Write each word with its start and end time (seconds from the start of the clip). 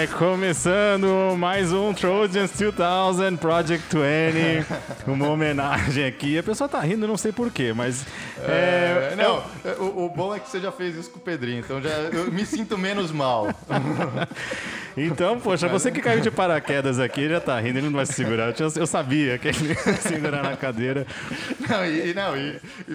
Ai, 0.00 0.06
começando 0.06 1.36
mais 1.36 1.74
um 1.74 1.92
Trojans 1.92 2.50
2000 2.52 3.36
Project 3.36 3.94
20. 3.94 4.66
Uma 5.06 5.28
homenagem 5.28 6.06
aqui. 6.06 6.38
A 6.38 6.42
pessoa 6.42 6.66
tá 6.66 6.80
rindo, 6.80 7.06
não 7.06 7.18
sei 7.18 7.32
porquê, 7.32 7.74
mas. 7.74 8.06
É, 8.38 9.14
não, 9.14 9.44
o, 9.78 10.06
o, 10.06 10.08
bom 10.08 10.34
é 10.34 10.40
que 10.40 10.48
você 10.48 10.58
já 10.58 10.72
fez 10.72 10.96
isso 10.96 11.10
com 11.10 11.18
o 11.18 11.20
Pedrinho, 11.20 11.58
então 11.58 11.82
já, 11.82 11.90
eu 11.90 12.32
me 12.32 12.46
sinto 12.46 12.78
menos 12.78 13.12
mal. 13.12 13.48
então, 14.96 15.38
poxa, 15.38 15.68
você 15.68 15.92
que 15.92 16.00
caiu 16.00 16.22
de 16.22 16.30
paraquedas 16.30 16.98
aqui 16.98 17.28
já 17.28 17.38
tá 17.38 17.60
rindo, 17.60 17.80
ele 17.80 17.90
não 17.90 17.96
vai 17.96 18.06
se 18.06 18.14
segurar. 18.14 18.58
Eu, 18.58 18.72
eu 18.74 18.86
sabia 18.86 19.36
que 19.36 19.48
ele 19.48 19.68
ia 19.68 19.96
segurar 19.96 20.42
na 20.42 20.56
cadeira. 20.56 21.06
Não, 21.68 21.84
e, 21.84 22.14
não, 22.14 22.34
e, 22.38 22.58
e 22.88 22.94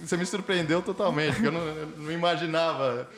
você 0.00 0.16
me 0.16 0.24
surpreendeu 0.24 0.80
totalmente, 0.80 1.32
porque 1.32 1.48
eu 1.48 1.52
não, 1.52 1.66
eu 1.66 1.88
não 1.98 2.12
imaginava 2.12 3.08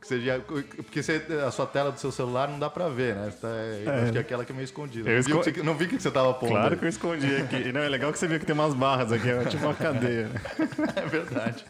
que 0.00 0.06
seja, 0.06 0.40
porque 0.46 1.02
você, 1.02 1.22
a 1.46 1.50
sua 1.50 1.66
tela 1.66 1.90
do 1.90 1.98
seu 1.98 2.12
celular 2.12 2.48
não 2.48 2.58
dá 2.58 2.70
pra 2.70 2.88
ver, 2.88 3.14
né? 3.14 3.32
Tá, 3.40 3.48
é. 3.48 4.02
Acho 4.02 4.12
que 4.12 4.18
é 4.18 4.20
aquela 4.20 4.44
que 4.44 4.52
é 4.52 4.54
meio 4.54 4.64
escondida. 4.64 5.10
Eu 5.10 5.18
esco... 5.18 5.64
não 5.64 5.74
vi 5.74 5.84
o 5.86 5.88
que 5.88 6.00
você 6.00 6.10
tava 6.10 6.32
pondo. 6.34 6.50
Claro 6.50 6.76
que 6.76 6.84
eu 6.84 6.88
escondi 6.88 7.36
aqui. 7.36 7.68
E 7.68 7.72
não, 7.72 7.80
é 7.80 7.88
legal 7.88 8.12
que 8.12 8.18
você 8.18 8.26
viu 8.26 8.38
que 8.38 8.46
tem 8.46 8.54
umas 8.54 8.74
barras 8.74 9.12
aqui, 9.12 9.28
é 9.28 9.44
tipo 9.44 9.64
uma 9.64 9.74
cadeia. 9.74 10.30
é 10.96 11.06
verdade. 11.06 11.64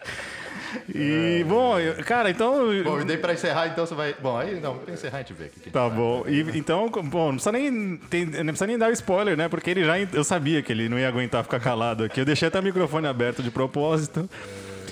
E, 0.94 1.40
é. 1.40 1.44
bom, 1.44 1.74
cara, 2.04 2.30
então. 2.30 2.66
Bom, 2.84 3.00
e 3.00 3.04
daí 3.04 3.16
pra 3.16 3.32
encerrar, 3.32 3.68
então 3.68 3.86
você 3.86 3.94
vai. 3.94 4.14
Bom, 4.20 4.36
aí 4.36 4.60
não, 4.60 4.78
pra 4.78 4.92
encerrar 4.92 5.18
a 5.18 5.20
gente 5.20 5.32
vê 5.32 5.46
aqui. 5.46 5.70
Tá 5.70 5.88
bom. 5.88 6.24
E, 6.28 6.40
então, 6.58 6.88
bom, 6.90 7.26
não 7.26 7.34
precisa 7.34 7.52
nem, 7.52 7.96
tem, 7.96 8.26
não 8.26 8.44
precisa 8.44 8.66
nem 8.66 8.78
dar 8.78 8.90
spoiler, 8.92 9.36
né? 9.36 9.48
Porque 9.48 9.70
ele 9.70 9.84
já. 9.84 9.98
Eu 9.98 10.24
sabia 10.24 10.62
que 10.62 10.70
ele 10.72 10.88
não 10.88 10.98
ia 10.98 11.08
aguentar 11.08 11.42
ficar 11.42 11.60
calado 11.60 12.04
aqui. 12.04 12.20
Eu 12.20 12.24
deixei 12.24 12.48
até 12.48 12.60
o 12.60 12.62
microfone 12.62 13.06
aberto 13.06 13.42
de 13.42 13.50
propósito. 13.50 14.28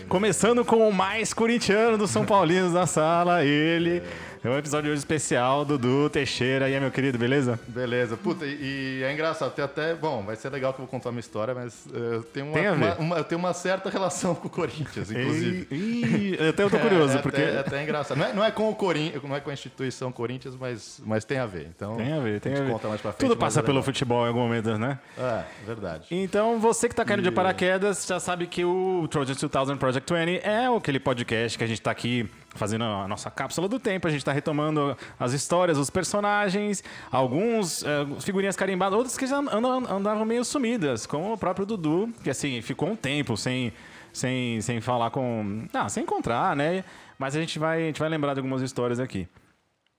Começando 0.09 0.65
com 0.65 0.88
o 0.88 0.92
mais 0.92 1.34
corintiano 1.34 1.98
dos 1.98 2.12
São 2.12 2.24
Paulinos 2.24 2.72
na 2.72 2.86
sala, 2.86 3.44
ele. 3.44 4.00
É 4.47 4.48
um 4.48 4.56
episódio 4.56 4.92
hoje 4.92 5.00
especial, 5.00 5.64
Dudu 5.64 6.08
Teixeira. 6.08 6.69
E 6.70 6.75
aí, 6.75 6.80
meu 6.80 6.92
querido, 6.92 7.19
beleza? 7.19 7.58
Beleza. 7.66 8.16
Puta, 8.16 8.47
e, 8.47 9.00
e 9.00 9.02
é 9.02 9.12
engraçado, 9.12 9.52
tem 9.52 9.64
até. 9.64 9.92
Bom, 9.92 10.22
vai 10.22 10.36
ser 10.36 10.50
legal 10.50 10.72
que 10.72 10.80
eu 10.80 10.84
vou 10.84 10.89
contar 10.89 11.11
uma 11.11 11.19
história, 11.19 11.52
mas 11.52 11.84
uh, 11.86 11.97
eu, 11.97 12.22
tenho 12.22 12.47
uma, 12.47 12.55
Tem 12.55 12.70
uma, 12.70 12.94
uma, 12.94 13.17
eu 13.19 13.24
tenho 13.24 13.41
uma 13.41 13.52
certa 13.52 13.91
relação 13.91 14.36
com 14.36 14.47
o 14.47 14.50
Corinthians, 14.50 15.11
inclusive. 15.11 15.67
E, 15.69 16.36
e 16.41 16.48
até 16.48 16.62
eu 16.62 16.70
tô 16.70 16.78
curioso, 16.78 17.17
é, 17.17 17.19
é 17.19 17.22
porque. 17.22 17.42
Até, 17.42 17.55
é 17.55 17.58
até 17.58 17.83
engraçado. 17.83 18.19
Não 18.19 18.24
é, 18.24 18.33
não 18.34 18.44
é 18.44 18.52
com 18.52 18.70
o 18.70 18.74
Corinthians, 18.77 19.20
não 19.24 19.34
é 19.34 19.41
com 19.41 19.50
a 19.50 19.52
instituição 19.52 20.12
Corinthians, 20.12 20.55
mas, 20.55 21.02
mas 21.05 21.24
tem 21.24 21.39
a 21.39 21.47
ver. 21.47 21.67
Então, 21.74 21.97
tem 21.97 22.12
a 22.12 22.20
ver, 22.20 22.41
tem 22.41 22.55
a, 22.55 22.61
ver. 22.61 22.70
Conta 22.70 22.86
mais 22.86 23.00
pra 23.00 23.11
frente, 23.11 23.28
Tudo 23.28 23.36
passa 23.36 23.58
é 23.58 23.62
pelo 23.64 23.83
futebol 23.83 24.27
em 24.27 24.28
algum 24.28 24.42
momento, 24.42 24.78
né? 24.78 25.00
É, 25.19 25.42
verdade. 25.67 26.06
Então, 26.08 26.61
você 26.61 26.89
que 26.89 26.94
tá 26.94 27.05
caindo 27.05 27.22
de 27.22 27.33
paraquedas 27.33 28.06
já 28.06 28.20
sabe 28.20 28.47
que 28.47 28.64
o 28.64 29.08
Trojan 29.11 29.34
2000 29.34 29.77
Project 29.77 30.14
20 30.14 30.41
é 30.44 30.67
aquele 30.69 31.00
podcast 31.00 31.58
que 31.58 31.64
a 31.64 31.67
gente 31.67 31.83
tá 31.83 31.91
aqui 31.91 32.30
fazendo 32.56 32.84
a 32.84 33.06
nossa 33.06 33.30
cápsula 33.30 33.68
do 33.68 33.78
tempo. 33.78 34.06
A 34.06 34.10
gente 34.10 34.20
está 34.20 34.32
retomando 34.32 34.96
as 35.18 35.32
histórias, 35.32 35.78
os 35.78 35.90
personagens, 35.90 36.82
alguns 37.10 37.82
uh, 37.82 38.20
figurinhas 38.20 38.56
carimbadas, 38.56 38.96
outros 38.96 39.16
que 39.16 39.26
já 39.26 39.38
andam, 39.38 39.84
andavam 39.88 40.24
meio 40.24 40.44
sumidas, 40.44 41.06
como 41.06 41.32
o 41.32 41.38
próprio 41.38 41.66
Dudu, 41.66 42.12
que 42.22 42.30
assim, 42.30 42.60
ficou 42.62 42.88
um 42.88 42.96
tempo 42.96 43.36
sem, 43.36 43.72
sem, 44.12 44.60
sem 44.60 44.80
falar 44.80 45.10
com. 45.10 45.66
Ah, 45.72 45.88
sem 45.88 46.02
encontrar, 46.02 46.56
né? 46.56 46.84
Mas 47.18 47.34
a 47.36 47.40
gente 47.40 47.58
vai, 47.58 47.82
a 47.82 47.86
gente 47.86 48.00
vai 48.00 48.08
lembrar 48.08 48.34
de 48.34 48.40
algumas 48.40 48.62
histórias 48.62 49.00
aqui. 49.00 49.28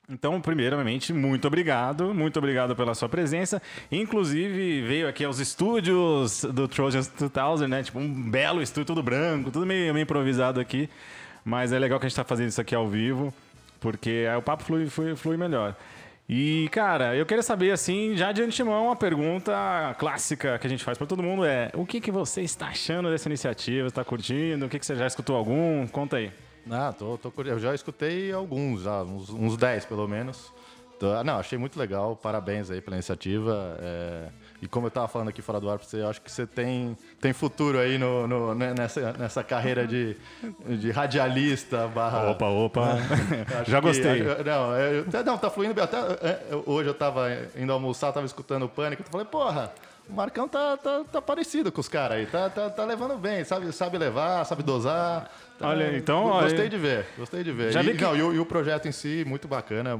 Então, 0.09 0.39
primeiramente, 0.39 1.11
muito 1.11 1.47
obrigado, 1.47 2.13
muito 2.13 2.38
obrigado 2.38 2.73
pela 2.78 2.95
sua 2.95 3.09
presença. 3.09 3.61
Inclusive, 3.91 4.81
veio 4.83 5.05
aqui 5.05 5.25
aos 5.25 5.39
estúdios 5.39 6.45
do 6.45 6.66
Trojans 6.66 7.09
2000, 7.09 7.67
né? 7.67 7.83
Tipo, 7.83 8.00
um 8.00 8.30
belo 8.30 8.61
estúdio, 8.61 8.85
tudo 8.85 9.03
branco, 9.03 9.52
tudo 9.52 9.66
meio, 9.66 9.94
meio 9.94 10.03
improvisado 10.03 10.61
aqui. 10.61 10.89
Mas 11.48 11.72
é 11.72 11.80
legal 11.80 11.98
que 11.98 12.06
a 12.06 12.09
gente 12.09 12.12
está 12.12 12.26
fazendo 12.26 12.50
isso 12.50 12.59
aqui 12.59 12.76
ao 12.76 12.90
vivo, 12.90 13.34
porque 13.80 14.28
aí 14.30 14.36
o 14.36 14.42
papo 14.42 14.66
flui, 14.66 14.90
flui, 14.90 15.16
flui 15.16 15.38
melhor. 15.38 15.78
E, 16.28 16.68
cara, 16.74 17.16
eu 17.16 17.25
queria 17.25 17.41
saber, 17.41 17.72
assim, 17.72 18.18
já 18.18 18.34
de 18.34 18.44
antemão, 18.44 18.88
uma 18.88 18.97
pergunta 18.97 19.96
clássica 19.97 20.59
que 20.59 20.68
a 20.68 20.69
gente 20.69 20.84
faz 20.84 20.97
para 20.97 21.08
todo 21.08 21.24
mundo 21.24 21.46
é: 21.46 21.72
o 21.74 21.85
que, 21.85 22.02
que 22.02 22.12
você 22.12 22.41
está 22.41 22.68
achando 22.68 23.09
dessa 23.09 23.30
iniciativa? 23.30 23.88
Está 23.88 24.03
curtindo? 24.03 24.66
O 24.66 24.69
que, 24.69 24.78
que 24.78 24.85
você 24.85 24.97
já 24.97 25.08
escutou 25.08 25.38
algum? 25.38 25.88
Conta 25.88 26.18
aí. 26.18 26.34
Ah, 26.69 26.91
tô, 26.91 27.18
tô, 27.18 27.31
eu 27.44 27.59
já 27.59 27.74
escutei 27.74 28.29
alguns, 28.34 28.81
já, 28.81 29.03
uns, 29.03 29.29
uns 29.29 29.56
10 29.56 29.85
pelo 29.85 30.06
menos. 30.06 30.52
Tô, 31.00 31.24
não, 31.24 31.38
achei 31.38 31.58
muito 31.58 31.79
legal, 31.79 32.14
parabéns 32.18 32.69
aí 32.69 32.81
pela 32.81 32.97
iniciativa. 32.97 33.78
É... 33.79 34.28
E 34.62 34.68
como 34.68 34.88
eu 34.88 34.90
estava 34.90 35.07
falando 35.07 35.29
aqui 35.29 35.41
fora 35.41 35.59
do 35.59 35.69
ar 35.69 35.78
você, 35.78 36.01
eu 36.01 36.09
acho 36.09 36.19
que 36.19 36.31
você 36.31 36.47
tem, 36.47 36.97
tem 37.22 37.31
futuro 37.31 37.78
aí 37.78 37.97
no, 37.97 38.28
no 38.28 38.56
né, 38.56 38.73
nessa, 38.75 39.13
nessa 39.13 39.44
carreira 39.44 39.85
de, 39.85 40.18
de 40.79 40.90
radialista 40.90 41.88
barra... 41.88 42.31
Opa, 42.31 42.47
opa. 42.47 42.94
Né? 42.96 43.46
Já 43.67 43.79
gostei. 43.79 44.22
Que, 44.23 44.44
não, 44.44 44.75
eu, 44.75 45.06
não, 45.23 45.38
tá 45.38 45.51
fluindo 45.51 45.75
bem. 45.75 45.84
Até, 45.84 45.97
é, 45.97 46.40
hoje 46.66 46.90
eu 46.90 46.94
estava 46.94 47.29
indo 47.56 47.72
almoçar, 47.72 48.09
estava 48.09 48.25
escutando 48.25 48.63
o 48.63 48.69
Pânico, 48.69 49.03
eu 49.03 49.12
falei, 49.12 49.28
porra, 49.28 49.72
o 50.09 50.13
Marcão 50.13 50.47
tá, 50.47 50.75
tá, 50.78 51.03
tá 51.12 51.22
parecido 51.22 51.72
com 51.72 51.81
os 51.81 51.88
caras 51.88 52.17
aí, 52.17 52.25
tá, 52.25 52.50
tá, 52.50 52.69
tá 52.69 52.84
levando 52.84 53.16
bem, 53.17 53.44
sabe, 53.44 53.72
sabe 53.72 53.97
levar, 53.97 54.44
sabe 54.46 54.63
dosar. 54.63 55.29
Tá, 55.59 55.67
olha, 55.67 55.96
então... 55.96 56.29
Gostei 56.29 56.62
olha, 56.62 56.69
de 56.69 56.78
ver, 56.78 57.06
gostei 57.17 57.44
de 57.44 57.51
ver. 57.51 57.72
Já 57.72 57.84
e, 57.84 57.96
que... 57.96 58.01
não, 58.01 58.16
e, 58.16 58.22
o, 58.23 58.34
e 58.34 58.40
o 58.40 58.46
projeto 58.46 58.88
em 58.88 58.91
si, 58.91 59.23
muito 59.28 59.47
bacana, 59.47 60.00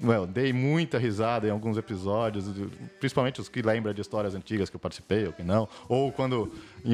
Well, 0.00 0.26
dei 0.26 0.52
muita 0.52 0.96
risada 0.96 1.48
em 1.48 1.50
alguns 1.50 1.76
episódios, 1.76 2.44
principalmente 3.00 3.40
os 3.40 3.48
que 3.48 3.60
lembram 3.60 3.92
de 3.92 4.00
histórias 4.00 4.32
antigas 4.32 4.70
que 4.70 4.76
eu 4.76 4.80
participei 4.80 5.26
ou 5.26 5.32
que 5.32 5.42
não. 5.42 5.68
Ou 5.88 6.12
quando 6.12 6.52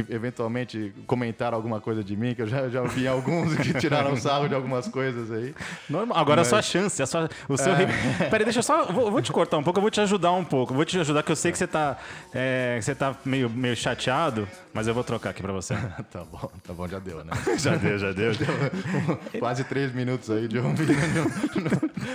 eventualmente 0.08 0.92
comentaram 1.06 1.54
alguma 1.54 1.82
coisa 1.82 2.02
de 2.02 2.16
mim, 2.16 2.34
que 2.34 2.40
eu 2.40 2.46
já, 2.46 2.66
já 2.70 2.82
vi 2.82 3.06
alguns 3.08 3.54
que 3.56 3.74
tiraram 3.74 4.16
sarro 4.16 4.48
de 4.48 4.54
algumas 4.54 4.88
coisas 4.88 5.30
aí. 5.30 5.54
Normal. 5.88 6.16
Agora 6.16 6.40
Mas... 6.40 6.46
a 6.46 6.50
sua 6.50 6.62
chance, 6.62 7.02
a 7.02 7.06
sua, 7.06 7.28
o 7.46 7.58
seu. 7.58 7.74
É... 7.74 7.86
Peraí, 8.30 8.44
deixa 8.44 8.60
eu 8.60 8.62
só. 8.62 8.86
Vou, 8.86 9.10
vou, 9.10 9.20
te 9.20 9.30
cortar 9.30 9.58
um 9.58 9.62
pouco, 9.62 9.78
eu 9.78 9.82
vou 9.82 9.90
te 9.90 10.00
ajudar 10.00 10.32
um 10.32 10.44
pouco. 10.44 10.72
Vou 10.72 10.84
te 10.84 10.98
ajudar, 10.98 11.22
que 11.22 11.32
eu 11.32 11.36
sei 11.36 11.52
que 11.52 11.58
você 11.58 11.66
tá, 11.66 11.98
é, 12.32 12.78
você 12.80 12.94
tá 12.94 13.14
meio, 13.22 13.50
meio 13.50 13.76
chateado, 13.76 14.48
mas 14.74 14.88
eu 14.88 14.92
vou 14.92 15.04
trocar 15.04 15.30
aqui 15.30 15.40
pra 15.40 15.52
você. 15.52 15.74
tá 16.10 16.24
bom, 16.24 16.50
tá 16.66 16.72
bom, 16.74 16.88
já 16.88 16.98
deu, 16.98 17.24
né? 17.24 17.32
já 17.56 17.76
deu, 17.76 17.96
já 17.96 18.10
deu. 18.10 18.32
deu 18.34 19.38
quase 19.38 19.62
três 19.62 19.94
minutos 19.94 20.28
aí 20.30 20.48
de 20.48 20.58
ouvir. 20.58 20.88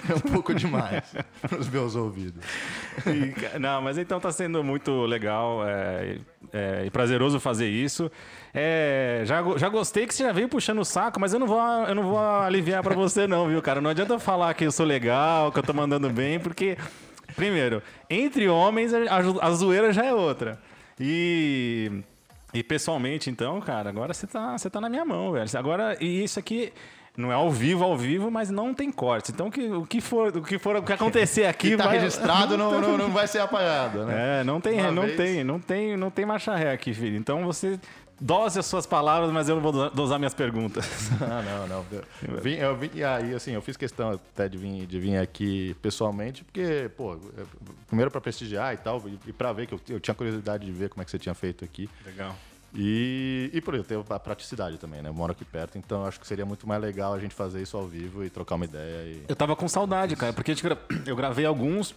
É 0.10 0.14
um 0.14 0.32
pouco 0.34 0.54
demais 0.54 1.16
nos 1.50 1.70
meus 1.70 1.96
ouvidos. 1.96 2.44
E, 3.08 3.58
não, 3.58 3.82
mas 3.82 3.98
então 3.98 4.20
tá 4.20 4.30
sendo 4.30 4.62
muito 4.62 5.06
legal 5.06 5.66
é, 5.66 6.18
é, 6.52 6.84
e 6.86 6.90
prazeroso 6.90 7.40
fazer 7.40 7.70
isso. 7.70 8.12
É, 8.54 9.22
já, 9.26 9.42
já 9.58 9.70
gostei 9.70 10.06
que 10.06 10.14
você 10.14 10.24
já 10.24 10.34
veio 10.34 10.50
puxando 10.50 10.80
o 10.80 10.86
saco, 10.86 11.18
mas 11.18 11.32
eu 11.32 11.40
não 11.40 11.48
vou, 11.48 11.62
eu 11.62 11.96
não 11.96 12.04
vou 12.04 12.20
aliviar 12.20 12.84
para 12.84 12.94
você, 12.94 13.26
não, 13.26 13.48
viu, 13.48 13.62
cara? 13.62 13.80
Não 13.80 13.90
adianta 13.90 14.20
falar 14.20 14.54
que 14.54 14.66
eu 14.66 14.72
sou 14.72 14.86
legal, 14.86 15.50
que 15.52 15.60
eu 15.60 15.64
tô 15.64 15.74
mandando 15.74 16.10
bem, 16.10 16.40
porque, 16.40 16.78
primeiro, 17.38 17.82
entre 18.10 18.50
homens 18.50 18.94
a, 18.94 19.18
a 19.42 19.52
zoeira 19.52 19.94
já 19.94 20.04
é 20.04 20.14
outra. 20.14 20.60
E. 21.00 22.04
E 22.54 22.64
pessoalmente, 22.64 23.30
então, 23.30 23.60
cara, 23.62 23.90
agora 23.90 24.14
você 24.14 24.26
tá, 24.26 24.58
você 24.58 24.70
tá 24.70 24.82
na 24.82 24.90
minha 24.90 25.06
mão, 25.06 25.32
velho. 25.32 25.50
Agora, 25.58 25.98
e 26.00 26.24
isso 26.24 26.40
aqui 26.40 26.74
não 27.20 27.32
é 27.32 27.36
ao 27.36 27.52
vivo, 27.52 27.84
ao 27.84 27.98
vivo, 27.98 28.32
mas 28.32 28.50
não 28.50 28.74
tem 28.74 28.92
corte. 28.92 29.32
Então 29.32 29.52
que, 29.52 29.68
o 29.68 29.86
que 29.86 30.00
for, 30.00 30.36
o 30.36 30.42
que 30.42 30.58
for, 30.58 30.78
o 30.78 30.84
que 30.84 30.94
acontecer 30.94 31.46
aqui, 31.48 31.72
que 31.72 31.78
tá 31.78 31.86
vai, 31.86 32.00
registrado 32.00 32.56
não, 32.58 32.80
não, 32.80 32.98
não 32.98 33.10
vai 33.10 33.28
ser 33.28 33.40
apagado, 33.40 34.06
né? 34.06 34.40
É, 34.40 34.44
não 34.44 34.62
tem, 34.62 34.82
não 34.92 35.04
vez... 35.04 35.18
tem, 35.18 35.44
não 35.44 35.60
tem, 35.60 35.98
não 35.98 36.10
tem 36.10 36.26
marcha 36.26 36.56
ré 36.56 36.72
aqui, 36.72 36.94
filho. 36.94 37.18
Então 37.18 37.44
você 37.46 37.80
dose 38.20 38.60
as 38.60 38.66
suas 38.66 38.86
palavras, 38.86 39.32
mas 39.32 39.48
eu 39.50 39.56
não 39.56 39.62
vou 39.62 39.90
dosar 39.90 40.20
minhas 40.20 40.34
perguntas. 40.34 40.86
ah, 41.22 41.42
não, 41.42 41.68
não. 41.68 41.86
Eu 42.28 42.42
vim, 42.42 42.54
eu 42.56 42.76
vim, 42.76 43.02
aí, 43.02 43.34
assim, 43.34 43.52
eu 43.52 43.62
fiz 43.62 43.78
questão 43.78 44.12
até 44.12 44.48
de 44.50 44.58
vir, 44.58 44.86
de 44.86 45.00
vir 45.00 45.18
aqui 45.18 45.76
pessoalmente, 45.82 46.44
porque, 46.44 46.90
pô, 46.96 47.18
primeiro 47.88 48.12
para 48.12 48.22
prestigiar 48.22 48.74
e 48.74 48.78
tal, 48.78 49.02
e, 49.08 49.20
e 49.28 49.34
para 49.34 49.54
ver 49.54 49.68
que 49.68 49.74
eu, 49.74 49.82
eu 49.90 50.00
tinha 50.00 50.16
curiosidade 50.16 50.66
de 50.66 50.72
ver 50.72 50.90
como 50.90 51.02
é 51.02 51.06
que 51.06 51.12
você 51.12 51.20
tinha 51.20 51.36
feito 51.36 51.64
aqui. 51.64 51.90
Legal. 52.06 52.36
E, 52.74 53.50
e 53.52 53.62
por 53.62 53.74
eu 53.74 53.84
tenho 53.84 54.06
a 54.08 54.20
praticidade 54.20 54.78
também, 54.78 55.02
né? 55.02 55.10
Eu 55.10 55.14
moro 55.14 55.32
aqui 55.32 55.44
perto, 55.44 55.78
então 55.78 56.06
acho 56.06 56.20
que 56.20 56.28
seria 56.28 56.46
muito 56.46 56.68
mais 56.68 56.82
legal 56.82 57.14
a 57.14 57.20
gente 57.20 57.34
fazer 57.34 57.62
isso 57.62 57.76
ao 57.76 57.88
vivo 57.88 58.24
e 58.24 58.30
trocar 58.30 58.56
uma 58.56 58.66
ideia. 58.66 59.08
E... 59.08 59.24
Eu 59.28 59.36
tava 59.36 59.56
com 59.56 59.68
saudade, 59.68 60.16
cara, 60.16 60.34
porque 60.34 60.54
eu 61.06 61.16
gravei 61.16 61.46
alguns 61.46 61.96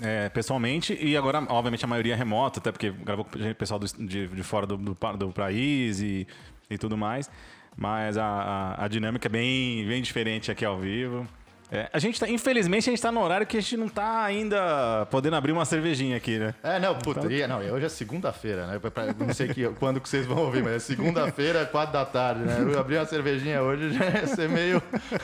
é, 0.00 0.28
pessoalmente 0.28 0.96
e 1.00 1.16
agora, 1.16 1.44
obviamente, 1.48 1.84
a 1.84 1.88
maioria 1.88 2.14
é 2.14 2.16
remota, 2.16 2.58
até 2.60 2.72
porque 2.72 2.90
gravou 2.90 3.24
com 3.24 3.54
pessoal 3.54 3.78
do, 3.78 3.86
de, 3.86 4.26
de 4.28 4.42
fora 4.42 4.66
do, 4.66 4.76
do, 4.76 4.94
do 4.94 5.32
país 5.32 6.00
e, 6.00 6.26
e 6.70 6.78
tudo 6.78 6.96
mais. 6.96 7.30
Mas 7.76 8.16
a, 8.16 8.24
a, 8.24 8.84
a 8.84 8.88
dinâmica 8.88 9.28
é 9.28 9.30
bem, 9.30 9.86
bem 9.86 10.02
diferente 10.02 10.50
aqui 10.50 10.64
ao 10.64 10.78
vivo. 10.78 11.26
É, 11.72 11.88
a 11.90 11.98
gente 11.98 12.20
tá, 12.20 12.28
infelizmente, 12.28 12.90
a 12.90 12.92
gente 12.92 13.00
tá 13.00 13.10
no 13.10 13.22
horário 13.22 13.46
que 13.46 13.56
a 13.56 13.60
gente 13.60 13.78
não 13.78 13.88
tá 13.88 14.22
ainda 14.22 15.06
podendo 15.10 15.36
abrir 15.36 15.52
uma 15.52 15.64
cervejinha 15.64 16.18
aqui, 16.18 16.38
né? 16.38 16.54
É, 16.62 16.78
não, 16.78 16.98
então... 16.98 17.48
não, 17.48 17.74
hoje 17.74 17.86
é 17.86 17.88
segunda-feira, 17.88 18.66
né? 18.66 18.78
Não 19.18 19.32
sei 19.32 19.48
que, 19.48 19.66
quando 19.80 19.98
que 19.98 20.06
vocês 20.06 20.26
vão 20.26 20.36
ouvir, 20.36 20.62
mas 20.62 20.74
é 20.74 20.78
segunda-feira, 20.78 21.64
quatro 21.64 21.94
da 21.94 22.04
tarde, 22.04 22.42
né? 22.42 22.58
Eu 22.60 22.78
abrir 22.78 22.98
uma 22.98 23.06
cervejinha 23.06 23.62
hoje 23.62 23.90
já 23.94 24.04
ia 24.04 24.26
ser 24.26 24.50
meio, 24.50 24.82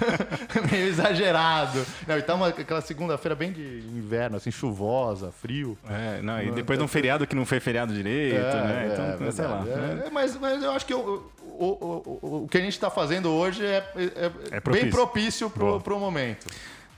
meio 0.72 0.86
exagerado. 0.86 1.84
Não, 2.06 2.16
e 2.16 2.22
tá 2.22 2.34
uma, 2.34 2.48
aquela 2.48 2.80
segunda-feira 2.80 3.34
bem 3.34 3.52
de 3.52 3.84
inverno, 3.94 4.38
assim, 4.38 4.50
chuvosa, 4.50 5.30
frio. 5.30 5.76
É, 5.86 6.22
não, 6.22 6.42
e 6.42 6.50
depois 6.50 6.78
de 6.78 6.84
um 6.84 6.88
feriado 6.88 7.26
que 7.26 7.36
não 7.36 7.44
foi 7.44 7.60
feriado 7.60 7.92
direito, 7.92 8.36
é, 8.36 8.64
né? 8.64 8.90
Então, 8.90 9.26
é, 9.26 9.30
sei 9.30 9.46
lá. 9.46 9.64
É, 10.06 10.10
mas, 10.10 10.34
mas 10.38 10.62
eu 10.62 10.70
acho 10.70 10.86
que 10.86 10.94
eu, 10.94 11.30
o, 11.58 11.66
o, 11.66 12.42
o, 12.44 12.48
que 12.48 12.56
a 12.56 12.60
gente 12.60 12.72
está 12.72 12.88
fazendo 12.88 13.30
hoje 13.30 13.64
é, 13.66 13.84
é, 13.96 14.02
é, 14.04 14.32
é 14.52 14.60
propício. 14.60 14.84
bem 14.84 14.90
propício 14.90 15.50
para 15.50 15.94
o 15.94 15.98
momento. 15.98 16.37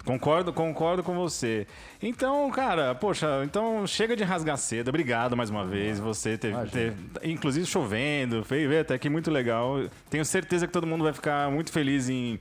Concordo, 0.04 0.52
concordo 0.52 1.02
com 1.02 1.14
você. 1.14 1.66
Então, 2.02 2.50
cara, 2.50 2.94
poxa, 2.94 3.42
então 3.44 3.86
chega 3.86 4.16
de 4.16 4.24
rasgar 4.24 4.56
cedo. 4.56 4.88
Obrigado 4.88 5.36
mais 5.36 5.50
uma 5.50 5.64
vez. 5.64 5.98
Você 5.98 6.38
teve, 6.38 6.56
teve 6.70 6.96
inclusive 7.22 7.66
chovendo, 7.66 8.42
veio 8.42 8.80
até 8.80 8.98
que 8.98 9.10
muito 9.10 9.30
legal. 9.30 9.76
Tenho 10.08 10.24
certeza 10.24 10.66
que 10.66 10.72
todo 10.72 10.86
mundo 10.86 11.04
vai 11.04 11.12
ficar 11.12 11.50
muito 11.50 11.70
feliz 11.70 12.08
em 12.08 12.40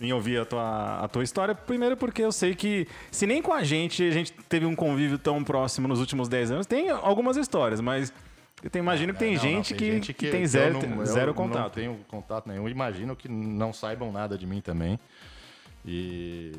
em 0.00 0.12
ouvir 0.12 0.38
a 0.38 0.44
tua, 0.44 1.04
a 1.04 1.08
tua 1.08 1.24
história. 1.24 1.54
Primeiro 1.54 1.96
porque 1.96 2.22
eu 2.22 2.32
sei 2.32 2.54
que, 2.54 2.86
se 3.10 3.26
nem 3.26 3.40
com 3.40 3.52
a 3.52 3.64
gente 3.64 4.02
a 4.02 4.10
gente 4.10 4.32
teve 4.48 4.66
um 4.66 4.74
convívio 4.74 5.18
tão 5.18 5.42
próximo 5.42 5.88
nos 5.88 6.00
últimos 6.00 6.28
10 6.28 6.50
anos, 6.50 6.66
tem 6.66 6.90
algumas 6.90 7.36
histórias, 7.36 7.80
mas 7.80 8.12
eu 8.62 8.70
te, 8.70 8.78
imagino 8.78 9.12
que 9.12 9.18
tem, 9.18 9.32
é, 9.32 9.36
não, 9.36 9.42
gente, 9.42 9.54
não, 9.56 9.62
tem 9.62 9.76
que, 9.78 9.94
gente 9.94 10.12
que, 10.12 10.26
que, 10.26 10.30
tem 10.30 10.46
zero, 10.46 10.86
não, 10.86 11.04
zero 11.04 11.34
contato. 11.34 11.62
não 11.62 11.70
tenho 11.70 12.00
contato 12.08 12.48
nenhum. 12.48 12.68
Imagino 12.68 13.14
que 13.14 13.28
não 13.28 13.72
saibam 13.72 14.10
nada 14.10 14.36
de 14.36 14.46
mim 14.46 14.60
também. 14.60 14.98
E, 15.86 16.52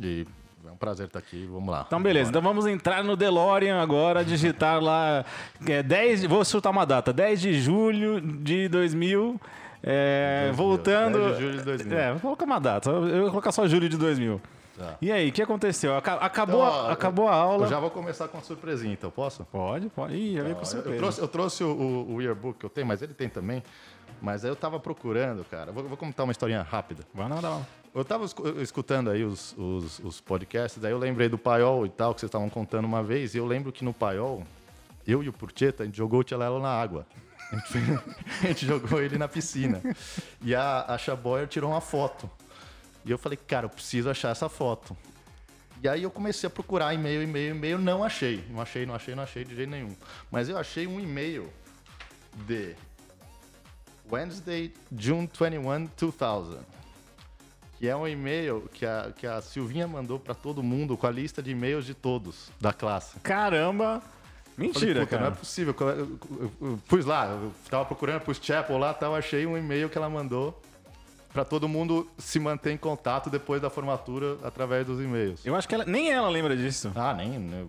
e 0.00 0.26
é 0.66 0.70
um 0.70 0.76
prazer 0.76 1.06
estar 1.06 1.18
aqui. 1.18 1.48
Vamos 1.50 1.70
lá. 1.70 1.84
Então, 1.86 2.02
beleza. 2.02 2.30
Então 2.30 2.42
vamos 2.42 2.66
entrar 2.66 3.02
no 3.02 3.16
DeLorean 3.16 3.80
agora, 3.80 4.24
digitar 4.24 4.80
lá. 4.80 5.24
É, 5.66 5.82
10, 5.82 6.24
vou 6.24 6.44
chutar 6.44 6.70
uma 6.70 6.84
data: 6.84 7.12
10 7.12 7.40
de 7.40 7.60
julho 7.60 8.20
de 8.20 8.68
2000. 8.68 9.40
É, 9.82 10.50
voltando. 10.54 11.18
10 11.18 11.36
de 11.36 11.42
julho 11.42 11.58
de 11.58 11.64
2000. 11.64 11.98
É, 11.98 12.12
vou 12.12 12.20
colocar 12.20 12.44
uma 12.44 12.60
data. 12.60 12.90
Eu 12.90 13.22
vou 13.22 13.30
colocar 13.30 13.52
só 13.52 13.66
julho 13.66 13.88
de 13.88 13.96
2000. 13.96 14.40
Tá. 14.78 14.96
E 15.00 15.12
aí, 15.12 15.28
o 15.28 15.32
que 15.32 15.42
aconteceu? 15.42 15.94
Acabou, 15.94 16.66
então, 16.66 16.86
ó, 16.86 16.90
acabou 16.90 17.28
a 17.28 17.34
aula. 17.34 17.66
Eu 17.66 17.70
já 17.70 17.78
vou 17.78 17.90
começar 17.90 18.28
com 18.28 18.38
uma 18.38 18.42
surpresinha, 18.42 18.94
então 18.94 19.10
posso? 19.10 19.44
Pode, 19.44 19.90
pode. 19.90 20.14
Ih, 20.14 20.36
já 20.36 20.42
veio 20.42 20.56
com 20.56 20.64
surpresa. 20.64 20.94
Eu 20.94 20.98
trouxe, 20.98 21.20
eu 21.20 21.28
trouxe 21.28 21.64
o, 21.64 22.06
o, 22.08 22.22
yearbook 22.22 22.58
que 22.58 22.64
eu 22.64 22.70
tenho, 22.70 22.86
mas 22.86 23.02
ele 23.02 23.12
tem 23.12 23.28
também. 23.28 23.62
Mas 24.22 24.42
aí 24.42 24.50
eu 24.50 24.56
tava 24.56 24.80
procurando, 24.80 25.44
cara. 25.44 25.70
Vou, 25.70 25.84
vou 25.84 25.98
contar 25.98 26.24
uma 26.24 26.30
historinha 26.30 26.62
rápida. 26.62 27.02
Vai 27.12 27.28
não, 27.28 27.42
não. 27.42 27.66
Eu 27.92 28.04
tava 28.04 28.24
escutando 28.62 29.10
aí 29.10 29.24
os, 29.24 29.52
os, 29.58 29.98
os 29.98 30.20
podcasts, 30.20 30.80
daí 30.80 30.92
eu 30.92 30.98
lembrei 30.98 31.28
do 31.28 31.36
Paiol 31.36 31.84
e 31.84 31.88
tal, 31.88 32.14
que 32.14 32.20
vocês 32.20 32.28
estavam 32.28 32.48
contando 32.48 32.84
uma 32.84 33.02
vez, 33.02 33.34
e 33.34 33.38
eu 33.38 33.46
lembro 33.46 33.72
que 33.72 33.84
no 33.84 33.92
Paiol, 33.92 34.44
eu 35.04 35.24
e 35.24 35.28
o 35.28 35.32
Purcheta, 35.32 35.82
a 35.82 35.86
gente 35.86 35.96
jogou 35.96 36.20
o 36.20 36.24
Tchelelo 36.24 36.60
na 36.60 36.68
água. 36.68 37.04
A 37.50 37.56
gente, 37.56 37.78
a 38.44 38.46
gente, 38.46 38.66
jogou 38.66 39.02
ele 39.02 39.18
na 39.18 39.26
piscina. 39.26 39.82
E 40.40 40.54
a, 40.54 40.84
a 40.86 40.96
Chaboyer 40.98 41.48
tirou 41.48 41.70
uma 41.70 41.80
foto. 41.80 42.30
E 43.04 43.10
eu 43.10 43.18
falei, 43.18 43.36
cara, 43.36 43.66
eu 43.66 43.70
preciso 43.70 44.08
achar 44.08 44.30
essa 44.30 44.48
foto. 44.48 44.96
E 45.82 45.88
aí 45.88 46.04
eu 46.04 46.10
comecei 46.12 46.46
a 46.46 46.50
procurar 46.50 46.94
e-mail, 46.94 47.22
e-mail, 47.22 47.56
e-mail, 47.56 47.78
não 47.78 48.04
achei. 48.04 48.44
Não 48.50 48.60
achei, 48.60 48.86
não 48.86 48.94
achei, 48.94 49.14
não 49.16 49.24
achei 49.24 49.44
de 49.44 49.56
jeito 49.56 49.70
nenhum. 49.70 49.96
Mas 50.30 50.48
eu 50.48 50.56
achei 50.56 50.86
um 50.86 51.00
e-mail 51.00 51.50
de 52.46 52.76
Wednesday, 54.12 54.72
June 54.96 55.26
21, 55.26 55.88
2000. 55.96 56.79
Que 57.80 57.88
é 57.88 57.96
um 57.96 58.06
e-mail 58.06 58.68
que 58.74 58.84
a, 58.84 59.10
que 59.16 59.26
a 59.26 59.40
Silvinha 59.40 59.88
mandou 59.88 60.18
para 60.18 60.34
todo 60.34 60.62
mundo 60.62 60.98
com 60.98 61.06
a 61.06 61.10
lista 61.10 61.42
de 61.42 61.52
e-mails 61.52 61.86
de 61.86 61.94
todos 61.94 62.50
da 62.60 62.74
classe. 62.74 63.18
Caramba! 63.20 64.02
Mentira, 64.54 64.92
falei, 64.92 65.06
cara. 65.06 65.22
Não 65.22 65.28
é 65.28 65.34
possível. 65.34 65.74
Eu, 65.80 65.88
eu, 65.88 66.20
eu, 66.30 66.52
eu, 66.60 66.80
pus 66.86 67.06
lá, 67.06 67.28
eu 67.28 67.50
tava 67.70 67.86
procurando, 67.86 68.20
pus 68.20 68.38
Chapel 68.38 68.76
lá, 68.76 68.92
tal, 68.92 69.16
achei 69.16 69.46
um 69.46 69.56
e-mail 69.56 69.88
que 69.88 69.96
ela 69.96 70.10
mandou 70.10 70.60
para 71.32 71.44
todo 71.44 71.68
mundo 71.68 72.08
se 72.18 72.38
manter 72.38 72.72
em 72.72 72.76
contato 72.76 73.30
depois 73.30 73.60
da 73.60 73.70
formatura 73.70 74.36
através 74.42 74.86
dos 74.86 75.00
e-mails. 75.00 75.44
Eu 75.44 75.54
acho 75.54 75.68
que 75.68 75.74
ela, 75.74 75.84
nem 75.84 76.10
ela 76.10 76.28
lembra 76.28 76.56
disso. 76.56 76.90
Ah, 76.94 77.14
nem. 77.14 77.38
Né, 77.38 77.64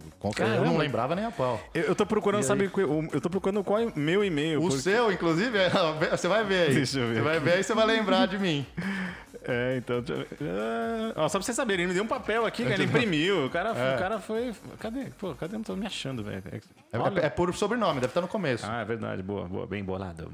eu 0.58 0.66
não 0.66 0.78
lembrava 0.78 1.16
nem 1.16 1.26
a 1.26 1.32
pau. 1.32 1.60
Eu, 1.74 1.84
eu 1.84 1.96
tô 1.96 2.06
procurando, 2.06 2.44
saber. 2.44 2.72
Eu 3.12 3.22
tô 3.22 3.30
procurando 3.30 3.64
qual 3.64 3.80
é 3.80 3.92
meu 3.96 4.24
e-mail. 4.24 4.60
O 4.60 4.64
porque... 4.64 4.78
seu, 4.80 5.12
inclusive, 5.12 5.58
é, 5.58 5.70
você 6.10 6.28
vai 6.28 6.44
ver 6.44 6.68
aí. 6.68 6.74
Deixa 6.74 7.00
eu 7.00 7.08
ver. 7.08 7.16
Você 7.16 7.22
vai 7.22 7.40
ver 7.40 7.54
aí 7.54 7.64
você 7.64 7.74
vai 7.74 7.86
lembrar 7.86 8.28
de 8.28 8.38
mim. 8.38 8.66
É, 9.44 9.78
então. 9.78 9.98
É, 9.98 11.14
ó, 11.16 11.28
só 11.28 11.40
pra 11.40 11.46
vocês 11.46 11.56
saberem, 11.56 11.84
ele 11.84 11.88
me 11.88 11.94
deu 11.96 12.04
um 12.04 12.08
papel 12.08 12.46
aqui, 12.46 12.62
cara, 12.62 12.76
ele 12.76 12.84
imprimiu. 12.84 13.48
O 13.48 13.50
cara, 13.50 13.70
é. 13.70 13.96
o 13.96 13.98
cara 13.98 14.20
foi. 14.20 14.54
Cadê? 14.80 15.06
Pô, 15.18 15.34
cadê? 15.34 15.54
Não 15.56 15.64
tô 15.64 15.76
me 15.76 15.88
achando, 15.88 16.24
velho. 16.24 16.44
É, 16.52 16.58
é, 16.58 17.26
é, 17.26 17.30
por 17.30 17.52
sobrenome, 17.56 17.96
deve 17.96 18.12
estar 18.12 18.22
no 18.22 18.28
começo. 18.28 18.68
Ah, 18.70 18.82
é 18.82 18.86
verdade. 18.86 19.24
Boa, 19.24 19.48
boa. 19.48 19.66
Bem 19.66 19.84
bolado. 19.84 20.32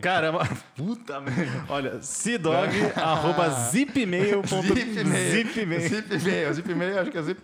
Caramba, 0.00 0.48
puta 0.74 1.20
merda. 1.20 1.64
Olha, 1.68 1.98
cdog, 2.00 2.70
arroba 2.96 3.50
zipmail. 3.50 4.42
Zipmail. 4.42 5.80
Zipmail. 5.80 6.54
Zipmail, 6.54 7.00
acho 7.00 7.10
que 7.10 7.18
a 7.18 7.22
Zip 7.22 7.42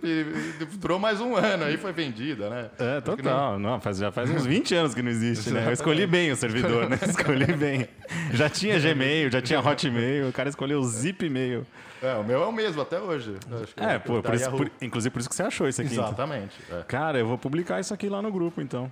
durou 0.79 0.99
mais 0.99 1.21
um 1.21 1.37
ano, 1.37 1.65
aí 1.65 1.77
foi 1.77 1.93
vendida, 1.93 2.49
né? 2.49 2.71
É, 2.79 3.01
total. 3.03 3.59
Não... 3.59 3.73
não, 3.73 3.81
faz, 3.81 3.99
já 3.99 4.11
faz 4.11 4.31
uns 4.31 4.47
20 4.47 4.75
anos 4.75 4.95
que 4.95 5.03
não 5.03 5.11
existe, 5.11 5.51
né? 5.51 5.67
Eu 5.67 5.73
escolhi 5.73 6.07
bem 6.07 6.33
o 6.33 6.37
servidor, 6.37 6.89
né? 6.89 6.99
Escolhi 7.07 7.53
bem. 7.53 7.89
Já 8.33 8.49
tinha 8.49 8.79
Gmail, 8.79 9.31
já 9.31 9.43
tinha 9.43 9.61
Hotmail, 9.61 10.29
o 10.29 10.33
cara 10.33 10.49
escolheu 10.49 10.81
o 10.81 10.85
Zipmail. 10.85 11.67
É, 12.03 12.15
o 12.15 12.23
meu 12.23 12.43
é 12.43 12.47
o 12.47 12.53
mesmo 12.53 12.81
até 12.81 12.99
hoje. 13.01 13.35
É, 13.77 13.99
por, 13.99 14.23
por 14.23 14.35
isso, 14.35 14.51
por, 14.51 14.71
inclusive 14.81 15.13
por 15.13 15.19
isso 15.19 15.29
que 15.29 15.35
você 15.35 15.43
achou 15.43 15.69
isso 15.69 15.83
aqui. 15.83 15.93
Então. 15.93 16.05
Exatamente. 16.05 16.57
Então. 16.65 16.79
É. 16.79 16.83
Cara, 16.85 17.19
eu 17.19 17.27
vou 17.27 17.37
publicar 17.37 17.81
isso 17.81 17.93
aqui 17.93 18.09
lá 18.09 18.23
no 18.23 18.31
grupo, 18.31 18.61
então. 18.61 18.91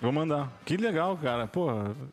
Vou 0.00 0.12
mandar. 0.12 0.48
Que 0.64 0.76
legal, 0.76 1.16
cara. 1.16 1.46
Pô, 1.48 1.68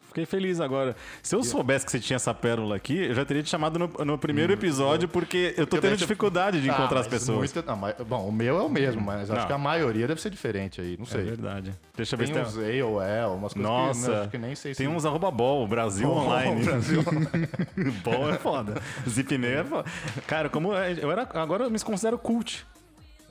fiquei 0.07 0.25
feliz 0.25 0.59
agora. 0.59 0.95
Se 1.21 1.35
eu 1.35 1.43
soubesse 1.43 1.85
que 1.85 1.91
você 1.91 1.99
tinha 1.99 2.15
essa 2.15 2.33
pérola 2.33 2.75
aqui, 2.75 2.97
eu 2.97 3.13
já 3.13 3.23
teria 3.23 3.43
te 3.43 3.49
chamado 3.49 3.77
no, 3.77 3.87
no 4.05 4.17
primeiro 4.17 4.51
hum, 4.51 4.55
episódio, 4.55 5.07
porque 5.07 5.53
eu 5.55 5.67
tô 5.67 5.77
tendo 5.77 5.95
dificuldade 5.95 6.61
de 6.61 6.69
ah, 6.69 6.73
encontrar 6.73 7.01
as 7.01 7.07
pessoas. 7.07 7.53
Não, 7.53 7.75
mas, 7.75 7.95
bom, 8.07 8.27
o 8.27 8.31
meu 8.31 8.57
é 8.57 8.61
o 8.63 8.69
mesmo, 8.69 9.01
mas 9.01 9.29
não. 9.29 9.37
acho 9.37 9.45
que 9.45 9.53
a 9.53 9.57
maioria 9.57 10.07
deve 10.07 10.19
ser 10.19 10.31
diferente 10.31 10.81
aí. 10.81 10.97
Não 10.97 11.05
sei. 11.05 11.21
É 11.21 11.23
verdade. 11.23 11.73
Deixa 11.95 12.15
eu 12.15 12.19
ver 12.19 12.25
tem 12.25 12.45
se 12.45 12.59
tem. 12.59 12.83
uns 12.83 12.83
AOL, 12.83 13.35
umas 13.35 13.53
coisas 13.53 13.71
Nossa, 13.71 14.21
que, 14.23 14.31
que 14.31 14.37
nem 14.39 14.55
sei 14.55 14.73
se... 14.73 14.79
Tem 14.79 14.87
uns 14.87 15.05
arroba 15.05 15.29
bol, 15.29 15.67
Brasil 15.67 16.07
bol, 16.07 16.17
Online. 16.17 16.63
Brasil 16.63 17.03
Bol 18.03 18.29
é 18.29 18.37
foda. 18.37 18.81
Zipmail 19.07 19.59
é 19.59 19.63
foda. 19.63 19.89
Cara, 20.25 20.49
como 20.49 20.73
eu 20.73 21.11
era, 21.11 21.27
agora 21.35 21.65
eu 21.65 21.69
me 21.69 21.79
considero 21.79 22.17
cult. 22.17 22.65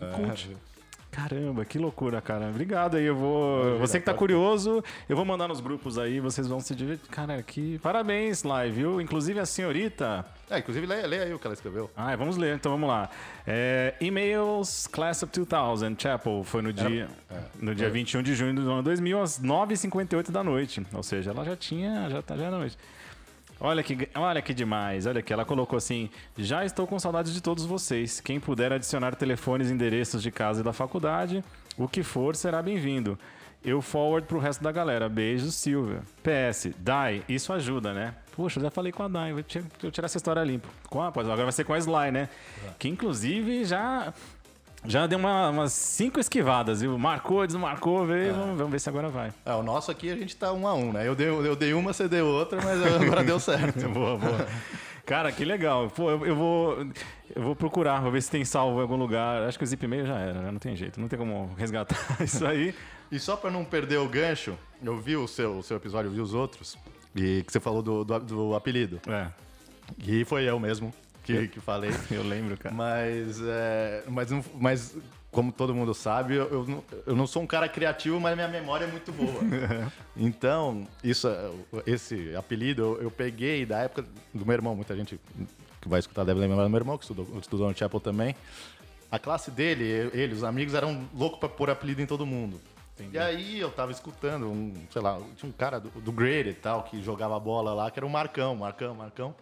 É, 0.01 0.07
cult. 0.13 0.57
Caramba, 1.15 1.65
que 1.65 1.79
loucura, 1.79 2.21
cara. 2.21 2.49
Obrigado 2.49 2.97
aí. 2.97 3.05
Eu 3.05 3.15
vou. 3.15 3.79
Você 3.79 4.01
que 4.01 4.05
tá 4.05 4.13
curioso, 4.13 4.83
eu 5.09 5.15
vou 5.15 5.25
mandar 5.25 5.47
nos 5.47 5.61
grupos 5.61 5.97
aí, 5.97 6.19
vocês 6.19 6.49
vão 6.49 6.59
se 6.59 6.75
divertir. 6.75 7.09
Cara, 7.09 7.41
que. 7.41 7.79
Parabéns, 7.79 8.43
live, 8.43 8.75
viu? 8.75 9.01
Inclusive 9.01 9.39
a 9.39 9.47
senhorita. 9.47 10.27
É, 10.51 10.59
inclusive 10.59 10.85
leia, 10.85 11.07
leia 11.07 11.23
aí 11.23 11.33
o 11.33 11.39
que 11.39 11.47
ela 11.47 11.55
escreveu. 11.55 11.89
Ah, 11.97 12.15
vamos 12.17 12.37
ler, 12.37 12.57
então 12.57 12.73
vamos 12.73 12.89
lá. 12.89 13.09
É, 13.47 13.95
e-mails 14.01 14.89
Class 14.89 15.23
of 15.23 15.33
2000, 15.33 15.97
Chapel, 15.99 16.43
foi 16.43 16.63
no 16.63 16.73
dia, 16.73 17.09
é, 17.31 17.37
no 17.61 17.75
dia 17.75 17.87
é. 17.87 17.91
21 17.91 18.23
de 18.23 18.35
junho 18.35 18.55
do 18.55 18.69
ano 18.71 18.83
2000, 18.83 19.23
às 19.23 19.41
9h58 19.41 20.33
da 20.33 20.43
noite. 20.43 20.85
Ou 20.93 21.03
seja, 21.05 21.31
ela 21.31 21.45
já 21.45 21.57
tinha. 21.57 22.11
Já 22.11 22.23
tá 22.23 22.37
já 22.37 22.49
à 22.49 22.51
noite. 22.51 22.77
Olha 23.61 23.83
que, 23.83 24.09
olha 24.15 24.43
que 24.43 24.53
demais, 24.53 25.07
olha 25.07 25.23
que 25.23 25.33
ela 25.33 25.45
colocou 25.45 25.77
assim: 25.77 26.11
já 26.37 26.65
estou 26.65 26.87
com 26.87 26.99
saudades 26.99 27.33
de 27.33 27.41
todos 27.41 27.65
vocês. 27.65 28.21
Quem 28.21 28.41
puder 28.41 28.73
adicionar 28.73 29.15
telefones, 29.15 29.71
endereços 29.71 30.23
de 30.23 30.31
casa 30.31 30.61
e 30.61 30.65
da 30.65 30.73
faculdade, 30.73 31.43
o 31.79 31.89
que 31.89 32.03
for 32.03 32.37
será 32.37 32.63
bem-vindo. 32.63 33.19
Eu 33.65 33.81
forward 33.81 34.27
pro 34.27 34.39
resto 34.39 34.63
da 34.63 34.71
galera. 34.71 35.09
Beijos, 35.09 35.55
Silvia. 35.55 36.03
PS, 36.23 36.71
Dai, 36.79 37.23
isso 37.27 37.51
ajuda, 37.51 37.95
né? 37.95 38.15
Puxa, 38.33 38.59
eu 38.59 38.65
já 38.65 38.71
falei 38.71 38.93
com 38.93 39.03
a 39.03 39.09
Dai, 39.09 39.33
vou 39.33 39.43
tirar 39.43 40.05
essa 40.05 40.19
história 40.19 40.45
limpa. 40.45 40.69
Com 40.91 41.01
a, 41.01 41.07
agora 41.07 41.45
vai 41.45 41.53
ser 41.53 41.65
com 41.65 41.73
a 41.73 41.79
Sly, 41.79 42.11
né? 42.13 42.29
É. 42.67 42.71
Que 42.79 42.89
inclusive 42.89 43.65
já 43.65 44.13
já 44.85 45.07
deu 45.07 45.19
uma, 45.19 45.51
umas 45.51 45.73
cinco 45.73 46.21
esquivadas, 46.21 46.81
viu? 46.81 46.99
Marcou, 46.99 47.47
desmarcou, 47.47 48.07
veio. 48.07 48.31
É. 48.31 48.33
Vamos, 48.33 48.59
vamos, 48.59 48.73
ver 48.73 48.81
se 48.81 48.89
agora 48.89 49.09
vai. 49.09 49.33
É, 49.45 49.53
o 49.55 49.63
nosso 49.63 49.91
aqui 49.91 50.11
a 50.11 50.17
gente 50.17 50.37
tá 50.37 50.53
um 50.53 50.69
a 50.69 50.75
um, 50.75 50.93
né? 50.93 51.09
Eu 51.09 51.15
dei, 51.15 51.29
eu 51.29 51.57
dei 51.57 51.73
uma, 51.73 51.93
você 51.93 52.07
deu 52.07 52.27
outra, 52.27 52.61
mas 52.63 52.83
agora 53.03 53.25
deu 53.25 53.41
certo. 53.41 53.89
boa, 53.89 54.17
boa. 54.19 54.47
Cara, 55.07 55.33
que 55.33 55.45
legal. 55.45 55.91
Pô, 55.91 56.11
eu, 56.11 56.27
eu, 56.27 56.37
vou, 56.37 56.87
eu 57.35 57.43
vou 57.43 57.57
procurar, 57.57 58.01
vou 58.01 58.11
ver 58.11 58.23
se 58.23 58.31
tem 58.31 58.45
salvo 58.45 58.79
em 58.79 58.83
algum 58.83 58.97
lugar. 58.97 59.43
Acho 59.43 59.59
que 59.59 59.65
o 59.65 59.67
zip 59.67 59.87
mail 59.87 60.07
já 60.07 60.19
era, 60.19 60.41
né? 60.43 60.51
Não 60.51 60.59
tem 60.59 60.77
jeito, 60.77 61.01
não 61.01 61.09
tem 61.09 61.19
como 61.19 61.55
resgatar 61.57 61.99
isso 62.21 62.47
aí. 62.47 62.75
e 63.11 63.19
só 63.19 63.37
para 63.37 63.51
não 63.51 63.65
perder 63.65 63.99
o 63.99 64.09
gancho, 64.09 64.59
eu 64.83 64.99
vi 64.99 65.17
o 65.17 65.27
seu, 65.27 65.59
o 65.59 65.63
seu 65.63 65.77
episódio, 65.77 66.09
eu 66.09 66.13
vi 66.13 66.21
os 66.21 66.35
outros, 66.35 66.79
e 67.15 67.43
que 67.43 67.53
você 67.53 67.61
falou 67.61 67.83
do, 67.83 68.05
do, 68.05 68.19
do 68.21 68.55
apelido. 68.55 69.01
É. 69.07 69.29
E 70.07 70.25
foi 70.25 70.45
eu 70.45 70.59
mesmo 70.59 70.93
que, 71.25 71.49
que 71.49 71.61
falei. 71.61 71.91
eu 72.11 72.23
lembro, 72.23 72.57
cara. 72.57 72.75
Mas, 72.75 73.41
é, 73.43 74.05
mas, 74.09 74.31
mas 74.55 74.97
como 75.31 75.51
todo 75.51 75.75
mundo 75.75 75.93
sabe, 75.93 76.37
eu, 76.37 76.49
eu, 76.49 76.67
não, 76.67 76.85
eu 77.07 77.17
não 77.17 77.27
sou 77.27 77.43
um 77.43 77.47
cara 77.47 77.69
criativo, 77.69 78.21
mas 78.21 78.35
minha 78.37 78.49
memória 78.49 78.85
é 78.85 78.89
muito 78.89 79.11
boa. 79.11 79.41
então, 80.17 80.87
isso, 81.03 81.29
esse 81.87 82.35
apelido 82.37 82.83
eu, 82.83 83.03
eu, 83.03 83.11
peguei 83.11 83.67
da 83.67 83.79
época 83.79 84.07
do 84.33 84.47
meu 84.47 84.55
irmão. 84.55 84.77
Muita 84.77 84.95
gente 84.95 85.19
que 85.81 85.89
vai 85.89 85.99
escutar 85.99 86.25
deve 86.25 86.39
lembrar 86.41 86.63
do 86.63 86.71
meu 86.71 86.79
irmão, 86.79 86.97
que 86.97 87.05
estudou, 87.05 87.27
estudou 87.41 87.69
no 87.69 87.77
Chapel 87.77 88.01
também. 88.01 88.37
A 89.11 89.19
classe 89.19 89.51
dele, 89.51 89.85
ele, 90.13 90.35
os 90.35 90.45
amigos, 90.45 90.75
eram 90.75 91.09
loucos 91.15 91.39
para 91.39 91.49
pôr 91.49 91.71
apelido 91.71 92.01
em 92.01 92.07
todo 92.07 92.25
mundo. 92.25 92.61
Entendi. 92.95 93.17
E 93.17 93.19
aí 93.19 93.59
eu 93.59 93.71
tava 93.71 93.91
escutando, 93.91 94.47
um, 94.47 94.73
sei 94.91 95.03
lá, 95.03 95.21
tinha 95.37 95.49
um 95.49 95.53
cara 95.53 95.81
do, 95.81 95.89
do 96.01 96.13
Grade 96.13 96.51
e 96.51 96.55
tal, 96.55 96.85
que 96.85 97.03
jogava 97.03 97.39
bola 97.41 97.75
lá, 97.75 97.91
que 97.91 97.99
era 97.99 98.07
o 98.07 98.11
Marcão, 98.11 98.55
Marcão, 98.55 98.95
Marcão. 98.95 99.35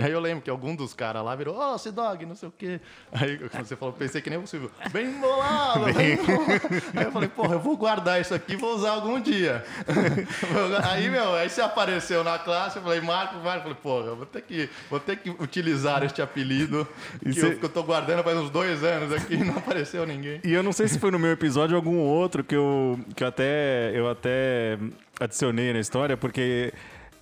Aí 0.00 0.12
eu 0.12 0.20
lembro 0.20 0.42
que 0.42 0.50
algum 0.50 0.74
dos 0.74 0.94
caras 0.94 1.24
lá 1.24 1.34
virou, 1.34 1.56
ó, 1.56 1.74
oh, 1.74 1.92
Dog, 1.92 2.24
não 2.26 2.34
sei 2.34 2.48
o 2.48 2.52
quê. 2.56 2.80
Aí 3.12 3.38
quando 3.38 3.64
você 3.64 3.76
falou, 3.76 3.94
pensei 3.94 4.20
que 4.20 4.30
nem 4.30 4.40
possível. 4.40 4.70
Bem 4.92 5.12
bolado, 5.20 5.92
bem 5.92 6.16
bolado. 6.16 6.52
Aí 6.96 7.04
eu 7.04 7.12
falei, 7.12 7.28
porra, 7.28 7.54
eu 7.54 7.60
vou 7.60 7.76
guardar 7.76 8.20
isso 8.20 8.34
aqui 8.34 8.52
e 8.54 8.56
vou 8.56 8.74
usar 8.74 8.90
algum 8.90 9.20
dia. 9.20 9.64
aí, 10.90 11.08
meu, 11.08 11.34
aí 11.34 11.48
você 11.48 11.60
apareceu 11.60 12.24
na 12.24 12.38
classe, 12.38 12.76
eu 12.76 12.82
falei, 12.82 13.00
Marco, 13.00 13.38
vai. 13.40 13.58
Eu 13.58 13.62
falei, 13.62 13.76
porra, 13.82 14.06
eu 14.06 14.16
vou 14.16 14.26
ter 14.26 14.42
que, 14.42 14.70
vou 14.88 15.00
ter 15.00 15.16
que 15.16 15.30
utilizar 15.30 16.02
este 16.02 16.22
apelido 16.22 16.86
que, 17.20 17.38
eu, 17.38 17.58
que 17.58 17.64
eu 17.64 17.68
tô 17.68 17.82
guardando 17.82 18.22
faz 18.22 18.36
uns 18.36 18.50
dois 18.50 18.82
anos 18.84 19.12
aqui 19.12 19.34
e 19.34 19.44
não 19.44 19.56
apareceu 19.56 20.06
ninguém. 20.06 20.40
E 20.44 20.52
eu 20.52 20.62
não 20.62 20.72
sei 20.72 20.88
se 20.88 20.98
foi 20.98 21.10
no 21.10 21.18
meu 21.18 21.32
episódio 21.32 21.76
ou 21.76 21.78
algum 21.78 21.98
outro 21.98 22.42
que 22.44 22.54
eu, 22.54 22.98
que 23.14 23.22
eu 23.22 23.28
até. 23.28 23.90
Eu 23.94 24.08
até 24.08 24.78
adicionei 25.18 25.72
na 25.72 25.80
história, 25.80 26.16
porque 26.16 26.72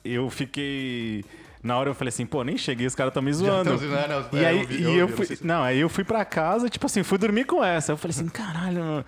eu 0.05 0.29
fiquei. 0.31 1.25
Na 1.63 1.77
hora 1.77 1.91
eu 1.91 1.95
falei 1.95 2.09
assim, 2.11 2.25
pô, 2.25 2.45
nem 2.45 2.57
cheguei, 2.57 2.87
os 2.87 2.95
caras 2.95 3.11
estão 3.11 3.23
me 3.23 3.33
zoando. 3.33 3.77
Zoando, 3.77 4.29
e 4.33 4.45
aí, 4.45 4.61
eu, 4.61 4.67
vi, 4.67 4.97
eu, 4.97 5.09
fui, 5.09 5.39
não, 5.43 5.63
aí 5.63 5.81
eu 5.81 5.89
fui 5.89 6.05
pra 6.05 6.25
casa, 6.25 6.69
tipo 6.69 6.87
assim, 6.87 7.03
fui 7.03 7.19
dormir 7.19 7.45
com 7.45 7.65
essa. 7.65 7.93
Eu 7.93 7.97
falei 7.97 8.15
assim, 8.17 8.29
caralho. 8.29 9.05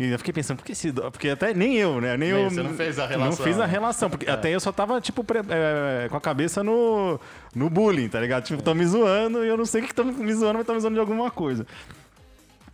E 0.00 0.10
eu 0.10 0.18
fiquei 0.18 0.32
pensando, 0.32 0.56
por 0.56 0.64
que 0.64 0.72
esse. 0.72 0.90
Porque 0.92 1.28
até 1.28 1.52
nem 1.52 1.76
eu, 1.76 2.00
né? 2.00 2.16
Nem, 2.16 2.32
nem 2.32 2.42
eu. 2.42 2.50
Você 2.50 2.62
não 2.62 2.72
fez 2.72 2.98
a 2.98 3.06
relação. 3.06 3.36
Não 3.36 3.52
fiz 3.52 3.60
a 3.60 3.66
relação, 3.66 4.08
porque 4.08 4.24
é. 4.24 4.32
até 4.32 4.48
eu 4.48 4.58
só 4.58 4.72
tava, 4.72 4.98
tipo, 4.98 5.22
pre, 5.22 5.40
é, 5.40 6.08
com 6.08 6.16
a 6.16 6.20
cabeça 6.20 6.64
no, 6.64 7.20
no 7.54 7.68
bullying, 7.68 8.08
tá 8.08 8.18
ligado? 8.18 8.44
Tipo, 8.44 8.68
é. 8.68 8.74
me 8.74 8.86
zoando 8.86 9.44
e 9.44 9.48
eu 9.48 9.58
não 9.58 9.66
sei 9.66 9.82
o 9.82 9.84
que 9.84 9.90
estão 9.90 10.06
me 10.06 10.32
zoando, 10.32 10.54
mas 10.54 10.62
estão 10.62 10.74
me 10.74 10.80
zoando 10.80 10.94
de 10.94 11.00
alguma 11.00 11.30
coisa. 11.30 11.66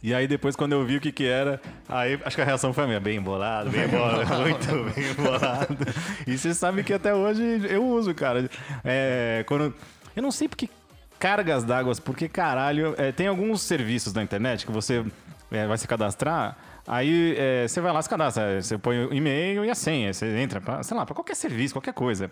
E 0.07 0.15
aí 0.15 0.29
depois, 0.29 0.55
quando 0.55 0.71
eu 0.71 0.85
vi 0.85 0.99
o 0.99 1.01
que 1.01 1.11
que 1.11 1.27
era, 1.27 1.61
aí 1.89 2.17
acho 2.25 2.37
que 2.37 2.41
a 2.41 2.45
reação 2.45 2.73
foi 2.73 2.85
a 2.85 2.87
minha, 2.87 3.01
bem 3.01 3.21
bolado, 3.21 3.71
bem 3.71 3.89
bolado, 3.89 4.25
muito 4.39 4.95
bem 4.95 5.13
bolado. 5.15 5.77
E 6.25 6.39
você 6.39 6.55
sabe 6.55 6.85
que 6.85 6.93
até 6.93 7.13
hoje 7.13 7.43
eu 7.69 7.85
uso, 7.85 8.15
cara. 8.15 8.49
É, 8.85 9.43
quando, 9.49 9.75
eu 10.15 10.23
não 10.23 10.31
sei 10.31 10.47
porque 10.47 10.71
cargas 11.19 11.65
d'água, 11.65 11.93
porque 12.05 12.29
caralho, 12.29 12.95
é, 12.97 13.11
tem 13.11 13.27
alguns 13.27 13.63
serviços 13.63 14.13
na 14.13 14.23
internet 14.23 14.65
que 14.65 14.71
você 14.71 15.05
é, 15.51 15.67
vai 15.67 15.77
se 15.77 15.89
cadastrar 15.89 16.57
Aí 16.87 17.35
é, 17.37 17.67
você 17.67 17.81
vai 17.81 17.93
lá, 17.93 18.01
se 18.01 18.09
cadastra, 18.09 18.63
você 18.63 18.79
põe 18.79 19.05
o 19.07 19.13
e-mail 19.13 19.65
e 19.65 19.71
a 19.71 19.75
senha, 19.75 20.13
você 20.13 20.39
entra 20.39 20.61
para, 20.61 20.83
sei 20.83 20.97
lá, 20.97 21.05
para 21.05 21.15
qualquer 21.15 21.35
serviço, 21.35 21.75
qualquer 21.75 21.93
coisa. 21.93 22.31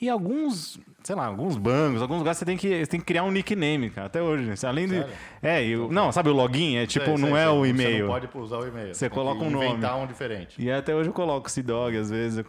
E 0.00 0.08
alguns, 0.08 0.80
sei 1.02 1.14
lá, 1.14 1.26
alguns 1.26 1.56
bancos, 1.56 2.02
alguns 2.02 2.18
lugares 2.18 2.38
você 2.38 2.44
tem 2.44 2.56
que, 2.56 2.84
você 2.84 2.90
tem 2.90 3.00
que 3.00 3.06
criar 3.06 3.22
um 3.22 3.30
nickname, 3.30 3.90
cara, 3.90 4.06
até 4.08 4.20
hoje. 4.20 4.56
Você, 4.56 4.66
além 4.66 4.88
de, 4.88 5.04
é, 5.42 5.64
eu, 5.64 5.90
não, 5.90 6.10
sabe 6.10 6.28
o 6.28 6.32
login? 6.32 6.76
É 6.76 6.86
tipo, 6.86 7.06
sei, 7.06 7.16
não 7.16 7.28
sei, 7.28 7.38
é 7.38 7.48
o 7.48 7.64
e-mail. 7.64 7.90
Você 7.90 8.02
não 8.02 8.08
pode 8.08 8.38
usar 8.38 8.58
o 8.58 8.66
e-mail. 8.66 8.94
Você 8.94 9.08
coloca 9.08 9.44
um 9.44 9.50
nome. 9.50 9.66
inventar 9.66 9.96
um 9.96 10.06
diferente. 10.06 10.60
E 10.60 10.70
até 10.70 10.94
hoje 10.94 11.08
eu 11.08 11.14
coloco 11.14 11.50
C-Dog, 11.50 11.96
às 11.96 12.10
vezes, 12.10 12.44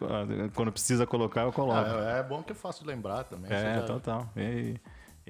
quando 0.55 0.71
precisa 0.71 1.05
colocar, 1.05 1.41
eu 1.43 1.51
coloco. 1.51 1.79
Ah, 1.79 2.15
é, 2.15 2.19
é, 2.19 2.24
bom 2.24 2.41
que 2.41 2.51
é 2.51 2.55
fácil 2.55 2.86
lembrar 2.86 3.24
também. 3.25 3.51
É, 3.51 3.81
total. 3.81 4.27
E, 4.36 4.75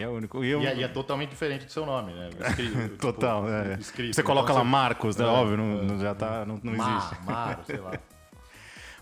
é 0.03 0.07
o 0.07 0.11
único. 0.11 0.43
E, 0.43 0.49
eu... 0.49 0.61
e, 0.61 0.67
é, 0.67 0.75
e, 0.77 0.83
é, 0.83 0.87
totalmente 0.87 1.29
diferente 1.29 1.65
do 1.65 1.71
seu 1.71 1.85
nome, 1.85 2.13
né? 2.13 2.29
Escrito, 2.47 2.77
tipo, 2.83 2.97
Total, 2.97 3.47
é. 3.49 3.77
Escrito. 3.79 4.15
Você 4.15 4.23
coloca 4.23 4.51
então, 4.51 4.63
lá 4.63 4.63
Marcos, 4.63 5.17
né? 5.17 5.25
É, 5.25 5.27
Óbvio, 5.27 5.57
não, 5.57 5.83
não, 5.83 5.99
já 5.99 6.15
tá, 6.15 6.45
não, 6.45 6.59
não 6.63 6.73
existe. 6.73 7.25
Mar, 7.25 7.59
sei 7.67 7.77
lá. 7.77 7.91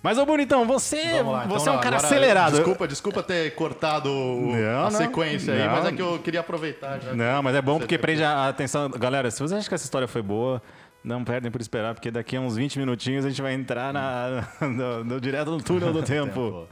Mas, 0.01 0.17
ô 0.17 0.25
Bonitão, 0.25 0.65
você, 0.65 1.21
lá, 1.21 1.45
então, 1.45 1.59
você 1.59 1.69
é 1.69 1.71
um 1.71 1.79
cara 1.79 1.97
acelerado. 1.97 2.53
Desculpa, 2.53 2.87
desculpa 2.87 3.23
ter 3.23 3.53
cortado 3.55 4.09
não, 4.09 4.85
a 4.85 4.91
sequência 4.91 5.53
não, 5.53 5.61
aí, 5.61 5.69
mas 5.69 5.85
é 5.85 5.91
que 5.91 6.01
eu 6.01 6.19
queria 6.19 6.39
aproveitar. 6.39 6.99
Já 6.99 7.13
não, 7.13 7.43
mas 7.43 7.55
é 7.55 7.61
bom 7.61 7.79
porque 7.79 7.97
prende 7.97 8.23
a 8.23 8.47
atenção. 8.47 8.89
Galera, 8.89 9.29
se 9.31 9.41
você 9.41 9.55
acha 9.55 9.67
que 9.67 9.73
essa 9.73 9.83
história 9.83 10.07
foi 10.07 10.21
boa, 10.21 10.61
não 11.03 11.23
perdem 11.23 11.51
por 11.51 11.61
esperar, 11.61 11.93
porque 11.93 12.11
daqui 12.11 12.35
a 12.35 12.41
uns 12.41 12.55
20 12.55 12.79
minutinhos 12.79 13.25
a 13.25 13.29
gente 13.29 13.41
vai 13.41 13.53
entrar 13.53 13.91
na, 13.91 14.47
no, 14.61 15.03
no, 15.03 15.21
direto 15.21 15.51
no 15.51 15.61
túnel 15.61 15.91
do 15.91 16.03
tempo. 16.03 16.67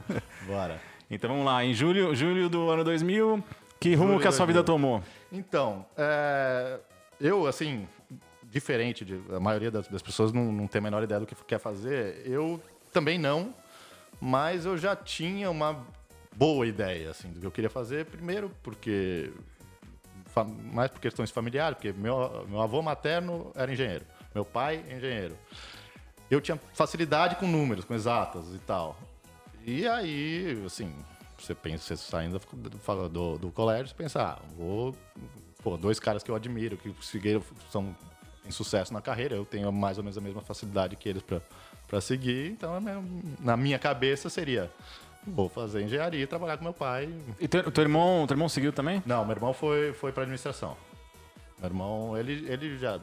Bora. 0.46 0.80
Então 1.10 1.30
vamos 1.30 1.46
lá, 1.46 1.64
em 1.64 1.72
julho, 1.72 2.14
julho 2.14 2.48
do 2.48 2.68
ano 2.68 2.84
2000, 2.84 3.42
que 3.86 3.94
rumo 3.94 4.18
que 4.18 4.26
a 4.26 4.32
sua 4.32 4.46
vida 4.46 4.64
tomou? 4.64 5.02
Então, 5.30 5.86
é, 5.96 6.80
eu, 7.20 7.46
assim, 7.46 7.86
diferente 8.42 9.04
de 9.04 9.20
a 9.32 9.38
maioria 9.38 9.70
das, 9.70 9.86
das 9.86 10.02
pessoas 10.02 10.32
não, 10.32 10.50
não, 10.50 10.66
tem 10.66 10.80
a 10.80 10.82
menor 10.82 11.02
ideia 11.02 11.20
do 11.20 11.26
que 11.26 11.34
quer 11.44 11.60
fazer, 11.60 12.22
eu 12.24 12.60
também 12.92 13.18
não, 13.18 13.54
mas 14.20 14.66
eu 14.66 14.76
já 14.76 14.96
tinha 14.96 15.50
uma 15.50 15.86
boa 16.34 16.66
ideia, 16.66 17.10
assim, 17.10 17.30
do 17.30 17.40
que 17.40 17.46
eu 17.46 17.50
queria 17.50 17.70
fazer. 17.70 18.06
Primeiro, 18.06 18.50
porque 18.62 19.32
mais 20.72 20.90
por 20.90 21.00
questões 21.00 21.30
familiares, 21.30 21.76
porque 21.76 21.92
meu, 21.92 22.44
meu 22.48 22.60
avô 22.60 22.82
materno 22.82 23.52
era 23.54 23.72
engenheiro, 23.72 24.04
meu 24.34 24.44
pai 24.44 24.84
engenheiro. 24.90 25.36
Eu 26.28 26.40
tinha 26.40 26.60
facilidade 26.74 27.36
com 27.36 27.46
números, 27.46 27.84
com 27.84 27.94
exatas 27.94 28.52
e 28.52 28.58
tal. 28.58 28.98
E 29.64 29.86
aí, 29.86 30.62
assim, 30.66 30.92
você 31.38 31.54
pensa, 31.54 31.84
você 31.84 31.96
saindo 31.96 32.38
do, 32.38 33.08
do, 33.08 33.38
do 33.38 33.50
colégio, 33.50 33.88
você 33.88 33.94
pensa, 33.94 34.22
ah, 34.22 34.38
vou. 34.56 34.94
Pô, 35.62 35.76
dois 35.76 35.98
caras 35.98 36.22
que 36.22 36.30
eu 36.30 36.34
admiro, 36.34 36.76
que 36.76 36.94
seguiram, 37.00 37.42
são 37.70 37.94
em 38.46 38.50
sucesso 38.50 38.92
na 38.92 39.00
carreira, 39.00 39.34
eu 39.34 39.44
tenho 39.44 39.70
mais 39.72 39.98
ou 39.98 40.04
menos 40.04 40.16
a 40.16 40.20
mesma 40.20 40.40
facilidade 40.40 40.94
que 40.96 41.08
eles 41.08 41.22
para 41.88 42.00
seguir, 42.00 42.52
então 42.52 42.80
na 43.40 43.56
minha 43.56 43.78
cabeça 43.78 44.30
seria. 44.30 44.70
Vou 45.26 45.48
fazer 45.48 45.82
engenharia 45.82 46.22
e 46.22 46.26
trabalhar 46.26 46.56
com 46.56 46.62
meu 46.62 46.72
pai. 46.72 47.12
E 47.40 47.48
teu, 47.48 47.68
teu 47.72 47.82
irmão, 47.82 48.24
teu 48.28 48.34
irmão 48.34 48.48
seguiu 48.48 48.72
também? 48.72 49.02
Não, 49.04 49.24
meu 49.24 49.34
irmão 49.34 49.52
foi, 49.52 49.92
foi 49.92 50.12
para 50.12 50.22
administração. 50.22 50.76
Meu 51.58 51.68
irmão, 51.68 52.16
ele, 52.16 52.46
ele 52.48 52.78
já 52.78 53.00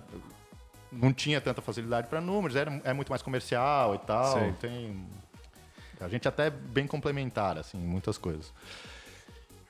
não 0.89 1.11
tinha 1.11 1.41
tanta 1.41 1.61
facilidade 1.61 2.07
para 2.07 2.21
números, 2.21 2.55
era, 2.55 2.81
é 2.85 2.93
muito 2.93 3.09
mais 3.09 3.21
comercial 3.21 3.95
e 3.95 3.97
tal. 3.99 4.39
Sim. 4.39 4.55
Tem 4.59 5.05
a 5.99 6.07
gente 6.07 6.27
até 6.27 6.47
é 6.47 6.49
bem 6.49 6.87
complementar, 6.87 7.57
assim, 7.57 7.77
em 7.77 7.85
muitas 7.85 8.17
coisas. 8.17 8.53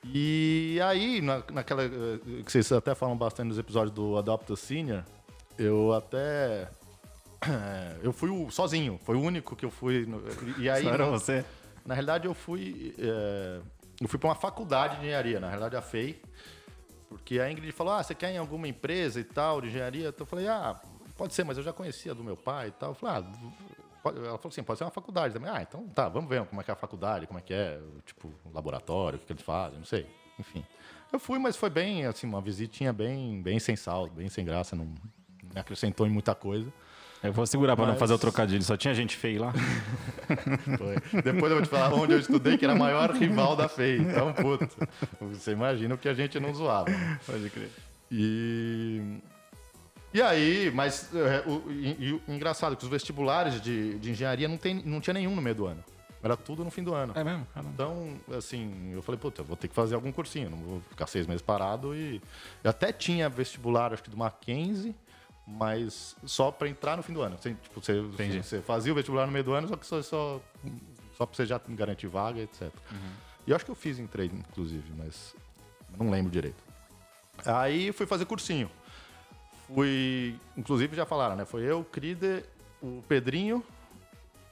E 0.04 0.78
aí, 0.82 1.20
na, 1.20 1.42
naquela. 1.50 1.84
Eh, 1.84 2.42
que 2.44 2.52
vocês 2.52 2.70
até 2.72 2.94
falam 2.94 3.16
bastante 3.16 3.48
nos 3.48 3.58
episódios 3.58 3.92
do 3.92 4.18
Adopt 4.18 4.52
a 4.52 4.56
Senior, 4.56 5.04
eu 5.58 5.92
até. 5.92 6.68
Eu 8.02 8.12
fui 8.12 8.30
o, 8.30 8.50
sozinho, 8.50 8.98
foi 9.04 9.16
o 9.16 9.20
único 9.20 9.54
que 9.54 9.64
eu 9.64 9.70
fui. 9.70 10.06
No, 10.06 10.22
e 10.58 10.68
aí, 10.68 10.82
Só 10.82 10.90
era 10.90 11.06
você? 11.06 11.44
Na 11.84 11.94
realidade, 11.94 12.26
eu 12.26 12.34
fui. 12.34 12.94
É, 12.98 13.60
eu 14.00 14.08
fui 14.08 14.18
para 14.18 14.28
uma 14.28 14.34
faculdade 14.34 14.96
de 14.96 15.02
engenharia, 15.02 15.40
na 15.40 15.48
realidade, 15.48 15.76
a 15.76 15.82
FEI. 15.82 16.20
Porque 17.08 17.38
a 17.38 17.50
Ingrid 17.50 17.70
falou: 17.72 17.94
Ah, 17.94 18.02
você 18.02 18.14
quer 18.14 18.30
em 18.32 18.38
alguma 18.38 18.66
empresa 18.66 19.20
e 19.20 19.24
tal, 19.24 19.60
de 19.60 19.68
engenharia? 19.68 20.08
Então 20.08 20.24
eu 20.24 20.26
falei: 20.26 20.48
Ah, 20.48 20.80
pode 21.16 21.34
ser, 21.34 21.44
mas 21.44 21.56
eu 21.56 21.62
já 21.62 21.72
conhecia 21.72 22.14
do 22.14 22.24
meu 22.24 22.36
pai 22.36 22.68
e 22.68 22.72
tal. 22.72 22.90
Eu 22.90 22.94
falei: 22.94 23.16
Ah, 23.16 23.48
ela 24.04 24.38
falou 24.38 24.40
assim, 24.44 24.62
pode 24.62 24.78
ser 24.78 24.84
uma 24.84 24.90
faculdade 24.90 25.34
também. 25.34 25.50
Ah, 25.50 25.62
então 25.62 25.86
tá, 25.88 26.08
vamos 26.08 26.28
ver 26.28 26.44
como 26.44 26.60
é 26.60 26.64
que 26.64 26.70
é 26.70 26.74
a 26.74 26.76
faculdade, 26.76 27.26
como 27.26 27.38
é 27.38 27.42
que 27.42 27.54
é, 27.54 27.80
tipo, 28.04 28.28
o 28.44 28.52
laboratório, 28.52 29.16
o 29.16 29.20
que, 29.20 29.26
que 29.26 29.32
eles 29.32 29.42
fazem, 29.42 29.78
não 29.78 29.86
sei. 29.86 30.06
Enfim. 30.38 30.64
Eu 31.12 31.18
fui, 31.18 31.38
mas 31.38 31.56
foi 31.56 31.70
bem, 31.70 32.04
assim, 32.06 32.26
uma 32.26 32.40
visitinha 32.40 32.92
bem, 32.92 33.40
bem 33.40 33.58
sem 33.58 33.76
sal, 33.76 34.08
bem 34.08 34.28
sem 34.28 34.44
graça, 34.44 34.74
não 34.74 34.84
me 34.84 35.60
acrescentou 35.60 36.06
em 36.06 36.10
muita 36.10 36.34
coisa. 36.34 36.72
Eu 37.22 37.32
vou 37.32 37.46
segurar 37.46 37.74
para 37.74 37.86
mas... 37.86 37.94
não 37.94 37.98
fazer 37.98 38.12
o 38.12 38.18
trocadilho, 38.18 38.62
só 38.62 38.76
tinha 38.76 38.92
gente 38.92 39.16
feia 39.16 39.40
lá. 39.40 39.52
Foi. 40.76 41.22
Depois 41.22 41.50
eu 41.50 41.56
vou 41.56 41.62
te 41.62 41.68
falar 41.68 41.94
onde 41.94 42.12
eu 42.12 42.18
estudei, 42.18 42.58
que 42.58 42.64
era 42.66 42.74
a 42.74 42.76
maior 42.76 43.10
rival 43.12 43.56
da 43.56 43.66
FEI. 43.66 43.98
Então, 43.98 44.32
puta, 44.34 44.68
você 45.20 45.52
imagina 45.52 45.94
o 45.94 45.98
que 45.98 46.08
a 46.08 46.12
gente 46.12 46.38
não 46.38 46.52
zoava. 46.52 46.90
Pode 47.24 47.48
crer. 47.48 47.70
E 48.10 49.20
e 50.14 50.22
aí, 50.22 50.70
mas 50.72 51.12
é, 51.12 51.42
o, 51.44 51.68
e, 51.72 52.12
o, 52.12 52.32
engraçado 52.32 52.74
é 52.74 52.76
que 52.76 52.84
os 52.84 52.88
vestibulares 52.88 53.60
de, 53.60 53.98
de 53.98 54.12
engenharia 54.12 54.46
não, 54.46 54.56
tem, 54.56 54.76
não 54.76 55.00
tinha 55.00 55.12
nenhum 55.12 55.34
no 55.34 55.42
meio 55.42 55.56
do 55.56 55.66
ano. 55.66 55.82
Era 56.22 56.36
tudo 56.36 56.62
no 56.62 56.70
fim 56.70 56.84
do 56.84 56.94
ano. 56.94 57.12
É 57.16 57.24
mesmo? 57.24 57.44
Caramba. 57.52 57.72
Então, 57.74 58.16
assim, 58.38 58.92
eu 58.92 59.02
falei, 59.02 59.18
puta, 59.20 59.40
eu 59.40 59.44
vou 59.44 59.56
ter 59.56 59.66
que 59.66 59.74
fazer 59.74 59.96
algum 59.96 60.12
cursinho, 60.12 60.50
não 60.50 60.58
vou 60.58 60.80
ficar 60.88 61.08
seis 61.08 61.26
meses 61.26 61.42
parado. 61.42 61.96
E 61.96 62.22
eu 62.62 62.70
até 62.70 62.92
tinha 62.92 63.28
vestibular, 63.28 63.92
acho 63.92 64.04
que 64.04 64.08
do 64.08 64.16
Mackenzie, 64.16 64.94
mas 65.44 66.14
só 66.24 66.52
para 66.52 66.68
entrar 66.68 66.96
no 66.96 67.02
fim 67.02 67.12
do 67.12 67.20
ano. 67.20 67.36
Você, 67.36 67.52
tipo, 67.54 67.82
você, 67.82 68.00
você, 68.40 68.62
fazia 68.62 68.92
o 68.92 68.94
vestibular 68.94 69.26
no 69.26 69.32
meio 69.32 69.44
do 69.44 69.52
ano, 69.52 69.66
só 69.66 69.76
que 69.76 69.84
só, 69.84 70.00
só, 70.00 70.40
só 71.18 71.26
pra 71.26 71.36
você 71.36 71.44
já 71.44 71.60
garantir 71.70 72.06
vaga, 72.06 72.40
etc. 72.40 72.62
Uhum. 72.62 72.98
E 73.48 73.50
eu 73.50 73.56
acho 73.56 73.64
que 73.64 73.70
eu 73.72 73.74
fiz 73.74 73.98
em 73.98 74.06
trade, 74.06 74.32
inclusive, 74.32 74.92
mas 74.96 75.34
não 75.98 76.08
lembro 76.08 76.30
direito. 76.30 76.62
Aí 77.44 77.90
fui 77.90 78.06
fazer 78.06 78.26
cursinho 78.26 78.70
fui. 79.66 80.36
Inclusive 80.56 80.96
já 80.96 81.06
falaram, 81.06 81.36
né? 81.36 81.44
Foi 81.44 81.62
eu, 81.62 81.80
o 81.80 81.84
Crider, 81.84 82.44
o 82.82 83.02
Pedrinho. 83.08 83.62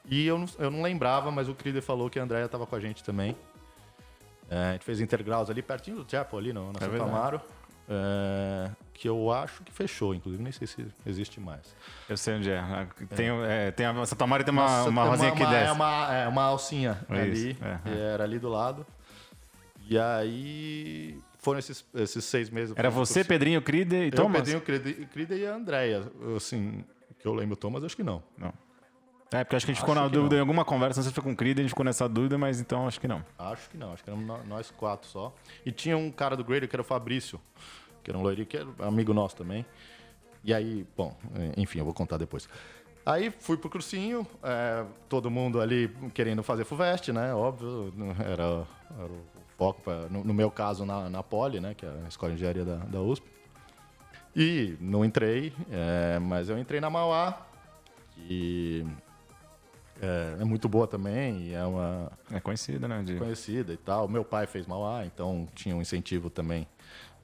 E 0.09 0.27
eu 0.27 0.39
não, 0.39 0.47
eu 0.59 0.71
não 0.71 0.83
lembrava, 0.83 1.31
mas 1.31 1.49
o 1.49 1.55
Crider 1.55 1.83
falou 1.83 2.11
que 2.11 2.19
a 2.19 2.23
Andrea 2.23 2.45
estava 2.45 2.67
com 2.67 2.75
a 2.75 2.81
gente 2.81 3.05
também. 3.05 3.37
É, 4.51 4.71
a 4.71 4.73
gente 4.73 4.85
fez 4.85 5.01
Intergraus 5.01 5.49
ali 5.49 5.63
pertinho 5.63 6.03
do 6.03 6.11
Chapel, 6.11 6.39
ali 6.39 6.53
no, 6.53 6.73
na 6.73 6.79
é 6.79 6.81
Santa 6.81 7.03
Amaro. 7.03 7.41
É, 7.89 8.71
que 8.95 9.09
eu 9.09 9.33
acho 9.33 9.63
que 9.63 9.73
fechou, 9.73 10.15
inclusive, 10.15 10.43
nem 10.43 10.53
sei 10.53 10.67
se 10.67 10.87
existe 11.07 11.41
mais. 11.41 11.75
Eu 12.09 12.17
sei 12.17 12.35
onde 12.35 12.51
é. 12.51 12.63
Tem, 13.15 13.29
é. 13.45 13.71
tem 13.71 13.87
a 13.87 14.07
Santa 14.07 14.25
Amaro 14.25 14.45
tem 14.45 14.53
uma, 14.53 14.63
Nossa, 14.63 14.91
uma 14.91 15.05
rosinha 15.05 15.33
que 15.33 15.47
desce. 15.47 15.69
É 15.69 15.73
uma, 15.73 16.15
é 16.15 16.29
uma 16.29 16.43
alcinha 16.45 16.99
é 17.09 17.21
ali, 17.21 17.57
era 17.85 18.25
ali 18.25 18.39
do 18.39 18.49
lado. 18.49 18.87
E 19.89 19.99
aí 19.99 21.19
foram 21.43 21.59
esses, 21.59 21.85
esses 21.95 22.25
seis 22.25 22.49
meses. 22.49 22.73
Era 22.77 22.89
você, 22.89 23.25
Pedrinho, 23.25 23.61
Cride 23.61 23.97
e 23.97 24.11
Thomas? 24.11 24.43
Pedrinho, 24.43 24.61
Cride, 24.61 25.07
Cride 25.07 25.35
e 25.35 25.47
a 25.47 25.55
Andréia. 25.57 26.11
Assim, 26.37 26.85
que 27.19 27.27
eu 27.27 27.35
lembro, 27.35 27.57
Thomas, 27.57 27.85
acho 27.85 27.97
que 27.97 28.05
não. 28.05 28.23
Não. 28.39 28.55
É, 29.33 29.43
porque 29.43 29.57
acho 29.57 29.67
que 29.67 29.73
a 29.73 29.75
gente 29.75 29.81
ficou 29.81 29.95
na 29.95 30.07
dúvida 30.07 30.31
não. 30.31 30.37
em 30.37 30.41
alguma 30.41 30.65
conversa, 30.65 31.01
não 31.01 31.03
sei 31.03 31.11
se 31.11 31.15
foi 31.15 31.25
com 31.25 31.33
o 31.33 31.37
Creed, 31.37 31.59
a 31.59 31.63
gente 31.63 31.71
ficou 31.71 31.85
nessa 31.85 32.09
dúvida, 32.09 32.39
mas 32.39 32.61
então 32.61 32.87
acho 32.87 33.01
que 33.01 33.09
não. 33.09 33.25
Acho 33.39 33.69
que 33.71 33.77
não, 33.77 33.93
acho 33.93 34.05
que 34.05 34.11
éramos 34.11 34.47
nós 34.47 34.71
quatro 34.71 35.09
só. 35.09 35.35
E 35.67 35.73
tinha 35.73 35.97
um 35.97 36.11
cara 36.11 36.37
do 36.37 36.45
Grader 36.45 36.69
que 36.69 36.77
era 36.77 36.83
o 36.83 36.85
Fabrício, 36.85 37.41
que 38.05 38.11
era 38.11 38.19
um 38.19 38.23
loirinho, 38.23 38.47
que 38.47 38.57
era 38.57 38.69
amigo 38.81 39.13
nosso 39.13 39.35
também. 39.35 39.67
E 40.45 40.53
aí, 40.53 40.87
bom, 40.97 41.17
enfim, 41.57 41.79
eu 41.79 41.85
vou 41.85 41.95
contar 41.95 42.19
depois. 42.19 42.49
Aí 43.05 43.31
fui 43.31 43.57
pro 43.57 43.69
cursinho, 43.69 44.25
é, 44.43 44.85
todo 45.09 45.31
mundo 45.31 45.61
ali 45.61 45.89
querendo 46.15 46.43
fazer 46.43 46.65
FUVEST, 46.65 47.13
né? 47.13 47.35
Óbvio, 47.35 47.93
era, 48.21 48.65
era 48.97 49.13
o 49.13 49.42
foco, 49.57 49.81
pra, 49.83 50.09
no, 50.09 50.25
no, 50.25 50.35
meu 50.35 50.51
caso, 50.51 50.85
na, 50.85 51.09
na 51.09 51.23
Poli, 51.23 51.61
né? 51.61 51.75
Que 51.75 51.87
é 51.87 51.89
a 52.05 52.09
Escola 52.09 52.33
de 52.33 52.37
Engenharia 52.37 52.65
da, 52.65 52.77
da 52.77 53.01
USP. 53.01 53.27
E 54.35 54.77
não 54.81 55.05
entrei, 55.05 55.53
é, 55.71 56.19
mas 56.19 56.49
eu 56.49 56.59
entrei 56.59 56.81
na 56.81 56.89
Mauá, 56.89 57.47
que 58.15 58.87
é, 60.01 60.39
é, 60.41 60.45
muito 60.45 60.69
boa 60.69 60.87
também, 60.87 61.55
é 61.55 61.63
uma... 61.65 62.11
É 62.31 62.41
conhecida, 62.41 62.89
né? 62.89 63.03
De... 63.03 63.17
Conhecida 63.17 63.73
e 63.73 63.77
tal. 63.77 64.09
Meu 64.09 64.25
pai 64.25 64.47
fez 64.47 64.67
Mauá, 64.67 65.05
então 65.05 65.47
tinha 65.55 65.77
um 65.77 65.83
incentivo 65.83 66.31
também 66.31 66.67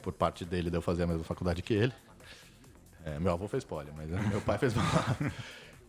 por 0.02 0.12
parte 0.12 0.44
dele 0.44 0.70
de 0.70 0.76
eu 0.76 0.82
fazer 0.82 1.04
a 1.04 1.06
mesma 1.06 1.25
faculdade 1.25 1.62
que 1.62 1.73
ele. 1.73 1.94
É, 3.04 3.18
meu 3.18 3.32
avô 3.32 3.49
fez 3.49 3.64
poli, 3.64 3.90
mas 3.97 4.08
meu 4.28 4.40
pai 4.42 4.58
fez 4.58 4.75
Mauá. 4.75 5.16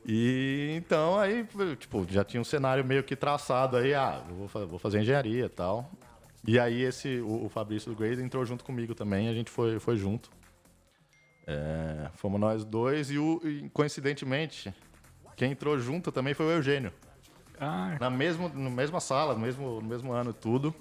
E 0.05 0.73
então 0.77 1.19
aí, 1.19 1.45
tipo, 1.77 2.07
já 2.09 2.23
tinha 2.23 2.39
um 2.39 2.45
cenário 2.45 2.83
meio 2.85 3.03
que 3.03 3.15
traçado 3.15 3.75
aí, 3.75 3.93
ah, 3.93 4.23
vou, 4.29 4.67
vou 4.67 4.79
fazer 4.79 5.01
engenharia 5.01 5.45
e 5.45 5.49
tal. 5.49 5.91
E 6.47 6.59
aí 6.59 6.81
esse, 6.81 7.19
o, 7.19 7.45
o 7.45 7.49
Fabrício 7.49 7.91
do 7.91 7.97
Grace 7.97 8.21
entrou 8.21 8.45
junto 8.45 8.63
comigo 8.63 8.95
também, 8.95 9.27
a 9.27 9.33
gente 9.33 9.49
foi, 9.49 9.79
foi 9.79 9.97
junto. 9.97 10.29
É, 11.45 12.09
fomos 12.13 12.39
nós 12.39 12.63
dois 12.63 13.09
e, 13.09 13.17
o, 13.17 13.41
e, 13.43 13.69
coincidentemente, 13.71 14.73
quem 15.35 15.51
entrou 15.51 15.77
junto 15.79 16.11
também 16.11 16.33
foi 16.33 16.45
o 16.45 16.51
Eugênio. 16.51 16.93
Ah. 17.59 17.97
Na 17.99 18.09
mesmo, 18.09 18.47
no 18.49 18.69
mesma 18.69 18.99
sala, 18.99 19.33
no 19.33 19.39
mesmo, 19.39 19.81
no 19.81 19.87
mesmo 19.87 20.11
ano 20.11 20.31
tudo. 20.31 20.73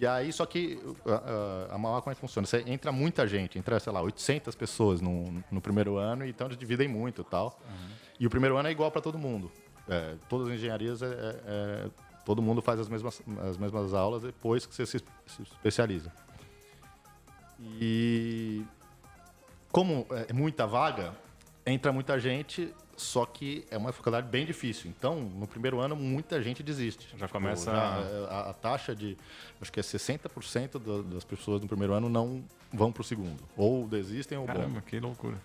E 0.00 0.06
aí, 0.06 0.32
só 0.32 0.46
que 0.46 0.80
a, 1.04 1.72
a, 1.72 1.74
a 1.74 1.78
Mauá 1.78 2.00
como 2.00 2.12
é 2.12 2.14
que 2.14 2.20
funciona? 2.20 2.46
Você 2.46 2.62
entra 2.66 2.92
muita 2.92 3.26
gente, 3.26 3.58
entra, 3.58 3.80
sei 3.80 3.92
lá, 3.92 4.00
800 4.00 4.54
pessoas 4.54 5.00
no, 5.00 5.44
no 5.50 5.60
primeiro 5.60 5.96
ano, 5.96 6.24
então 6.24 6.46
eles 6.46 6.56
dividem 6.56 6.86
muito 6.86 7.22
e 7.22 7.24
tal. 7.24 7.58
Uhum. 7.68 7.88
E 8.20 8.26
o 8.26 8.30
primeiro 8.30 8.56
ano 8.56 8.68
é 8.68 8.72
igual 8.72 8.90
para 8.90 9.00
todo 9.00 9.18
mundo. 9.18 9.50
É, 9.88 10.14
todas 10.28 10.48
as 10.48 10.54
engenharias, 10.54 11.02
é, 11.02 11.06
é, 11.06 11.10
é, 11.46 11.90
todo 12.28 12.42
mundo 12.42 12.60
faz 12.60 12.78
as 12.78 12.90
mesmas, 12.90 13.22
as 13.48 13.56
mesmas 13.56 13.94
aulas 13.94 14.22
depois 14.22 14.66
que 14.66 14.74
você 14.74 14.84
se, 14.84 14.98
se 15.26 15.42
especializa. 15.42 16.12
E 17.80 18.62
como 19.72 20.06
é 20.28 20.30
muita 20.34 20.66
vaga, 20.66 21.14
entra 21.64 21.90
muita 21.90 22.20
gente, 22.20 22.70
só 22.98 23.24
que 23.24 23.64
é 23.70 23.78
uma 23.78 23.92
faculdade 23.92 24.28
bem 24.28 24.44
difícil. 24.44 24.90
Então, 24.90 25.18
no 25.18 25.46
primeiro 25.46 25.80
ano, 25.80 25.96
muita 25.96 26.42
gente 26.42 26.62
desiste. 26.62 27.08
Já 27.16 27.26
começa. 27.28 27.70
Já, 27.70 27.98
é, 27.98 28.26
a, 28.28 28.50
a, 28.50 28.52
taxa 28.52 28.94
de. 28.94 29.16
Acho 29.58 29.72
que 29.72 29.80
é 29.80 29.82
60% 29.82 30.72
do, 30.72 31.02
das 31.04 31.24
pessoas 31.24 31.62
no 31.62 31.66
primeiro 31.66 31.94
ano 31.94 32.10
não 32.10 32.44
vão 32.70 32.92
para 32.92 33.00
o 33.00 33.04
segundo. 33.04 33.42
Ou 33.56 33.88
desistem 33.88 34.36
ou 34.36 34.44
Caramba, 34.44 34.80
bom. 34.80 34.80
que 34.82 35.00
loucura. 35.00 35.38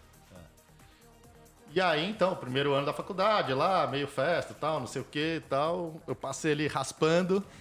E 1.74 1.82
aí, 1.82 2.08
então, 2.08 2.36
primeiro 2.36 2.72
ano 2.72 2.86
da 2.86 2.94
faculdade, 2.94 3.52
lá, 3.52 3.88
meio 3.88 4.08
festa 4.08 4.54
tal, 4.54 4.80
não 4.80 4.86
sei 4.86 5.02
o 5.02 5.06
que 5.06 5.42
tal. 5.50 6.00
Eu 6.06 6.16
passei 6.16 6.52
ali 6.52 6.68
raspando. 6.68 7.44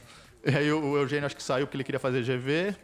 E 0.44 0.56
aí 0.56 0.72
o 0.72 0.96
Eugênio 0.96 1.24
acho 1.24 1.36
que 1.36 1.42
saiu 1.42 1.68
porque 1.68 1.76
ele 1.76 1.84
queria 1.84 2.00
fazer 2.00 2.20
GV. 2.24 2.74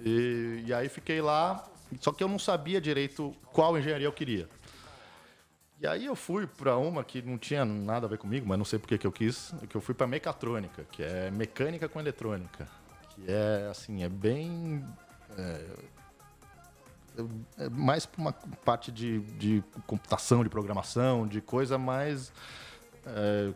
E, 0.00 0.64
e 0.66 0.74
aí 0.74 0.88
fiquei 0.88 1.20
lá. 1.20 1.64
Só 2.00 2.10
que 2.10 2.24
eu 2.24 2.26
não 2.26 2.36
sabia 2.36 2.80
direito 2.80 3.32
qual 3.52 3.78
engenharia 3.78 4.08
eu 4.08 4.12
queria. 4.12 4.48
E 5.80 5.86
aí 5.86 6.06
eu 6.06 6.16
fui 6.16 6.48
para 6.48 6.76
uma 6.76 7.04
que 7.04 7.22
não 7.22 7.38
tinha 7.38 7.64
nada 7.64 8.06
a 8.06 8.10
ver 8.10 8.18
comigo, 8.18 8.44
mas 8.44 8.58
não 8.58 8.64
sei 8.64 8.80
porque 8.80 8.98
que 8.98 9.06
eu 9.06 9.12
quis, 9.12 9.54
que 9.68 9.76
eu 9.76 9.80
fui 9.80 9.94
para 9.94 10.08
mecatrônica, 10.08 10.84
que 10.90 11.00
é 11.04 11.30
mecânica 11.30 11.88
com 11.88 12.00
eletrônica, 12.00 12.66
que 13.10 13.30
é 13.30 13.68
assim, 13.70 14.02
é 14.02 14.08
bem 14.08 14.84
é, 15.38 15.64
é 17.58 17.68
mais 17.68 18.06
para 18.06 18.20
uma 18.20 18.32
parte 18.32 18.90
de, 18.90 19.20
de 19.20 19.62
computação, 19.86 20.42
de 20.42 20.50
programação, 20.50 21.26
de 21.26 21.40
coisa 21.40 21.78
mais. 21.78 22.32
É, 23.06 23.52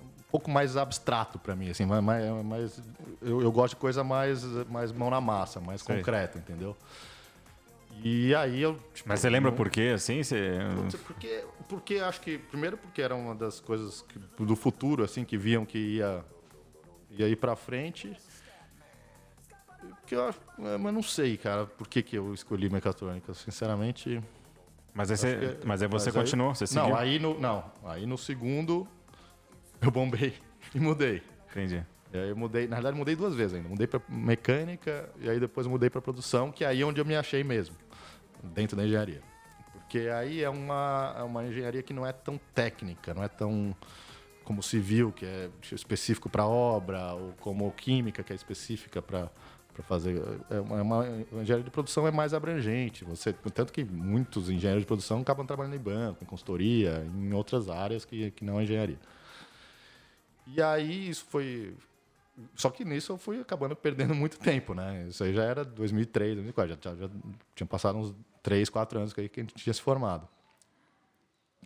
um 0.00 0.30
pouco 0.30 0.50
mais 0.50 0.76
abstrato 0.76 1.38
para 1.38 1.54
mim, 1.54 1.70
assim, 1.70 1.86
mais, 1.86 2.02
mais 2.44 2.82
eu, 3.22 3.40
eu, 3.40 3.52
gosto 3.52 3.74
de 3.74 3.80
coisa 3.80 4.02
mais, 4.02 4.42
mais 4.68 4.90
mão 4.90 5.08
na 5.08 5.20
massa, 5.20 5.60
mais 5.60 5.80
Sei. 5.80 5.96
concreta, 5.96 6.38
entendeu? 6.38 6.76
E 8.02 8.34
aí 8.34 8.60
eu. 8.60 8.78
Tipo, 8.92 9.08
Mas 9.08 9.20
você 9.20 9.30
lembra 9.30 9.50
não... 9.50 9.56
por 9.56 9.70
quê, 9.70 9.92
assim? 9.94 10.22
Você... 10.22 10.58
Porque, 11.06 11.44
porque 11.68 11.94
acho 11.96 12.20
que. 12.20 12.38
Primeiro, 12.38 12.76
porque 12.76 13.00
era 13.00 13.14
uma 13.14 13.34
das 13.34 13.60
coisas 13.60 14.02
que, 14.02 14.18
do 14.18 14.56
futuro, 14.56 15.04
assim, 15.04 15.24
que 15.24 15.38
viam 15.38 15.64
que 15.64 15.78
ia, 15.78 16.24
ia 17.10 17.28
ir 17.28 17.36
para 17.36 17.54
frente. 17.54 18.16
Que 20.06 20.14
eu, 20.14 20.28
é, 20.28 20.78
mas 20.78 20.92
não 20.92 21.02
sei, 21.02 21.36
cara, 21.36 21.66
por 21.66 21.88
que, 21.88 22.02
que 22.02 22.16
eu 22.16 22.32
escolhi 22.34 22.68
mecatrônica. 22.68 23.32
Sinceramente. 23.34 24.22
Mas 24.92 25.10
aí 25.10 25.16
você, 25.16 25.36
que, 25.36 25.66
mas 25.66 25.82
aí 25.82 25.88
você 25.88 26.12
mas 26.12 26.22
continuou? 26.22 26.50
Aí, 26.50 26.56
você 26.56 26.66
seguiu? 26.66 26.88
Não, 26.88 26.96
aí 26.96 27.18
no, 27.18 27.40
não, 27.40 27.64
aí 27.84 28.06
no 28.06 28.16
segundo 28.16 28.86
eu 29.82 29.90
bombei 29.90 30.34
e 30.74 30.78
mudei. 30.78 31.22
Entendi. 31.50 31.84
E 32.12 32.16
aí 32.16 32.28
eu 32.28 32.36
mudei, 32.36 32.68
na 32.68 32.76
verdade 32.76 32.96
mudei 32.96 33.16
duas 33.16 33.34
vezes 33.34 33.54
ainda. 33.54 33.68
Mudei 33.68 33.88
para 33.88 34.00
mecânica 34.08 35.10
e 35.18 35.28
aí 35.28 35.40
depois 35.40 35.66
mudei 35.66 35.90
para 35.90 36.00
produção, 36.00 36.52
que 36.52 36.64
é 36.64 36.68
aí 36.68 36.84
onde 36.84 37.00
eu 37.00 37.04
me 37.04 37.16
achei 37.16 37.42
mesmo, 37.42 37.74
dentro 38.42 38.76
da 38.76 38.84
engenharia. 38.84 39.20
Porque 39.72 40.08
aí 40.08 40.42
é 40.42 40.48
uma, 40.48 41.14
é 41.18 41.22
uma 41.22 41.44
engenharia 41.44 41.82
que 41.82 41.92
não 41.92 42.06
é 42.06 42.12
tão 42.12 42.38
técnica, 42.54 43.12
não 43.12 43.22
é 43.22 43.28
tão 43.28 43.74
como 44.44 44.62
civil, 44.62 45.10
que 45.10 45.24
é 45.24 45.50
específico 45.72 46.28
para 46.28 46.46
obra, 46.46 47.14
ou 47.14 47.32
como 47.40 47.70
química, 47.72 48.22
que 48.22 48.32
é 48.32 48.36
específica 48.36 49.02
para 49.02 49.30
para 49.74 49.82
fazer. 49.82 50.22
É 50.48 50.60
uma, 50.60 50.78
é 50.78 50.82
uma, 50.82 51.06
engenharia 51.42 51.64
de 51.64 51.70
produção 51.70 52.06
é 52.06 52.10
mais 52.10 52.32
abrangente. 52.32 53.04
Você, 53.04 53.32
tanto 53.32 53.72
que 53.72 53.84
muitos 53.84 54.48
engenheiros 54.48 54.82
de 54.82 54.86
produção 54.86 55.20
acabam 55.20 55.44
trabalhando 55.44 55.74
em 55.74 55.80
banco, 55.80 56.22
em 56.22 56.26
consultoria, 56.26 57.04
em 57.14 57.34
outras 57.34 57.68
áreas 57.68 58.04
que, 58.04 58.30
que 58.30 58.44
não 58.44 58.60
é 58.60 58.62
engenharia. 58.62 58.98
E 60.46 60.62
aí 60.62 61.08
isso 61.08 61.26
foi. 61.28 61.74
Só 62.54 62.70
que 62.70 62.84
nisso 62.84 63.12
eu 63.12 63.18
fui 63.18 63.40
acabando 63.40 63.76
perdendo 63.76 64.14
muito 64.14 64.38
tempo, 64.38 64.74
né? 64.74 65.06
Isso 65.08 65.22
aí 65.22 65.34
já 65.34 65.44
era 65.44 65.64
2003, 65.64 66.34
2004, 66.34 66.78
já, 66.82 66.94
já, 66.94 67.06
já 67.06 67.10
tinha 67.54 67.66
passado 67.66 67.98
uns 67.98 68.14
3, 68.42 68.68
4 68.68 68.98
anos 68.98 69.12
que 69.12 69.20
a 69.20 69.24
gente 69.24 69.54
tinha 69.54 69.74
se 69.74 69.82
formado. 69.82 70.28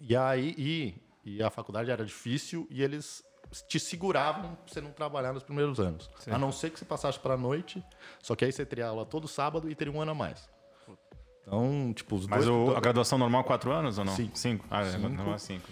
E 0.01 0.17
aí, 0.17 0.55
e, 0.57 0.95
e 1.25 1.43
a 1.43 1.51
faculdade 1.51 1.91
era 1.91 2.05
difícil 2.05 2.67
e 2.71 2.83
eles 2.83 3.25
te 3.67 3.81
seguravam 3.81 4.55
pra 4.55 4.73
você 4.73 4.81
não 4.81 4.91
trabalhar 4.91 5.33
nos 5.33 5.43
primeiros 5.43 5.81
anos. 5.81 6.09
Sim. 6.19 6.31
A 6.31 6.39
não 6.39 6.53
ser 6.53 6.71
que 6.71 6.79
você 6.79 6.85
passasse 6.85 7.19
para 7.19 7.35
a 7.35 7.37
noite, 7.37 7.83
só 8.23 8.35
que 8.37 8.45
aí 8.45 8.53
você 8.53 8.65
teria 8.65 8.87
aula 8.87 9.07
todo 9.07 9.27
sábado 9.27 9.71
e 9.71 9.75
teria 9.75 9.93
um 9.93 10.01
ano 10.01 10.13
a 10.13 10.15
mais. 10.15 10.49
Então, 11.43 11.93
tipo, 11.95 12.17
os 12.17 12.27
Mas 12.27 12.45
dois... 12.45 12.69
Mas 12.69 12.77
a 12.77 12.81
graduação 12.81 13.17
normal 13.17 13.43
quatro 13.43 13.73
anos 13.73 13.99
ou 13.99 14.05
não? 14.05 14.15
Cinco. 14.15 14.39
Cinco. 14.39 14.67
Ah, 14.71 14.83
é, 14.83 14.91
cinco. 14.93 15.09
normal 15.09 15.35
é 15.35 15.39
cinco. 15.39 15.69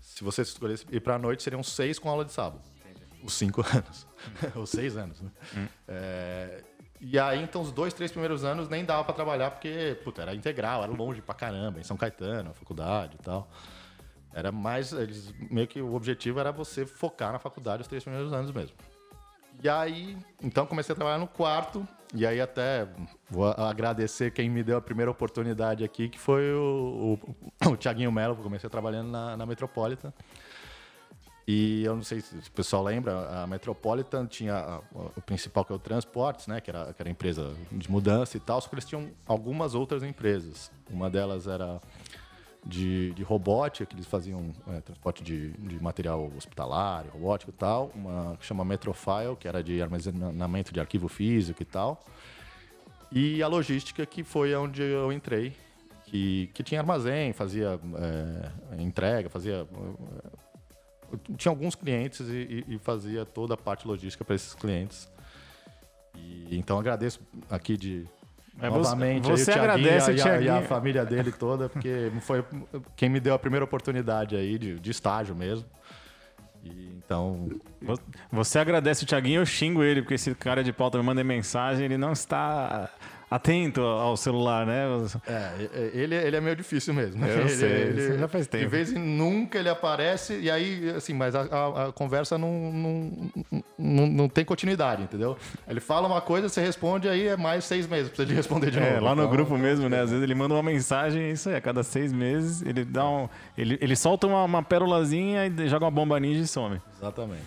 Se 0.00 0.22
você 0.22 0.42
escolhesse 0.42 0.86
ir 0.90 1.00
para 1.00 1.14
a 1.14 1.18
noite, 1.18 1.42
seriam 1.42 1.62
seis 1.62 1.98
com 1.98 2.08
aula 2.10 2.24
de 2.24 2.32
sábado. 2.32 2.62
Entendi. 2.84 3.24
Os 3.24 3.32
cinco 3.32 3.64
anos. 3.66 4.06
Os 4.54 4.70
seis 4.70 4.96
anos, 4.96 5.20
né? 5.20 5.30
Hum. 5.56 5.66
É... 5.88 6.64
E 7.00 7.18
aí, 7.18 7.42
então, 7.42 7.60
os 7.60 7.70
dois, 7.70 7.92
três 7.92 8.10
primeiros 8.10 8.42
anos 8.42 8.70
nem 8.70 8.82
dava 8.82 9.04
para 9.04 9.14
trabalhar, 9.14 9.50
porque, 9.50 9.98
puta, 10.02 10.22
era 10.22 10.34
integral, 10.34 10.82
era 10.82 10.90
longe 10.90 11.20
pra 11.20 11.34
caramba, 11.34 11.78
em 11.78 11.82
São 11.82 11.94
Caetano, 11.94 12.50
a 12.50 12.54
faculdade 12.54 13.16
e 13.20 13.22
tal. 13.22 13.50
Era 14.36 14.52
mais. 14.52 14.92
Eles, 14.92 15.32
meio 15.50 15.66
que 15.66 15.80
o 15.80 15.94
objetivo 15.94 16.38
era 16.38 16.52
você 16.52 16.84
focar 16.84 17.32
na 17.32 17.38
faculdade 17.38 17.80
os 17.80 17.88
três 17.88 18.04
primeiros 18.04 18.34
anos 18.34 18.52
mesmo. 18.52 18.76
E 19.64 19.66
aí, 19.66 20.14
então 20.42 20.66
comecei 20.66 20.92
a 20.92 20.96
trabalhar 20.96 21.16
no 21.16 21.26
quarto. 21.26 21.88
E 22.14 22.26
aí 22.26 22.38
até 22.38 22.86
vou 23.30 23.46
agradecer 23.46 24.30
quem 24.30 24.50
me 24.50 24.62
deu 24.62 24.76
a 24.76 24.80
primeira 24.82 25.10
oportunidade 25.10 25.82
aqui, 25.82 26.10
que 26.10 26.18
foi 26.18 26.52
o, 26.52 27.18
o, 27.64 27.70
o 27.70 27.76
Tiaguinho 27.78 28.12
Mello, 28.12 28.36
comecei 28.36 28.68
trabalhando 28.68 29.10
na, 29.10 29.38
na 29.38 29.46
Metropolitan. 29.46 30.12
E 31.48 31.84
eu 31.84 31.94
não 31.94 32.02
sei 32.02 32.20
se 32.20 32.36
o 32.36 32.52
pessoal 32.52 32.82
lembra, 32.82 33.42
a 33.42 33.46
Metropolitan 33.46 34.26
tinha 34.26 34.54
a, 34.54 34.80
o 35.16 35.22
principal 35.22 35.64
que 35.64 35.72
é 35.72 35.76
o 35.76 35.78
Transportes, 35.78 36.46
né, 36.46 36.60
que 36.60 36.68
era, 36.68 36.92
que 36.92 37.00
era 37.00 37.08
a 37.08 37.12
empresa 37.12 37.54
de 37.72 37.90
mudança 37.90 38.36
e 38.36 38.40
tal, 38.40 38.60
só 38.60 38.68
que 38.68 38.74
eles 38.74 38.84
tinham 38.84 39.10
algumas 39.26 39.74
outras 39.74 40.02
empresas. 40.02 40.70
Uma 40.90 41.08
delas 41.08 41.46
era 41.46 41.80
de, 42.66 43.12
de 43.12 43.22
robótica, 43.22 43.86
que 43.86 43.94
eles 43.94 44.06
faziam 44.06 44.52
é, 44.68 44.80
transporte 44.80 45.22
de, 45.22 45.52
de 45.52 45.80
material 45.80 46.30
hospitalar, 46.36 47.06
robótico 47.12 47.50
e 47.52 47.54
tal. 47.54 47.92
Uma 47.94 48.36
que 48.36 48.44
chama 48.44 48.64
Metrofile, 48.64 49.36
que 49.38 49.46
era 49.46 49.62
de 49.62 49.80
armazenamento 49.80 50.72
de 50.72 50.80
arquivo 50.80 51.08
físico 51.08 51.62
e 51.62 51.64
tal. 51.64 52.04
E 53.12 53.40
a 53.42 53.46
logística, 53.46 54.04
que 54.04 54.24
foi 54.24 54.54
onde 54.56 54.82
eu 54.82 55.12
entrei, 55.12 55.54
que, 56.06 56.50
que 56.52 56.62
tinha 56.62 56.80
armazém, 56.80 57.32
fazia 57.32 57.78
é, 57.94 58.82
entrega, 58.82 59.28
fazia. 59.30 59.66
É, 61.12 61.34
tinha 61.36 61.52
alguns 61.52 61.76
clientes 61.76 62.20
e, 62.20 62.64
e, 62.66 62.78
fazia 62.78 63.24
toda 63.24 63.54
a 63.54 63.56
parte 63.56 63.86
logística 63.86 64.24
para 64.24 64.34
esses 64.34 64.54
clientes. 64.54 65.08
E, 66.16 66.58
então 66.58 66.78
agradeço 66.78 67.20
aqui 67.48 67.76
de, 67.76 68.08
É, 68.60 68.70
Novamente, 68.70 69.28
você 69.28 69.50
o 69.50 69.54
agradece 69.54 70.12
e 70.12 70.20
a, 70.22 70.40
e 70.40 70.48
a 70.48 70.62
família 70.62 71.04
dele 71.04 71.30
toda, 71.30 71.68
porque 71.68 72.10
foi 72.22 72.42
quem 72.94 73.08
me 73.08 73.20
deu 73.20 73.34
a 73.34 73.38
primeira 73.38 73.64
oportunidade 73.64 74.34
aí 74.34 74.58
de, 74.58 74.78
de 74.80 74.90
estágio 74.90 75.34
mesmo. 75.34 75.66
E, 76.64 76.92
então. 76.96 77.48
Você 78.32 78.58
agradece 78.58 79.04
o 79.04 79.06
Thiaguinho, 79.06 79.42
eu 79.42 79.46
xingo 79.46 79.82
ele, 79.82 80.00
porque 80.00 80.14
esse 80.14 80.34
cara 80.34 80.64
de 80.64 80.72
pauta 80.72 80.96
me 80.98 81.04
manda 81.04 81.22
mensagem, 81.22 81.84
ele 81.84 81.98
não 81.98 82.12
está 82.12 82.90
atento 83.36 83.80
ao 83.80 84.16
celular, 84.16 84.66
né? 84.66 84.84
É, 85.26 85.90
ele, 85.94 86.14
ele 86.14 86.36
é 86.36 86.40
meio 86.40 86.56
difícil 86.56 86.94
mesmo. 86.94 87.24
Eu 87.24 87.40
ele, 87.40 87.48
sei, 87.48 87.70
ele, 87.70 88.18
já 88.18 88.28
faz 88.28 88.46
tempo. 88.46 88.64
De 88.64 88.70
vez 88.70 88.92
em 88.92 88.98
nunca 88.98 89.58
ele 89.58 89.68
aparece, 89.68 90.38
e 90.38 90.50
aí, 90.50 90.90
assim, 90.90 91.12
mas 91.12 91.34
a, 91.34 91.42
a, 91.42 91.86
a 91.86 91.92
conversa 91.92 92.38
não, 92.38 92.72
não, 92.72 93.30
não, 93.78 94.06
não, 94.06 94.28
tem 94.28 94.44
continuidade, 94.44 95.02
entendeu? 95.02 95.36
Ele 95.68 95.80
fala 95.80 96.06
uma 96.06 96.20
coisa, 96.20 96.48
você 96.48 96.60
responde, 96.60 97.08
aí 97.08 97.28
é 97.28 97.36
mais 97.36 97.64
seis 97.64 97.86
meses 97.86 98.10
pra 98.10 98.24
você 98.24 98.34
responder 98.34 98.70
de 98.70 98.78
é, 98.78 98.82
novo. 98.82 98.96
É, 98.96 99.00
lá 99.00 99.14
no 99.14 99.22
então, 99.22 99.32
grupo 99.32 99.56
mesmo, 99.58 99.88
né? 99.88 100.00
Às 100.00 100.10
vezes 100.10 100.22
ele 100.22 100.34
manda 100.34 100.54
uma 100.54 100.62
mensagem, 100.62 101.30
isso 101.30 101.48
aí, 101.48 101.56
a 101.56 101.60
cada 101.60 101.82
seis 101.82 102.12
meses, 102.12 102.62
ele 102.62 102.84
dá 102.84 103.08
um. 103.08 103.28
Ele, 103.56 103.78
ele 103.80 103.96
solta 103.96 104.26
uma, 104.26 104.44
uma 104.44 104.62
pérolazinha 104.62 105.46
e 105.46 105.68
joga 105.68 105.84
uma 105.84 105.90
bomba 105.90 106.18
ninja 106.18 106.40
e 106.40 106.46
some. 106.46 106.80
Exatamente. 106.96 107.44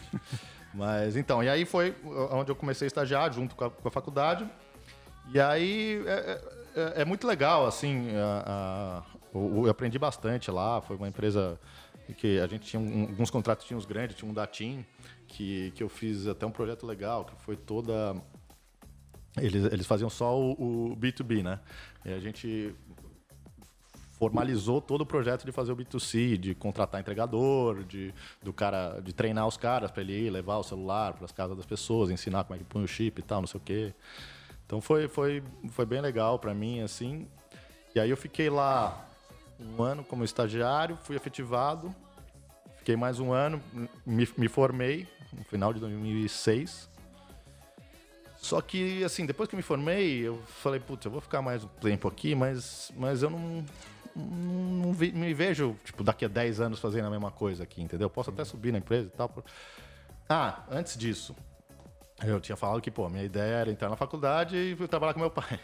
Mas 0.73 1.15
então, 1.15 1.43
e 1.43 1.49
aí 1.49 1.65
foi 1.65 1.95
onde 2.32 2.52
eu 2.52 2.56
comecei 2.56 2.86
a 2.86 2.88
estagiar 2.88 3.34
junto 3.34 3.56
com 3.56 3.65
a, 3.65 3.69
com 3.69 3.88
a 3.88 3.91
faculdade. 3.91 4.47
E 5.33 5.39
aí 5.39 6.03
é, 6.05 6.11
é, 6.11 6.81
é, 6.81 7.01
é 7.01 7.05
muito 7.05 7.27
legal, 7.27 7.65
assim, 7.65 8.09
a, 8.15 9.03
a, 9.03 9.03
eu 9.33 9.69
aprendi 9.69 9.99
bastante 9.99 10.49
lá, 10.49 10.81
foi 10.81 10.95
uma 10.95 11.07
empresa 11.07 11.59
que 12.17 12.39
a 12.39 12.47
gente 12.47 12.65
tinha 12.65 12.79
um, 12.79 13.01
alguns 13.01 13.29
contratos 13.29 13.65
tinha 13.65 13.77
uns 13.77 13.85
grandes, 13.85 14.15
tinha 14.15 14.29
um 14.29 14.33
da 14.33 14.47
TIM, 14.47 14.83
que, 15.27 15.71
que 15.75 15.83
eu 15.83 15.89
fiz 15.89 16.27
até 16.27 16.45
um 16.45 16.51
projeto 16.51 16.85
legal, 16.85 17.25
que 17.25 17.35
foi 17.43 17.55
toda... 17.55 18.15
Eles, 19.37 19.71
eles 19.71 19.85
faziam 19.85 20.09
só 20.09 20.37
o, 20.37 20.91
o 20.91 20.97
B2B, 20.97 21.43
né? 21.43 21.59
E 22.03 22.11
a 22.11 22.19
gente 22.19 22.75
formalizou 24.17 24.81
todo 24.81 25.01
o 25.01 25.05
projeto 25.05 25.45
de 25.45 25.51
fazer 25.51 25.71
o 25.71 25.77
B2C, 25.77 26.35
de 26.35 26.53
contratar 26.55 26.99
entregador, 26.99 27.83
de 27.83 28.13
do 28.43 28.51
cara 28.51 28.99
de 28.99 29.13
treinar 29.13 29.47
os 29.47 29.55
caras 29.55 29.91
para 29.91 30.01
ele 30.01 30.25
ir 30.25 30.29
levar 30.29 30.57
o 30.57 30.63
celular 30.63 31.13
para 31.13 31.23
as 31.23 31.31
casas 31.31 31.55
das 31.55 31.65
pessoas, 31.65 32.09
ensinar 32.09 32.43
como 32.43 32.55
é 32.55 32.57
que 32.59 32.65
põe 32.65 32.83
o 32.83 32.87
chip 32.87 33.19
e 33.19 33.23
tal, 33.23 33.39
não 33.41 33.47
sei 33.47 33.59
o 33.59 33.63
quê. 33.63 33.93
Então 34.69 34.79
foi, 34.79 35.08
foi, 35.08 35.41
foi 35.71 35.84
bem 35.84 35.99
legal 35.99 36.38
para 36.38 36.53
mim, 36.53 36.82
assim. 36.82 37.27
E 37.95 37.99
aí 37.99 38.08
eu 38.08 38.15
fiquei 38.15 38.51
lá 38.51 39.03
um 39.60 39.82
ano 39.82 40.03
como 40.03 40.23
estagiário, 40.23 40.95
fui 41.01 41.15
efetivado, 41.15 41.93
fiquei 42.77 42.95
mais 42.95 43.19
um 43.19 43.34
ano, 43.34 43.60
me, 44.05 44.29
me 44.38 44.47
formei 44.47 45.08
no 45.34 45.43
final 45.43 45.73
de 45.73 45.79
2006. 45.79 46.88
Só 48.38 48.62
que, 48.62 49.03
assim, 49.03 49.25
depois 49.25 49.49
que 49.49 49.55
me 49.55 49.63
formei, 49.63 50.19
eu 50.19 50.39
falei, 50.62 50.79
putz, 50.79 51.03
eu 51.03 51.12
vou 51.12 51.19
ficar 51.19 51.41
mais 51.41 51.63
um 51.63 51.67
tempo 51.67 52.08
aqui, 52.08 52.36
mas, 52.36 52.91
mas 52.95 53.23
eu 53.23 53.32
não, 53.32 53.65
não, 54.15 54.93
vi, 54.93 55.12
me 55.12 55.34
vejo, 55.34 55.75
tipo, 55.84 56.03
daqui 56.03 56.25
a 56.25 56.27
10 56.27 56.62
anos 56.62 56.79
fazendo 56.79 57.08
a 57.08 57.10
mesma 57.10 57.32
coisa 57.32 57.63
aqui, 57.63 57.82
entendeu? 57.82 58.08
Posso 58.08 58.29
até 58.29 58.45
subir 58.45 58.71
na 58.71 58.77
empresa 58.77 59.08
e 59.08 59.17
tal. 59.17 59.34
Ah, 60.29 60.62
antes 60.69 60.95
disso, 60.95 61.36
eu 62.23 62.39
tinha 62.39 62.55
falado 62.55 62.82
que, 62.82 62.91
pô, 62.91 63.08
minha 63.10 63.23
ideia 63.23 63.55
era 63.55 63.71
entrar 63.71 63.89
na 63.89 63.95
faculdade 63.95 64.55
e 64.58 64.88
trabalhar 64.88 65.13
com 65.13 65.19
meu 65.19 65.32
pai. 65.32 65.60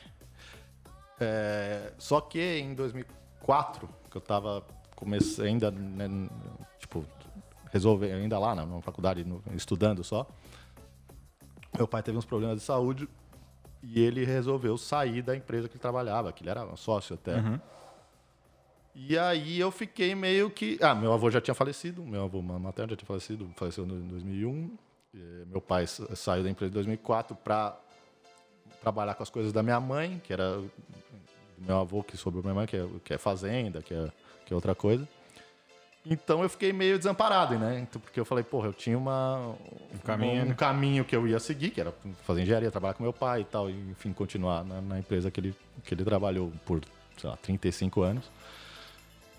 É, 1.20 1.94
só 1.98 2.20
que 2.20 2.60
em 2.60 2.74
2004, 2.74 3.88
que 4.12 4.18
eu 4.18 4.20
estava 4.20 4.66
comecei 4.96 5.48
ainda, 5.48 5.72
né, 5.72 6.08
tipo, 6.80 7.06
resolver 7.72 8.12
ainda 8.12 8.40
lá 8.40 8.56
na, 8.56 8.66
na 8.66 8.82
faculdade, 8.82 9.24
no, 9.24 9.42
estudando 9.54 10.04
só. 10.04 10.28
Meu 11.76 11.88
pai 11.88 12.02
teve 12.02 12.18
uns 12.18 12.26
problemas 12.26 12.58
de 12.58 12.64
saúde 12.64 13.08
e 13.84 14.02
ele 14.02 14.26
resolveu 14.26 14.78
sair 14.78 15.22
da 15.22 15.36
empresa 15.36 15.68
que 15.68 15.74
ele 15.74 15.82
trabalhava, 15.82 16.32
que 16.32 16.44
ele 16.44 16.50
era 16.50 16.76
sócio 16.76 17.16
até. 17.16 17.36
Uhum. 17.36 17.60
E 18.96 19.18
aí 19.18 19.60
eu 19.60 19.70
fiquei 19.72 20.16
meio 20.16 20.50
que. 20.50 20.80
Ah, 20.82 20.96
meu 20.96 21.12
avô 21.12 21.30
já 21.30 21.42
tinha 21.42 21.54
falecido, 21.54 22.02
meu 22.02 22.24
avô 22.24 22.42
materno 22.42 22.92
já 22.92 22.96
tinha 22.96 23.08
falecido, 23.08 23.50
faleceu 23.56 23.86
em 23.86 24.08
2001. 24.08 24.78
Eh, 25.16 25.46
meu 25.48 25.62
pai 25.62 25.88
saiu 25.88 26.44
da 26.44 26.50
empresa 26.50 26.72
em 26.72 26.74
2004 26.74 27.36
para 27.38 27.78
trabalhar 28.82 29.16
com 29.16 29.24
as 29.24 29.30
coisas 29.30 29.54
da 29.54 29.64
minha 29.64 29.80
mãe, 29.80 30.22
que 30.24 30.34
era 30.34 30.58
do 30.58 30.72
meu 31.58 31.80
avô 31.80 32.04
que 32.04 32.18
sobrou 32.18 32.44
minha 32.44 32.54
mãe, 32.54 32.68
que 32.68 32.76
é, 32.76 32.86
que 33.04 33.14
é 33.14 33.18
fazenda, 33.18 33.82
que 33.82 33.94
é, 33.94 34.12
que 34.46 34.54
é 34.54 34.56
outra 34.56 34.76
coisa. 34.76 35.08
Então 36.06 36.44
eu 36.44 36.50
fiquei 36.50 36.72
meio 36.72 36.98
desamparado, 37.00 37.58
né? 37.58 37.80
Então, 37.80 38.00
porque 38.00 38.20
eu 38.20 38.26
falei, 38.26 38.44
porra, 38.44 38.68
eu 38.68 38.74
tinha 38.74 38.96
uma, 38.96 39.56
um, 39.92 39.98
caminho, 40.04 40.46
um, 40.46 40.50
um 40.50 40.54
caminho 40.54 41.04
que 41.04 41.16
eu 41.16 41.28
ia 41.28 41.40
seguir, 41.40 41.72
que 41.72 41.82
era 41.82 41.92
fazer 42.24 42.44
engenharia, 42.44 42.70
trabalhar 42.70 42.94
com 42.94 43.02
meu 43.02 43.14
pai 43.14 43.42
e 43.42 43.46
tal, 43.46 43.70
e, 43.70 43.74
enfim, 43.90 44.14
continuar 44.14 44.64
na, 44.64 44.82
na, 44.82 45.00
empresa 45.00 45.32
que 45.32 45.40
ele, 45.40 45.56
que 45.84 45.96
ele 45.96 46.04
trabalhou 46.04 46.54
por, 46.64 46.82
sei 47.18 47.28
lá, 47.28 47.38
35 47.38 48.04
anos. 48.04 48.30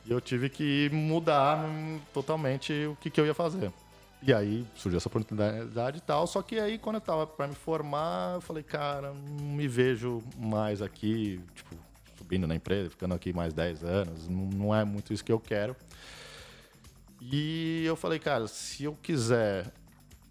E 0.04 0.10
eu 0.10 0.20
tive 0.20 0.48
que 0.48 0.90
mudar 0.92 1.64
totalmente 2.12 2.72
o 2.86 2.96
que, 2.96 3.10
que 3.10 3.20
eu 3.20 3.26
ia 3.26 3.34
fazer. 3.34 3.70
E 4.22 4.32
aí 4.32 4.66
surgiu 4.74 4.96
essa 4.96 5.08
oportunidade 5.08 5.98
e 5.98 6.00
tal. 6.00 6.26
Só 6.26 6.42
que 6.42 6.58
aí, 6.58 6.78
quando 6.78 6.96
eu 6.96 7.00
tava 7.00 7.26
para 7.26 7.46
me 7.46 7.54
formar, 7.54 8.34
eu 8.34 8.40
falei, 8.40 8.62
cara, 8.62 9.12
não 9.12 9.46
me 9.54 9.68
vejo 9.68 10.22
mais 10.36 10.80
aqui, 10.82 11.40
tipo, 11.54 11.76
subindo 12.16 12.46
na 12.46 12.54
empresa, 12.54 12.90
ficando 12.90 13.14
aqui 13.14 13.32
mais 13.32 13.52
10 13.52 13.84
anos. 13.84 14.28
Não, 14.28 14.74
é 14.74 14.84
muito 14.84 15.12
isso 15.12 15.24
que 15.24 15.32
eu 15.32 15.38
quero. 15.38 15.76
E 17.20 17.84
eu 17.84 17.96
falei, 17.96 18.18
cara, 18.18 18.48
se 18.48 18.84
eu 18.84 18.96
quiser 19.00 19.72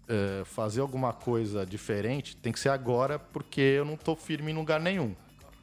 é, 0.08 0.42
fazer 0.44 0.80
alguma 0.80 1.12
coisa 1.12 1.64
diferente, 1.64 2.36
tem 2.36 2.52
que 2.52 2.60
ser 2.60 2.68
agora, 2.68 3.18
porque 3.18 3.60
eu 3.60 3.84
não 3.84 3.96
tô 3.96 4.14
firme 4.14 4.52
em 4.52 4.54
lugar 4.54 4.80
nenhum. 4.80 5.14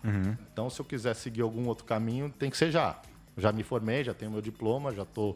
Uhum. 0.04 0.36
Então, 0.52 0.70
se 0.70 0.80
eu 0.80 0.86
quiser 0.86 1.16
seguir 1.16 1.42
algum 1.42 1.68
outro 1.68 1.86
caminho, 1.86 2.30
tem 2.30 2.50
que 2.50 2.58
ser 2.58 2.72
já. 2.72 3.00
Já 3.38 3.52
me 3.52 3.64
formei, 3.64 4.04
já 4.04 4.14
tenho 4.14 4.32
meu 4.32 4.42
diploma, 4.42 4.94
já 4.94 5.06
tô, 5.06 5.36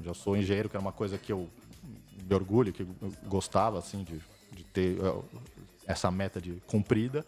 já 0.00 0.14
sou 0.14 0.36
engenheiro, 0.36 0.68
que 0.68 0.76
era 0.76 0.82
uma 0.82 0.92
coisa 0.92 1.18
que 1.18 1.32
eu 1.32 1.48
me 2.22 2.34
orgulho, 2.34 2.72
que 2.72 2.86
gostava 3.24 3.78
assim 3.78 4.04
de, 4.04 4.20
de 4.52 4.64
ter 4.64 5.00
uh, 5.00 5.24
essa 5.86 6.10
meta 6.10 6.40
de 6.40 6.52
cumprida. 6.66 7.24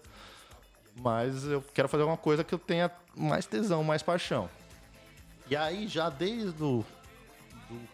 Mas 1.01 1.45
eu 1.45 1.63
quero 1.73 1.89
fazer 1.89 2.03
uma 2.03 2.17
coisa 2.17 2.43
que 2.43 2.53
eu 2.53 2.59
tenha 2.59 2.91
mais 3.17 3.47
tesão, 3.47 3.85
mais 3.85 4.03
paixão. 4.03 4.49
E 5.49 5.57
aí, 5.57 5.87
já 5.87 6.11
desde 6.11 6.63
o 6.63 6.85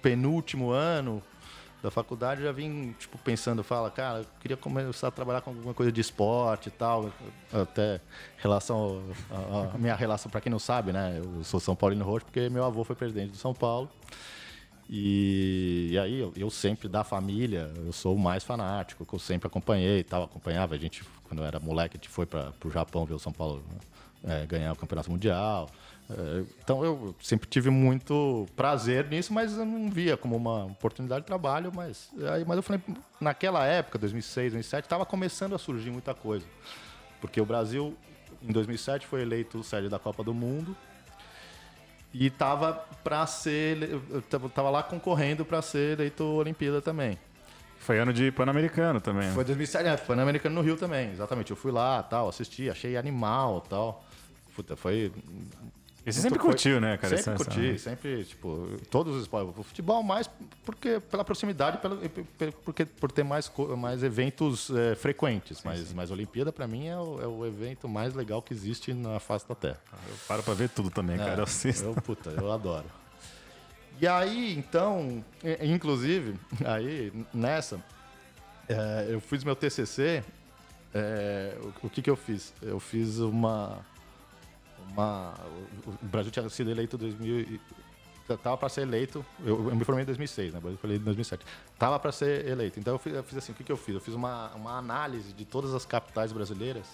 penúltimo 0.00 0.70
ano 0.70 1.22
da 1.82 1.90
faculdade, 1.90 2.42
já 2.42 2.50
vim 2.50 2.92
tipo, 2.98 3.18
pensando, 3.18 3.62
fala, 3.62 3.90
cara, 3.90 4.20
eu 4.20 4.26
queria 4.40 4.56
começar 4.56 5.08
a 5.08 5.10
trabalhar 5.10 5.42
com 5.42 5.50
alguma 5.50 5.74
coisa 5.74 5.92
de 5.92 6.00
esporte 6.00 6.68
e 6.68 6.72
tal. 6.72 7.10
Até 7.52 8.00
relação. 8.38 9.02
A, 9.30 9.74
a 9.74 9.78
minha 9.78 9.94
relação, 9.94 10.30
para 10.30 10.40
quem 10.40 10.50
não 10.50 10.58
sabe, 10.58 10.92
né? 10.92 11.20
Eu 11.22 11.44
sou 11.44 11.60
São 11.60 11.76
Paulino 11.76 12.04
Roxo 12.04 12.24
porque 12.24 12.48
meu 12.48 12.64
avô 12.64 12.84
foi 12.84 12.96
presidente 12.96 13.32
de 13.32 13.36
São 13.36 13.52
Paulo. 13.52 13.90
E, 14.88 15.88
e 15.92 15.98
aí 15.98 16.20
eu, 16.20 16.32
eu, 16.36 16.50
sempre 16.50 16.88
da 16.88 17.02
família, 17.02 17.70
eu 17.76 17.92
sou 17.92 18.14
o 18.14 18.18
mais 18.18 18.44
fanático, 18.44 19.06
que 19.06 19.14
eu 19.14 19.18
sempre 19.18 19.46
acompanhei 19.46 20.00
e 20.00 20.04
tal, 20.04 20.24
acompanhava. 20.24 20.74
A 20.74 20.78
gente, 20.78 21.02
quando 21.24 21.40
eu 21.40 21.46
era 21.46 21.58
moleque, 21.58 21.96
a 21.96 21.98
gente 21.98 22.08
foi 22.08 22.26
para 22.26 22.52
o 22.64 22.70
Japão 22.70 23.04
ver 23.04 23.14
o 23.14 23.18
São 23.18 23.32
Paulo 23.32 23.64
é, 24.22 24.44
ganhar 24.46 24.72
o 24.72 24.76
Campeonato 24.76 25.10
Mundial. 25.10 25.70
É, 26.10 26.44
então 26.62 26.84
eu 26.84 27.14
sempre 27.20 27.48
tive 27.48 27.70
muito 27.70 28.46
prazer 28.54 29.08
nisso, 29.08 29.32
mas 29.32 29.56
eu 29.56 29.64
não 29.64 29.90
via 29.90 30.18
como 30.18 30.36
uma 30.36 30.66
oportunidade 30.66 31.22
de 31.22 31.26
trabalho. 31.26 31.72
Mas, 31.74 32.10
aí, 32.32 32.44
mas 32.44 32.56
eu 32.56 32.62
falei, 32.62 32.82
naquela 33.20 33.64
época, 33.64 33.98
2006, 33.98 34.52
2007, 34.52 34.84
estava 34.84 35.06
começando 35.06 35.54
a 35.54 35.58
surgir 35.58 35.90
muita 35.90 36.14
coisa. 36.14 36.46
Porque 37.22 37.40
o 37.40 37.46
Brasil, 37.46 37.96
em 38.42 38.52
2007, 38.52 39.06
foi 39.06 39.22
eleito 39.22 39.62
sede 39.62 39.88
da 39.88 39.98
Copa 39.98 40.22
do 40.22 40.34
Mundo 40.34 40.76
e 42.14 42.30
tava 42.30 42.72
para 43.02 43.26
ser. 43.26 44.00
Tava 44.54 44.70
lá 44.70 44.82
concorrendo 44.82 45.44
para 45.44 45.60
ser 45.60 45.98
eleito 45.98 46.24
Olimpíada 46.24 46.80
também. 46.80 47.18
Foi 47.78 47.98
ano 47.98 48.14
de 48.14 48.30
Pan-Americano 48.30 49.00
também. 49.00 49.30
Foi 49.32 49.44
2007, 49.44 49.86
é, 49.86 49.96
Pan-Americano 49.96 50.54
no 50.54 50.62
Rio 50.62 50.76
também, 50.76 51.10
exatamente. 51.10 51.50
Eu 51.50 51.56
fui 51.56 51.70
lá, 51.70 52.02
tal, 52.02 52.28
assisti, 52.28 52.70
achei 52.70 52.96
animal, 52.96 53.60
tal. 53.62 54.02
Puta, 54.56 54.74
foi 54.74 55.12
e 56.06 56.12
você 56.12 56.20
sempre 56.20 56.38
curtiu, 56.38 56.80
né, 56.80 56.98
cara? 56.98 57.16
Sempre 57.16 57.44
curti, 57.44 57.78
sempre, 57.78 58.24
tipo, 58.24 58.68
todos 58.90 59.16
os 59.16 59.22
esportes. 59.22 59.56
O 59.56 59.62
futebol 59.62 60.02
mais 60.02 60.28
porque, 60.62 61.00
pela 61.00 61.24
proximidade, 61.24 61.78
pelo, 61.78 61.98
porque, 62.62 62.84
por 62.84 63.10
ter 63.10 63.24
mais, 63.24 63.50
mais 63.78 64.02
eventos 64.02 64.68
é, 64.68 64.94
frequentes. 64.94 65.58
Sim, 65.58 65.62
mas, 65.64 65.80
sim. 65.80 65.94
mas 65.94 66.10
a 66.10 66.14
Olimpíada, 66.14 66.52
para 66.52 66.66
mim, 66.66 66.88
é 66.88 66.98
o, 66.98 67.22
é 67.22 67.26
o, 67.26 67.46
evento 67.46 67.88
mais 67.88 68.12
legal 68.14 68.42
que 68.42 68.52
existe 68.52 68.92
na 68.92 69.18
face 69.18 69.48
da 69.48 69.54
Terra. 69.54 69.80
Ah, 69.90 69.96
eu 70.06 70.16
paro 70.28 70.42
pra 70.42 70.52
ver 70.52 70.68
tudo 70.68 70.90
também, 70.90 71.16
é, 71.16 71.18
cara. 71.18 71.40
Eu 71.40 71.44
assisto. 71.44 71.84
Eu, 71.84 71.94
puta, 71.94 72.30
eu 72.30 72.52
adoro. 72.52 72.86
E 73.98 74.06
aí, 74.06 74.58
então, 74.58 75.24
inclusive, 75.62 76.34
aí, 76.66 77.12
nessa, 77.32 77.82
é, 78.68 79.06
eu 79.08 79.20
fiz 79.22 79.42
meu 79.42 79.56
TCC. 79.56 80.22
É, 80.92 81.56
o, 81.82 81.86
o 81.86 81.90
que 81.90 82.02
que 82.02 82.10
eu 82.10 82.16
fiz? 82.16 82.52
Eu 82.60 82.78
fiz 82.78 83.18
uma 83.18 83.84
uma. 84.92 85.34
O 85.86 86.06
Brasil 86.06 86.30
tinha 86.30 86.48
sido 86.48 86.70
eleito 86.70 86.96
em 86.96 86.98
2000. 86.98 87.60
Tava 88.42 88.56
para 88.56 88.68
ser 88.68 88.82
eleito. 88.82 89.24
Eu, 89.44 89.68
eu, 89.68 89.76
me 89.76 89.84
formei 89.84 90.02
em 90.02 90.06
2006, 90.06 90.54
né? 90.54 90.60
Eu 90.62 90.78
falei 90.78 90.96
em 90.96 91.00
2007. 91.00 91.44
Tava 91.78 91.98
para 91.98 92.10
ser 92.10 92.46
eleito. 92.46 92.80
Então 92.80 92.94
eu 92.94 92.98
fiz, 92.98 93.14
eu 93.14 93.22
fiz, 93.22 93.38
assim: 93.38 93.52
o 93.52 93.54
que, 93.54 93.64
que 93.64 93.72
eu 93.72 93.76
fiz? 93.76 93.94
Eu 93.94 94.00
fiz 94.00 94.14
uma, 94.14 94.50
uma 94.54 94.78
análise 94.78 95.32
de 95.32 95.44
todas 95.44 95.74
as 95.74 95.84
capitais 95.84 96.32
brasileiras 96.32 96.86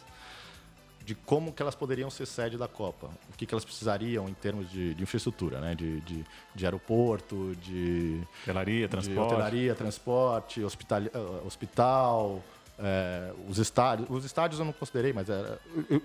de 1.05 1.15
como 1.15 1.53
que 1.53 1.63
elas 1.63 1.75
poderiam 1.75 2.11
ser 2.11 2.27
sede 2.27 2.57
da 2.57 2.69
Copa. 2.69 3.11
O 3.33 3.37
que, 3.37 3.47
que 3.47 3.55
elas 3.55 3.65
precisariam 3.65 4.29
em 4.29 4.35
termos 4.35 4.71
de, 4.71 4.95
de 4.95 5.03
infraestrutura, 5.03 5.61
né? 5.61 5.75
De, 5.75 6.01
de, 6.03 6.25
de, 6.55 6.65
aeroporto, 6.65 7.57
de... 7.57 8.21
Hotelaria, 8.43 8.89
transporte. 8.89 9.19
hotelaria, 9.19 9.75
transporte, 9.75 10.63
hospital, 10.63 11.03
uh, 11.03 11.47
hospital 11.47 12.43
é, 12.83 13.33
os 13.49 13.59
estádios. 13.59 14.09
Os 14.11 14.25
estádios 14.25 14.59
eu 14.59 14.67
não 14.67 14.73
considerei, 14.73 15.13
mas 15.13 15.29
era, 15.29 15.61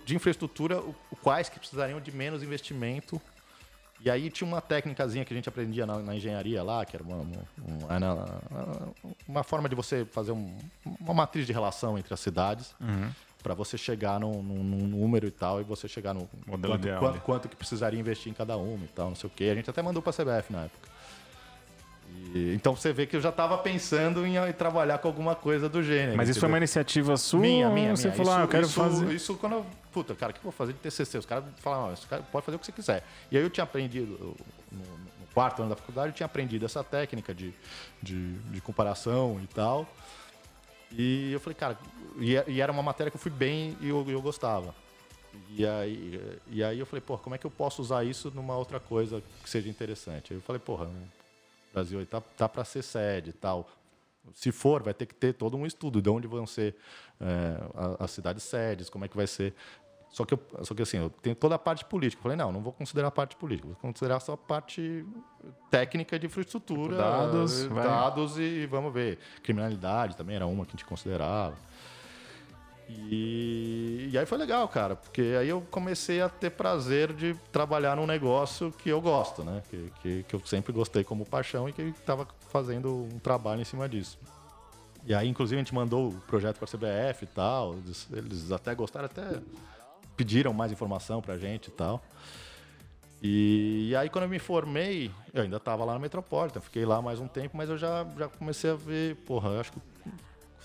de 0.05 0.15
infraestrutura, 0.15 0.81
quais 1.21 1.49
que 1.49 1.59
precisariam 1.59 1.99
de 1.99 2.11
menos 2.11 2.43
investimento 2.43 3.21
e 4.05 4.09
aí 4.09 4.29
tinha 4.29 4.47
uma 4.47 4.61
técnicazinha 4.61 5.23
que 5.23 5.33
a 5.33 5.35
gente 5.35 5.47
aprendia 5.47 5.85
na, 5.85 5.97
na 5.99 6.15
engenharia 6.15 6.61
lá, 6.61 6.85
que 6.85 6.95
era 6.95 7.03
uma, 7.03 7.25
uma, 7.57 8.41
uma, 9.27 9.43
forma 9.43 9.69
de 9.69 9.75
você 9.75 10.05
fazer 10.05 10.31
um, 10.31 10.55
uma 10.99 11.13
matriz 11.13 11.47
de 11.47 11.53
relação 11.53 11.97
entre 11.97 12.13
as 12.13 12.19
cidades. 12.19 12.75
Uhum. 12.79 13.09
Para 13.41 13.53
você 13.53 13.77
chegar 13.77 14.19
num, 14.19 14.41
num, 14.41 14.63
num, 14.63 14.87
número 14.87 15.27
e 15.27 15.31
tal, 15.31 15.61
e 15.61 15.63
você 15.63 15.87
chegar 15.87 16.13
no 16.13 16.27
Modelo 16.47 16.77
quanto, 16.79 16.99
quanto, 16.99 17.21
quanto, 17.21 17.49
que 17.49 17.55
precisaria 17.55 17.99
investir 17.99 18.31
em 18.31 18.35
cada 18.35 18.57
uma 18.57 18.83
e 18.85 18.87
tal, 18.87 19.09
não 19.09 19.15
sei 19.15 19.27
o 19.27 19.33
quê. 19.33 19.45
A 19.45 19.55
gente 19.55 19.69
até 19.69 19.83
mandou 19.83 20.01
para 20.01 20.09
a 20.09 20.13
CBF 20.13 20.51
na 20.51 20.63
época. 20.63 20.89
E, 22.33 22.53
então 22.53 22.75
você 22.75 22.91
vê 22.91 23.05
que 23.05 23.15
eu 23.15 23.21
já 23.21 23.29
estava 23.29 23.57
pensando 23.57 24.25
em, 24.25 24.37
em, 24.37 24.53
trabalhar 24.53 24.97
com 24.97 25.07
alguma 25.07 25.35
coisa 25.35 25.69
do 25.69 25.83
gênero. 25.83 26.17
Mas 26.17 26.29
isso 26.29 26.39
foi 26.39 26.49
uma 26.49 26.57
iniciativa 26.57 27.15
sua? 27.17 27.39
Minha, 27.39 27.69
minha, 27.69 27.95
Você 27.95 28.07
minha. 28.07 28.17
falou, 28.17 28.31
isso, 28.31 28.41
ah, 28.41 28.43
eu 28.43 28.47
quero 28.47 28.65
isso, 28.65 28.73
fazer. 28.73 29.13
Isso 29.13 29.35
quando 29.35 29.53
eu. 29.53 29.65
Puta, 29.91 30.15
cara, 30.15 30.31
o 30.31 30.33
que 30.33 30.39
eu 30.39 30.43
vou 30.43 30.51
fazer 30.51 30.73
de 30.73 30.79
TCC? 30.79 31.17
Os 31.17 31.25
caras 31.25 31.45
falaram, 31.57 31.93
esse 31.93 32.05
cara 32.07 32.21
pode 32.23 32.45
fazer 32.45 32.55
o 32.55 32.59
que 32.59 32.65
você 32.65 32.71
quiser. 32.71 33.03
E 33.31 33.37
aí 33.37 33.43
eu 33.43 33.49
tinha 33.49 33.63
aprendido, 33.63 34.35
no, 34.71 34.81
no 34.81 35.27
quarto 35.33 35.61
ano 35.61 35.69
da 35.69 35.75
faculdade, 35.75 36.09
eu 36.09 36.13
tinha 36.13 36.25
aprendido 36.25 36.65
essa 36.65 36.83
técnica 36.83 37.33
de, 37.33 37.53
de, 38.01 38.33
de 38.33 38.61
comparação 38.61 39.39
e 39.43 39.47
tal. 39.47 39.87
E 40.91 41.31
eu 41.31 41.39
falei, 41.39 41.55
cara, 41.55 41.77
e, 42.17 42.33
e, 42.47 42.61
era 42.61 42.71
uma 42.71 42.83
matéria 42.83 43.11
que 43.11 43.17
eu 43.17 43.21
fui 43.21 43.31
bem 43.31 43.77
e 43.81 43.89
eu, 43.89 44.05
eu 44.09 44.21
gostava. 44.21 44.73
E 45.49 45.65
aí, 45.65 46.39
e 46.47 46.63
aí 46.63 46.79
eu 46.79 46.85
falei, 46.85 47.01
porra, 47.01 47.21
como 47.21 47.35
é 47.35 47.37
que 47.37 47.45
eu 47.45 47.51
posso 47.51 47.81
usar 47.81 48.05
isso 48.05 48.31
numa 48.33 48.55
outra 48.55 48.79
coisa 48.79 49.21
que 49.43 49.49
seja 49.49 49.69
interessante? 49.69 50.31
Aí 50.31 50.37
eu 50.37 50.41
falei, 50.41 50.59
porra, 50.59 50.89
Brasil 51.75 52.01
está 52.01 52.21
tá 52.21 52.47
para 52.47 52.63
ser 52.63 52.81
sede 52.81 53.31
e 53.31 53.33
tal. 53.33 53.69
Se 54.33 54.51
for, 54.51 54.81
vai 54.81 54.93
ter 54.93 55.05
que 55.05 55.13
ter 55.13 55.33
todo 55.33 55.55
um 55.57 55.65
estudo 55.65 56.01
de 56.01 56.09
onde 56.09 56.27
vão 56.27 56.47
ser 56.47 56.75
é, 57.19 57.57
as 57.99 58.11
cidades 58.11 58.43
sedes, 58.43 58.89
como 58.89 59.05
é 59.05 59.07
que 59.07 59.15
vai 59.15 59.27
ser. 59.27 59.53
Só 60.09 60.23
que, 60.23 60.33
eu, 60.33 60.39
só 60.63 60.73
que 60.73 60.81
assim, 60.81 60.97
eu 60.97 61.09
tenho 61.09 61.35
toda 61.35 61.55
a 61.55 61.59
parte 61.59 61.83
política. 61.83 62.19
Eu 62.19 62.23
falei, 62.23 62.37
não, 62.37 62.49
não 62.49 62.61
vou 62.61 62.71
considerar 62.71 63.09
a 63.09 63.11
parte 63.11 63.35
política, 63.35 63.67
vou 63.67 63.75
considerar 63.75 64.21
só 64.21 64.33
a 64.33 64.37
parte 64.37 65.05
técnica 65.69 66.17
de 66.17 66.25
infraestrutura, 66.25 66.95
dados, 66.95 67.67
dados 67.67 68.39
e 68.39 68.65
vamos 68.65 68.93
ver. 68.93 69.19
Criminalidade 69.43 70.15
também 70.15 70.37
era 70.37 70.47
uma 70.47 70.65
que 70.65 70.69
a 70.69 70.77
gente 70.77 70.85
considerava. 70.85 71.55
E, 72.87 74.09
e, 74.11 74.17
aí 74.17 74.25
foi 74.25 74.37
legal, 74.37 74.67
cara, 74.67 74.95
porque 74.95 75.35
aí 75.39 75.49
eu 75.49 75.61
comecei 75.71 76.21
a 76.21 76.29
ter 76.29 76.51
prazer 76.51 77.13
de 77.13 77.33
trabalhar 77.51 77.95
num 77.95 78.05
negócio 78.05 78.71
que 78.71 78.89
eu 78.89 79.01
gosto, 79.01 79.43
né? 79.43 79.63
Que, 79.69 79.91
que, 80.01 80.23
que 80.23 80.35
eu 80.35 80.41
sempre 80.45 80.71
gostei 80.71 81.03
como 81.03 81.25
paixão 81.25 81.67
e 81.67 81.73
que 81.73 81.81
estava 81.81 82.27
fazendo 82.51 83.07
um 83.11 83.17
trabalho 83.17 83.61
em 83.61 83.65
cima 83.65 83.89
disso. 83.89 84.19
E 85.03 85.13
aí, 85.13 85.27
inclusive, 85.27 85.55
a 85.55 85.63
gente 85.63 85.73
mandou 85.73 86.09
o 86.09 86.21
projeto 86.21 86.57
para 86.57 86.65
a 86.65 86.67
CBF 86.67 87.23
e 87.23 87.27
tal. 87.27 87.73
Eles, 87.73 88.07
eles, 88.11 88.51
até 88.51 88.73
gostaram, 88.75 89.05
até 89.05 89.39
pediram 90.15 90.53
mais 90.53 90.71
informação 90.71 91.21
para 91.21 91.33
a 91.33 91.37
gente 91.37 91.67
e 91.67 91.71
tal. 91.71 92.03
E, 93.21 93.89
e, 93.89 93.95
aí, 93.95 94.09
quando 94.09 94.25
eu 94.25 94.29
me 94.29 94.39
formei, 94.39 95.11
eu 95.33 95.43
ainda 95.43 95.57
estava 95.57 95.83
lá 95.85 95.93
no 95.95 95.99
Metropolitan, 95.99 96.59
fiquei 96.59 96.85
lá 96.85 97.01
mais 97.01 97.19
um 97.19 97.27
tempo, 97.27 97.57
mas 97.57 97.69
eu 97.69 97.77
já, 97.77 98.05
já 98.17 98.27
comecei 98.27 98.69
a 98.69 98.75
ver, 98.75 99.15
porra, 99.17 99.49
eu 99.49 99.59
acho 99.61 99.71
que 99.71 99.79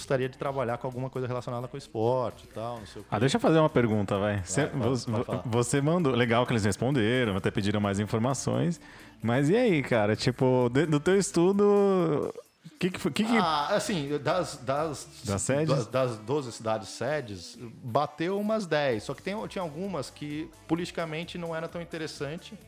gostaria 0.01 0.29
de 0.29 0.39
trabalhar 0.39 0.79
com 0.79 0.87
alguma 0.87 1.11
coisa 1.11 1.29
relacionada 1.29 1.69
com 1.69 1.77
esporte 1.77 2.45
e 2.45 2.47
tal, 2.49 2.79
não 2.79 2.87
sei 2.87 3.03
o 3.03 3.05
Ah, 3.11 3.19
deixa 3.19 3.37
eu 3.37 3.41
fazer 3.41 3.59
uma 3.59 3.69
pergunta, 3.69 4.19
vai. 4.19 4.43
Você, 4.43 4.67
você, 4.67 5.07
você 5.45 5.81
mandou, 5.81 6.15
legal 6.15 6.47
que 6.47 6.53
eles 6.53 6.65
responderam, 6.65 7.37
até 7.37 7.51
pediram 7.51 7.81
mais 7.81 8.01
informações, 8.01 8.81
mas 9.23 9.51
e 9.51 9.57
aí, 9.57 9.83
cara, 9.83 10.17
tipo, 10.17 10.71
do 10.71 10.99
teu 10.99 11.19
estudo, 11.19 12.33
que 12.79 12.91
que, 12.91 13.11
que, 13.11 13.25
que... 13.25 13.37
Ah, 13.37 13.69
assim, 13.77 14.19
das, 14.19 14.57
das, 14.57 15.07
das, 15.25 15.43
sedes? 15.43 15.87
das 15.87 16.17
12 16.17 16.53
cidades 16.53 16.89
sedes, 16.89 17.59
bateu 17.85 18.41
umas 18.41 18.67
10. 18.67 19.03
Só 19.03 19.13
que 19.13 19.23
tem, 19.23 19.37
tinha 19.49 19.63
algumas 19.63 20.09
que 20.09 20.51
politicamente 20.67 21.37
não 21.37 21.55
era 21.55 21.69
tão 21.69 21.83
interessante. 21.83 22.59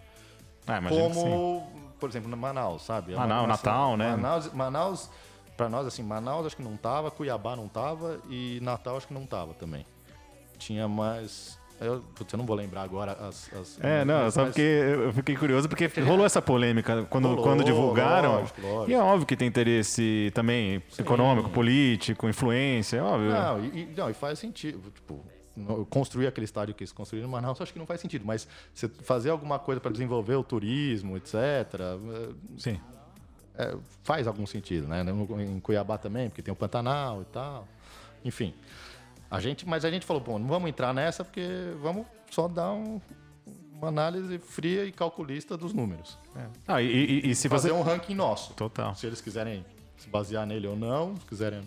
Ah, 0.66 0.80
como, 0.86 1.66
por 1.98 2.10
exemplo, 2.10 2.36
Manaus, 2.36 2.82
sabe? 2.82 3.14
Manaus, 3.14 3.48
Natal, 3.48 3.96
né? 3.96 4.10
Manaus, 4.10 4.52
Manaus 4.52 5.10
para 5.56 5.68
nós, 5.68 5.86
assim, 5.86 6.02
Manaus 6.02 6.46
acho 6.46 6.56
que 6.56 6.62
não 6.62 6.76
tava, 6.76 7.10
Cuiabá 7.10 7.56
não 7.56 7.68
tava 7.68 8.20
e 8.28 8.58
Natal 8.62 8.96
acho 8.96 9.06
que 9.06 9.14
não 9.14 9.26
tava 9.26 9.54
também. 9.54 9.86
Tinha 10.58 10.88
mais. 10.88 11.58
Eu, 11.80 12.00
putz, 12.14 12.32
eu 12.32 12.36
não 12.36 12.46
vou 12.46 12.54
lembrar 12.54 12.82
agora 12.82 13.12
as. 13.12 13.52
as 13.52 13.78
é, 13.80 14.04
não, 14.04 14.30
só 14.30 14.44
porque 14.44 14.60
eu 14.60 15.12
fiquei 15.12 15.36
curioso, 15.36 15.68
porque 15.68 15.88
rolou 16.00 16.24
essa 16.24 16.40
polêmica 16.40 17.04
quando, 17.10 17.28
rolou, 17.28 17.42
quando 17.42 17.64
divulgaram. 17.64 18.36
Lógico, 18.36 18.60
lógico. 18.60 18.90
E 18.90 18.94
é 18.94 19.00
óbvio 19.00 19.26
que 19.26 19.36
tem 19.36 19.48
interesse 19.48 20.30
também 20.34 20.82
Sim. 20.90 21.02
econômico, 21.02 21.50
político, 21.50 22.28
influência, 22.28 22.98
é 22.98 23.02
óbvio. 23.02 23.30
Não 23.30 23.64
e, 23.64 23.88
não, 23.96 24.10
e 24.10 24.14
faz 24.14 24.38
sentido. 24.38 24.80
Tipo, 24.92 25.24
construir 25.90 26.28
aquele 26.28 26.44
estádio 26.44 26.74
que 26.74 26.82
eles 26.82 26.92
construíram 26.92 27.28
em 27.28 27.32
Manaus, 27.32 27.60
acho 27.60 27.72
que 27.72 27.78
não 27.78 27.86
faz 27.86 28.00
sentido. 28.00 28.24
Mas 28.24 28.46
você 28.72 28.88
fazer 28.88 29.30
alguma 29.30 29.58
coisa 29.58 29.80
para 29.80 29.90
desenvolver 29.90 30.36
o 30.36 30.44
turismo, 30.44 31.16
etc. 31.16 31.34
Sim 32.56 32.80
é, 33.56 33.76
faz 34.02 34.26
algum 34.26 34.46
sentido, 34.46 34.86
né? 34.88 35.04
Em 35.40 35.60
Cuiabá 35.60 35.98
também, 35.98 36.28
porque 36.28 36.42
tem 36.42 36.52
o 36.52 36.56
Pantanal 36.56 37.22
e 37.22 37.24
tal. 37.26 37.68
Enfim. 38.24 38.54
A 39.30 39.40
gente, 39.40 39.66
mas 39.66 39.84
a 39.84 39.90
gente 39.90 40.04
falou, 40.04 40.22
bom, 40.22 40.38
não 40.38 40.46
vamos 40.46 40.68
entrar 40.68 40.92
nessa 40.92 41.24
porque 41.24 41.48
vamos 41.80 42.06
só 42.30 42.48
dar 42.48 42.72
um, 42.72 43.00
uma 43.72 43.88
análise 43.88 44.38
fria 44.38 44.84
e 44.84 44.92
calculista 44.92 45.56
dos 45.56 45.72
números. 45.72 46.18
É. 46.36 46.46
Ah, 46.68 46.82
e, 46.82 46.86
e, 46.86 47.30
e, 47.30 47.34
se 47.34 47.48
fazer 47.48 47.70
você... 47.70 47.74
um 47.74 47.82
ranking 47.82 48.14
nosso. 48.14 48.54
Total. 48.54 48.94
Se 48.94 49.06
eles 49.06 49.20
quiserem 49.20 49.64
se 49.96 50.08
basear 50.08 50.46
nele 50.46 50.66
ou 50.66 50.76
não, 50.76 51.16
se 51.16 51.26
quiserem. 51.26 51.62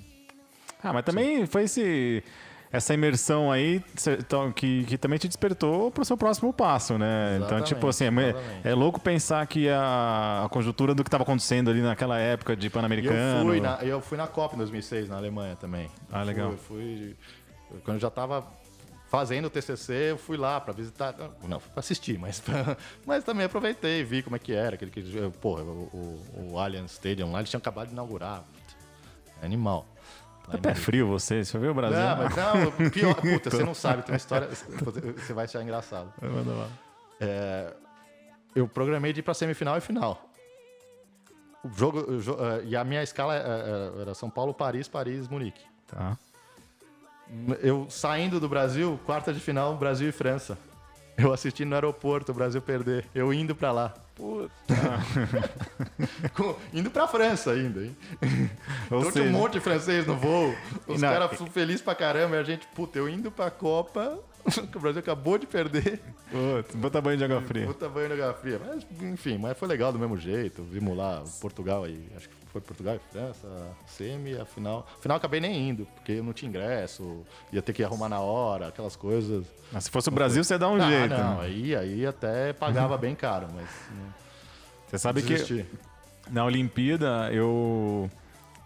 Ah, 0.84 0.94
mas 0.94 1.04
também 1.04 1.40
Sim. 1.40 1.46
foi 1.46 1.64
esse 1.64 2.24
essa 2.72 2.94
imersão 2.94 3.52
aí 3.52 3.84
então, 4.20 4.52
que, 4.52 4.84
que 4.86 4.98
também 4.98 5.18
te 5.18 5.28
despertou 5.28 5.92
para 5.92 6.02
o 6.02 6.06
seu 6.06 6.18
próximo 6.18 6.54
passo, 6.54 6.98
né? 6.98 7.38
Exatamente, 7.38 7.46
então, 7.46 7.62
tipo 7.62 7.88
assim, 7.88 8.06
é, 8.06 8.70
é, 8.70 8.74
louco 8.74 9.00
pensar 9.00 9.46
que 9.48 9.70
a, 9.70 10.44
a 10.46 10.50
conjuntura 10.50 10.94
do 10.94 11.04
que 11.04 11.08
estava 11.08 11.24
acontecendo 11.24 11.70
ali 11.70 11.82
naquela 11.82 12.18
época 12.18 12.56
de 12.56 12.70
Pan-Americano. 12.70 13.40
Eu, 13.40 13.46
fui 13.46 13.62
na, 13.62 13.84
eu 13.84 14.02
fui 14.02 14.18
na 14.18 14.28
Copa 14.28 14.56
em 14.56 14.58
2006, 14.60 15.10
na 15.10 15.18
Alemanha 15.18 15.56
também. 15.56 15.90
Ah, 16.12 16.24
legal. 16.24 16.52
Eu 16.52 16.58
fui, 16.58 17.16
fui 17.70 17.80
quando 17.84 17.96
eu 17.96 18.02
já 18.02 18.10
estava 18.10 18.46
fazendo 19.08 19.46
o 19.46 19.50
TCC, 19.50 20.12
eu 20.12 20.18
fui 20.18 20.36
lá 20.36 20.60
para 20.60 20.74
visitar, 20.74 21.16
não, 21.48 21.60
para 21.60 21.80
assistir, 21.80 22.18
mas, 22.20 22.40
pra, 22.40 22.76
mas 23.06 23.24
também 23.24 23.46
aproveitei, 23.46 24.04
vi 24.04 24.22
como 24.22 24.36
é 24.36 24.40
que 24.40 24.54
era, 24.54 24.76
aquele 24.76 24.92
que, 24.92 25.02
porra, 25.40 25.64
o, 25.64 26.20
o, 26.34 26.52
o 26.52 26.60
Allianz 26.60 26.92
Stadium 26.92 27.32
lá, 27.32 27.40
eles 27.40 27.50
tinham 27.50 27.60
acabado 27.60 27.88
de 27.88 27.94
inaugurar, 27.94 28.44
animal. 29.42 29.86
Tá 30.50 30.58
pé 30.58 30.76
frio 30.76 31.08
você, 31.08 31.44
você 31.44 31.58
viu 31.58 31.72
o 31.72 31.74
Brasil? 31.74 32.00
Não, 32.00 32.18
mas 32.18 32.36
não, 32.36 32.90
pior, 32.92 33.16
puta, 33.16 33.50
você 33.50 33.64
não 33.64 33.74
sabe, 33.74 34.04
tem 34.04 34.14
uma 34.14 34.18
história, 34.18 34.48
você 35.18 35.34
vai 35.34 35.46
achar 35.46 35.64
engraçado. 35.64 36.14
É, 37.20 37.74
eu 38.56 38.68
programei 38.68 39.12
de 39.12 39.22
ir 39.22 39.24
pra 39.24 39.34
semifinal 39.34 39.78
e 39.78 39.82
final. 39.82 40.30
O 41.64 41.70
jogo, 41.76 42.12
o 42.12 42.22
jogo 42.22 42.44
é, 42.44 42.64
e 42.64 42.76
a 42.76 42.84
minha 42.84 43.02
escala 43.02 43.36
é, 43.36 43.40
é, 43.40 44.02
era 44.02 44.14
São 44.14 44.30
Paulo, 44.30 44.54
Paris, 44.54 44.88
Paris, 44.88 45.28
Munique. 45.28 45.64
Tá. 45.88 46.18
Eu 47.62 47.88
saindo 47.90 48.40
do 48.40 48.48
Brasil, 48.48 49.00
quarta 49.04 49.34
de 49.34 49.40
final, 49.40 49.76
Brasil 49.76 50.10
e 50.10 50.12
França. 50.12 50.58
Eu 51.18 51.34
assisti 51.34 51.64
no 51.64 51.76
aeroporto 51.76 52.32
o 52.32 52.36
Brasil 52.36 52.62
perder, 52.62 53.06
eu 53.16 53.34
indo 53.34 53.56
para 53.56 53.72
lá. 53.72 53.94
Puta. 54.16 54.54
indo 56.74 56.90
pra 56.90 57.08
França 57.08 57.52
ainda, 57.52 57.84
hein? 57.84 57.96
Ou 58.92 59.00
então 59.00 59.12
seja... 59.12 59.12
tinha 59.12 59.26
um 59.26 59.40
monte 59.40 59.54
de 59.54 59.60
francês 59.60 60.06
no 60.06 60.16
voo. 60.16 60.56
Os 60.88 61.02
caras 61.02 61.32
felizes 61.52 61.82
pra 61.82 61.96
caramba. 61.96 62.36
E 62.36 62.40
a 62.40 62.44
gente, 62.44 62.68
puta, 62.68 62.98
eu 62.98 63.10
indo 63.10 63.30
pra 63.30 63.50
Copa, 63.52 64.20
que 64.72 64.78
o 64.78 64.80
Brasil 64.80 65.00
acabou 65.00 65.38
de 65.38 65.46
perder. 65.46 66.02
Putz, 66.32 66.76
bota 66.76 67.02
banho 67.02 67.18
de 67.18 67.24
água 67.26 67.42
fria. 67.42 67.66
Bota 67.66 67.90
banho 67.90 68.08
de 68.08 68.22
água 68.22 68.34
fria. 68.34 68.62
Mas, 68.66 68.86
enfim, 69.02 69.38
mas 69.38 69.58
foi 69.58 69.68
legal 69.68 69.92
do 69.92 70.00
mesmo 70.00 70.18
jeito. 70.18 70.64
Vimos 70.64 70.96
lá 70.96 71.24
Portugal 71.42 71.84
aí, 71.84 72.08
acho 72.16 72.30
que 72.30 72.45
foi 72.56 72.62
Portugal 72.62 72.96
e 72.96 73.12
França, 73.12 73.48
semi, 73.86 74.34
a 74.38 74.46
final. 74.46 74.88
Afinal, 74.98 75.18
acabei 75.18 75.42
nem 75.42 75.70
indo, 75.70 75.86
porque 75.94 76.14
eu 76.14 76.24
não 76.24 76.32
tinha 76.32 76.48
ingresso, 76.48 77.26
ia 77.52 77.62
ter 77.62 77.74
que 77.74 77.84
arrumar 77.84 78.08
na 78.08 78.22
hora, 78.22 78.70
aquelas 78.70 78.96
coisas. 78.96 79.46
Mas 79.74 79.84
se 79.86 79.92
fosse 79.92 80.08
o 80.08 80.12
Brasil, 80.12 80.42
você 80.42 80.58
dá 80.58 80.70
um 80.70 80.76
ah, 80.76 80.90
jeito. 80.90 81.10
Não, 81.10 81.42
aí, 81.42 81.76
aí 81.76 82.06
até 82.06 82.54
pagava 82.54 82.98
bem 82.98 83.14
caro, 83.14 83.48
mas. 83.54 83.70
Você 84.88 84.98
sabe 84.98 85.22
que 85.22 85.66
na 86.32 86.46
Olimpíada 86.46 87.30
eu. 87.34 88.10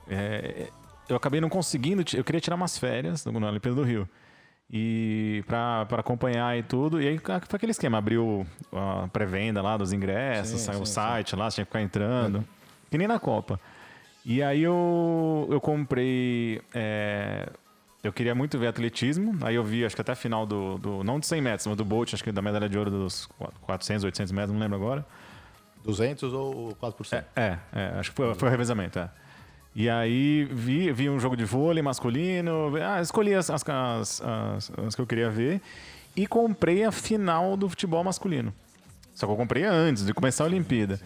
É, 0.07 0.67
eu 1.07 1.15
acabei 1.15 1.41
não 1.41 1.49
conseguindo. 1.49 2.03
Eu 2.13 2.23
queria 2.23 2.39
tirar 2.41 2.55
umas 2.55 2.77
férias 2.77 3.25
na 3.25 3.47
Olimpíada 3.47 3.75
do 3.75 3.83
Rio. 3.83 4.07
E 4.71 5.43
para 5.47 5.87
acompanhar 5.97 6.55
e 6.55 6.61
tudo. 6.61 7.01
E 7.01 7.07
aí 7.07 7.17
foi 7.17 7.55
aquele 7.55 7.71
esquema: 7.71 7.97
abriu 7.97 8.45
a 8.71 9.07
pré-venda 9.07 9.63
lá 9.63 9.77
dos 9.77 9.91
ingressos, 9.91 10.59
sim, 10.59 10.65
saiu 10.65 10.77
sim, 10.77 10.83
o 10.83 10.85
site 10.85 11.31
sim. 11.31 11.35
lá, 11.35 11.49
você 11.49 11.55
tinha 11.55 11.65
que 11.65 11.71
ficar 11.71 11.81
entrando. 11.81 12.35
Uhum. 12.35 12.59
Que 12.89 12.97
nem 12.97 13.07
na 13.07 13.19
Copa. 13.19 13.59
E 14.25 14.43
aí 14.43 14.63
eu, 14.63 15.47
eu 15.49 15.61
comprei 15.61 16.61
é, 16.73 17.49
eu 18.03 18.13
queria 18.13 18.33
muito 18.33 18.57
ver 18.57 18.67
atletismo. 18.67 19.37
Aí 19.41 19.55
eu 19.55 19.63
vi, 19.63 19.83
acho 19.83 19.95
que 19.95 20.01
até 20.01 20.13
a 20.13 20.15
final 20.15 20.45
do, 20.45 20.77
do. 20.77 21.03
Não 21.03 21.19
de 21.19 21.27
100 21.27 21.41
metros, 21.41 21.67
mas 21.67 21.75
do 21.75 21.83
Bolt, 21.83 22.13
acho 22.13 22.23
que 22.23 22.31
da 22.31 22.41
medalha 22.41 22.69
de 22.69 22.77
ouro 22.77 22.89
dos 22.89 23.27
400, 23.61 24.03
800 24.05 24.31
metros, 24.31 24.53
não 24.53 24.59
lembro 24.59 24.77
agora. 24.77 25.05
200 25.83 26.33
ou 26.33 26.75
4%? 26.81 27.13
É, 27.13 27.23
é, 27.35 27.57
é 27.73 27.85
acho 27.99 28.11
que 28.11 28.15
foi, 28.15 28.33
foi 28.35 28.47
o 28.47 28.51
revezamento, 28.51 28.99
é. 28.99 29.09
E 29.75 29.89
aí 29.89 30.45
vi, 30.45 30.91
vi 30.91 31.09
um 31.09 31.19
jogo 31.19 31.37
de 31.37 31.45
vôlei 31.45 31.83
masculino. 31.83 32.73
Ah, 32.83 33.01
escolhi 33.01 33.33
as, 33.33 33.49
as, 33.49 33.63
as, 33.67 34.21
as, 34.21 34.71
as 34.85 34.95
que 34.95 35.01
eu 35.01 35.07
queria 35.07 35.29
ver. 35.29 35.61
E 36.15 36.25
comprei 36.25 36.83
a 36.83 36.91
final 36.91 37.55
do 37.55 37.69
futebol 37.69 38.03
masculino. 38.03 38.53
Só 39.13 39.25
que 39.25 39.31
eu 39.31 39.37
comprei 39.37 39.63
antes 39.63 40.05
de 40.05 40.13
começar 40.13 40.45
a 40.45 40.47
Olimpíada. 40.47 40.99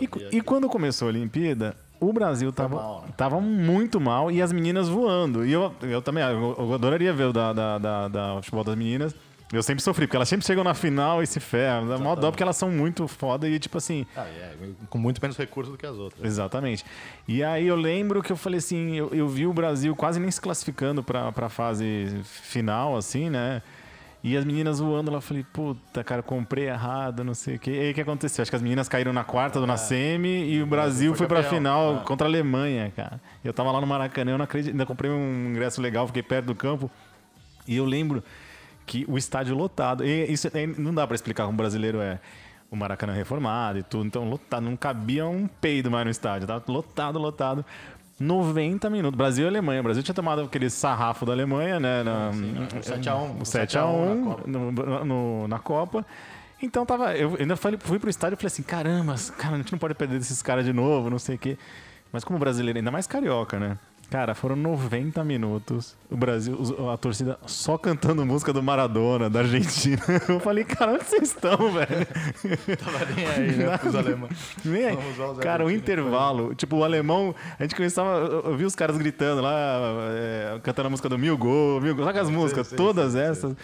E, 0.00 0.36
e 0.36 0.40
quando 0.40 0.68
começou 0.68 1.06
a 1.06 1.10
Olimpíada, 1.10 1.76
o 2.00 2.12
Brasil 2.12 2.52
tava, 2.52 2.76
mal, 2.76 3.02
né? 3.02 3.08
tava 3.16 3.40
muito 3.40 4.00
mal 4.00 4.30
e 4.30 4.42
as 4.42 4.52
meninas 4.52 4.88
voando. 4.88 5.44
E 5.44 5.52
eu, 5.52 5.72
eu 5.82 6.02
também 6.02 6.22
eu, 6.22 6.54
eu 6.58 6.74
adoraria 6.74 7.12
ver 7.12 7.24
o 7.24 7.32
da, 7.32 7.52
da, 7.52 7.78
da, 7.78 8.08
da 8.08 8.42
futebol 8.42 8.64
das 8.64 8.76
meninas. 8.76 9.14
Eu 9.52 9.62
sempre 9.62 9.82
sofri, 9.82 10.06
porque 10.06 10.16
elas 10.16 10.28
sempre 10.28 10.44
chegam 10.44 10.64
na 10.64 10.74
final 10.74 11.22
e 11.22 11.26
se 11.26 11.38
ferram. 11.38 11.86
Dá 11.86 11.98
mó 11.98 12.14
dó 12.16 12.30
porque 12.30 12.42
elas 12.42 12.56
são 12.56 12.70
muito 12.70 13.06
foda 13.06 13.48
e, 13.48 13.58
tipo 13.58 13.78
assim. 13.78 14.04
Ah, 14.16 14.26
é, 14.26 14.52
com 14.90 14.98
muito 14.98 15.20
menos 15.22 15.36
recursos 15.36 15.70
do 15.70 15.78
que 15.78 15.86
as 15.86 15.96
outras. 15.96 16.24
Exatamente. 16.24 16.84
E 17.28 17.44
aí 17.44 17.66
eu 17.66 17.76
lembro 17.76 18.22
que 18.22 18.32
eu 18.32 18.36
falei 18.36 18.58
assim: 18.58 18.96
eu, 18.96 19.10
eu 19.12 19.28
vi 19.28 19.46
o 19.46 19.52
Brasil 19.52 19.94
quase 19.94 20.18
nem 20.18 20.30
se 20.30 20.40
classificando 20.40 21.04
pra, 21.04 21.30
pra 21.30 21.48
fase 21.48 22.20
final, 22.24 22.96
assim, 22.96 23.30
né? 23.30 23.62
E 24.24 24.38
as 24.38 24.44
meninas 24.46 24.80
voando 24.80 25.10
lá, 25.10 25.18
eu 25.18 25.20
falei, 25.20 25.44
puta, 25.52 26.02
cara, 26.02 26.22
comprei 26.22 26.66
errado, 26.66 27.22
não 27.22 27.34
sei 27.34 27.56
o 27.56 27.58
quê. 27.58 27.72
E 27.72 27.78
aí 27.78 27.90
o 27.90 27.94
que 27.94 28.00
aconteceu? 28.00 28.40
Acho 28.40 28.50
que 28.50 28.56
as 28.56 28.62
meninas 28.62 28.88
caíram 28.88 29.12
na 29.12 29.22
quarta 29.22 29.58
do 29.58 29.66
é. 29.66 29.68
Nascemi 29.68 30.50
e 30.50 30.62
o 30.62 30.66
Brasil 30.66 31.10
foi, 31.10 31.18
foi 31.18 31.26
pra 31.26 31.42
final 31.42 31.96
é. 31.96 32.04
contra 32.04 32.26
a 32.26 32.30
Alemanha, 32.30 32.90
cara. 32.96 33.20
Eu 33.44 33.52
tava 33.52 33.70
lá 33.70 33.82
no 33.82 33.86
Maracanã, 33.86 34.30
eu 34.30 34.38
não 34.38 34.46
acredito, 34.46 34.72
ainda 34.72 34.86
comprei 34.86 35.10
um 35.10 35.50
ingresso 35.50 35.78
legal, 35.82 36.06
fiquei 36.06 36.22
perto 36.22 36.46
do 36.46 36.54
campo. 36.54 36.90
E 37.68 37.76
eu 37.76 37.84
lembro 37.84 38.24
que 38.86 39.04
o 39.06 39.18
estádio 39.18 39.54
lotado. 39.54 40.02
E 40.02 40.24
isso 40.32 40.48
não 40.78 40.94
dá 40.94 41.06
para 41.06 41.16
explicar 41.16 41.44
como 41.44 41.58
brasileiro 41.58 42.00
é. 42.00 42.18
O 42.70 42.76
Maracanã 42.76 43.12
reformado 43.12 43.78
e 43.78 43.82
tudo, 43.84 44.06
então 44.06 44.28
lotado, 44.28 44.64
não 44.64 44.74
cabia 44.74 45.26
um 45.26 45.46
peido 45.46 45.92
mais 45.92 46.04
no 46.06 46.10
estádio, 46.10 46.48
tava 46.48 46.64
lotado, 46.66 47.20
lotado. 47.20 47.64
90 48.24 48.90
minutos. 48.90 49.16
Brasil 49.16 49.44
e 49.44 49.48
Alemanha. 49.48 49.80
O 49.80 49.84
Brasil 49.84 50.02
tinha 50.02 50.14
tomado 50.14 50.42
aquele 50.42 50.70
sarrafo 50.70 51.24
da 51.24 51.32
Alemanha, 51.32 51.78
né? 51.78 52.02
Na, 52.02 52.30
o 52.30 52.80
7x1. 52.80 53.40
O 53.40 53.42
7x1 53.42 54.46
na, 54.46 54.58
no, 54.58 55.04
no, 55.04 55.48
na 55.48 55.58
Copa. 55.58 56.04
Então 56.62 56.86
tava. 56.86 57.16
Eu 57.16 57.36
ainda 57.38 57.56
fui, 57.56 57.76
fui 57.78 57.98
pro 57.98 58.10
estádio 58.10 58.34
e 58.34 58.36
falei 58.36 58.46
assim: 58.48 58.62
caramba, 58.62 59.14
cara, 59.36 59.54
a 59.54 59.58
gente 59.58 59.72
não 59.72 59.78
pode 59.78 59.94
perder 59.94 60.18
desses 60.18 60.40
caras 60.42 60.64
de 60.64 60.72
novo, 60.72 61.10
não 61.10 61.18
sei 61.18 61.36
o 61.36 61.38
quê. 61.38 61.58
Mas 62.12 62.24
como 62.24 62.38
brasileiro, 62.38 62.78
ainda 62.78 62.90
mais 62.90 63.06
carioca, 63.06 63.58
né? 63.58 63.76
Cara, 64.14 64.32
foram 64.32 64.54
90 64.54 65.24
minutos. 65.24 65.96
O 66.08 66.16
Brasil, 66.16 66.56
a 66.88 66.96
torcida 66.96 67.36
só 67.48 67.76
cantando 67.76 68.24
música 68.24 68.52
do 68.52 68.62
Maradona, 68.62 69.28
da 69.28 69.40
Argentina. 69.40 70.00
Eu 70.30 70.38
falei, 70.38 70.62
cara, 70.62 70.92
onde 70.92 71.04
vocês 71.04 71.30
estão, 71.30 71.56
velho? 71.72 72.06
Tava 72.78 73.12
nem 73.12 73.26
aí, 73.26 73.56
né? 73.56 73.80
Os 73.84 73.94
alemães. 73.96 74.56
Nem 74.64 74.84
aí. 74.84 74.98
Cara, 75.42 75.66
o 75.66 75.70
intervalo. 75.70 76.54
Tipo, 76.54 76.76
o 76.76 76.84
alemão, 76.84 77.34
a 77.58 77.64
gente 77.64 77.74
começava. 77.74 78.18
Eu 78.44 78.56
vi 78.56 78.64
os 78.64 78.76
caras 78.76 78.96
gritando 78.96 79.42
lá, 79.42 79.80
é, 80.12 80.60
cantando 80.62 80.86
a 80.86 80.90
música 80.90 81.08
do 81.08 81.18
Mil 81.18 81.36
Gol, 81.36 81.80
Mil 81.80 81.96
Gol. 81.96 82.04
Sabe 82.04 82.20
as 82.20 82.30
músicas? 82.30 82.68
Sei, 82.68 82.78
sei, 82.78 82.86
todas 82.86 83.14
sei, 83.14 83.20
essas. 83.20 83.56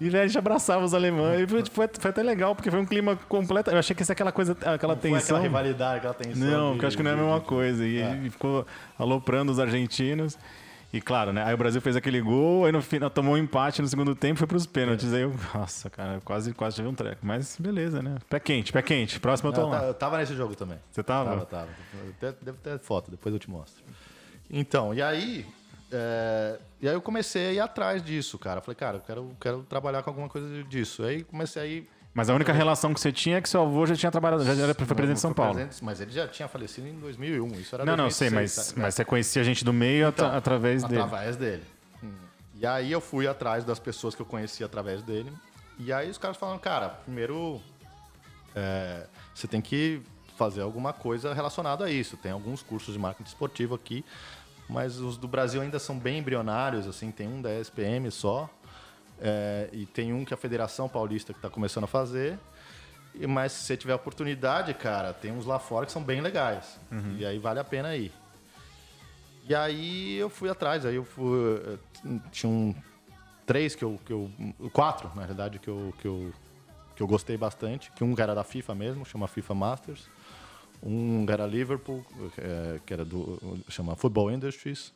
E 0.00 0.16
a 0.16 0.26
gente 0.26 0.36
abraçava 0.36 0.84
os 0.84 0.94
alemães. 0.94 1.42
E 1.42 1.46
foi, 1.46 1.86
foi, 1.98 2.10
até 2.10 2.22
legal, 2.22 2.54
porque 2.54 2.70
foi 2.70 2.80
um 2.80 2.86
clima 2.86 3.16
completo. 3.28 3.70
Eu 3.70 3.78
achei 3.78 3.94
que 3.94 4.02
isso 4.02 4.10
é 4.10 4.14
aquela 4.14 4.32
coisa, 4.32 4.52
aquela 4.52 4.94
não 4.94 5.00
tensão. 5.00 5.20
Foi 5.20 5.20
aquela 5.20 5.40
rivalidade, 5.40 5.98
aquela 5.98 6.14
tensão. 6.14 6.48
Não, 6.48 6.70
porque 6.72 6.84
eu 6.84 6.88
acho 6.88 6.96
que 6.96 7.02
não 7.02 7.10
é 7.10 7.14
a 7.14 7.16
mesma 7.16 7.40
coisa. 7.40 7.86
E 7.86 7.98
é. 8.00 8.30
ficou 8.30 8.66
aloprando 8.98 9.52
os 9.52 9.60
argentinos. 9.60 10.36
E 10.92 11.00
claro, 11.00 11.32
né? 11.32 11.42
Aí 11.44 11.54
o 11.54 11.56
Brasil 11.56 11.80
fez 11.80 11.96
aquele 11.96 12.20
gol, 12.20 12.66
aí 12.66 12.72
no 12.72 12.82
final 12.82 13.08
tomou 13.08 13.34
um 13.34 13.38
empate 13.38 13.80
no 13.80 13.88
segundo 13.88 14.14
tempo, 14.14 14.38
foi 14.38 14.46
pros 14.46 14.66
pênaltis. 14.66 15.10
É. 15.12 15.16
Aí 15.16 15.22
eu, 15.22 15.34
nossa, 15.54 15.88
cara, 15.88 16.20
quase, 16.22 16.52
quase 16.52 16.76
tive 16.76 16.88
um 16.88 16.94
treco. 16.94 17.20
Mas 17.22 17.56
beleza, 17.58 18.02
né? 18.02 18.16
Pé 18.28 18.38
quente, 18.38 18.72
pé 18.72 18.82
quente. 18.82 19.18
Próximo 19.18 19.48
eu 19.48 19.54
tô 19.54 19.66
lá. 19.68 19.84
Eu 19.84 19.94
tava 19.94 20.18
nesse 20.18 20.34
jogo 20.34 20.54
também. 20.54 20.78
Você 20.90 21.02
tava? 21.02 21.30
Tava, 21.30 21.46
tava. 21.46 21.68
Deve 22.42 22.58
ter 22.58 22.78
foto, 22.80 23.10
depois 23.10 23.34
eu 23.34 23.38
te 23.38 23.48
mostro. 23.48 23.82
Então, 24.50 24.92
e 24.92 25.00
aí, 25.00 25.46
é, 25.92 26.58
e 26.80 26.88
aí 26.88 26.94
eu 26.94 27.02
comecei 27.02 27.48
a 27.48 27.52
ir 27.52 27.60
atrás 27.60 28.02
disso, 28.02 28.38
cara. 28.38 28.62
Falei, 28.62 28.74
cara, 28.74 28.96
eu 28.96 29.00
quero, 29.02 29.36
quero 29.38 29.62
trabalhar 29.62 30.02
com 30.02 30.08
alguma 30.08 30.28
coisa 30.28 30.64
disso. 30.64 31.04
Aí 31.04 31.22
comecei 31.22 31.62
a 31.62 31.66
ir. 31.66 31.90
Mas 32.14 32.30
a 32.30 32.34
única 32.34 32.52
relação 32.52 32.92
que 32.92 33.00
você 33.00 33.12
tinha 33.12 33.38
é 33.38 33.40
que 33.40 33.48
seu 33.48 33.62
avô 33.62 33.86
já 33.86 33.94
tinha 33.94 34.10
trabalhado, 34.10 34.44
já 34.44 34.52
era 34.52 34.74
presidente 34.74 35.14
de 35.14 35.20
São 35.20 35.32
Paulo. 35.32 35.58
mas 35.82 36.00
ele 36.00 36.10
já 36.10 36.26
tinha 36.28 36.48
falecido 36.48 36.86
em 36.86 36.98
2001. 36.98 37.52
Isso 37.52 37.74
era 37.74 37.84
Não, 37.84 37.96
2006, 37.96 38.02
não, 38.02 38.08
sei, 38.10 38.30
mas, 38.30 38.72
tá, 38.72 38.80
mas 38.80 38.94
você 38.94 39.04
conhecia 39.04 39.42
a 39.42 39.44
gente 39.44 39.64
do 39.64 39.72
meio 39.72 40.08
então, 40.08 40.28
at 40.28 40.34
através 40.34 40.82
dele. 40.82 41.00
Através 41.00 41.36
dele. 41.36 41.62
Hum. 42.02 42.12
E 42.54 42.66
aí 42.66 42.92
eu 42.92 43.00
fui 43.00 43.26
atrás 43.26 43.64
das 43.64 43.78
pessoas 43.78 44.14
que 44.14 44.20
eu 44.20 44.26
conhecia 44.26 44.66
através 44.66 45.02
dele. 45.02 45.32
E 45.78 45.92
aí 45.92 46.10
os 46.10 46.18
caras 46.18 46.36
falaram, 46.36 46.58
cara, 46.58 46.88
primeiro 46.88 47.60
é, 48.54 49.06
você 49.34 49.46
tem 49.46 49.60
que 49.62 50.02
fazer 50.36 50.60
alguma 50.60 50.92
coisa 50.92 51.32
relacionada 51.32 51.86
a 51.86 51.90
isso. 51.90 52.16
Tem 52.16 52.32
alguns 52.32 52.62
cursos 52.62 52.92
de 52.92 53.00
marketing 53.00 53.28
esportivo 53.28 53.74
aqui 53.74 54.04
mas 54.72 54.98
os 54.98 55.16
do 55.16 55.28
Brasil 55.28 55.60
ainda 55.60 55.78
são 55.78 55.98
bem 55.98 56.18
embrionários, 56.18 56.86
assim, 56.86 57.10
tem 57.10 57.28
um 57.28 57.42
da 57.42 57.52
SPM 57.60 58.10
só, 58.10 58.48
é, 59.20 59.68
e 59.72 59.86
tem 59.86 60.12
um 60.12 60.24
que 60.24 60.34
a 60.34 60.36
Federação 60.36 60.88
Paulista 60.88 61.32
que 61.32 61.38
está 61.38 61.50
começando 61.50 61.84
a 61.84 61.86
fazer. 61.86 62.38
E, 63.14 63.26
mas 63.26 63.52
se 63.52 63.64
você 63.64 63.76
tiver 63.76 63.94
oportunidade, 63.94 64.72
cara, 64.74 65.12
tem 65.12 65.30
uns 65.30 65.44
lá 65.44 65.58
fora 65.58 65.84
que 65.84 65.92
são 65.92 66.02
bem 66.02 66.20
legais. 66.20 66.80
Uhum. 66.90 67.16
E 67.18 67.26
aí 67.26 67.38
vale 67.38 67.60
a 67.60 67.64
pena 67.64 67.94
ir. 67.94 68.10
E 69.48 69.54
aí 69.54 70.16
eu 70.16 70.30
fui 70.30 70.48
atrás, 70.48 70.86
aí 70.86 70.94
eu 70.94 71.04
fui. 71.04 71.78
Tinha 72.30 72.50
um, 72.50 72.74
três 73.46 73.74
que 73.74 73.84
eu, 73.84 74.00
que 74.04 74.12
eu. 74.12 74.30
Quatro, 74.72 75.10
na 75.14 75.22
realidade, 75.22 75.58
que 75.58 75.68
eu, 75.68 75.92
que 76.00 76.06
eu, 76.06 76.32
que 76.96 77.02
eu 77.02 77.06
gostei 77.06 77.36
bastante. 77.36 77.90
Que 77.92 78.02
um 78.02 78.14
era 78.18 78.34
da 78.34 78.44
FIFA 78.44 78.74
mesmo, 78.74 79.04
chama 79.04 79.28
FIFA 79.28 79.54
Masters. 79.54 80.08
Um 80.82 81.24
era 81.28 81.46
Liverpool, 81.46 82.04
é, 82.38 82.80
que 82.84 82.92
era 82.92 83.04
do 83.04 83.38
chama 83.68 83.94
Football 83.94 84.32
Industries. 84.32 84.92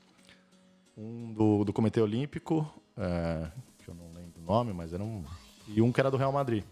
Um 0.97 1.33
do, 1.33 1.65
do 1.65 1.73
Comitê 1.73 2.01
Olímpico, 2.01 2.69
é, 2.97 3.49
que 3.79 3.89
eu 3.89 3.95
não 3.95 4.13
lembro 4.13 4.41
o 4.41 4.45
nome, 4.45 4.73
mas 4.73 4.93
era 4.93 5.03
um. 5.03 5.23
E 5.69 5.81
um 5.81 5.93
que 5.93 6.01
era 6.01 6.11
do 6.11 6.17
Real 6.17 6.33
Madrid. 6.33 6.65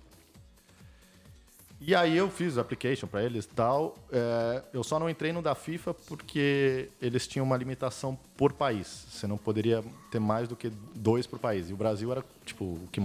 E 1.87 1.95
aí 1.95 2.17
eu 2.17 2.31
fiz 2.31 2.57
application 2.57 3.07
para 3.07 3.23
eles 3.23 3.45
tal. 3.45 3.97
É, 4.11 4.63
eu 4.73 4.83
só 4.83 4.99
não 4.99 5.11
entrei 5.11 5.33
no 5.33 5.43
da 5.43 5.55
FIFA 5.55 5.93
porque 5.93 6.89
eles 7.01 7.27
tinham 7.27 7.45
uma 7.45 7.57
limitação 7.57 8.19
por 8.37 8.55
país. 8.55 9.07
Você 9.11 9.27
não 9.27 9.37
poderia 9.37 9.85
ter 10.11 10.19
mais 10.19 10.49
do 10.49 10.57
que 10.57 10.71
dois 10.95 11.27
por 11.27 11.39
país. 11.39 11.69
E 11.69 11.75
o 11.75 11.77
Brasil 11.77 12.11
era, 12.11 12.25
tipo, 12.45 12.65
o 12.65 12.89
que, 12.91 13.01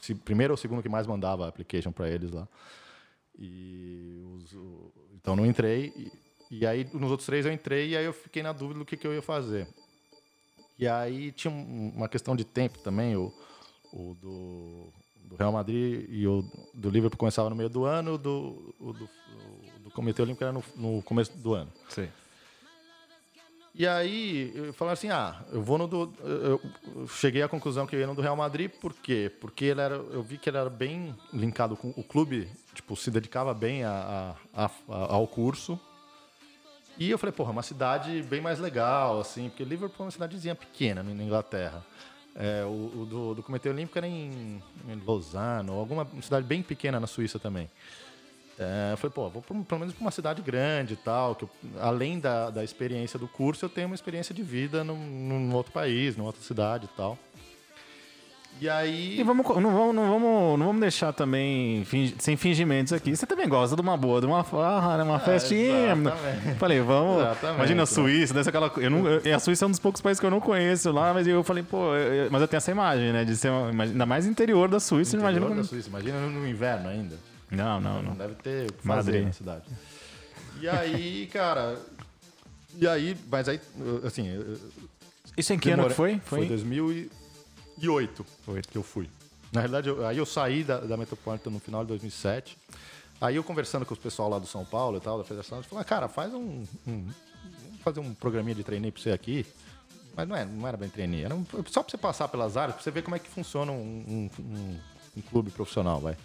se, 0.00 0.14
primeiro 0.14 0.52
ou 0.52 0.56
segundo 0.56 0.82
que 0.82 0.88
mais 0.88 1.06
mandava 1.06 1.46
application 1.46 1.92
para 1.92 2.08
eles 2.08 2.32
lá. 2.32 2.48
E 3.38 4.22
os, 4.34 4.52
o, 4.52 4.92
então 5.14 5.34
não 5.34 5.46
entrei. 5.46 5.92
E, 5.96 6.58
e, 6.58 6.66
aí 6.66 6.88
nos 6.92 7.10
outros 7.10 7.26
três 7.26 7.46
eu 7.46 7.52
entrei 7.52 7.90
e 7.90 7.96
aí 7.96 8.04
eu 8.04 8.12
fiquei 8.12 8.42
na 8.42 8.52
dúvida 8.52 8.78
do 8.78 8.84
que, 8.84 8.96
que 8.96 9.06
eu 9.06 9.14
ia 9.14 9.22
fazer. 9.22 9.66
E 10.78 10.86
aí 10.86 11.32
tinha 11.32 11.52
uma 11.52 12.08
questão 12.08 12.34
de 12.34 12.44
tempo 12.44 12.78
também. 12.80 13.16
O, 13.16 13.32
o 13.92 14.14
do, 14.20 14.92
do 15.24 15.36
Real 15.36 15.52
Madrid 15.52 16.06
e 16.08 16.26
o 16.26 16.44
do 16.72 16.90
Liverpool 16.90 17.18
começava 17.18 17.48
no 17.48 17.56
meio 17.56 17.68
do 17.68 17.84
ano, 17.84 18.18
do, 18.18 18.74
o 18.80 18.92
do, 18.92 19.04
o 19.04 19.80
do 19.80 19.90
Comitê 19.90 20.22
Olímpico 20.22 20.44
era 20.44 20.52
no, 20.52 20.64
no 20.76 21.02
começo 21.02 21.36
do 21.38 21.54
ano. 21.54 21.72
Sim. 21.88 22.08
E 23.76 23.88
aí, 23.88 24.72
falaram 24.74 24.92
assim: 24.92 25.10
ah, 25.10 25.44
eu 25.50 25.60
vou 25.60 25.76
no 25.76 25.88
do. 25.88 26.12
Eu 26.22 26.60
cheguei 27.08 27.42
à 27.42 27.48
conclusão 27.48 27.86
que 27.86 27.96
eu 27.96 28.00
ia 28.00 28.06
no 28.06 28.14
do 28.14 28.22
Real 28.22 28.36
Madrid, 28.36 28.70
por 28.70 28.94
quê? 28.94 29.30
Porque 29.40 29.64
ele 29.64 29.80
era, 29.80 29.96
eu 29.96 30.22
vi 30.22 30.38
que 30.38 30.48
ele 30.48 30.58
era 30.58 30.70
bem 30.70 31.12
linkado 31.32 31.76
com 31.76 31.88
o 31.96 32.04
clube, 32.04 32.48
tipo, 32.74 32.96
se 32.96 33.10
dedicava 33.10 33.54
bem 33.54 33.84
a, 33.84 34.34
a, 34.52 34.64
a, 34.66 34.70
ao 34.88 35.26
curso. 35.26 35.78
E 36.98 37.10
eu 37.10 37.18
falei, 37.18 37.32
porra, 37.32 37.50
uma 37.50 37.62
cidade 37.62 38.22
bem 38.22 38.40
mais 38.40 38.58
legal, 38.60 39.20
assim, 39.20 39.48
porque 39.48 39.64
Liverpool 39.64 40.04
é 40.04 40.04
uma 40.04 40.10
cidadezinha 40.10 40.54
pequena 40.54 41.02
na 41.02 41.10
Inglaterra. 41.10 41.84
É, 42.36 42.64
o, 42.64 43.02
o 43.02 43.06
do, 43.06 43.34
do 43.36 43.42
Comitê 43.42 43.68
Olímpico 43.68 43.96
era 43.96 44.06
em, 44.06 44.62
em 44.88 45.02
Lausanne, 45.06 45.70
alguma 45.70 46.06
cidade 46.20 46.46
bem 46.46 46.62
pequena 46.62 47.00
na 47.00 47.06
Suíça 47.06 47.38
também. 47.38 47.70
É, 48.58 48.92
eu 48.92 48.96
falei, 48.96 49.12
pô, 49.12 49.28
vou 49.28 49.42
pro, 49.42 49.64
pelo 49.64 49.80
menos 49.80 49.94
para 49.94 50.02
uma 50.02 50.10
cidade 50.10 50.40
grande 50.40 50.94
e 50.94 50.96
tal, 50.96 51.34
que 51.34 51.44
eu, 51.44 51.50
além 51.80 52.20
da, 52.20 52.50
da 52.50 52.62
experiência 52.62 53.18
do 53.18 53.26
curso, 53.26 53.64
eu 53.64 53.68
tenho 53.68 53.88
uma 53.88 53.94
experiência 53.94 54.34
de 54.34 54.42
vida 54.42 54.84
num, 54.84 54.96
num 54.96 55.54
outro 55.54 55.72
país, 55.72 56.16
numa 56.16 56.26
outra 56.26 56.42
cidade 56.42 56.88
e 56.92 56.96
tal. 56.96 57.18
E 58.60 58.68
aí. 58.68 59.18
E 59.18 59.22
vamos, 59.22 59.46
não, 59.46 59.72
vamos, 59.72 59.94
não, 59.94 60.08
vamos, 60.08 60.58
não 60.58 60.66
vamos 60.66 60.80
deixar 60.80 61.12
também 61.12 61.84
sem 62.18 62.36
fingimentos 62.36 62.92
aqui. 62.92 63.14
Você 63.14 63.26
também 63.26 63.48
gosta 63.48 63.74
de 63.74 63.82
uma 63.82 63.96
boa, 63.96 64.20
de 64.20 64.26
uma 64.26 64.44
farra, 64.44 64.96
né? 64.96 65.02
uma 65.02 65.16
é, 65.16 65.20
festinha. 65.20 65.92
Exatamente. 65.92 66.58
Falei, 66.58 66.80
vamos. 66.80 67.22
Exatamente. 67.22 67.56
Imagina 67.56 67.82
a 67.82 67.86
Suíça, 67.86 68.32
dessa 68.32 68.50
aquela. 68.50 68.72
Eu 68.76 68.90
não, 68.90 69.06
eu, 69.06 69.34
a 69.34 69.38
Suíça 69.38 69.64
é 69.64 69.68
um 69.68 69.70
dos 69.70 69.80
poucos 69.80 70.00
países 70.00 70.20
que 70.20 70.26
eu 70.26 70.30
não 70.30 70.40
conheço 70.40 70.92
lá, 70.92 71.12
mas 71.12 71.26
eu 71.26 71.42
falei, 71.42 71.64
pô, 71.64 71.94
eu, 71.96 72.30
mas 72.30 72.40
eu 72.40 72.48
tenho 72.48 72.58
essa 72.58 72.70
imagem, 72.70 73.12
né? 73.12 73.24
De 73.24 73.36
ser 73.36 73.50
uma, 73.50 73.84
ainda 73.84 74.06
mais 74.06 74.24
interior 74.24 74.68
da 74.68 74.78
Suíça, 74.78 75.16
interior 75.16 75.30
imagina. 75.30 75.48
Da 75.48 75.54
como... 75.56 75.64
Suíça, 75.64 75.88
imagina 75.88 76.20
no 76.20 76.46
inverno 76.48 76.88
ainda. 76.88 77.16
Não, 77.50 77.80
não, 77.80 78.02
não. 78.02 78.14
Deve 78.14 78.34
ter 78.34 78.70
o 78.70 78.72
que 78.72 78.86
fazer 78.86 79.10
Madrid. 79.10 79.24
na 79.26 79.32
cidade. 79.32 79.62
E 80.60 80.68
aí, 80.68 81.28
cara. 81.32 81.76
E 82.80 82.86
aí, 82.86 83.16
mas 83.30 83.48
aí, 83.48 83.60
assim, 84.04 84.28
Isso 85.36 85.52
em 85.52 85.58
que 85.58 85.70
ano 85.70 85.88
que 85.88 85.94
foi? 85.94 86.20
Foi, 86.24 86.46
foi 86.46 86.56
2008 87.76 88.26
foi. 88.44 88.62
que 88.62 88.76
eu 88.76 88.82
fui. 88.82 89.08
Na 89.52 89.60
realidade, 89.60 89.88
eu, 89.88 90.06
aí 90.06 90.18
eu 90.18 90.26
saí 90.26 90.64
da, 90.64 90.80
da 90.80 90.96
Metropolitan 90.96 91.50
no 91.50 91.60
final 91.60 91.82
de 91.82 91.88
2007. 91.88 92.58
Aí 93.20 93.36
eu 93.36 93.44
conversando 93.44 93.86
com 93.86 93.94
os 93.94 94.00
pessoal 94.00 94.28
lá 94.28 94.38
do 94.38 94.46
São 94.46 94.64
Paulo 94.64 94.98
e 94.98 95.00
tal, 95.00 95.18
da 95.18 95.24
federação, 95.24 95.58
eu 95.58 95.64
falei, 95.64 95.82
ah, 95.82 95.84
cara, 95.84 96.08
faz 96.08 96.34
um, 96.34 96.64
um 96.86 97.08
fazer 97.82 98.00
um 98.00 98.12
programinha 98.14 98.54
de 98.54 98.64
treininho 98.64 98.92
pra 98.92 99.02
você 99.02 99.12
aqui. 99.12 99.46
Mas 100.16 100.28
não, 100.28 100.36
é, 100.36 100.44
não 100.44 100.66
era 100.66 100.76
bem 100.76 100.88
treininho, 100.88 101.24
era 101.24 101.34
um, 101.34 101.44
só 101.66 101.82
pra 101.82 101.90
você 101.90 101.96
passar 101.96 102.28
pelas 102.28 102.56
áreas, 102.56 102.74
pra 102.74 102.82
você 102.82 102.90
ver 102.90 103.02
como 103.02 103.16
é 103.16 103.18
que 103.18 103.28
funciona 103.28 103.72
um, 103.72 104.30
um, 104.38 104.80
um 105.16 105.20
clube 105.22 105.50
profissional, 105.50 106.00
vai. 106.00 106.16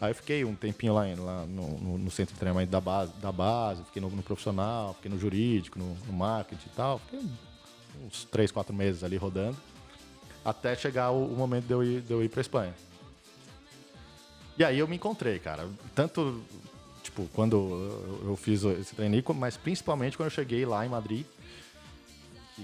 Aí 0.00 0.10
eu 0.10 0.14
fiquei 0.14 0.44
um 0.44 0.54
tempinho 0.54 0.94
lá, 0.94 1.02
lá 1.18 1.44
no, 1.46 1.78
no, 1.78 1.98
no, 1.98 2.10
centro 2.10 2.34
de 2.34 2.38
treinamento 2.38 2.70
da 2.70 2.80
base, 2.80 3.12
da 3.20 3.32
base 3.32 3.82
fiquei 3.84 4.00
no, 4.00 4.08
no 4.10 4.22
profissional, 4.22 4.94
fiquei 4.94 5.10
no 5.10 5.18
jurídico, 5.18 5.78
no, 5.78 5.94
no, 6.06 6.12
marketing 6.12 6.68
e 6.68 6.76
tal. 6.76 7.00
Fiquei 7.00 7.20
uns 8.06 8.24
três, 8.24 8.52
quatro 8.52 8.72
meses 8.72 9.02
ali 9.02 9.16
rodando, 9.16 9.56
até 10.48 10.74
chegar 10.74 11.10
o, 11.10 11.24
o 11.24 11.36
momento 11.36 11.66
de 11.66 11.72
eu 11.72 11.82
ir, 11.82 12.00
de 12.00 12.12
eu 12.12 12.22
ir 12.22 12.28
pra 12.28 12.40
Espanha. 12.40 12.74
E 14.58 14.64
aí 14.64 14.78
eu 14.78 14.88
me 14.88 14.96
encontrei, 14.96 15.38
cara. 15.38 15.68
Tanto, 15.94 16.42
tipo, 17.02 17.28
quando 17.32 17.56
eu 18.24 18.36
fiz 18.36 18.64
esse 18.64 18.94
treininho, 18.94 19.22
mas 19.34 19.56
principalmente 19.56 20.16
quando 20.16 20.26
eu 20.26 20.34
cheguei 20.34 20.66
lá 20.66 20.84
em 20.84 20.88
Madrid. 20.88 21.24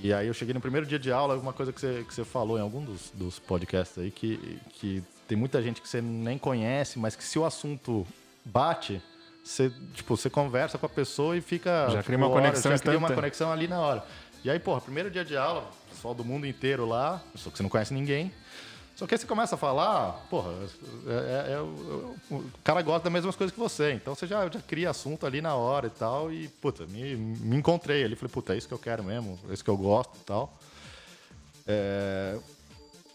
E 0.03 0.12
aí 0.12 0.26
eu 0.26 0.35
cheguei 0.35 0.53
no 0.53 0.61
primeiro 0.61 0.85
dia 0.85 0.99
de 0.99 1.12
aula, 1.12 1.37
uma 1.37 1.53
coisa 1.53 1.72
que 1.72 1.80
você, 1.80 2.05
que 2.07 2.12
você 2.12 2.24
falou 2.24 2.59
em 2.59 2.61
algum 2.61 2.85
dos, 2.85 3.12
dos 3.14 3.39
podcasts 3.39 3.97
aí, 3.97 4.11
que, 4.11 4.59
que 4.70 5.05
tem 5.28 5.39
muita 5.39 5.62
gente 5.62 5.80
que 5.80 5.89
você 5.89 6.03
nem 6.03 6.37
conhece, 6.37 6.99
mas 6.99 7.14
que 7.14 7.22
se 7.22 7.39
o 7.39 7.45
assunto 7.45 8.05
bate, 8.45 9.01
você, 9.45 9.70
tipo, 9.95 10.16
você 10.16 10.28
conversa 10.28 10.76
com 10.78 10.87
a 10.87 10.89
pessoa 10.89 11.37
e 11.37 11.41
fica. 11.41 11.89
Já 11.91 11.99
tipo, 11.99 12.05
cria 12.05 12.18
uma 12.18 12.28
horas, 12.28 12.43
conexão 12.43 12.72
Já 12.72 12.78
cria 12.78 12.99
uma 12.99 13.12
conexão 13.12 13.53
ali 13.53 13.68
na 13.68 13.78
hora. 13.80 14.05
E 14.43 14.51
aí, 14.51 14.59
porra, 14.59 14.80
primeiro 14.80 15.11
dia 15.11 15.24
de 15.24 15.37
aula, 15.37 15.70
pessoal 16.05 16.14
do 16.14 16.24
mundo 16.24 16.46
inteiro 16.46 16.84
lá, 16.84 17.22
só 17.34 17.48
que 17.48 17.57
você 17.57 17.62
não 17.62 17.70
conhece 17.70 17.94
ninguém. 17.94 18.30
Só 18.94 19.07
que 19.07 19.14
aí 19.14 19.18
você 19.18 19.26
começa 19.26 19.55
a 19.55 19.59
falar, 19.59 20.12
porra, 20.28 20.52
é, 21.07 21.50
é, 21.50 21.52
é, 21.55 21.61
o 21.61 22.44
cara 22.62 22.82
gosta 22.82 23.05
das 23.05 23.12
mesmas 23.12 23.34
coisas 23.34 23.52
que 23.52 23.59
você, 23.59 23.92
então 23.92 24.14
você 24.14 24.26
já, 24.26 24.46
já 24.48 24.61
cria 24.61 24.90
assunto 24.90 25.26
ali 25.26 25.40
na 25.40 25.55
hora 25.55 25.86
e 25.86 25.90
tal, 25.90 26.30
e, 26.30 26.46
puta, 26.46 26.86
me, 26.86 27.16
me 27.16 27.57
encontrei 27.57 28.05
ali, 28.05 28.14
falei, 28.14 28.30
puta, 28.30 28.55
é 28.55 28.59
isso 28.59 28.68
que 28.68 28.74
eu 28.74 28.78
quero 28.78 29.02
mesmo, 29.02 29.38
é 29.48 29.55
isso 29.55 29.64
que 29.64 29.70
eu 29.70 29.76
gosto 29.76 30.14
e 30.16 30.24
tal. 30.24 30.57
É, 31.66 32.38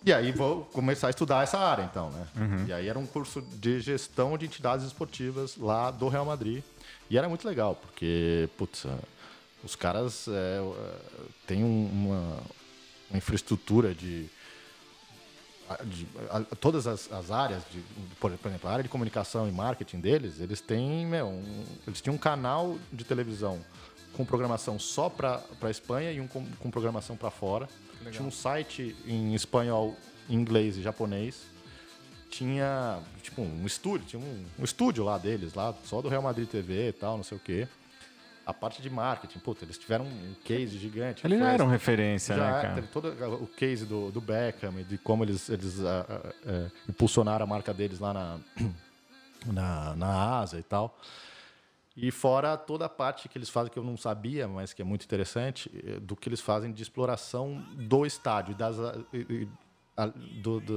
e 0.03 0.11
aí 0.11 0.31
vou 0.31 0.65
começar 0.65 1.07
a 1.07 1.09
estudar 1.11 1.43
essa 1.43 1.59
área, 1.59 1.83
então, 1.83 2.09
né? 2.09 2.27
Uhum. 2.35 2.65
E 2.67 2.73
aí 2.73 2.87
era 2.87 2.97
um 2.97 3.05
curso 3.05 3.41
de 3.41 3.79
gestão 3.79 4.37
de 4.37 4.47
entidades 4.47 4.85
esportivas 4.85 5.55
lá 5.57 5.91
do 5.91 6.07
Real 6.09 6.25
Madrid. 6.25 6.63
E 7.09 7.17
era 7.17 7.29
muito 7.29 7.47
legal, 7.47 7.75
porque, 7.75 8.49
putz, 8.57 8.85
os 9.63 9.75
caras 9.75 10.27
é, 10.27 10.59
têm 11.47 11.63
uma, 11.63 12.37
uma 13.09 13.17
infraestrutura 13.17 13.93
de, 13.93 14.29
de 15.85 16.07
todas 16.59 16.87
as, 16.87 17.11
as 17.11 17.31
áreas, 17.31 17.63
de, 17.71 17.81
por, 18.19 18.31
exemplo, 18.31 18.69
a 18.69 18.71
área 18.71 18.83
de 18.83 18.89
comunicação 18.89 19.47
e 19.47 19.51
marketing 19.51 19.99
deles, 19.99 20.39
eles 20.39 20.61
têm, 20.61 21.05
meu, 21.05 21.27
um, 21.27 21.65
eles 21.87 22.01
tinham 22.01 22.15
um 22.15 22.19
canal 22.19 22.77
de 22.91 23.03
televisão 23.03 23.59
com 24.13 24.25
programação 24.25 24.79
só 24.79 25.09
para 25.09 25.41
a 25.61 25.69
Espanha 25.69 26.11
e 26.11 26.19
um 26.19 26.27
com, 26.27 26.45
com 26.59 26.71
programação 26.71 27.15
para 27.15 27.29
fora. 27.29 27.67
Legal. 27.99 28.13
Tinha 28.13 28.27
um 28.27 28.31
site 28.31 28.95
em 29.05 29.33
espanhol, 29.33 29.95
inglês 30.29 30.77
e 30.77 30.81
japonês. 30.81 31.43
Tinha, 32.29 32.99
tipo, 33.23 33.41
um 33.41 33.65
estúdio, 33.65 34.05
tinha 34.07 34.21
um, 34.21 34.45
um 34.59 34.63
estúdio 34.63 35.03
lá 35.03 35.17
deles, 35.17 35.55
lá, 35.55 35.73
só 35.83 35.99
do 35.99 36.09
Real 36.09 36.21
Madrid 36.21 36.47
TV 36.47 36.89
e 36.89 36.93
tal, 36.93 37.17
não 37.17 37.23
sei 37.23 37.37
o 37.37 37.41
quê 37.41 37.67
a 38.49 38.53
parte 38.53 38.81
de 38.81 38.89
marketing, 38.89 39.37
puta, 39.39 39.63
eles 39.63 39.77
tiveram 39.77 40.05
um 40.05 40.33
case 40.43 40.75
gigante. 40.79 41.25
Eles 41.25 41.37
já 41.37 41.51
eram 41.51 41.67
referência, 41.67 42.35
já 42.35 42.51
né, 42.51 42.61
cara? 42.61 42.81
Todo 42.91 43.09
o 43.43 43.45
case 43.45 43.85
do, 43.85 44.09
do 44.09 44.19
Beckham, 44.19 44.73
de 44.83 44.97
como 44.97 45.23
eles, 45.23 45.49
eles 45.49 45.77
uh, 45.77 45.83
uh, 45.83 46.71
impulsionaram 46.89 47.43
a 47.43 47.47
marca 47.47 47.71
deles 47.71 47.99
lá 47.99 48.11
na, 48.11 48.39
na, 49.45 49.95
na 49.95 50.39
Ásia 50.39 50.57
e 50.57 50.63
tal. 50.63 50.99
E 51.95 52.09
fora 52.09 52.57
toda 52.57 52.85
a 52.85 52.89
parte 52.89 53.29
que 53.29 53.37
eles 53.37 53.49
fazem 53.49 53.71
que 53.71 53.77
eu 53.77 53.83
não 53.83 53.95
sabia, 53.95 54.47
mas 54.47 54.73
que 54.73 54.81
é 54.81 54.85
muito 54.85 55.03
interessante, 55.05 55.69
eh, 55.85 55.99
do 55.99 56.15
que 56.15 56.29
eles 56.29 56.39
fazem 56.39 56.71
de 56.71 56.81
exploração 56.81 57.61
do 57.75 58.05
estádio, 58.05 58.55
das, 58.55 58.77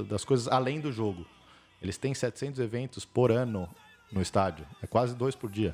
das 0.09 0.25
coisas 0.25 0.49
além 0.49 0.81
do 0.81 0.91
jogo. 0.91 1.25
Eles 1.81 1.97
têm 1.97 2.13
700 2.13 2.59
eventos 2.59 3.05
por 3.05 3.31
ano 3.31 3.69
no 4.11 4.21
estádio, 4.21 4.67
é 4.81 4.87
quase 4.87 5.15
dois 5.15 5.33
por 5.33 5.49
dia. 5.49 5.73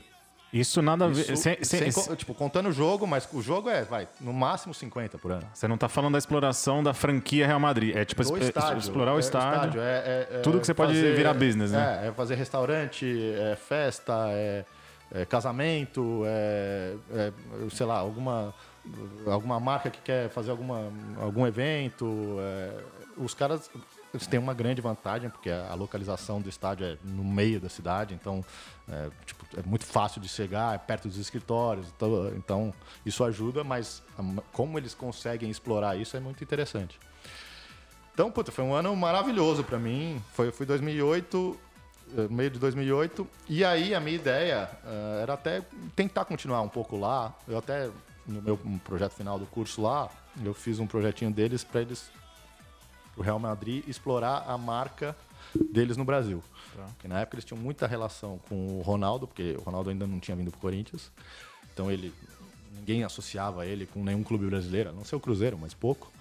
Isso 0.51 0.81
nada 0.81 1.05
a 1.05 1.07
ver. 1.07 1.37
Sem, 1.37 1.63
sem, 1.63 1.91
sem, 1.91 2.15
tipo, 2.15 2.33
contando 2.33 2.69
o 2.69 2.71
jogo, 2.71 3.05
mas 3.05 3.27
o 3.31 3.41
jogo 3.41 3.69
é, 3.69 3.83
vai, 3.83 4.07
no 4.19 4.33
máximo 4.33 4.73
50 4.73 5.17
por 5.19 5.31
ano. 5.31 5.47
Você 5.53 5.67
não 5.67 5.75
está 5.75 5.87
falando 5.87 6.13
da 6.13 6.17
exploração 6.17 6.81
da 6.81 6.93
franquia 6.93 7.45
Real 7.45 7.59
Madrid. 7.59 7.95
É 7.95 8.03
tipo 8.03 8.21
estádio, 8.21 8.79
explorar 8.79 9.13
o 9.13 9.17
é, 9.17 9.19
estádio. 9.19 9.79
estádio 9.79 9.81
é, 9.81 10.27
é, 10.31 10.39
tudo 10.41 10.59
que 10.59 10.65
você 10.65 10.73
fazer, 10.73 11.01
pode 11.01 11.15
virar 11.15 11.33
business, 11.33 11.71
né? 11.71 12.01
É, 12.03 12.07
é 12.07 12.11
fazer 12.11 12.35
restaurante, 12.35 13.05
é 13.05 13.55
festa, 13.55 14.25
é, 14.29 14.65
é 15.11 15.25
casamento, 15.25 16.23
é, 16.25 16.95
é, 17.13 17.31
sei 17.71 17.85
lá, 17.85 17.99
alguma, 17.99 18.53
alguma 19.27 19.59
marca 19.59 19.91
que 19.91 20.01
quer 20.01 20.29
fazer 20.29 20.49
alguma, 20.49 20.91
algum 21.21 21.45
evento. 21.45 22.37
É, 22.39 22.83
os 23.17 23.35
caras 23.35 23.69
eles 24.13 24.27
têm 24.27 24.39
uma 24.39 24.53
grande 24.53 24.81
vantagem, 24.81 25.29
porque 25.29 25.49
a 25.49 25.73
localização 25.75 26.41
do 26.41 26.49
estádio 26.49 26.85
é 26.85 26.97
no 27.03 27.23
meio 27.23 27.59
da 27.59 27.69
cidade, 27.69 28.13
então 28.13 28.43
é, 28.87 29.09
tipo, 29.25 29.45
é 29.57 29.61
muito 29.63 29.85
fácil 29.85 30.19
de 30.19 30.27
chegar, 30.27 30.75
é 30.75 30.77
perto 30.77 31.07
dos 31.07 31.17
escritórios, 31.17 31.87
então, 31.95 32.33
então 32.35 32.73
isso 33.05 33.23
ajuda, 33.23 33.63
mas 33.63 34.01
como 34.51 34.77
eles 34.77 34.93
conseguem 34.93 35.49
explorar 35.49 35.95
isso 35.95 36.17
é 36.17 36.19
muito 36.19 36.43
interessante. 36.43 36.99
Então, 38.13 38.29
puta, 38.29 38.51
foi 38.51 38.65
um 38.65 38.73
ano 38.73 38.93
maravilhoso 38.97 39.63
para 39.63 39.79
mim. 39.79 40.21
Foi, 40.33 40.51
foi 40.51 40.65
2008, 40.65 41.57
eh, 42.17 42.27
meio 42.29 42.49
de 42.49 42.59
2008, 42.59 43.25
e 43.47 43.63
aí 43.63 43.95
a 43.95 43.99
minha 44.01 44.17
ideia 44.17 44.69
uh, 44.83 45.21
era 45.21 45.35
até 45.35 45.61
tentar 45.95 46.25
continuar 46.25 46.61
um 46.61 46.67
pouco 46.67 46.97
lá. 46.97 47.33
Eu 47.47 47.57
até 47.57 47.89
no 48.27 48.41
meu 48.41 48.59
projeto 48.83 49.13
final 49.13 49.39
do 49.39 49.45
curso 49.45 49.81
lá, 49.81 50.09
eu 50.43 50.53
fiz 50.53 50.79
um 50.79 50.85
projetinho 50.85 51.31
deles 51.31 51.63
para 51.63 51.81
eles 51.81 52.11
o 53.19 53.21
Real 53.21 53.37
Madrid 53.37 53.83
explorar 53.87 54.45
a 54.47 54.57
marca 54.57 55.15
deles 55.71 55.97
no 55.97 56.05
Brasil. 56.05 56.41
Tá. 56.75 56.83
Porque 56.83 57.07
na 57.07 57.19
época 57.19 57.35
eles 57.35 57.45
tinham 57.45 57.61
muita 57.61 57.85
relação 57.85 58.39
com 58.47 58.79
o 58.79 58.81
Ronaldo, 58.81 59.27
porque 59.27 59.55
o 59.59 59.61
Ronaldo 59.61 59.89
ainda 59.89 60.07
não 60.07 60.19
tinha 60.19 60.35
vindo 60.37 60.51
para 60.51 60.57
o 60.57 60.61
Corinthians. 60.61 61.11
Então 61.73 61.91
ele 61.91 62.13
ninguém 62.73 63.03
associava 63.03 63.65
ele 63.65 63.85
com 63.85 64.03
nenhum 64.03 64.23
clube 64.23 64.45
brasileiro, 64.45 64.93
não 64.93 65.03
ser 65.03 65.15
o 65.15 65.19
Cruzeiro, 65.19 65.57
mas 65.57 65.73
pouco. 65.73 66.11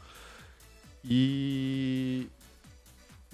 E 1.05 2.27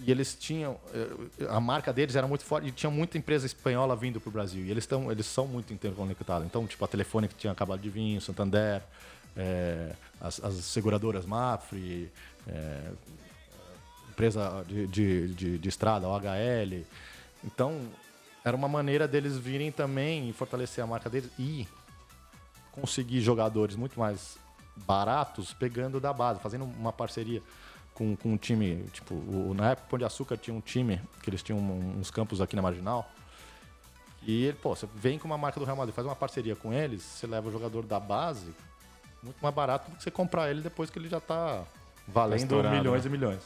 e 0.00 0.10
eles 0.10 0.34
tinham 0.34 0.76
eh, 0.92 1.46
a 1.48 1.60
marca 1.60 1.92
deles 1.92 2.16
era 2.16 2.26
muito 2.26 2.44
forte 2.44 2.66
e 2.66 2.72
tinha 2.72 2.90
muita 2.90 3.16
empresa 3.16 3.46
espanhola 3.46 3.94
vindo 3.94 4.20
para 4.20 4.28
o 4.28 4.32
Brasil 4.32 4.64
e 4.64 4.70
eles 4.70 4.82
estão 4.82 5.10
eles 5.10 5.24
são 5.24 5.46
muito 5.46 5.72
interconectados 5.72 6.44
então 6.44 6.66
tipo 6.66 6.84
a 6.84 6.88
Telefônica 6.88 7.32
que 7.32 7.40
tinha 7.40 7.52
acabado 7.52 7.80
de 7.80 7.88
vir 7.88 8.20
Santander 8.20 8.82
é, 9.36 9.94
as, 10.20 10.42
as, 10.42 10.54
seguradoras 10.64 11.24
Mafre 11.24 12.10
é, 12.48 12.90
empresa 14.14 14.64
de, 14.66 14.86
de, 14.86 15.28
de, 15.34 15.58
de 15.58 15.68
estrada, 15.68 16.08
OHL. 16.08 16.84
Então, 17.44 17.80
era 18.44 18.56
uma 18.56 18.68
maneira 18.68 19.06
deles 19.06 19.36
virem 19.36 19.70
também 19.70 20.30
e 20.30 20.32
fortalecer 20.32 20.82
a 20.82 20.86
marca 20.86 21.10
deles 21.10 21.30
e 21.38 21.66
conseguir 22.72 23.20
jogadores 23.20 23.76
muito 23.76 23.98
mais 23.98 24.38
baratos 24.76 25.52
pegando 25.52 26.00
da 26.00 26.12
base, 26.12 26.40
fazendo 26.40 26.64
uma 26.64 26.92
parceria 26.92 27.42
com, 27.92 28.16
com 28.16 28.32
um 28.32 28.36
time, 28.36 28.84
tipo, 28.92 29.14
o, 29.14 29.54
na 29.54 29.70
época 29.70 29.88
Pão 29.88 29.98
de 29.98 30.04
Açúcar 30.04 30.36
tinha 30.36 30.54
um 30.54 30.60
time, 30.60 31.00
que 31.22 31.30
eles 31.30 31.42
tinham 31.42 31.58
uns 31.60 32.10
campos 32.10 32.40
aqui 32.40 32.56
na 32.56 32.62
Marginal, 32.62 33.08
e 34.22 34.46
ele, 34.46 34.56
pô, 34.60 34.74
você 34.74 34.88
vem 34.94 35.18
com 35.18 35.26
uma 35.26 35.38
marca 35.38 35.60
do 35.60 35.66
Real 35.66 35.76
Madrid, 35.76 35.94
faz 35.94 36.06
uma 36.06 36.16
parceria 36.16 36.56
com 36.56 36.72
eles, 36.72 37.02
você 37.02 37.26
leva 37.26 37.48
o 37.48 37.52
jogador 37.52 37.84
da 37.84 38.00
base 38.00 38.52
muito 39.22 39.36
mais 39.40 39.54
barato 39.54 39.90
do 39.90 39.96
que 39.96 40.02
você 40.02 40.10
comprar 40.10 40.50
ele 40.50 40.60
depois 40.60 40.90
que 40.90 40.98
ele 40.98 41.08
já 41.08 41.18
está 41.18 41.64
valendo 42.06 42.62
tá 42.62 42.70
milhões 42.70 43.04
né? 43.04 43.08
e 43.08 43.12
milhões. 43.12 43.40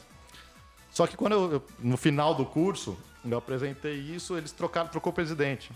Só 0.99 1.07
que 1.07 1.15
quando 1.15 1.31
eu, 1.31 1.63
no 1.79 1.95
final 1.95 2.35
do 2.35 2.45
curso, 2.45 2.97
eu 3.23 3.37
apresentei 3.37 3.93
isso, 3.93 4.35
eles 4.35 4.51
trocaram, 4.51 4.89
trocou 4.89 5.13
o 5.13 5.15
presidente. 5.15 5.71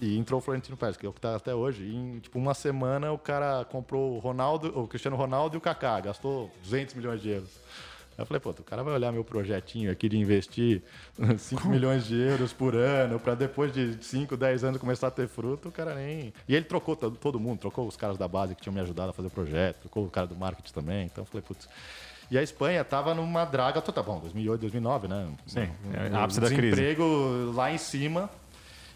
E 0.00 0.18
entrou 0.18 0.40
o 0.40 0.42
Florentino 0.42 0.76
Pérez, 0.76 0.96
que 0.96 1.06
é 1.06 1.08
o 1.08 1.12
que 1.12 1.20
está 1.20 1.36
até 1.36 1.54
hoje. 1.54 1.84
E 1.84 1.94
em 1.94 2.18
tipo, 2.18 2.36
uma 2.36 2.52
semana 2.52 3.12
o 3.12 3.18
cara 3.18 3.64
comprou 3.64 4.16
o 4.16 4.18
Ronaldo, 4.18 4.76
o 4.76 4.88
Cristiano 4.88 5.16
Ronaldo 5.16 5.56
e 5.56 5.58
o 5.58 5.60
Kaká, 5.60 6.00
gastou 6.00 6.50
200 6.64 6.96
milhões 6.96 7.22
de 7.22 7.28
euros. 7.28 7.50
Aí 8.18 8.22
eu 8.22 8.26
falei, 8.26 8.40
pô, 8.40 8.50
o 8.50 8.64
cara 8.64 8.82
vai 8.82 8.92
olhar 8.92 9.12
meu 9.12 9.22
projetinho 9.22 9.88
aqui 9.88 10.08
de 10.08 10.18
investir 10.18 10.82
5 11.38 11.68
milhões 11.68 12.04
de 12.04 12.16
euros 12.16 12.52
por 12.52 12.74
ano 12.74 13.20
para 13.20 13.36
depois 13.36 13.72
de 13.72 14.02
5, 14.02 14.36
10 14.36 14.64
anos 14.64 14.80
começar 14.80 15.06
a 15.06 15.10
ter 15.12 15.28
fruto, 15.28 15.68
o 15.68 15.72
cara 15.72 15.94
nem. 15.94 16.34
E 16.48 16.56
ele 16.56 16.64
trocou 16.64 16.96
todo 16.96 17.38
mundo, 17.38 17.60
trocou 17.60 17.86
os 17.86 17.96
caras 17.96 18.18
da 18.18 18.26
base 18.26 18.56
que 18.56 18.62
tinham 18.62 18.74
me 18.74 18.80
ajudado 18.80 19.10
a 19.10 19.12
fazer 19.12 19.28
o 19.28 19.30
projeto, 19.30 19.82
trocou 19.82 20.04
o 20.04 20.10
cara 20.10 20.26
do 20.26 20.34
marketing 20.34 20.72
também. 20.72 21.06
Então 21.06 21.22
eu 21.22 21.26
falei, 21.26 21.44
putz. 21.46 21.68
E 22.30 22.36
a 22.36 22.42
Espanha 22.42 22.80
estava 22.80 23.14
numa 23.14 23.44
draga, 23.44 23.80
tá 23.80 24.02
bom, 24.02 24.18
2008, 24.18 24.60
2009, 24.60 25.08
né? 25.08 25.28
Sim, 25.46 25.70
é 25.92 26.16
ápice 26.16 26.40
da 26.40 26.48
crise. 26.48 26.74
Desemprego 26.74 27.52
lá 27.54 27.70
em 27.70 27.78
cima. 27.78 28.28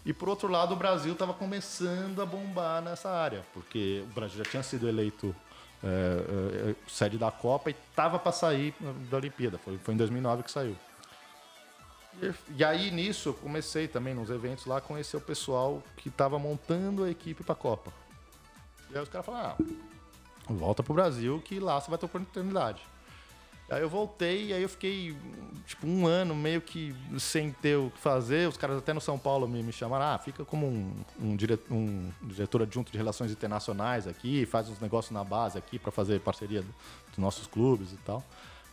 E 0.05 0.11
por 0.11 0.27
outro 0.27 0.49
lado, 0.49 0.73
o 0.73 0.75
Brasil 0.75 1.13
estava 1.13 1.33
começando 1.33 2.21
a 2.21 2.25
bombar 2.25 2.81
nessa 2.81 3.09
área, 3.09 3.43
porque 3.53 4.03
o 4.09 4.13
Brasil 4.13 4.43
já 4.43 4.49
tinha 4.49 4.63
sido 4.63 4.89
eleito 4.89 5.33
é, 5.83 6.71
é, 6.71 6.75
sede 6.87 7.17
da 7.17 7.31
Copa 7.31 7.69
e 7.69 7.75
tava 7.95 8.19
para 8.19 8.31
sair 8.31 8.73
da 9.09 9.17
Olimpíada. 9.17 9.57
Foi, 9.57 9.77
foi 9.77 9.93
em 9.93 9.97
2009 9.97 10.43
que 10.43 10.51
saiu. 10.51 10.75
E, 12.21 12.33
e, 12.57 12.63
aí 12.63 12.91
nisso 12.91 13.29
eu 13.29 13.33
comecei 13.33 13.87
também 13.87 14.13
nos 14.13 14.29
eventos 14.29 14.65
lá 14.65 14.77
a 14.77 14.81
conhecer 14.81 15.17
o 15.17 15.21
pessoal 15.21 15.81
que 15.97 16.09
estava 16.09 16.37
montando 16.37 17.03
a 17.03 17.09
equipe 17.09 17.43
para 17.43 17.53
a 17.53 17.55
Copa. 17.55 17.93
E 18.89 18.97
aí 18.97 19.01
os 19.01 19.09
caras 19.09 19.25
falaram: 19.25 19.55
ah, 19.59 19.63
volta 20.49 20.83
pro 20.83 20.93
Brasil 20.93 21.41
que 21.45 21.59
lá 21.59 21.79
você 21.79 21.89
vai 21.89 21.97
ter 21.97 22.05
oportunidade. 22.05 22.81
Aí 23.71 23.81
eu 23.81 23.89
voltei 23.89 24.51
aí 24.53 24.61
eu 24.61 24.67
fiquei 24.67 25.15
tipo 25.65 25.87
um 25.87 26.05
ano 26.05 26.35
meio 26.35 26.61
que 26.61 26.93
sem 27.17 27.51
ter 27.53 27.77
o 27.77 27.89
que 27.89 27.99
fazer. 27.99 28.49
Os 28.49 28.57
caras 28.57 28.77
até 28.77 28.93
no 28.93 28.99
São 28.99 29.17
Paulo 29.17 29.47
me, 29.47 29.63
me 29.63 29.71
chamaram, 29.71 30.05
ah, 30.05 30.17
fica 30.17 30.43
como 30.43 30.67
um, 30.67 30.93
um, 31.17 31.35
dire, 31.37 31.57
um 31.71 32.11
diretor 32.23 32.63
adjunto 32.63 32.91
de 32.91 32.97
relações 32.97 33.31
internacionais 33.31 34.07
aqui, 34.07 34.45
faz 34.45 34.67
uns 34.67 34.79
negócios 34.81 35.11
na 35.11 35.23
base 35.23 35.57
aqui 35.57 35.79
para 35.79 35.89
fazer 35.89 36.19
parceria 36.19 36.61
do, 36.61 36.75
dos 37.09 37.17
nossos 37.17 37.47
clubes 37.47 37.93
e 37.93 37.97
tal. 37.97 38.21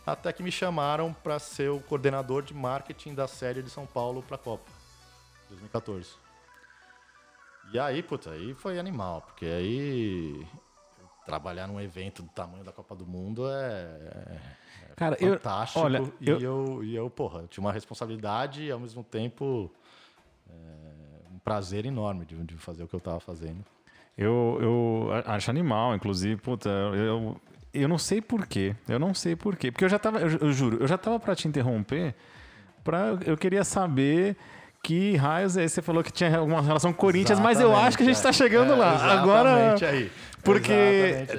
Até 0.05 0.33
que 0.33 0.43
me 0.43 0.51
chamaram 0.51 1.13
para 1.13 1.39
ser 1.39 1.69
o 1.69 1.79
coordenador 1.79 2.43
de 2.43 2.53
marketing 2.53 3.13
da 3.13 3.27
série 3.27 3.61
de 3.61 3.69
São 3.69 3.85
Paulo 3.85 4.21
para 4.21 4.35
a 4.35 4.39
Copa 4.39 4.69
2014. 5.47 6.09
E 7.71 7.79
aí, 7.79 8.03
puta, 8.03 8.31
aí 8.31 8.53
foi 8.53 8.79
animal, 8.79 9.21
porque 9.21 9.45
aí 9.45 10.45
trabalhar 11.29 11.67
num 11.67 11.79
evento 11.79 12.21
do 12.23 12.29
tamanho 12.29 12.63
da 12.63 12.71
Copa 12.71 12.95
do 12.95 13.05
Mundo 13.05 13.49
é, 13.49 14.39
Cara, 14.99 15.15
fantástico. 15.15 15.79
Eu, 15.79 15.85
olha, 15.85 16.13
e 16.19 16.29
eu... 16.29 16.39
eu, 16.39 16.83
e 16.83 16.95
eu, 16.95 17.09
porra, 17.09 17.45
tinha 17.49 17.63
uma 17.63 17.71
responsabilidade 17.71 18.63
e 18.63 18.71
ao 18.71 18.79
mesmo 18.79 19.01
tempo 19.01 19.71
é, 20.49 20.53
um 21.33 21.39
prazer 21.39 21.85
enorme 21.85 22.25
de, 22.25 22.35
de 22.43 22.55
fazer 22.55 22.83
o 22.83 22.87
que 22.87 22.95
eu 22.95 22.99
estava 22.99 23.19
fazendo. 23.21 23.63
Eu, 24.17 24.57
eu 24.61 25.07
acho 25.25 25.49
animal, 25.49 25.95
inclusive, 25.95 26.35
puta, 26.41 26.69
eu, 26.69 27.39
eu 27.73 27.87
não 27.87 27.97
sei 27.97 28.21
porquê. 28.21 28.75
Eu 28.89 28.99
não 28.99 29.13
sei 29.13 29.37
porquê. 29.37 29.71
Porque 29.71 29.85
eu 29.85 29.89
já 29.89 29.97
tava, 29.97 30.19
eu, 30.19 30.27
eu 30.27 30.51
juro, 30.51 30.77
eu 30.81 30.87
já 30.87 30.97
tava 30.97 31.17
para 31.17 31.33
te 31.33 31.47
interromper, 31.47 32.13
pra, 32.83 33.17
eu 33.25 33.37
queria 33.37 33.63
saber 33.63 34.35
que 34.81 35.15
raios 35.15 35.57
é 35.57 35.63
esse? 35.63 35.75
Você 35.75 35.81
falou 35.81 36.03
que 36.03 36.11
tinha 36.11 36.37
alguma 36.37 36.61
relação 36.61 36.91
com 36.93 36.99
Corinthians, 36.99 37.39
exatamente, 37.39 37.57
mas 37.57 37.61
eu 37.63 37.75
acho 37.75 37.97
que 37.97 38.03
a 38.03 38.05
gente 38.05 38.15
está 38.15 38.31
chegando 38.31 38.73
é, 38.73 38.75
lá. 38.75 39.19
Agora. 39.19 39.75
Aí. 39.89 40.09
Porque 40.43 40.71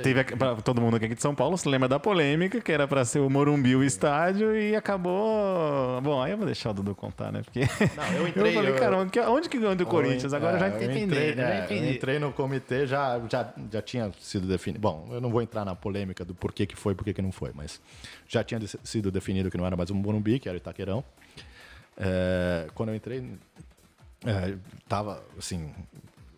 teve 0.03 0.20
aí. 0.20 0.26
todo 0.62 0.80
mundo 0.80 0.97
aqui 0.97 1.09
de 1.09 1.22
São 1.22 1.34
Paulo 1.34 1.57
se 1.57 1.68
lembra 1.68 1.88
da 1.88 1.99
polêmica, 1.99 2.61
que 2.61 2.70
era 2.70 2.86
para 2.86 3.05
ser 3.05 3.20
o 3.20 3.30
Morumbi 3.30 3.74
o 3.74 3.82
estádio 3.82 4.55
e 4.55 4.76
acabou. 4.76 6.01
Bom, 6.03 6.22
aí 6.22 6.32
eu 6.32 6.36
vou 6.36 6.47
deixar 6.47 6.70
o 6.70 6.74
Dudu 6.74 6.95
contar, 6.95 7.32
né? 7.32 7.43
Porque 7.43 7.61
Não, 7.97 8.12
eu 8.12 8.28
entrei. 8.28 8.51
eu 8.51 8.55
falei, 8.55 8.72
cara, 8.74 8.99
onde 9.30 9.49
que 9.49 9.59
ganhou 9.59 9.74
do 9.74 9.86
Corinthians? 9.86 10.34
Agora 10.34 10.57
é, 10.57 10.61
já 10.61 10.68
entendi. 10.68 11.05
Entrei, 11.05 11.34
né? 11.34 11.66
eu 11.70 11.91
entrei 11.91 12.18
no 12.18 12.32
comitê, 12.32 12.86
já, 12.86 13.20
já, 13.30 13.53
já 13.72 13.82
tinha 13.82 14.12
sido 14.20 14.47
definido. 14.47 14.80
Bom, 14.80 15.09
eu 15.11 15.20
não 15.20 15.30
vou 15.30 15.41
entrar 15.41 15.64
na 15.64 15.74
polêmica 15.74 16.24
do 16.24 16.34
porquê 16.34 16.66
que 16.66 16.76
foi 16.76 16.93
e 16.93 16.97
porquê 16.97 17.14
que 17.14 17.22
não 17.22 17.32
foi, 17.32 17.53
mas 17.55 17.80
já 18.28 18.45
tinha 18.45 18.61
sido 18.84 19.11
definido 19.11 19.51
que 19.51 19.57
não 19.57 19.66
era 19.66 19.76
mais 19.76 19.91
um 19.91 19.95
Morumbi, 19.95 20.38
que 20.38 20.49
era 20.49 20.57
o 20.57 20.59
Itaquerão. 20.59 21.03
É, 21.97 22.68
quando 22.74 22.91
eu 22.91 22.95
entrei, 22.95 23.38
é, 24.24 24.57
tava 24.88 25.22
assim, 25.38 25.72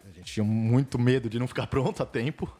a 0.04 0.10
gente 0.12 0.32
tinha 0.32 0.44
muito 0.44 0.98
medo 0.98 1.28
de 1.28 1.38
não 1.38 1.46
ficar 1.46 1.66
pronto 1.68 2.02
a 2.02 2.06
tempo. 2.06 2.50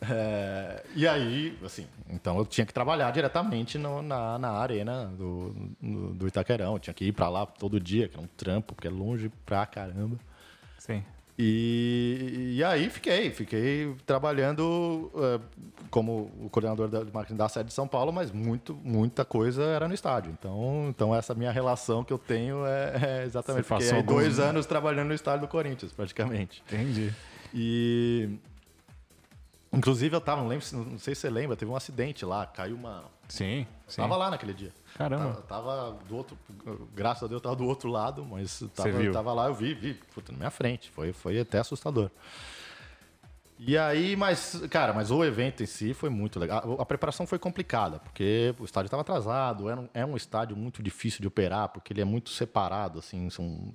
É, 0.00 0.84
e 0.94 1.06
aí, 1.06 1.58
assim, 1.64 1.86
então 2.08 2.38
eu 2.38 2.46
tinha 2.46 2.66
que 2.66 2.72
trabalhar 2.72 3.10
diretamente 3.10 3.78
no, 3.78 4.02
na, 4.02 4.38
na 4.38 4.50
arena 4.52 5.06
do, 5.06 5.74
do, 5.80 6.14
do 6.14 6.28
Itaquerão. 6.28 6.74
Eu 6.74 6.78
tinha 6.78 6.94
que 6.94 7.06
ir 7.06 7.12
para 7.12 7.28
lá 7.28 7.46
todo 7.46 7.80
dia, 7.80 8.08
que 8.08 8.14
era 8.14 8.22
um 8.22 8.28
trampo, 8.36 8.74
porque 8.74 8.88
é 8.88 8.90
longe 8.90 9.30
pra 9.44 9.66
caramba. 9.66 10.18
Sim. 10.78 11.02
E, 11.36 12.54
e 12.56 12.64
aí 12.64 12.88
fiquei, 12.88 13.30
fiquei 13.30 13.92
trabalhando 14.06 15.10
uh, 15.14 15.40
como 15.90 16.30
o 16.40 16.48
coordenador 16.48 16.88
de 16.88 17.12
marketing 17.12 17.36
da 17.36 17.48
sede 17.48 17.68
de 17.68 17.74
São 17.74 17.88
Paulo, 17.88 18.12
mas 18.12 18.30
muito, 18.30 18.74
muita 18.84 19.24
coisa 19.24 19.64
era 19.64 19.88
no 19.88 19.94
estádio. 19.94 20.32
Então, 20.38 20.86
então 20.88 21.14
essa 21.14 21.34
minha 21.34 21.50
relação 21.50 22.04
que 22.04 22.12
eu 22.12 22.18
tenho 22.18 22.64
é, 22.64 23.20
é 23.20 23.24
exatamente 23.24 23.66
Você 23.66 23.84
fiquei 23.86 24.02
dois 24.02 24.38
anos 24.38 24.64
trabalhando 24.64 25.08
no 25.08 25.14
estádio 25.14 25.40
do 25.42 25.48
Corinthians, 25.48 25.92
praticamente. 25.92 26.62
Entendi. 26.68 27.12
E 27.52 28.38
inclusive 29.72 30.14
eu 30.14 30.20
tava, 30.20 30.40
não 30.40 30.48
lembro, 30.48 30.64
não 30.72 30.98
sei 30.98 31.16
se 31.16 31.22
você 31.22 31.30
lembra, 31.30 31.56
teve 31.56 31.70
um 31.70 31.76
acidente 31.76 32.24
lá, 32.24 32.46
caiu 32.46 32.76
uma. 32.76 33.04
Sim. 33.28 33.66
Sim. 33.86 34.02
Tava 34.02 34.16
lá 34.16 34.30
naquele 34.30 34.54
dia. 34.54 34.72
Caramba. 34.94 35.42
Tava, 35.42 35.42
tava, 35.42 35.98
do 36.08 36.16
outro, 36.16 36.38
graças 36.94 37.22
a 37.22 37.26
Deus, 37.26 37.42
tava 37.42 37.56
do 37.56 37.66
outro 37.66 37.90
lado, 37.90 38.24
mas 38.24 38.62
tava, 38.74 39.12
tava 39.12 39.32
lá, 39.32 39.46
eu 39.46 39.54
vi, 39.54 39.74
vi, 39.74 39.94
puta, 40.14 40.32
na 40.32 40.38
minha 40.38 40.50
frente. 40.50 40.90
Foi, 40.90 41.12
foi 41.12 41.40
até 41.40 41.58
assustador. 41.58 42.10
E 43.58 43.78
aí, 43.78 44.16
mas, 44.16 44.60
cara, 44.68 44.92
mas 44.92 45.10
o 45.10 45.24
evento 45.24 45.62
em 45.62 45.66
si 45.66 45.94
foi 45.94 46.10
muito 46.10 46.40
legal. 46.40 46.76
A, 46.78 46.84
preparação 46.84 47.26
foi 47.26 47.38
complicada, 47.38 48.00
porque 48.00 48.54
o 48.58 48.64
estádio 48.64 48.88
estava 48.88 49.02
atrasado, 49.02 49.68
era 49.70 49.80
um, 49.80 49.88
é 49.94 50.04
um 50.04 50.16
estádio 50.16 50.56
muito 50.56 50.82
difícil 50.82 51.20
de 51.20 51.28
operar, 51.28 51.68
porque 51.68 51.92
ele 51.92 52.00
é 52.00 52.04
muito 52.04 52.30
separado, 52.30 52.98
assim, 52.98 53.30
são 53.30 53.72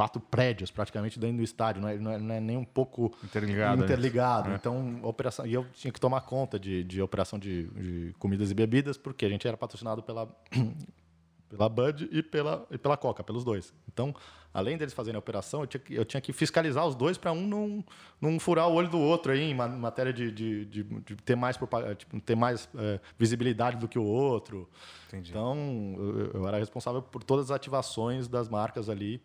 quatro 0.00 0.18
prédios 0.18 0.70
praticamente 0.70 1.20
dentro 1.20 1.36
do 1.36 1.42
estádio, 1.42 1.82
não 1.82 1.88
é, 1.90 1.98
não 1.98 2.10
é, 2.10 2.18
não 2.18 2.34
é 2.34 2.40
nem 2.40 2.56
um 2.56 2.64
pouco 2.64 3.14
interligado. 3.22 3.84
interligado. 3.84 4.50
É. 4.50 4.54
Então, 4.54 4.98
operação. 5.02 5.46
E 5.46 5.52
eu 5.52 5.66
tinha 5.74 5.92
que 5.92 6.00
tomar 6.00 6.22
conta 6.22 6.58
de, 6.58 6.82
de 6.82 7.02
operação 7.02 7.38
de, 7.38 7.64
de, 7.64 8.14
comidas 8.18 8.50
e 8.50 8.54
bebidas, 8.54 8.96
porque 8.96 9.26
a 9.26 9.28
gente 9.28 9.46
era 9.46 9.58
patrocinado 9.58 10.02
pela, 10.02 10.26
pela 11.50 11.68
Bud 11.68 12.08
e 12.10 12.22
pela, 12.22 12.66
e 12.70 12.78
pela 12.78 12.96
Coca, 12.96 13.22
pelos 13.22 13.44
dois. 13.44 13.74
Então, 13.92 14.14
além 14.54 14.78
deles 14.78 14.94
fazerem 14.94 15.16
a 15.16 15.18
operação, 15.18 15.60
eu 15.60 15.66
tinha 15.66 15.80
que, 15.82 15.94
eu 15.94 16.04
tinha 16.06 16.20
que 16.22 16.32
fiscalizar 16.32 16.86
os 16.86 16.94
dois 16.94 17.18
para 17.18 17.32
um 17.32 17.46
não, 17.46 17.84
não 18.18 18.40
furar 18.40 18.70
o 18.70 18.72
olho 18.72 18.88
do 18.88 18.98
outro 18.98 19.32
aí, 19.32 19.50
em 19.50 19.54
matéria 19.54 20.14
de, 20.14 20.32
de, 20.32 20.64
de, 20.64 20.82
de 20.82 21.16
ter 21.16 21.36
mais, 21.36 21.58
tipo, 21.98 22.20
ter 22.22 22.36
mais 22.36 22.70
é, 22.74 22.98
visibilidade 23.18 23.76
do 23.76 23.86
que 23.86 23.98
o 23.98 24.04
outro. 24.04 24.66
Entendi. 25.08 25.28
Então, 25.28 25.94
eu, 25.98 26.40
eu 26.40 26.48
era 26.48 26.56
responsável 26.56 27.02
por 27.02 27.22
todas 27.22 27.50
as 27.50 27.54
ativações 27.54 28.28
das 28.28 28.48
marcas 28.48 28.88
ali. 28.88 29.22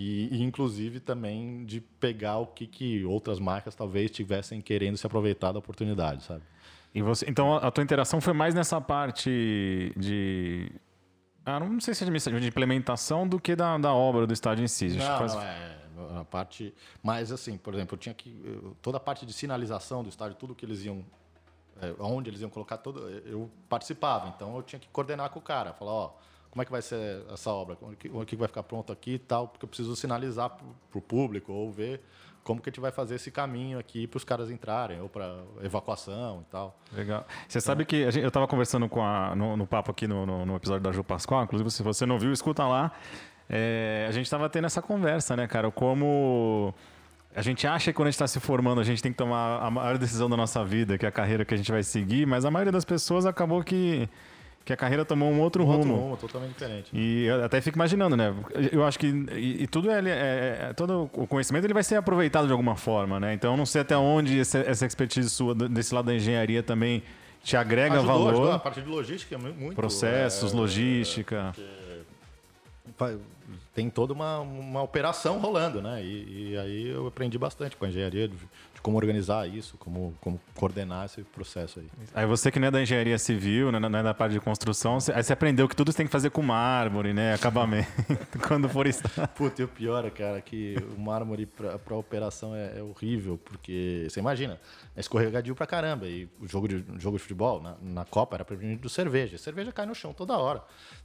E, 0.00 0.28
e, 0.30 0.42
inclusive 0.44 1.00
também 1.00 1.64
de 1.64 1.80
pegar 1.80 2.38
o 2.38 2.46
que, 2.46 2.68
que 2.68 3.04
outras 3.04 3.40
marcas 3.40 3.74
talvez 3.74 4.04
estivessem 4.04 4.60
querendo 4.60 4.96
se 4.96 5.04
aproveitar 5.04 5.50
da 5.50 5.58
oportunidade, 5.58 6.22
sabe? 6.22 6.44
E 6.94 7.02
você, 7.02 7.28
então 7.28 7.56
a 7.56 7.68
tua 7.68 7.82
interação 7.82 8.20
foi 8.20 8.32
mais 8.32 8.54
nessa 8.54 8.80
parte 8.80 9.92
de 9.96 10.70
ah, 11.44 11.58
não 11.58 11.80
sei 11.80 11.94
se 11.94 12.04
é 12.04 12.38
de 12.38 12.46
implementação 12.46 13.26
do 13.26 13.40
que 13.40 13.56
da, 13.56 13.76
da 13.76 13.92
obra 13.92 14.24
do 14.24 14.32
estádio 14.32 14.62
em 14.62 14.68
si. 14.68 14.86
Não, 14.90 15.18
faz... 15.18 15.34
não, 15.34 15.42
é 15.42 16.20
a 16.20 16.24
parte. 16.24 16.72
Mas 17.02 17.32
assim, 17.32 17.58
por 17.58 17.74
exemplo, 17.74 17.96
eu 17.96 17.98
tinha 17.98 18.14
que 18.14 18.40
toda 18.80 18.98
a 18.98 19.00
parte 19.00 19.26
de 19.26 19.32
sinalização 19.32 20.04
do 20.04 20.08
estádio, 20.08 20.36
tudo 20.36 20.54
que 20.54 20.64
eles 20.64 20.84
iam, 20.84 21.04
é, 21.82 21.92
onde 21.98 22.30
eles 22.30 22.40
iam 22.40 22.50
colocar, 22.50 22.76
todo, 22.76 23.00
eu 23.26 23.50
participava. 23.68 24.28
Então 24.28 24.54
eu 24.54 24.62
tinha 24.62 24.78
que 24.78 24.88
coordenar 24.90 25.30
com 25.30 25.40
o 25.40 25.42
cara, 25.42 25.72
falar, 25.72 25.90
ó 25.90 26.12
como 26.58 26.62
é 26.62 26.64
que 26.64 26.72
vai 26.72 26.82
ser 26.82 27.22
essa 27.32 27.52
obra, 27.52 27.78
o 27.80 27.94
que, 27.94 28.08
o 28.08 28.26
que 28.26 28.34
vai 28.34 28.48
ficar 28.48 28.64
pronto 28.64 28.92
aqui 28.92 29.12
e 29.12 29.18
tal, 29.18 29.46
porque 29.46 29.64
eu 29.64 29.68
preciso 29.68 29.94
sinalizar 29.94 30.50
para 30.50 30.98
o 30.98 31.00
público 31.00 31.52
ou 31.52 31.70
ver 31.70 32.00
como 32.42 32.60
que 32.60 32.68
a 32.68 32.72
gente 32.72 32.80
vai 32.80 32.90
fazer 32.90 33.14
esse 33.14 33.30
caminho 33.30 33.78
aqui 33.78 34.08
para 34.08 34.16
os 34.16 34.24
caras 34.24 34.50
entrarem, 34.50 35.00
ou 35.00 35.08
para 35.08 35.38
evacuação 35.62 36.40
e 36.40 36.50
tal. 36.50 36.76
Legal. 36.92 37.24
Você 37.46 37.60
sabe 37.60 37.84
que 37.84 38.10
gente, 38.10 38.22
eu 38.22 38.28
estava 38.28 38.48
conversando 38.48 38.88
com 38.88 39.04
a, 39.04 39.36
no, 39.36 39.56
no 39.56 39.68
papo 39.68 39.92
aqui 39.92 40.08
no, 40.08 40.26
no, 40.26 40.44
no, 40.44 40.56
episódio 40.56 40.82
da 40.82 40.90
Ju 40.90 41.04
Pascoal, 41.04 41.44
inclusive 41.44 41.70
se 41.70 41.82
você 41.84 42.04
não 42.04 42.18
viu, 42.18 42.32
escuta 42.32 42.66
lá. 42.66 42.90
É, 43.48 44.06
a 44.08 44.10
gente 44.10 44.24
estava 44.24 44.48
tendo 44.48 44.64
essa 44.64 44.82
conversa, 44.82 45.36
né, 45.36 45.46
cara? 45.46 45.70
Como 45.70 46.74
a 47.36 47.42
gente 47.42 47.68
acha 47.68 47.92
que 47.92 47.96
quando 47.96 48.08
a 48.08 48.10
gente 48.10 48.16
está 48.16 48.26
se 48.26 48.40
formando, 48.40 48.80
a 48.80 48.84
gente 48.84 49.00
tem 49.00 49.12
que 49.12 49.18
tomar 49.18 49.62
a 49.62 49.70
maior 49.70 49.96
decisão 49.96 50.28
da 50.28 50.36
nossa 50.36 50.64
vida, 50.64 50.98
que 50.98 51.06
é 51.06 51.08
a 51.08 51.12
carreira 51.12 51.44
que 51.44 51.54
a 51.54 51.56
gente 51.56 51.70
vai 51.70 51.84
seguir, 51.84 52.26
mas 52.26 52.44
a 52.44 52.50
maioria 52.50 52.72
das 52.72 52.84
pessoas 52.84 53.26
acabou 53.26 53.62
que 53.62 54.08
que 54.68 54.72
a 54.74 54.76
carreira 54.76 55.02
tomou 55.02 55.30
um 55.30 55.40
outro 55.40 55.62
um 55.62 55.66
rumo. 55.66 55.78
Outro 55.78 55.96
rumo, 55.96 56.16
totalmente 56.18 56.52
diferente. 56.52 56.90
E 56.92 57.26
até 57.42 57.58
fico 57.58 57.78
imaginando, 57.78 58.14
né? 58.14 58.34
Eu 58.70 58.84
acho 58.84 58.98
que 58.98 59.06
e, 59.06 59.62
e 59.62 59.66
tudo 59.66 59.90
é, 59.90 59.98
é, 59.98 60.58
é, 60.68 60.72
todo 60.74 61.08
o 61.14 61.26
conhecimento 61.26 61.64
ele 61.64 61.72
vai 61.72 61.82
ser 61.82 61.96
aproveitado 61.96 62.44
de 62.44 62.52
alguma 62.52 62.76
forma, 62.76 63.18
né? 63.18 63.32
Então 63.32 63.52
eu 63.52 63.56
não 63.56 63.64
sei 63.64 63.80
até 63.80 63.96
onde 63.96 64.38
essa, 64.38 64.58
essa 64.58 64.84
expertise 64.84 65.30
sua 65.30 65.54
desse 65.54 65.94
lado 65.94 66.04
da 66.04 66.14
engenharia 66.14 66.62
também 66.62 67.02
te 67.42 67.56
agrega 67.56 67.94
ajudou, 67.94 68.12
valor. 68.12 68.32
Ajudou. 68.34 68.52
A 68.52 68.58
parte 68.58 68.82
de 68.82 68.88
logística 68.90 69.36
é 69.36 69.38
muito. 69.38 69.74
Processos, 69.74 70.52
é, 70.52 70.56
logística. 70.56 71.54
tem 73.74 73.88
toda 73.88 74.12
uma, 74.12 74.40
uma 74.40 74.82
operação 74.82 75.38
rolando, 75.38 75.80
né? 75.80 76.04
E, 76.04 76.50
e, 76.50 76.58
aí 76.58 76.88
eu 76.88 77.06
aprendi 77.06 77.38
bastante 77.38 77.74
com 77.74 77.86
a 77.86 77.88
engenharia, 77.88 78.30
de 78.78 78.82
como 78.82 78.96
organizar 78.96 79.48
isso, 79.48 79.76
como, 79.76 80.14
como 80.20 80.40
coordenar 80.54 81.06
esse 81.06 81.22
processo 81.22 81.80
aí. 81.80 81.90
Aí 82.14 82.26
você 82.26 82.50
que 82.50 82.60
não 82.60 82.68
é 82.68 82.70
da 82.70 82.80
engenharia 82.80 83.18
civil, 83.18 83.72
né, 83.72 83.78
não 83.80 83.98
é 83.98 84.02
da 84.02 84.14
parte 84.14 84.32
de 84.32 84.40
construção, 84.40 85.00
você, 85.00 85.12
aí 85.12 85.22
você 85.22 85.32
aprendeu 85.32 85.68
que 85.68 85.74
tudo 85.74 85.90
você 85.90 85.98
tem 85.98 86.06
que 86.06 86.12
fazer 86.12 86.30
com 86.30 86.42
mármore, 86.42 87.12
né? 87.12 87.34
Acabamento, 87.34 87.88
quando 88.46 88.68
for 88.68 88.86
estar. 88.86 89.28
Puta, 89.28 89.62
e 89.62 89.64
o 89.64 89.68
pior, 89.68 90.04
é, 90.04 90.10
cara, 90.10 90.40
que 90.40 90.76
o 90.96 91.00
mármore 91.00 91.44
para 91.46 91.96
operação 91.96 92.54
é, 92.54 92.78
é, 92.78 92.82
horrível, 92.82 93.38
porque 93.44 94.06
você 94.08 94.20
imagina, 94.20 94.60
é 94.94 95.00
escorregadio 95.00 95.54
pra 95.54 95.66
caramba. 95.66 96.06
E 96.06 96.28
o 96.40 96.46
jogo 96.46 96.68
de, 96.68 96.84
jogo 96.98 97.16
de 97.16 97.22
futebol, 97.22 97.60
na, 97.60 97.74
na 97.82 98.04
Copa, 98.04 98.36
era 98.36 98.44
prevenido 98.44 98.88
cerveja. 98.88 99.34
A 99.34 99.38
cerveja 99.38 99.72
cai 99.72 99.86
no 99.86 99.94
chão 99.94 100.12
toda 100.12 100.38
hora. 100.38 100.62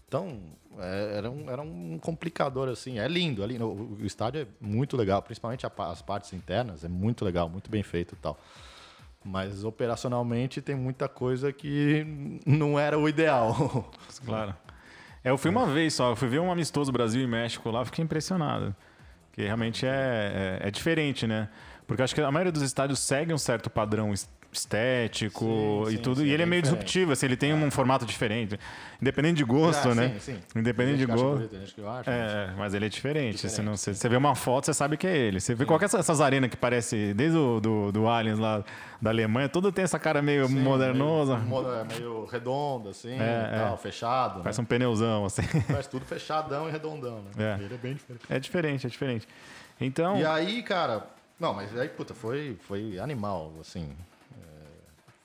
Então, 0.07 0.39
é, 0.77 1.17
era, 1.17 1.29
um, 1.29 1.49
era 1.49 1.61
um 1.61 1.97
complicador, 1.99 2.69
assim. 2.69 2.99
É 2.99 3.07
lindo, 3.07 3.43
é 3.43 3.47
lindo. 3.47 3.67
O, 3.67 4.05
estádio 4.05 4.41
é 4.41 4.47
muito 4.59 4.95
legal, 4.97 5.21
principalmente 5.21 5.65
as 5.65 6.01
partes 6.01 6.33
internas, 6.33 6.83
é 6.83 6.87
muito 6.87 7.23
legal, 7.25 7.49
muito 7.49 7.69
bem 7.69 7.83
feito 7.83 8.13
e 8.13 8.17
tal. 8.17 8.37
Mas 9.23 9.63
operacionalmente 9.63 10.61
tem 10.61 10.75
muita 10.75 11.07
coisa 11.07 11.53
que 11.53 12.05
não 12.45 12.77
era 12.77 12.97
o 12.97 13.07
ideal. 13.07 13.91
Claro. 14.25 14.55
É, 15.23 15.29
eu 15.29 15.37
fui 15.37 15.49
uma 15.49 15.65
vez 15.65 15.93
só, 15.93 16.11
eu 16.11 16.15
fui 16.15 16.27
ver 16.27 16.39
um 16.39 16.51
amistoso 16.51 16.91
Brasil 16.91 17.21
e 17.21 17.27
México 17.27 17.69
lá, 17.71 17.83
fiquei 17.85 18.03
impressionado. 18.03 18.75
Que 19.31 19.43
realmente 19.43 19.85
é, 19.85 20.59
é, 20.61 20.67
é 20.67 20.71
diferente, 20.71 21.25
né? 21.25 21.49
Porque 21.87 22.01
acho 22.01 22.13
que 22.13 22.21
a 22.21 22.31
maioria 22.31 22.51
dos 22.51 22.61
estádios 22.61 22.99
segue 22.99 23.33
um 23.33 23.37
certo 23.37 23.69
padrão 23.69 24.13
estético 24.53 25.83
sim, 25.85 25.93
e 25.93 25.97
sim, 25.97 26.01
tudo. 26.01 26.21
Sim, 26.21 26.27
e 26.27 26.31
ele 26.31 26.43
é, 26.43 26.45
é 26.45 26.45
meio 26.45 26.61
diferente. 26.61 26.85
disruptivo, 26.85 27.11
assim, 27.11 27.25
ele 27.25 27.37
tem 27.37 27.51
é. 27.51 27.55
um 27.55 27.71
formato 27.71 28.05
diferente. 28.05 28.59
Independente 29.01 29.37
de 29.37 29.43
gosto, 29.43 29.89
ah, 29.89 29.95
né? 29.95 30.15
Sim, 30.19 30.33
sim. 30.33 30.59
Independente 30.59 30.99
de 30.99 31.05
gosto. 31.05 31.49
é, 32.05 32.47
mas... 32.47 32.57
mas 32.57 32.73
ele 32.73 32.85
é 32.85 32.89
diferente. 32.89 33.35
diferente. 33.35 33.49
Você, 33.49 33.61
não, 33.61 33.75
você, 33.75 33.93
você, 33.93 34.09
vê 34.09 34.15
uma 34.15 34.35
foto, 34.35 34.65
você 34.65 34.73
sabe 34.73 34.95
que 34.95 35.05
é 35.07 35.15
ele. 35.15 35.39
Você 35.39 35.53
vê 35.53 35.65
qualquer 35.65 35.89
dessas 35.89 36.21
arenas 36.21 36.49
que 36.49 36.57
parece, 36.57 37.13
desde 37.13 37.37
o 37.37 37.59
do, 37.59 37.91
do 37.91 38.07
Aliens 38.07 38.39
lá 38.39 38.63
da 39.01 39.09
Alemanha, 39.09 39.49
tudo 39.49 39.71
tem 39.71 39.83
essa 39.83 39.99
cara 39.99 40.21
meio 40.21 40.49
modernosa. 40.49 41.37
Meio, 41.37 41.73
é, 41.73 41.83
meio 41.83 42.25
redondo, 42.25 42.89
assim, 42.89 43.19
é, 43.19 43.57
tal, 43.57 43.77
fechado. 43.77 44.41
Parece 44.41 44.59
né? 44.59 44.63
um 44.63 44.65
pneuzão, 44.65 45.25
assim. 45.25 45.41
Faz 45.41 45.87
tudo 45.87 46.05
fechadão 46.05 46.69
e 46.69 46.71
redondão, 46.71 47.23
né? 47.35 47.57
É. 47.59 47.63
Ele 47.63 47.73
é 47.73 47.77
bem 47.77 47.93
diferente. 47.95 48.25
É 48.29 48.39
diferente, 48.39 48.87
é 48.87 48.89
diferente. 48.89 49.27
Então... 49.81 50.17
E 50.17 50.25
aí, 50.25 50.63
cara... 50.63 51.07
Não, 51.39 51.53
mas 51.53 51.75
aí, 51.77 51.89
puta, 51.89 52.13
foi, 52.13 52.55
foi 52.61 52.97
animal, 52.99 53.51
assim 53.59 53.89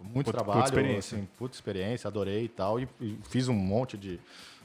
muito 0.00 0.26
puta, 0.26 0.38
trabalho, 0.38 0.60
puta 0.60 0.68
experiência. 0.68 1.18
assim, 1.18 1.28
puta 1.36 1.54
experiência, 1.54 2.08
adorei 2.08 2.44
e 2.44 2.48
tal. 2.48 2.78
E, 2.78 2.88
e 3.00 3.18
fiz 3.24 3.48
um 3.48 3.54
monte 3.54 3.96
de, 3.96 4.20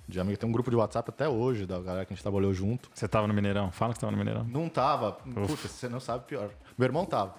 de 0.08 0.20
amigos. 0.20 0.40
Tem 0.40 0.48
um 0.48 0.52
grupo 0.52 0.70
de 0.70 0.76
WhatsApp 0.76 1.10
até 1.10 1.28
hoje 1.28 1.66
da 1.66 1.80
galera 1.80 2.06
que 2.06 2.14
a 2.14 2.16
gente 2.16 2.24
trabalhou 2.24 2.54
junto. 2.54 2.90
Você 2.94 3.08
tava 3.08 3.28
no 3.28 3.34
Mineirão? 3.34 3.72
Fala 3.72 3.94
que 3.94 4.00
tava 4.00 4.12
no 4.12 4.18
Mineirão. 4.18 4.44
Não 4.44 4.70
tava. 4.70 5.14
Puta, 5.14 5.68
você 5.68 5.90
não 5.90 6.00
sabe 6.00 6.26
pior. 6.26 6.50
Meu 6.78 6.86
irmão 6.86 7.06
tava. 7.06 7.36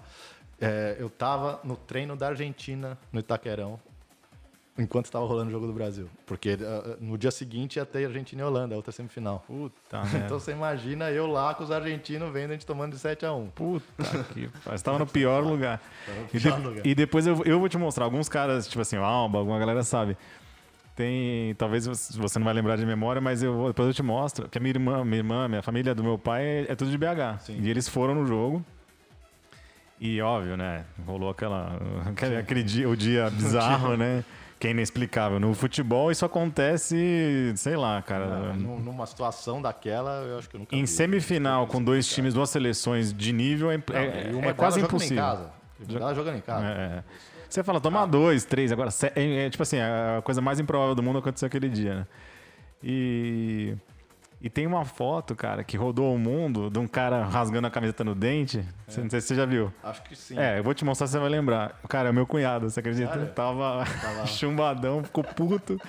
É, 0.59 0.95
eu 0.99 1.09
tava 1.09 1.59
no 1.63 1.75
treino 1.75 2.15
da 2.15 2.29
Argentina, 2.29 2.97
no 3.11 3.19
Itaquerão, 3.19 3.79
enquanto 4.77 5.05
estava 5.05 5.25
rolando 5.25 5.49
o 5.49 5.51
jogo 5.51 5.67
do 5.67 5.73
Brasil. 5.73 6.09
Porque 6.25 6.53
uh, 6.53 6.97
no 6.99 7.17
dia 7.17 7.31
seguinte 7.31 7.77
ia 7.77 7.85
ter 7.85 8.05
Argentina 8.05 8.41
e 8.41 8.45
Holanda, 8.45 8.75
outra 8.75 8.91
semifinal. 8.91 9.43
Puta, 9.47 10.01
Então 10.25 10.39
você 10.39 10.51
imagina 10.51 11.09
eu 11.11 11.27
lá 11.27 11.53
com 11.53 11.63
os 11.63 11.71
argentinos 11.71 12.31
vendo 12.31 12.51
a 12.51 12.53
gente 12.53 12.65
tomando 12.65 12.93
de 12.93 12.99
7 12.99 13.25
a 13.25 13.33
1 13.33 13.47
Puta 13.47 13.85
que. 14.33 14.47
Você 14.47 14.75
estava 14.75 14.99
no 14.99 15.07
pior 15.07 15.43
lugar. 15.43 15.81
E, 16.33 16.37
de, 16.37 16.49
lugar. 16.49 16.85
e 16.85 16.95
depois 16.95 17.25
eu, 17.25 17.41
eu 17.45 17.59
vou 17.59 17.69
te 17.69 17.77
mostrar. 17.77 18.05
Alguns 18.05 18.27
caras, 18.27 18.67
tipo 18.67 18.81
assim, 18.81 18.97
Alba, 18.97 19.39
alguma 19.39 19.57
galera 19.57 19.83
sabe. 19.83 20.17
Tem. 20.95 21.53
Talvez 21.55 21.85
você 21.87 22.39
não 22.39 22.45
vai 22.45 22.53
lembrar 22.53 22.77
de 22.77 22.85
memória, 22.85 23.21
mas 23.21 23.43
eu 23.43 23.67
depois 23.67 23.87
eu 23.87 23.93
te 23.93 24.03
mostro. 24.03 24.45
Porque 24.45 24.57
a 24.57 24.61
minha 24.61 24.71
irmã, 24.71 25.03
minha 25.03 25.17
irmã, 25.17 25.47
minha 25.47 25.61
família 25.61 25.93
do 25.93 26.03
meu 26.03 26.17
pai 26.17 26.43
é, 26.43 26.65
é 26.69 26.75
tudo 26.75 26.89
de 26.91 26.97
BH. 26.97 27.39
Sim. 27.39 27.59
E 27.61 27.69
eles 27.69 27.87
foram 27.87 28.15
no 28.15 28.25
jogo. 28.25 28.63
E 29.99 30.21
óbvio, 30.21 30.57
né? 30.57 30.85
Rolou 31.05 31.29
aquela, 31.29 31.79
aquele, 32.07 32.37
aquele 32.37 32.63
dia, 32.63 32.87
o 32.89 32.95
dia 32.95 33.29
bizarro, 33.29 33.95
né? 33.95 34.23
Que 34.59 34.67
é 34.67 34.71
inexplicável. 34.71 35.39
No 35.39 35.53
futebol 35.53 36.11
isso 36.11 36.25
acontece, 36.25 37.53
sei 37.55 37.75
lá, 37.75 38.01
cara. 38.01 38.53
Numa 38.53 39.05
situação 39.05 39.61
daquela, 39.61 40.23
eu 40.23 40.37
acho 40.37 40.49
que 40.49 40.55
eu 40.55 40.59
nunca 40.59 40.75
Em 40.75 40.81
vi. 40.81 40.87
semifinal, 40.87 41.67
com 41.67 41.83
dois 41.83 42.07
times, 42.07 42.33
duas 42.33 42.49
seleções 42.49 43.13
de 43.13 43.31
nível, 43.33 43.71
é, 43.71 43.77
não, 44.31 44.43
é, 44.43 44.49
é 44.49 44.53
quase 44.53 44.79
impossível. 44.79 45.17
Em 45.17 45.27
casa. 45.27 45.51
Ela 45.93 46.13
jogando 46.13 46.37
em 46.37 46.41
casa. 46.41 46.65
É. 46.65 47.03
Você 47.49 47.63
fala, 47.63 47.79
toma 47.79 48.03
ah. 48.03 48.05
dois, 48.05 48.43
três, 48.43 48.71
agora. 48.71 48.89
É, 49.15 49.45
é, 49.45 49.49
tipo 49.49 49.63
assim, 49.63 49.77
a 49.79 50.21
coisa 50.23 50.41
mais 50.41 50.59
improvável 50.59 50.95
do 50.95 51.03
mundo 51.03 51.19
aconteceu 51.19 51.47
aquele 51.47 51.69
dia, 51.69 51.95
né? 51.95 52.07
E. 52.83 53.75
E 54.41 54.49
tem 54.49 54.67
uma 54.67 54.85
foto, 54.85 55.35
cara, 55.35 55.63
que 55.63 55.75
rodou 55.77 56.13
o 56.13 56.19
mundo 56.19 56.69
de 56.69 56.77
um 56.77 56.87
cara 56.87 57.23
rasgando 57.23 57.67
a 57.67 57.71
camiseta 57.71 58.03
no 58.03 58.13
dente. 58.13 58.59
É. 58.59 59.01
Não 59.01 59.09
sei 59.09 59.21
se 59.21 59.27
você 59.27 59.35
já 59.35 59.45
viu. 59.45 59.73
Acho 59.83 60.03
que 60.03 60.15
sim. 60.15 60.37
É, 60.37 60.59
eu 60.59 60.63
vou 60.63 60.73
te 60.73 60.85
mostrar, 60.85 61.07
você 61.07 61.17
vai 61.17 61.29
lembrar. 61.29 61.79
Cara, 61.87 62.09
é 62.09 62.11
meu 62.11 62.27
cunhado, 62.27 62.69
você 62.69 62.79
acredita? 62.79 63.07
Cara, 63.07 63.25
Tava, 63.27 63.85
tava 64.01 64.25
chumbadão, 64.27 65.03
ficou 65.03 65.23
puto. 65.23 65.79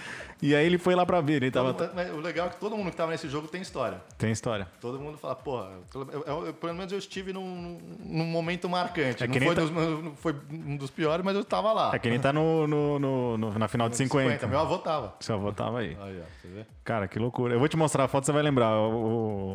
E 0.42 0.54
aí 0.54 0.66
ele 0.66 0.78
foi 0.78 0.94
lá 0.94 1.06
pra 1.06 1.20
ver. 1.20 1.42
Ele 1.42 1.50
tava... 1.50 1.74
o 2.14 2.20
legal 2.20 2.48
é 2.48 2.50
que 2.50 2.56
todo 2.56 2.76
mundo 2.76 2.90
que 2.90 2.96
tava 2.96 3.12
nesse 3.12 3.28
jogo 3.28 3.48
tem 3.48 3.62
história. 3.62 4.00
Tem 4.18 4.30
história. 4.30 4.68
Todo 4.80 4.98
mundo 4.98 5.16
fala, 5.16 5.34
porra, 5.34 5.70
eu, 5.94 6.46
eu, 6.46 6.54
pelo 6.54 6.74
menos 6.74 6.92
eu 6.92 6.98
estive 6.98 7.32
num, 7.32 7.78
num 8.00 8.26
momento 8.26 8.68
marcante. 8.68 9.24
É 9.24 9.26
não 9.26 9.34
foi, 9.34 9.54
tá... 9.54 9.62
dos, 9.62 10.18
foi, 10.18 10.36
um 10.50 10.76
dos 10.76 10.90
piores, 10.90 11.24
mas 11.24 11.34
eu 11.34 11.44
tava 11.44 11.72
lá. 11.72 11.94
É 11.94 11.98
que 11.98 12.10
nem 12.10 12.20
tá 12.20 12.32
no, 12.32 12.66
no, 12.66 12.98
no, 12.98 13.38
no 13.38 13.58
na 13.58 13.68
final 13.68 13.88
de 13.88 13.96
50. 13.96 14.24
50. 14.24 14.46
Meu 14.46 14.58
avô 14.58 14.78
tava. 14.78 15.14
Seu 15.20 15.36
avô 15.36 15.52
tava 15.52 15.80
aí. 15.80 15.96
aí 16.00 16.20
ó, 16.20 16.24
você 16.40 16.48
vê? 16.48 16.66
Cara, 16.84 17.08
que 17.08 17.18
loucura. 17.18 17.54
Eu 17.54 17.58
vou 17.58 17.68
te 17.68 17.76
mostrar 17.76 18.04
a 18.04 18.08
foto, 18.08 18.26
você 18.26 18.32
vai 18.32 18.42
lembrar. 18.42 18.78
O, 18.78 19.54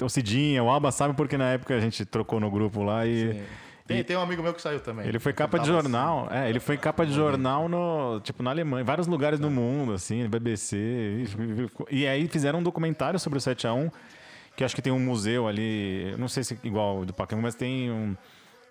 o, 0.00 0.04
o 0.04 0.08
Cidinha, 0.08 0.62
o 0.62 0.70
Alba 0.70 0.92
sabe 0.92 1.14
porque 1.14 1.36
na 1.36 1.52
época 1.52 1.74
a 1.74 1.80
gente 1.80 2.04
trocou 2.04 2.38
no 2.38 2.50
grupo 2.50 2.82
lá 2.82 3.06
e. 3.06 3.32
Sim. 3.32 3.44
Tem, 3.86 4.02
tem 4.02 4.16
um 4.16 4.20
amigo 4.20 4.42
meu 4.42 4.54
que 4.54 4.62
saiu 4.62 4.80
também. 4.80 5.06
Ele 5.06 5.18
foi 5.18 5.32
capa 5.32 5.58
de 5.58 5.66
jornal. 5.66 6.26
Assim. 6.26 6.36
É, 6.36 6.48
ele 6.48 6.58
foi 6.58 6.78
capa 6.78 7.04
de 7.04 7.12
jornal 7.12 7.68
no, 7.68 8.18
tipo, 8.20 8.42
na 8.42 8.50
Alemanha, 8.50 8.80
em 8.80 8.84
vários 8.84 9.06
lugares 9.06 9.38
do 9.38 9.50
mundo, 9.50 9.92
assim, 9.92 10.26
BBC. 10.26 10.76
E, 11.90 12.00
e 12.00 12.06
aí 12.06 12.26
fizeram 12.28 12.60
um 12.60 12.62
documentário 12.62 13.18
sobre 13.18 13.38
o 13.38 13.40
7 13.40 13.66
a 13.66 13.74
1 13.74 13.90
que 14.56 14.64
acho 14.64 14.74
que 14.74 14.82
tem 14.82 14.92
um 14.92 15.00
museu 15.00 15.48
ali, 15.48 16.14
não 16.16 16.28
sei 16.28 16.44
se 16.44 16.58
igual 16.62 17.04
do 17.04 17.12
Pacaembu, 17.12 17.42
mas 17.42 17.54
tem 17.54 17.90
um, 17.90 18.16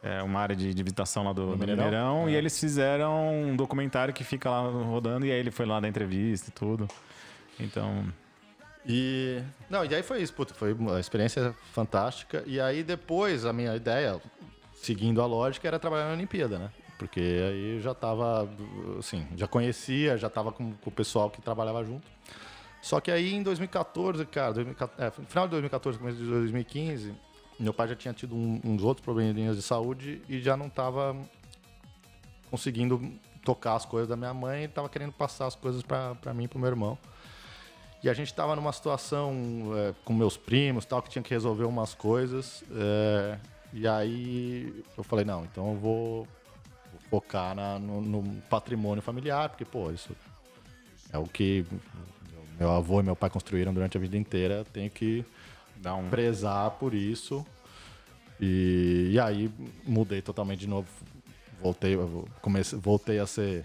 é, 0.01 0.23
uma 0.23 0.39
área 0.39 0.55
de, 0.55 0.73
de 0.73 0.83
visitação 0.83 1.23
lá 1.23 1.33
do, 1.33 1.47
do 1.47 1.57
Mineirão, 1.57 1.85
Mineirão 1.85 2.27
é. 2.27 2.31
e 2.31 2.35
eles 2.35 2.57
fizeram 2.57 3.49
um 3.49 3.55
documentário 3.55 4.13
que 4.13 4.23
fica 4.23 4.49
lá 4.49 4.61
rodando 4.61 5.25
e 5.25 5.31
aí 5.31 5.39
ele 5.39 5.51
foi 5.51 5.65
lá 5.65 5.79
dar 5.79 5.87
entrevista 5.87 6.49
e 6.49 6.53
tudo. 6.53 6.87
Então, 7.59 8.05
e. 8.85 9.41
Não, 9.69 9.85
e 9.85 9.93
aí 9.93 10.03
foi 10.03 10.21
isso, 10.21 10.33
puta, 10.33 10.53
foi 10.53 10.73
uma 10.73 10.99
experiência 10.99 11.53
fantástica. 11.71 12.43
E 12.45 12.59
aí 12.59 12.83
depois 12.83 13.45
a 13.45 13.53
minha 13.53 13.75
ideia, 13.75 14.19
seguindo 14.85 15.21
a 15.21 15.25
lógica, 15.25 15.67
era 15.67 15.79
trabalhar 15.79 16.07
na 16.07 16.13
Olimpíada, 16.13 16.59
né? 16.59 16.69
Porque 16.99 17.19
aí 17.19 17.81
já 17.81 17.91
estava, 17.91 18.49
assim, 18.99 19.25
já 19.35 19.47
conhecia, 19.47 20.17
já 20.17 20.27
estava 20.27 20.51
com, 20.51 20.73
com, 20.73 20.89
o 20.89 20.93
pessoal 20.93 21.29
que 21.29 21.41
trabalhava 21.41 21.83
junto. 21.83 22.05
Só 22.81 22.99
que 22.99 23.09
aí 23.09 23.33
em 23.33 23.41
2014, 23.41 24.25
cara, 24.25 24.53
2014, 24.53 25.01
é, 25.01 25.11
final 25.25 25.47
de 25.47 25.51
2014, 25.51 25.97
começo 25.97 26.17
de 26.17 26.25
2015, 26.25 27.13
meu 27.59 27.73
pai 27.73 27.87
já 27.87 27.95
tinha 27.95 28.13
tido 28.13 28.35
um, 28.35 28.59
uns 28.63 28.83
outros 28.83 29.03
probleminhas 29.03 29.55
de 29.55 29.61
saúde 29.61 30.21
e 30.27 30.41
já 30.41 30.57
não 30.57 30.67
estava 30.67 31.15
conseguindo 32.51 33.01
tocar 33.43 33.75
as 33.75 33.85
coisas 33.85 34.07
da 34.07 34.15
minha 34.15 34.33
mãe 34.33 34.65
estava 34.65 34.87
querendo 34.89 35.13
passar 35.13 35.47
as 35.47 35.55
coisas 35.55 35.81
para 35.81 36.33
mim 36.33 36.43
e 36.43 36.47
para 36.47 36.59
meu 36.59 36.69
irmão. 36.69 36.97
E 38.03 38.09
a 38.09 38.13
gente 38.13 38.27
estava 38.27 38.53
numa 38.53 38.73
situação 38.73 39.71
é, 39.77 39.93
com 40.03 40.13
meus 40.13 40.35
primos, 40.35 40.83
tal, 40.85 41.01
que 41.01 41.09
tinha 41.09 41.23
que 41.23 41.33
resolver 41.33 41.63
umas 41.63 41.93
coisas. 41.93 42.63
É, 42.69 43.39
e 43.73 43.87
aí 43.87 44.83
eu 44.97 45.03
falei, 45.03 45.25
não, 45.25 45.43
então 45.43 45.71
eu 45.71 45.77
vou, 45.77 46.27
focar 47.09 47.53
na, 47.53 47.77
no, 47.77 48.01
no, 48.01 48.41
patrimônio 48.49 49.01
familiar, 49.01 49.49
porque, 49.49 49.63
pô, 49.63 49.91
isso 49.91 50.15
é 51.11 51.17
o 51.17 51.25
que 51.25 51.63
meu 52.59 52.71
avô 52.71 52.99
e 52.99 53.03
meu 53.03 53.15
pai 53.15 53.29
construíram 53.29 53.73
durante 53.73 53.97
a 53.97 53.99
vida 53.99 54.17
inteira, 54.17 54.65
tenho 54.73 54.89
que 54.89 55.23
Dar 55.77 55.95
um... 55.95 56.09
prezar 56.09 56.71
por 56.71 56.93
isso. 56.93 57.45
E, 58.41 59.09
e 59.11 59.19
aí 59.19 59.51
mudei 59.85 60.21
totalmente 60.21 60.61
de 60.61 60.67
novo. 60.67 60.87
Voltei, 61.61 61.95
comecei, 62.41 62.79
voltei 62.79 63.19
a 63.19 63.27
ser. 63.27 63.63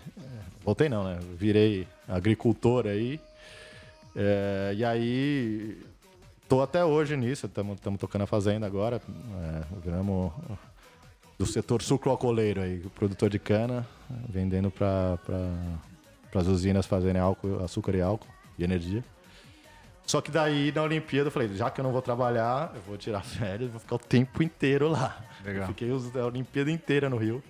Voltei 0.63 0.89
não, 0.89 1.05
né? 1.05 1.19
Virei 1.37 1.87
agricultor 2.07 2.87
aí. 2.87 3.19
É, 4.15 4.75
e 4.77 4.85
aí 4.85 5.81
Tô 6.49 6.63
até 6.63 6.83
hoje 6.83 7.15
nisso, 7.15 7.45
estamos 7.45 7.79
tocando 8.01 8.23
a 8.23 8.27
fazenda 8.27 8.67
agora. 8.67 9.03
É, 9.07 9.63
viramos 9.85 10.33
do 11.39 11.45
setor 11.45 11.83
sucroalcooleiro 11.83 12.63
aí, 12.63 12.79
produtor 12.95 13.29
de 13.29 13.39
cana, 13.39 13.87
vendendo 14.29 14.71
para 14.71 15.19
pra, 15.27 16.41
as 16.41 16.47
usinas 16.47 16.87
fazerem 16.87 17.21
álcool, 17.21 17.63
açúcar 17.63 17.95
e 17.95 18.01
álcool 18.01 18.27
e 18.59 18.65
energia. 18.65 19.05
Só 20.07 20.23
que 20.23 20.31
daí 20.31 20.73
na 20.75 20.83
Olimpíada 20.83 21.29
eu 21.29 21.31
falei, 21.31 21.55
já 21.55 21.71
que 21.71 21.83
eu 21.83 21.85
não 21.85 21.93
vou 21.93 22.01
trabalhar, 22.01 22.73
eu 22.75 22.81
vou 22.81 22.97
tirar 22.97 23.21
férias, 23.21 23.71
vou 23.71 23.79
ficar 23.79 23.97
o 23.97 23.99
tempo 23.99 24.43
inteiro 24.43 24.89
lá. 24.89 25.23
Legal. 25.45 25.67
fiquei 25.69 25.91
a 25.91 26.27
Olimpíada 26.27 26.71
inteira 26.71 27.11
no 27.11 27.19
Rio. 27.19 27.43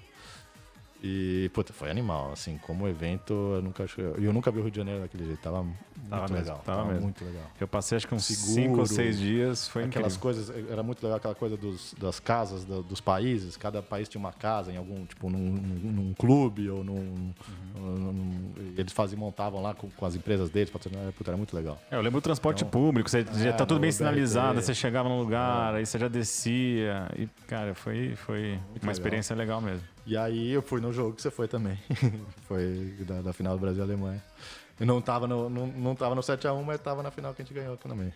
E, 1.01 1.49
puta, 1.55 1.73
foi 1.73 1.91
animal, 1.91 2.33
assim, 2.33 2.59
como 2.59 2.89
evento, 2.89 3.33
eu 3.33 3.63
nunca 3.63 3.87
eu 3.97 4.33
nunca 4.33 4.51
vi 4.51 4.59
o 4.59 4.63
Rio 4.63 4.71
de 4.71 4.79
Janeiro 4.79 5.01
daquele 5.03 5.27
jeito, 5.27 5.41
tava, 5.41 5.65
tava 6.11 6.23
muito 6.23 6.33
mesmo, 6.33 6.45
legal, 6.45 6.63
tava, 6.65 6.83
tava 6.83 7.01
muito 7.01 7.25
legal. 7.25 7.45
Eu 7.61 7.69
passei 7.69 7.97
acho 7.97 8.09
que 8.09 8.15
uns 8.17 8.25
5 8.25 8.81
ou 8.81 8.85
6 8.85 9.19
dias, 9.19 9.69
foi 9.69 9.85
Aquelas 9.85 10.17
incrível. 10.17 10.21
coisas, 10.21 10.69
era 10.69 10.83
muito 10.83 11.01
legal 11.01 11.19
aquela 11.19 11.37
coisa 11.37 11.57
dos, 11.57 11.95
das 11.97 12.19
casas 12.19 12.65
do, 12.65 12.83
dos 12.83 13.01
países, 13.01 13.57
cada 13.57 13.81
país 13.81 14.09
tinha 14.09 14.19
uma 14.19 14.33
casa 14.33 14.73
em 14.73 14.77
algum, 14.77 15.07
tipo, 15.07 15.31
num, 15.31 15.39
num, 15.39 15.93
num 15.93 16.15
clube 16.15 16.69
ou 16.69 16.83
num, 16.83 17.33
uhum. 17.77 17.97
num, 17.97 18.53
Eles 18.77 18.93
faziam, 18.93 19.21
montavam 19.21 19.63
lá 19.63 19.75
com, 19.75 19.89
com 19.89 20.05
as 20.05 20.17
empresas 20.17 20.51
deles, 20.51 20.69
puta, 20.69 20.91
era 21.29 21.37
muito 21.37 21.55
legal. 21.55 21.81
É, 21.93 21.95
eu 21.95 22.01
lembro 22.01 22.21
do 22.21 22.25
transporte 22.25 22.65
então, 22.65 22.71
público, 22.71 23.09
você 23.09 23.21
é, 23.21 23.45
já 23.45 23.53
tá 23.53 23.65
tudo 23.65 23.79
bem 23.79 23.93
sinalizado, 23.93 24.61
você 24.61 24.75
chegava 24.75 25.09
no 25.09 25.21
lugar, 25.21 25.75
é. 25.75 25.79
aí 25.79 25.87
você 25.87 25.97
já 25.97 26.09
descia, 26.09 27.09
e, 27.17 27.29
cara, 27.47 27.73
foi, 27.73 28.17
foi 28.17 28.55
uma 28.55 28.75
legal. 28.75 28.91
experiência 28.91 29.37
legal 29.37 29.61
mesmo. 29.61 29.87
E 30.09 30.17
aí 30.17 30.53
eu 30.53 30.63
fui 30.63 30.81
no 30.81 30.91
jogo 30.91 31.15
que 31.15 31.21
você 31.21 31.31
foi 31.31 31.47
também. 31.47 31.79
foi 32.49 32.97
da, 33.01 33.21
da 33.21 33.33
final 33.35 33.53
do 33.53 33.61
Brasil 33.61 33.83
e 33.83 33.85
Alemanha. 33.85 34.25
não 34.81 35.01
estava 35.01 35.27
no, 35.27 35.51
não, 35.51 35.67
não 35.67 35.95
tava 35.95 36.15
no 36.15 36.23
7x1, 36.23 36.65
mas 36.65 36.77
estava 36.77 37.03
na 37.03 37.11
final 37.11 37.35
que 37.35 37.43
a 37.43 37.45
gente 37.45 37.53
ganhou 37.53 37.77
também. 37.77 38.11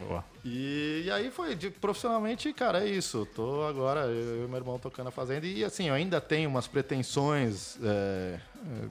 Boa. 0.00 0.22
E, 0.44 1.04
e 1.06 1.10
aí 1.10 1.30
foi, 1.30 1.54
de, 1.54 1.70
profissionalmente, 1.70 2.52
cara, 2.52 2.84
é 2.84 2.90
isso. 2.90 3.26
Tô 3.34 3.64
agora, 3.64 4.00
eu 4.00 4.44
e 4.44 4.48
meu 4.48 4.58
irmão 4.58 4.78
tocando 4.78 5.06
a 5.06 5.10
fazenda. 5.10 5.46
E 5.46 5.64
assim, 5.64 5.88
eu 5.88 5.94
ainda 5.94 6.20
tenho 6.20 6.50
umas 6.50 6.66
pretensões 6.66 7.78
é, 7.82 8.38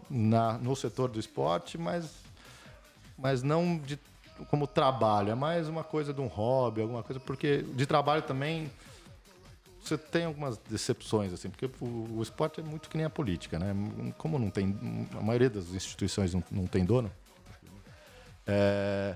na, 0.10 0.58
no 0.58 0.76
setor 0.76 1.10
do 1.10 1.20
esporte, 1.20 1.78
mas, 1.78 2.16
mas 3.16 3.44
não 3.44 3.78
de, 3.78 4.00
como 4.50 4.66
trabalho. 4.66 5.30
É 5.30 5.36
mais 5.36 5.68
uma 5.68 5.84
coisa 5.84 6.12
de 6.12 6.20
um 6.20 6.26
hobby, 6.26 6.82
alguma 6.82 7.04
coisa, 7.04 7.20
porque 7.20 7.62
de 7.62 7.86
trabalho 7.86 8.24
também 8.24 8.72
você 9.84 9.98
tem 9.98 10.26
algumas 10.26 10.58
decepções, 10.58 11.34
assim, 11.34 11.50
porque 11.50 11.66
o, 11.82 12.18
o, 12.18 12.24
esporte 12.24 12.60
é 12.60 12.64
muito 12.64 12.90
que 12.90 12.98
nem 12.98 13.06
a 13.06 13.10
política, 13.10 13.60
né? 13.60 13.74
Como 14.18 14.40
não 14.40 14.50
tem. 14.50 14.78
A 15.18 15.22
maioria 15.22 15.50
das 15.50 15.74
instituições 15.74 16.34
não, 16.34 16.44
não 16.52 16.66
tem 16.66 16.86
dono. 16.86 17.12
É, 18.48 19.16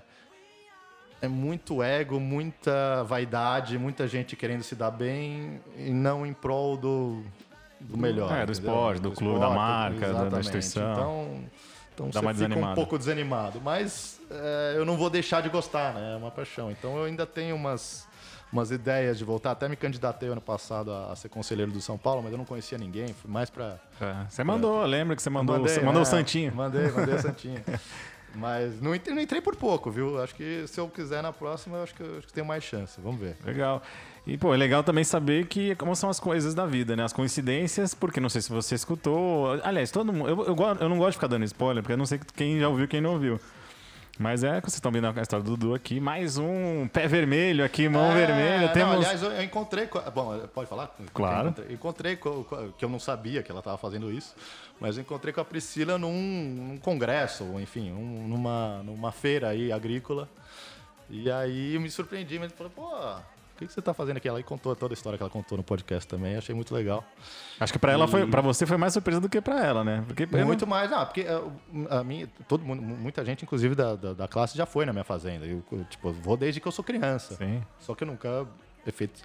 é 1.22 1.28
muito 1.28 1.82
ego, 1.82 2.20
muita 2.20 3.03
vaidade, 3.03 3.78
muita 3.78 4.07
gente 4.07 4.36
querendo 4.36 4.63
se 4.63 4.76
dar 4.76 4.91
bem 4.91 5.61
e 5.78 5.91
não 5.91 6.26
em 6.26 6.34
prol 6.34 6.78
do, 6.78 7.24
do 7.80 7.97
melhor. 7.97 8.32
É, 8.32 8.45
do 8.45 8.51
esporte, 8.51 9.01
do, 9.01 9.09
do 9.09 9.15
clube, 9.15 9.34
esporte, 9.36 9.49
da 9.49 9.55
marca, 9.55 10.13
da, 10.13 10.30
da 10.30 10.39
instituição. 10.39 10.91
Então, 10.93 11.43
então 11.93 12.09
Dá 12.09 12.22
você 12.22 12.47
fica 12.47 12.59
um 12.59 12.76
pouco 12.76 12.97
desanimado. 12.97 13.59
Mas 13.61 14.22
é, 14.30 14.76
eu 14.78 14.86
não 14.86 14.97
vou 14.97 15.09
deixar 15.09 15.41
de 15.41 15.49
gostar, 15.49 15.93
né? 15.93 16.13
É 16.13 16.15
uma 16.15 16.32
paixão. 16.32 16.72
Então 16.72 16.97
eu 16.97 17.05
ainda 17.05 17.26
tenho 17.26 17.55
umas 17.55 18.07
umas 18.51 18.71
ideias 18.71 19.17
de 19.17 19.23
voltar. 19.23 19.51
Até 19.51 19.67
me 19.67 19.75
candidatei 19.75 20.29
ano 20.29 20.41
passado 20.41 20.91
a, 20.91 21.11
a, 21.11 21.15
ser 21.15 21.29
conselheiro 21.29 21.71
do 21.71 21.81
São 21.81 21.97
Paulo, 21.97 22.21
mas 22.23 22.31
eu 22.31 22.37
não 22.37 22.45
conhecia 22.45 22.77
ninguém. 22.77 23.13
Fui 23.13 23.29
mais 23.29 23.49
para. 23.49 23.79
É, 23.99 24.25
você 24.29 24.43
mandou, 24.43 24.79
pra... 24.79 24.87
lembra 24.87 25.15
que 25.15 25.21
você 25.21 25.29
mandou, 25.29 25.57
mandei, 25.57 25.73
você 25.73 25.79
mandou 25.81 26.01
né? 26.01 26.01
o 26.01 26.05
Santinho. 26.05 26.55
Mandei, 26.55 26.91
mandei 26.91 27.15
o 27.15 27.21
Santinho. 27.21 27.63
Mas 28.35 28.79
não 28.81 28.93
entrei, 28.93 29.15
não 29.15 29.21
entrei, 29.21 29.41
por 29.41 29.55
pouco, 29.55 29.89
viu? 29.89 30.21
Acho 30.21 30.35
que 30.35 30.67
se 30.67 30.79
eu 30.79 30.87
quiser 30.87 31.23
na 31.23 31.33
próxima, 31.33 31.81
acho 31.81 31.95
que, 31.95 32.03
acho 32.03 32.27
que 32.27 32.33
tenho 32.33 32.45
mais 32.45 32.63
chance. 32.63 32.99
Vamos 33.01 33.19
ver. 33.19 33.35
Legal. 33.43 33.81
E, 34.27 34.37
pô, 34.37 34.53
é 34.53 34.57
legal 34.57 34.83
também 34.83 35.03
saber 35.03 35.47
que 35.47 35.73
como 35.75 35.95
são 35.95 36.09
as 36.09 36.19
coisas 36.19 36.53
da 36.53 36.65
vida, 36.65 36.95
né? 36.95 37.03
As 37.03 37.13
coincidências, 37.13 37.93
porque 37.93 38.19
não 38.19 38.29
sei 38.29 38.41
se 38.41 38.51
você 38.51 38.75
escutou. 38.75 39.59
Aliás, 39.63 39.89
todo 39.89 40.13
mundo. 40.13 40.29
Eu, 40.29 40.45
eu, 40.45 40.55
eu 40.81 40.89
não 40.89 40.97
gosto 40.97 41.11
de 41.11 41.17
ficar 41.17 41.27
dando 41.27 41.45
spoiler, 41.45 41.81
porque 41.81 41.93
eu 41.93 41.97
não 41.97 42.05
sei 42.05 42.19
quem 42.35 42.59
já 42.59 42.67
ouviu 42.67 42.85
e 42.85 42.87
quem 42.87 43.01
não 43.01 43.13
ouviu. 43.13 43.39
Mas 44.18 44.43
é 44.43 44.59
vocês 44.59 44.76
estão 44.76 44.91
vendo 44.91 45.07
a 45.07 45.22
história 45.22 45.43
do 45.43 45.55
Dudu 45.55 45.76
aqui. 45.76 45.99
Mais 45.99 46.39
um 46.39 46.88
pé 46.88 47.07
vermelho 47.07 47.63
aqui, 47.63 47.88
mão 47.88 48.11
é, 48.11 48.26
vermelha. 48.26 48.70
Temos... 48.70 48.93
Não, 48.93 49.01
aliás, 49.01 49.22
eu 49.22 49.43
encontrei. 49.43 49.88
Bom, 50.13 50.39
pode 50.53 50.68
falar? 50.68 50.95
Claro. 51.13 51.53
Eu 51.57 51.76
encontrei, 51.76 52.15
com, 52.15 52.43
que 52.76 52.84
eu 52.84 52.89
não 52.89 52.99
sabia 52.99 53.43
que 53.43 53.51
ela 53.51 53.59
estava 53.59 53.78
fazendo 53.78 54.11
isso, 54.11 54.36
mas 54.80 54.97
eu 54.97 55.01
encontrei 55.01 55.32
com 55.32 55.41
a 55.41 55.45
Priscila 55.45 55.99
num, 55.99 56.11
num 56.11 56.78
congresso, 56.78 57.43
enfim, 57.59 57.91
um, 57.91 58.28
numa, 58.28 58.82
numa 58.84 59.11
feira 59.11 59.49
aí 59.49 59.72
agrícola. 59.72 60.28
E 61.09 61.30
aí 61.30 61.76
eu 61.76 61.82
me 61.82 61.89
surpreendi, 61.89 62.39
mas 62.39 62.51
falei, 62.53 62.72
pô, 62.76 62.89
o 63.58 63.60
que, 63.60 63.66
que 63.66 63.74
você 63.74 63.80
está 63.80 63.91
fazendo 63.91 64.18
aqui? 64.18 64.28
Ela 64.28 64.41
contou 64.43 64.76
toda 64.76 64.93
a 64.93 64.95
história 64.95 65.18
que 65.18 65.24
ela 65.24 65.32
contou 65.32 65.58
no 65.58 65.64
podcast 65.64 66.08
também, 66.08 66.38
achei 66.38 66.53
muito 66.53 66.74
legal. 66.74 67.03
Acho 67.60 67.74
que 67.74 67.80
para 67.80 67.91
ela 67.91 68.08
foi, 68.08 68.28
para 68.28 68.39
você 68.39 68.68
foi 68.68 68.78
mais 68.78 68.93
surpresa 68.93 69.20
do 69.20 69.28
que 69.28 69.41
para 69.41 69.66
ela, 69.66 69.84
né? 69.84 70.03
Porque 70.05 70.28
muito 70.45 70.62
não... 70.62 70.70
mais, 70.70 70.93
ah, 70.93 71.05
porque 71.05 71.22
a, 71.22 71.41
eh, 71.41 71.41
a 71.89 72.03
mim, 72.03 72.30
todo 72.47 72.64
mundo, 72.64 72.84
muita 72.84 73.26
gente, 73.26 73.43
inclusive 73.43 73.74
da, 73.74 73.95
da, 73.95 74.14
da, 74.14 74.28
classe, 74.28 74.55
já 74.55 74.68
foi 74.68 74.86
na 74.86 74.93
minha 74.93 75.03
fazenda. 75.03 75.45
Eu, 75.45 75.64
tipo, 75.89 76.12
vou 76.12 76.38
desde 76.38 76.62
que 76.62 76.68
eu 76.68 76.72
sou 76.72 76.86
criança. 76.86 77.36
Sim. 77.36 77.64
Só 77.80 77.95
que 77.95 78.03
eu 78.03 78.08
nunca 78.08 78.47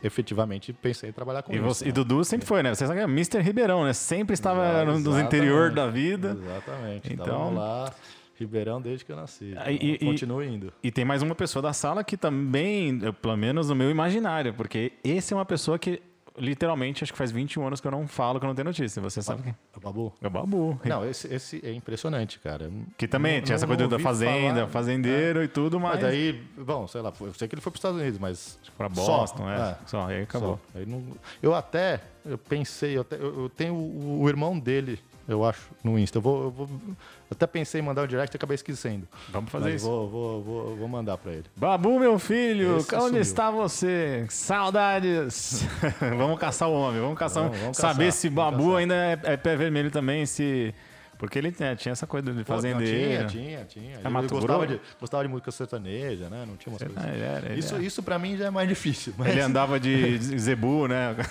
efetivamente 0.03 0.73
pensei 0.73 1.11
em 1.11 1.13
trabalhar 1.13 1.43
com 1.43 1.53
e 1.53 1.57
isso. 1.57 1.65
Você, 1.65 1.85
né? 1.85 1.91
E 1.91 1.93
Dudu 1.93 2.25
sempre 2.25 2.47
foi, 2.47 2.63
né? 2.63 2.75
Você 2.75 2.87
sabe 2.87 2.99
que 2.99 3.05
é 3.05 3.09
Mr. 3.09 3.41
Ribeirão, 3.41 3.85
né? 3.85 3.93
Sempre 3.93 4.33
estava 4.33 4.85
no, 4.85 4.99
nos 4.99 5.19
interior 5.19 5.71
da 5.71 5.87
vida. 5.87 6.37
Exatamente. 6.41 7.13
Então 7.13 7.55
lá. 7.55 7.93
Ribeirão 8.39 8.81
desde 8.81 9.05
que 9.05 9.13
eu 9.13 9.17
nasci. 9.17 9.55
E, 9.69 9.95
então, 9.95 10.09
continuo 10.09 10.43
indo. 10.43 10.73
E 10.83 10.91
tem 10.91 11.05
mais 11.05 11.23
uma 11.23 11.35
pessoa 11.35 11.63
da 11.63 11.73
sala 11.73 12.03
que 12.03 12.17
também, 12.17 12.99
pelo 13.21 13.37
menos 13.37 13.69
no 13.69 13.75
meu 13.75 13.91
imaginário, 13.91 14.55
porque 14.55 14.93
esse 15.05 15.33
é 15.33 15.37
uma 15.37 15.45
pessoa 15.45 15.79
que 15.79 16.03
literalmente, 16.37 17.05
acho 17.05 17.13
que 17.13 17.19
faz 17.19 17.31
21 17.31 17.67
anos 17.67 17.81
que 17.81 17.87
eu 17.87 17.91
não 17.91 18.07
falo, 18.07 18.39
que 18.39 18.45
eu 18.45 18.49
não 18.49 18.55
tenho 18.55 18.67
notícia. 18.67 19.01
Você 19.03 19.23
sabe 19.23 19.43
quem? 19.43 19.53
É 19.53 19.77
o 19.77 19.81
Babu. 19.81 20.13
É 20.21 20.27
o 20.27 20.31
Babu. 20.31 20.81
Não, 20.85 21.05
esse, 21.05 21.33
esse 21.33 21.61
é 21.65 21.73
impressionante, 21.73 22.39
cara. 22.39 22.71
Que 22.97 23.07
também 23.07 23.39
não, 23.39 23.45
tinha 23.45 23.57
essa 23.57 23.67
coisa 23.67 23.89
da 23.89 23.99
fazenda, 23.99 24.55
falar, 24.55 24.69
fazendeiro 24.69 25.41
é. 25.41 25.45
e 25.45 25.49
tudo, 25.49 25.79
mas... 25.79 25.93
Mas 25.93 26.01
daí, 26.01 26.33
bom, 26.57 26.87
sei 26.87 27.01
lá, 27.01 27.13
eu 27.21 27.35
sei 27.35 27.49
que 27.49 27.55
ele 27.55 27.63
foi 27.63 27.71
para 27.71 27.77
os 27.77 27.81
Estados 27.81 28.01
Unidos, 28.01 28.19
mas... 28.19 28.59
Para 28.77 28.89
Boston, 28.89 29.45
só, 29.45 29.51
é. 29.51 29.57
é. 29.57 29.77
Só, 29.87 30.07
aí 30.07 30.23
acabou. 30.23 30.59
Só. 30.73 30.79
Aí 30.79 30.87
não... 30.87 31.03
Eu 31.43 31.55
até, 31.55 32.01
eu 32.25 32.39
pensei, 32.39 32.97
eu, 32.97 33.03
até, 33.03 33.17
eu 33.17 33.51
tenho 33.55 33.75
o, 33.75 34.23
o 34.23 34.29
irmão 34.29 34.59
dele 34.59 34.99
eu 35.33 35.45
acho, 35.45 35.71
no 35.83 35.99
Insta. 35.99 36.19
Eu 36.19 36.23
vou, 36.23 36.45
eu 36.45 36.51
vou 36.51 36.69
até 37.31 37.47
pensei 37.47 37.81
em 37.81 37.85
mandar 37.85 38.03
um 38.03 38.07
direct 38.07 38.35
e 38.35 38.37
acabei 38.37 38.55
esquecendo. 38.55 39.09
Vamos 39.31 39.51
fazer 39.51 39.73
Mas 39.73 39.75
isso. 39.77 39.87
Vou, 39.91 40.09
vou, 40.09 40.43
vou, 40.43 40.77
vou 40.77 40.89
mandar 40.89 41.17
para 41.19 41.33
ele. 41.33 41.45
Babu, 41.57 41.99
meu 41.99 42.19
filho, 42.19 42.77
Esse 42.77 42.95
onde 42.95 43.07
sumiu. 43.07 43.21
está 43.21 43.51
você? 43.51 44.27
Saudades! 44.29 45.65
vamos 46.17 46.39
caçar 46.39 46.69
o 46.69 46.73
homem, 46.73 47.01
vamos 47.01 47.19
caçar. 47.19 47.45
Vamos, 47.45 47.59
vamos 47.59 47.77
saber 47.77 48.07
caçar, 48.07 48.21
se 48.21 48.31
Babu 48.31 48.77
ainda 48.77 48.95
é, 48.95 49.19
é, 49.25 49.37
pé 49.37 49.57
vermelho 49.57 49.91
também, 49.91 50.27
se. 50.27 50.75
Porque 51.19 51.39
ele 51.39 51.53
tinha, 51.53 51.77
tinha 51.77 51.93
essa 51.93 52.05
coisa 52.07 52.33
de 52.33 52.43
fazendeiro. 52.43 53.29
Tinha, 53.29 53.65
tinha, 53.65 53.65
tinha. 53.65 53.95
É 53.95 54.09
ele 54.09 54.29
gostava 54.29 54.67
de, 54.67 54.81
gostava 54.99 55.23
de 55.23 55.29
música 55.29 55.53
sertaneja, 55.53 56.29
né? 56.29 56.45
Não 56.45 56.57
tinha 56.57 56.73
umas 56.73 56.83
coisas. 56.83 57.05
Ele 57.15 57.23
era, 57.23 57.47
ele 57.47 57.61
isso, 57.61 57.75
era. 57.77 57.85
isso 57.85 58.03
para 58.03 58.19
mim 58.19 58.37
já 58.37 58.47
é 58.47 58.51
mais 58.51 58.69
difícil. 58.69 59.15
Mas... 59.17 59.29
Ele 59.29 59.41
andava 59.41 59.79
de 59.79 60.19
zebu, 60.37 60.89
né? 60.89 61.15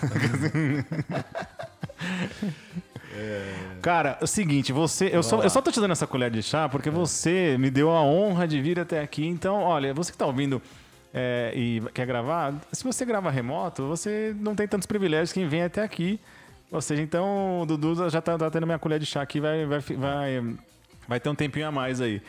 É... 3.14 3.53
Cara, 3.82 4.18
é 4.20 4.24
o 4.24 4.28
seguinte, 4.28 4.72
você. 4.72 5.09
Eu 5.12 5.24
só, 5.24 5.41
eu 5.41 5.49
só 5.49 5.62
tô 5.62 5.72
te 5.72 5.80
dando 5.80 5.91
essa 5.91 6.07
colher 6.07 6.32
de 6.32 6.41
chá 6.41 6.70
porque 6.70 6.89
é. 6.89 6.91
você 6.91 7.57
me 7.59 7.70
deu 7.70 7.91
a 7.91 8.01
honra 8.01 8.47
de 8.47 8.62
vir 8.62 8.80
até 8.80 9.01
aqui. 9.01 9.26
Então, 9.26 9.62
olha, 9.62 9.93
você 9.93 10.12
que 10.12 10.18
tá 10.18 10.26
ouvindo 10.26 10.62
é, 11.14 11.51
e 11.55 11.82
quer 11.93 12.05
gravar, 12.05 12.53
se 12.72 12.84
você 12.84 13.05
grava 13.05 13.30
remoto, 13.30 13.88
você 13.88 14.36
não 14.39 14.55
tem 14.55 14.68
tantos 14.68 14.86
privilégios 14.86 15.34
quem 15.34 15.47
vem 15.47 15.64
até 15.64 15.84
aqui. 15.84 16.20
Ou 16.72 16.82
seja, 16.82 17.01
então 17.01 17.62
o 17.62 17.66
Dudu 17.66 18.09
já 18.09 18.22
tá, 18.22 18.38
tá 18.38 18.49
tendo 18.49 18.66
minha 18.66 18.80
colher 18.80 18.97
de 18.97 19.05
chá 19.05 19.22
aqui, 19.22 19.41
vai, 19.41 19.66
vai, 19.66 19.80
vai, 19.80 20.55
vai 21.05 21.20
ter 21.20 21.30
um 21.30 21.36
tempinho 21.36 21.68
a 21.68 21.72
mais 21.72 21.99
aí. 21.99 22.22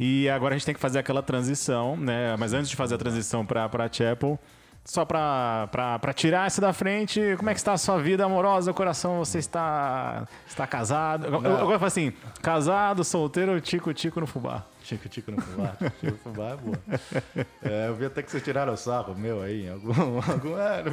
E 0.00 0.28
agora 0.30 0.54
a 0.54 0.58
gente 0.58 0.64
tem 0.64 0.74
que 0.74 0.80
fazer 0.80 0.98
aquela 0.98 1.22
transição, 1.22 1.96
né? 1.96 2.34
Mas 2.38 2.52
antes 2.52 2.70
de 2.70 2.76
fazer 2.76 2.94
a 2.94 2.98
transição 2.98 3.44
para 3.44 3.66
a 3.66 3.92
Chapel, 3.92 4.38
só 4.84 5.04
para 5.04 6.12
tirar 6.14 6.46
essa 6.46 6.60
da 6.60 6.72
frente, 6.72 7.20
como 7.38 7.48
é 7.48 7.54
que 7.54 7.60
está 7.60 7.72
a 7.72 7.78
sua 7.78 7.98
vida 7.98 8.24
amorosa, 8.24 8.70
o 8.70 8.74
coração, 8.74 9.18
você 9.18 9.38
está, 9.38 10.28
está 10.46 10.66
casado? 10.66 11.26
Eu, 11.26 11.42
eu, 11.42 11.70
eu 11.70 11.78
falo 11.78 11.86
assim, 11.86 12.12
casado, 12.42 13.02
solteiro, 13.02 13.58
tico-tico 13.60 14.20
no 14.20 14.26
fubá. 14.26 14.64
Tico-tico 14.82 15.30
no 15.30 15.40
fubá, 15.40 15.74
tico 16.00 16.12
no 16.12 16.18
fubá 16.18 16.50
é 16.50 16.56
boa. 16.56 16.78
É, 17.62 17.88
eu 17.88 17.94
vi 17.94 18.04
até 18.04 18.22
que 18.22 18.30
vocês 18.30 18.42
tiraram 18.42 18.74
o 18.74 18.76
saco 18.76 19.14
meu 19.14 19.40
aí, 19.42 19.70
algum, 19.70 20.20
algum 20.30 20.58
é, 20.58 20.84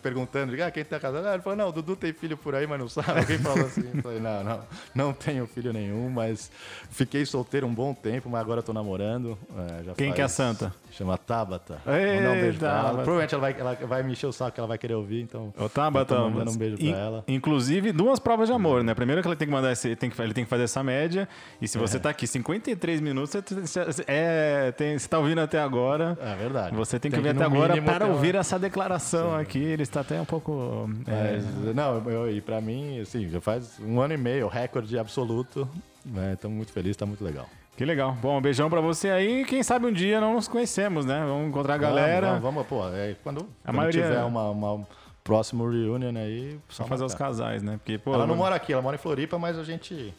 perguntando, 0.00 0.52
ah, 0.62 0.70
quem 0.70 0.84
tá 0.84 0.98
casado? 0.98 1.26
Ah, 1.26 1.34
ele 1.34 1.42
falou, 1.42 1.56
não, 1.56 1.68
o 1.68 1.72
Dudu 1.72 1.96
tem 1.96 2.12
filho 2.12 2.36
por 2.36 2.54
aí, 2.54 2.66
mas 2.66 2.78
não 2.78 2.88
sabe. 2.88 3.20
Alguém 3.20 3.38
falou 3.38 3.66
assim. 3.66 3.90
Eu 3.94 4.02
falei, 4.02 4.20
não, 4.20 4.44
não, 4.44 4.60
não 4.94 5.12
tenho 5.12 5.46
filho 5.46 5.72
nenhum, 5.72 6.10
mas 6.10 6.50
fiquei 6.90 7.24
solteiro 7.24 7.66
um 7.66 7.74
bom 7.74 7.94
tempo, 7.94 8.28
mas 8.28 8.40
agora 8.40 8.62
tô 8.62 8.72
namorando. 8.72 9.38
É, 9.56 9.94
quem 9.94 10.08
faz, 10.08 10.14
que 10.14 10.20
é 10.20 10.24
a 10.24 10.28
santa? 10.28 10.74
Chama 10.90 11.16
Tabata. 11.16 11.80
Ei, 11.86 12.26
um 12.26 12.40
beijo 12.40 12.58
pra 12.58 12.68
ela. 12.68 12.90
Provavelmente 13.02 13.34
ela 13.34 13.40
vai, 13.40 13.56
ela 13.58 13.74
vai 13.74 14.02
me 14.02 14.12
encher 14.12 14.26
o 14.26 14.32
saco 14.32 14.52
que 14.52 14.60
ela 14.60 14.68
vai 14.68 14.78
querer 14.78 14.94
ouvir, 14.94 15.22
então. 15.22 15.52
Ô, 15.58 15.68
Tabata, 15.68 16.18
mandando 16.18 16.50
um 16.50 16.56
beijo 16.56 16.76
pra 16.76 16.86
ela. 16.86 17.24
Inclusive, 17.28 17.92
duas 17.92 18.18
provas 18.18 18.48
de 18.48 18.54
amor, 18.54 18.82
né? 18.82 18.94
Primeiro 18.94 19.22
que 19.22 19.28
ele 19.28 19.36
tem 19.36 19.46
que 19.46 19.52
mandar 19.52 19.72
esse, 19.72 19.94
tem 19.96 20.10
que, 20.10 20.20
ele 20.20 20.34
tem 20.34 20.44
que 20.44 20.50
fazer 20.50 20.64
essa 20.64 20.82
média. 20.82 21.28
E 21.60 21.68
se 21.68 21.78
você 21.78 21.96
é. 21.96 22.00
tá 22.00 22.10
aqui 22.10 22.26
53 22.26 23.00
minutos, 23.00 23.30
você, 23.30 24.04
é, 24.06 24.72
tem, 24.72 24.98
você 24.98 25.08
tá 25.08 25.18
ouvindo 25.18 25.40
até 25.40 25.60
agora. 25.60 26.18
É 26.20 26.34
verdade. 26.34 26.74
Você 26.76 26.98
tem 26.98 27.10
que 27.10 27.16
tem 27.16 27.24
vir 27.24 27.30
até 27.30 27.44
agora 27.44 27.80
para 27.82 28.06
ouvir 28.06 28.34
essa 28.34 28.58
declaração 28.58 29.30
Sim. 29.30 29.40
aqui. 29.40 29.62
Ele 29.62 29.82
está 29.90 30.00
até 30.00 30.20
um 30.20 30.24
pouco. 30.24 30.88
É... 31.06 31.36
Mas, 31.36 31.74
não, 31.74 32.10
eu, 32.10 32.30
e 32.30 32.40
para 32.40 32.60
mim, 32.60 33.00
assim, 33.00 33.28
já 33.28 33.40
faz 33.40 33.78
um 33.80 34.00
ano 34.00 34.14
e 34.14 34.16
meio, 34.16 34.48
recorde 34.48 34.98
absoluto. 34.98 35.68
Estamos 36.04 36.42
né? 36.44 36.48
muito 36.48 36.72
felizes, 36.72 36.94
está 36.94 37.06
muito 37.06 37.22
legal. 37.22 37.46
Que 37.76 37.84
legal. 37.84 38.16
Bom, 38.20 38.38
um 38.38 38.42
beijão 38.42 38.68
pra 38.68 38.80
você 38.80 39.08
aí. 39.10 39.44
Quem 39.44 39.62
sabe 39.62 39.86
um 39.86 39.92
dia 39.92 40.20
não 40.20 40.34
nos 40.34 40.48
conhecemos, 40.48 41.06
né? 41.06 41.24
Vamos 41.26 41.48
encontrar 41.48 41.74
a 41.74 41.78
galera. 41.78 42.26
Vamos, 42.38 42.42
vamos, 42.42 42.66
vamos 42.68 42.90
pô. 42.90 42.94
É, 42.94 43.16
quando, 43.22 43.40
a 43.40 43.68
quando 43.68 43.76
maioria... 43.76 44.02
tiver 44.02 44.22
uma, 44.24 44.50
uma 44.50 44.86
próximo 45.24 45.68
reunion 45.68 46.16
aí. 46.16 46.58
Só 46.68 46.84
fazer 46.84 47.04
os 47.04 47.14
casais, 47.14 47.62
né? 47.62 47.78
Porque, 47.78 47.98
pô, 47.98 48.14
ela 48.14 48.26
não 48.26 48.36
mora 48.36 48.54
aqui, 48.54 48.72
ela 48.72 48.82
mora 48.82 48.96
em 48.96 48.98
Floripa, 48.98 49.38
mas 49.38 49.58
a 49.58 49.64
gente. 49.64 50.12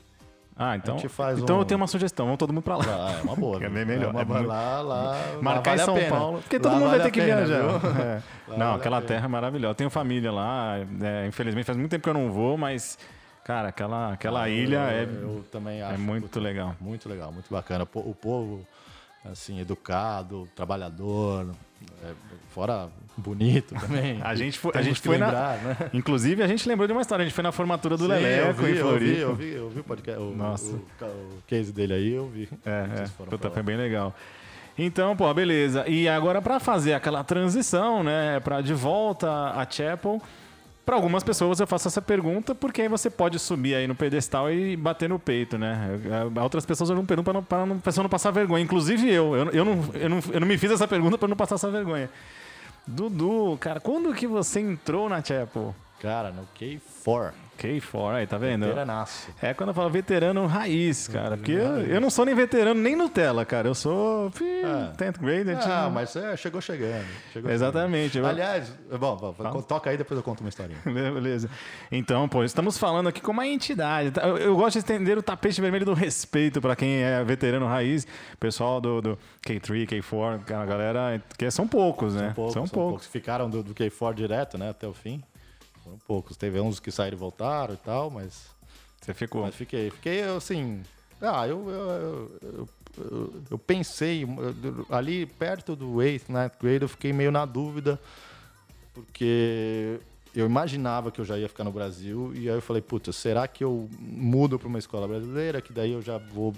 Ah, 0.56 0.76
então. 0.76 0.98
então 1.38 1.56
um... 1.56 1.60
eu 1.60 1.66
tenho 1.66 1.80
uma 1.80 1.88
sugestão, 1.88 2.26
vamos 2.26 2.38
todo 2.38 2.54
mundo 2.54 2.64
pra 2.64 2.78
lá. 2.78 2.86
Ah, 2.88 3.20
é 3.20 3.22
uma 3.24 3.36
boa. 3.36 3.58
é 3.64 3.70
bem 3.70 3.86
melhor. 3.86 4.14
É 4.14 4.24
uma, 4.24 4.38
é 4.38 4.42
lá, 4.42 4.82
lá. 4.82 5.18
Marcar 5.42 5.78
lá 5.78 5.86
vale 5.86 6.00
em 6.00 6.10
São 6.10 6.18
Paulo. 6.18 6.42
Porque 6.42 6.60
todo 6.60 6.74
lá 6.74 6.80
mundo 6.80 6.90
vale 6.90 7.02
vai 7.02 7.12
ter 7.12 7.20
que 7.20 7.26
pena, 7.26 7.46
viajar. 7.46 7.62
É. 8.52 8.58
Não, 8.58 8.58
vale 8.58 8.80
aquela 8.80 9.02
terra 9.02 9.26
é 9.26 9.28
maravilhosa. 9.28 9.72
Eu 9.72 9.76
tenho 9.76 9.90
família 9.90 10.32
lá. 10.32 10.76
É, 11.02 11.28
infelizmente 11.28 11.66
faz 11.66 11.78
muito 11.78 11.90
tempo 11.90 12.04
que 12.04 12.10
eu 12.10 12.14
não 12.14 12.32
vou, 12.32 12.58
mas 12.58 12.98
Cara, 13.44 13.70
aquela, 13.70 14.14
aquela 14.14 14.44
ah, 14.44 14.50
ilha 14.50 14.78
eu, 14.78 14.82
é, 14.82 15.04
eu 15.04 15.46
também 15.52 15.80
é 15.80 15.84
acho 15.84 15.96
é 15.96 15.98
muito, 15.98 16.40
legal. 16.40 16.76
Muito 16.80 17.10
legal, 17.10 17.32
muito 17.32 17.52
bacana. 17.52 17.88
O 17.94 18.14
povo, 18.14 18.66
assim, 19.26 19.60
educado, 19.60 20.48
trabalhador, 20.56 21.48
É, 21.48 21.71
fora 22.50 22.90
bonito 23.18 23.76
também. 23.76 24.20
a 24.22 24.36
gente 24.36 24.58
foi, 24.58 24.72
a 24.76 24.82
gente 24.82 25.02
foi 25.02 25.18
lembrar, 25.18 25.62
na... 25.62 25.70
né? 25.70 25.78
Inclusive, 25.94 26.42
a 26.44 26.48
gente 26.48 26.68
lembrou 26.68 26.88
de 26.88 26.94
uma 26.94 27.02
história. 27.02 27.24
A 27.24 27.26
gente 27.26 27.36
foi 27.36 27.44
na 27.44 27.52
formatura 27.52 27.98
do 27.98 28.04
Sim, 28.04 28.10
Leleco 28.10 28.68
em 28.68 28.76
Floripa. 28.76 28.82
Eu 28.82 29.00
vi, 29.00 29.20
eu 29.20 29.36
vi, 29.36 29.54
eu 29.54 29.70
vi 29.70 29.80
o 29.80 29.84
podcast, 29.84 30.22
o, 30.22 30.36
Nossa. 30.36 30.74
O, 30.74 31.06
o, 31.06 31.44
case 31.48 31.72
dele 31.72 31.94
aí, 31.94 32.14
eu 32.14 32.28
vi. 32.28 32.50
É, 32.66 33.04
é. 33.04 33.26
Puta, 33.26 33.50
foi 33.50 33.64
bem 33.64 33.78
legal. 33.78 34.16
Então, 34.78 35.16
pô, 35.16 35.32
beleza. 35.34 35.88
E 35.88 36.08
agora 36.08 36.42
para 36.42 36.60
fazer 36.60 36.94
aquela 36.94 37.24
transição, 37.24 38.04
né, 38.04 38.40
para 38.40 38.62
de 38.62 38.74
volta 38.74 39.30
a 39.30 39.68
Chapel, 39.70 40.22
para 40.86 40.96
algumas 40.96 41.24
pessoas 41.24 41.60
eu 41.60 41.68
faço 41.68 41.88
essa 41.88 42.02
pergunta 42.02 42.56
porque 42.56 42.82
aí 42.82 42.88
você 42.88 43.10
pode 43.10 43.38
subir 43.40 43.76
aí 43.76 43.88
no 43.88 43.96
pedestal 43.96 44.52
e 44.52 44.76
bater 44.76 45.08
no 45.08 45.20
peito, 45.20 45.58
né? 45.58 46.00
Outras 46.42 46.66
pessoas 46.66 46.90
eu 46.90 46.96
não 46.96 47.06
pergunto 47.06 47.44
para 47.44 47.64
a 47.64 47.76
pessoa 47.76 48.04
não 48.04 48.10
passar 48.10 48.32
vergonha. 48.32 48.64
Inclusive 48.64 49.08
eu. 49.10 49.36
Eu, 49.36 49.50
eu, 49.52 49.66
não, 49.66 49.90
eu, 49.94 50.10
não, 50.10 50.20
eu 50.32 50.40
não 50.40 50.48
me 50.48 50.58
fiz 50.58 50.72
essa 50.72 50.88
pergunta 50.88 51.18
para 51.18 51.28
não 51.28 51.36
passar 51.36 51.56
essa 51.56 51.70
vergonha. 51.70 52.10
Dudu, 52.86 53.58
cara, 53.60 53.80
quando 53.80 54.14
que 54.14 54.26
você 54.26 54.60
entrou 54.60 55.08
na 55.08 55.24
Chapel? 55.24 55.76
Cara, 56.00 56.32
no 56.32 56.48
K4. 56.60 57.32
K4, 57.62 58.16
aí, 58.16 58.26
tá 58.26 58.40
vendo? 58.40 58.66
Veteranaço. 58.66 59.30
É 59.40 59.54
quando 59.54 59.70
eu 59.70 59.76
falo 59.76 59.90
veterano 59.92 60.48
raiz, 60.48 61.08
cara. 61.08 61.38
Porque 61.38 61.52
eu, 61.52 61.82
eu, 61.82 62.02
não 62.02 62.10
sou 62.10 62.26
nem 62.26 62.34
veterano 62.34 62.82
nem 62.82 62.96
Nutella, 62.96 63.46
cara. 63.46 63.68
Eu 63.68 63.76
sou 63.76 64.32
ah. 64.66 64.94
10th 64.98 65.20
grade. 65.20 65.52
Ah, 65.64 65.90
mas 65.94 66.16
é, 66.16 66.36
chegou 66.36 66.60
chegando. 66.60 67.06
Chegou 67.32 67.52
Exatamente. 67.52 68.14
Chegando. 68.14 68.32
Aliás, 68.32 68.74
bom, 69.00 69.16
bom 69.16 69.62
toca 69.62 69.92
aí, 69.92 69.98
depois 69.98 70.18
eu 70.18 70.24
conto 70.24 70.42
uma 70.42 70.50
historinha. 70.50 70.80
Beleza. 70.84 71.50
Então, 71.92 72.28
pô, 72.28 72.44
estamos 72.44 72.80
falando 72.80 73.10
aqui 73.10 73.22
com 73.22 73.32
uma 73.32 73.46
entidade. 73.46 74.12
Tá? 74.12 74.28
Eu, 74.28 74.38
eu 74.38 74.56
gosto 74.56 74.74
de 74.74 74.80
estender 74.80 75.18
o 75.18 75.22
tapete 75.22 75.62
vermelho 75.62 75.86
do 75.86 75.94
respeito 75.94 76.60
para 76.60 76.76
quem 76.76 77.04
é 77.04 77.24
veterano 77.24 77.68
raiz. 77.68 78.08
Pessoal 78.40 78.82
do, 78.82 79.02
do 79.02 79.20
K3, 79.46 79.88
K4, 79.88 80.52
a 80.52 80.66
galera, 80.66 81.24
que 81.38 81.50
são 81.52 81.68
poucos, 81.68 82.16
né? 82.16 82.26
São 82.26 82.34
poucos. 82.34 82.54
São, 82.54 82.66
são 82.66 82.74
poucos. 82.74 82.92
poucos. 82.92 83.08
Ficaram 83.08 83.48
do, 83.48 83.62
do 83.62 83.76
K4 83.76 84.14
direto, 84.16 84.58
né, 84.58 84.72
até 84.72 84.88
o 84.88 84.94
fim. 84.94 85.22
Foram 85.92 86.00
poucos. 86.08 86.38
Teve 86.38 86.60
uns 86.60 86.80
que 86.80 86.92
saíram 86.92 87.18
e 87.18 87.20
voltaram 87.20 87.74
e 87.74 87.78
tal, 87.78 88.10
mas. 88.10 88.48
Você 89.02 89.14
ficou? 89.14 89.42
Mas 89.42 89.56
fiquei. 89.56 89.90
Fiquei 89.90 90.22
assim. 90.24 90.82
Ah, 91.22 91.48
eu, 91.48 91.70
eu, 91.70 92.32
eu, 92.42 92.70
eu, 92.98 93.44
eu 93.52 93.58
pensei, 93.60 94.26
ali 94.90 95.26
perto 95.26 95.76
do 95.76 95.88
8th, 95.94 96.28
9th 96.30 96.54
grade, 96.60 96.82
eu 96.82 96.90
fiquei 96.90 97.14
meio 97.14 97.32
na 97.32 97.46
dúvida, 97.46 98.00
porque 98.92 100.00
eu 100.36 100.48
imaginava 100.48 101.12
que 101.12 101.22
eu 101.22 101.26
já 101.26 101.38
ia 101.38 101.48
ficar 101.48 101.64
no 101.64 101.72
Brasil, 101.72 102.32
e 102.34 102.50
aí 102.50 102.56
eu 102.56 102.62
falei, 102.62 102.82
puta, 102.82 103.12
será 103.12 103.48
que 103.48 103.64
eu 103.64 103.88
mudo 104.00 104.58
para 104.58 104.68
uma 104.68 104.80
escola 104.80 105.08
brasileira, 105.08 105.62
que 105.62 105.72
daí 105.72 105.92
eu 105.92 106.02
já 106.02 106.18
vou 106.18 106.56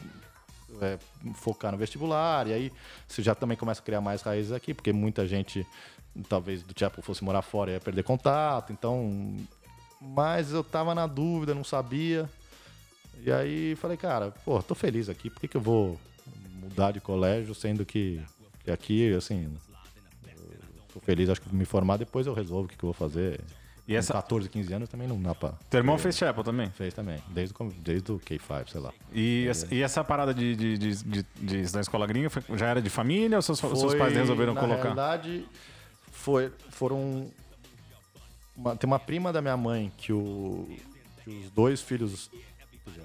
é, 0.82 0.98
focar 1.34 1.74
no 1.74 1.78
vestibular, 1.78 2.48
e 2.48 2.54
aí 2.54 2.72
você 3.06 3.22
já 3.22 3.36
também 3.36 3.58
começa 3.58 3.82
a 3.82 3.84
criar 3.84 4.00
mais 4.00 4.22
raízes 4.22 4.54
aqui, 4.54 4.74
porque 4.74 4.94
muita 4.94 5.28
gente 5.28 5.68
talvez 6.28 6.64
do 6.64 6.78
Chapel 6.78 7.04
fosse 7.04 7.24
morar 7.24 7.42
fora 7.42 7.72
e 7.72 7.74
ia 7.74 7.80
perder 7.80 8.04
contato, 8.04 8.72
então. 8.72 9.38
Mas 10.00 10.52
eu 10.52 10.64
tava 10.64 10.94
na 10.94 11.08
dúvida, 11.08 11.56
não 11.56 11.64
sabia. 11.64 12.30
E 13.26 13.32
aí 13.32 13.76
falei, 13.76 13.96
cara, 13.96 14.32
pô, 14.44 14.62
tô 14.62 14.76
feliz 14.76 15.08
aqui, 15.08 15.30
por 15.30 15.40
que, 15.40 15.48
que 15.48 15.58
eu 15.58 15.62
vou 15.62 16.00
mudar 16.62 16.92
de 16.92 17.00
colégio, 17.00 17.56
sendo 17.56 17.86
que, 17.86 18.22
que 18.64 18.72
aqui, 18.72 19.14
assim, 19.14 19.56
tô 20.94 21.00
feliz, 21.00 21.30
acho 21.30 21.42
que 21.42 21.54
me 21.54 21.66
formar 21.66 21.98
depois 21.98 22.28
eu 22.28 22.34
resolvo 22.34 22.66
o 22.66 22.68
que, 22.68 22.78
que 22.78 22.84
eu 22.84 22.88
vou 22.88 22.94
fazer. 22.94 23.40
E 23.88 23.96
essa... 23.96 24.14
Com 24.14 24.20
14, 24.20 24.50
15 24.50 24.74
anos 24.74 24.90
também 24.90 25.08
não 25.08 25.22
dá 25.22 25.36
pra. 25.36 25.54
Teu 25.70 25.80
irmão 25.80 25.98
fez 25.98 26.18
Chapel 26.18 26.44
também? 26.44 26.70
Fez 26.72 26.94
também, 26.94 27.22
desde, 27.30 27.54
o, 27.58 27.74
desde 27.80 28.12
o 28.12 28.20
K5, 28.20 28.70
sei 28.70 28.82
lá. 28.82 28.94
E, 29.12 29.46
essa, 29.50 29.74
e 29.74 29.82
essa 29.82 30.04
parada 30.04 30.34
de, 30.34 30.56
de, 30.56 30.78
de, 30.78 30.96
de, 31.04 31.26
de 31.36 31.72
da 31.72 31.82
escola 31.82 32.08
gringa 32.08 32.30
foi, 32.30 32.44
já 32.58 32.68
era 32.68 32.82
de 32.82 32.90
família 32.90 33.38
ou 33.38 33.42
seus, 33.42 33.60
Foi, 33.60 33.76
seus 33.76 33.94
pais 33.96 34.14
resolveram 34.14 34.54
na 34.54 34.62
colocar? 34.62 34.96
Na 34.96 34.96
verdade, 34.96 35.46
foi, 36.24 36.50
foram. 36.70 37.30
Uma, 38.56 38.78
tem 38.78 38.88
uma 38.88 39.00
prima 39.00 39.34
da 39.34 39.42
minha 39.42 39.58
mãe 39.58 39.92
que, 39.98 40.14
o, 40.14 40.70
que 41.22 41.30
os 41.30 41.52
dois 41.52 41.82
filhos. 41.82 42.32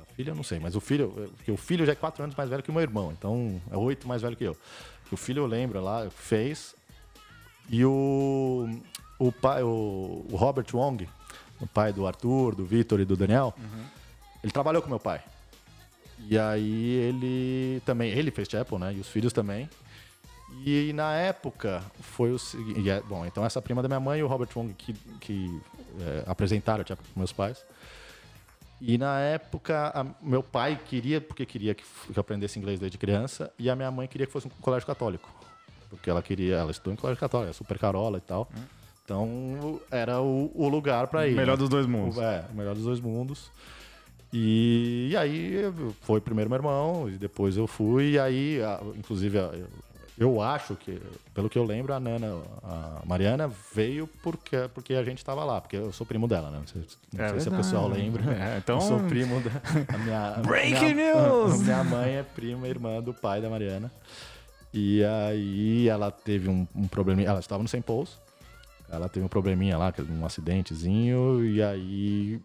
A 0.00 0.14
filha 0.14 0.30
eu 0.30 0.36
não 0.36 0.44
sei, 0.44 0.60
mas 0.60 0.76
o 0.76 0.80
filho. 0.80 1.32
Que 1.44 1.50
o 1.50 1.56
filho 1.56 1.84
já 1.84 1.92
é 1.92 1.94
quatro 1.96 2.22
anos 2.22 2.36
mais 2.36 2.48
velho 2.48 2.62
que 2.62 2.70
o 2.70 2.72
meu 2.72 2.82
irmão, 2.82 3.10
então 3.10 3.60
é 3.72 3.76
oito 3.76 4.06
mais 4.06 4.22
velho 4.22 4.36
que 4.36 4.44
eu. 4.44 4.56
O 5.10 5.16
filho 5.16 5.42
eu 5.42 5.46
lembro 5.46 5.82
lá, 5.82 6.08
fez. 6.10 6.76
E 7.68 7.84
o. 7.84 8.68
O 9.18 9.32
pai, 9.32 9.64
o, 9.64 10.24
o 10.30 10.36
Robert 10.36 10.66
Wong, 10.72 11.08
o 11.60 11.66
pai 11.66 11.92
do 11.92 12.06
Arthur, 12.06 12.54
do 12.54 12.64
Vitor 12.64 13.00
e 13.00 13.04
do 13.04 13.16
Daniel, 13.16 13.52
uhum. 13.58 13.84
ele 14.44 14.52
trabalhou 14.52 14.80
com 14.80 14.88
meu 14.88 15.00
pai. 15.00 15.20
E 16.28 16.38
aí 16.38 16.94
ele 16.94 17.82
também, 17.84 18.12
ele 18.12 18.30
fez 18.30 18.48
Chapel, 18.48 18.78
né? 18.78 18.94
E 18.94 19.00
os 19.00 19.08
filhos 19.08 19.32
também. 19.32 19.68
E 20.64 20.92
na 20.92 21.14
época 21.14 21.82
foi 22.00 22.32
o 22.32 22.38
seguinte. 22.38 22.88
É, 22.88 23.00
bom, 23.00 23.24
então 23.24 23.44
essa 23.44 23.60
prima 23.60 23.82
da 23.82 23.88
minha 23.88 24.00
mãe 24.00 24.20
e 24.20 24.22
o 24.22 24.26
Robert 24.26 24.48
Wong 24.56 24.72
que, 24.74 24.92
que 25.20 25.60
é, 26.00 26.24
apresentaram 26.26 26.84
para 26.84 26.96
meus 27.16 27.32
pais. 27.32 27.64
E 28.80 28.96
na 28.96 29.18
época, 29.18 29.92
a, 29.94 30.06
meu 30.22 30.42
pai 30.42 30.78
queria, 30.86 31.20
porque 31.20 31.44
queria 31.44 31.74
que, 31.74 31.82
que 31.82 32.16
eu 32.16 32.20
aprendesse 32.20 32.58
inglês 32.58 32.78
desde 32.78 32.96
criança, 32.96 33.52
e 33.58 33.68
a 33.68 33.74
minha 33.74 33.90
mãe 33.90 34.06
queria 34.06 34.26
que 34.26 34.32
fosse 34.32 34.46
um 34.46 34.50
colégio 34.60 34.86
católico. 34.86 35.28
Porque 35.90 36.08
ela 36.08 36.22
queria, 36.22 36.56
ela 36.56 36.70
estudou 36.70 36.92
em 36.92 36.96
colégio 36.96 37.18
católico, 37.18 37.50
é 37.50 37.52
super 37.52 37.78
carola 37.78 38.18
e 38.18 38.20
tal. 38.20 38.48
Hum. 38.56 38.62
Então 39.04 39.80
era 39.90 40.20
o, 40.20 40.52
o 40.54 40.68
lugar 40.68 41.08
para 41.08 41.26
ir. 41.26 41.34
Melhor 41.34 41.56
né? 41.56 41.58
dos 41.58 41.68
dois 41.68 41.86
mundos. 41.86 42.18
É, 42.18 42.44
o 42.52 42.54
melhor 42.54 42.74
dos 42.74 42.84
dois 42.84 43.00
mundos. 43.00 43.50
E, 44.32 45.08
e, 45.10 45.16
aí 45.16 45.54
foi 46.02 46.20
primeiro 46.20 46.50
meu 46.50 46.58
irmão, 46.58 47.08
e 47.08 47.12
depois 47.12 47.56
eu 47.56 47.66
fui, 47.66 48.10
e 48.10 48.18
aí, 48.18 48.62
a, 48.62 48.78
inclusive, 48.94 49.38
a, 49.38 49.50
eu 50.18 50.42
acho 50.42 50.74
que, 50.74 51.00
pelo 51.32 51.48
que 51.48 51.56
eu 51.56 51.64
lembro, 51.64 51.94
a 51.94 52.00
Nana, 52.00 52.42
a 52.62 53.02
Mariana 53.06 53.48
veio 53.72 54.08
porque, 54.22 54.68
porque 54.74 54.94
a 54.94 55.04
gente 55.04 55.18
estava 55.18 55.44
lá, 55.44 55.60
porque 55.60 55.76
eu 55.76 55.92
sou 55.92 56.04
primo 56.04 56.26
dela, 56.26 56.50
né? 56.50 56.58
Não 56.58 56.66
sei, 56.66 56.82
não 57.12 57.24
é 57.24 57.28
sei 57.30 57.40
se 57.40 57.48
o 57.48 57.52
pessoal 57.52 57.86
lembra. 57.88 58.22
É, 58.34 58.58
então... 58.58 58.76
Eu 58.76 58.82
sou 58.82 59.00
primo 59.00 59.40
da. 59.40 59.96
minha, 59.98 60.30
Breaking 60.44 60.94
minha, 60.94 61.14
news! 61.14 61.60
Minha 61.62 61.84
mãe 61.84 62.16
é 62.16 62.22
prima, 62.24 62.66
irmã 62.66 63.00
do 63.00 63.14
pai 63.14 63.40
da 63.40 63.48
Mariana. 63.48 63.92
E 64.74 65.04
aí 65.04 65.88
ela 65.88 66.10
teve 66.10 66.48
um, 66.48 66.66
um 66.74 66.88
probleminha. 66.88 67.28
Ela 67.28 67.40
estava 67.40 67.62
no 67.62 67.68
St. 67.68 67.82
Paul's. 67.82 68.18
Ela 68.90 69.08
teve 69.08 69.24
um 69.24 69.28
probleminha 69.28 69.78
lá, 69.78 69.92
um 70.10 70.24
acidentezinho, 70.24 71.44
e 71.44 71.62
aí 71.62 72.40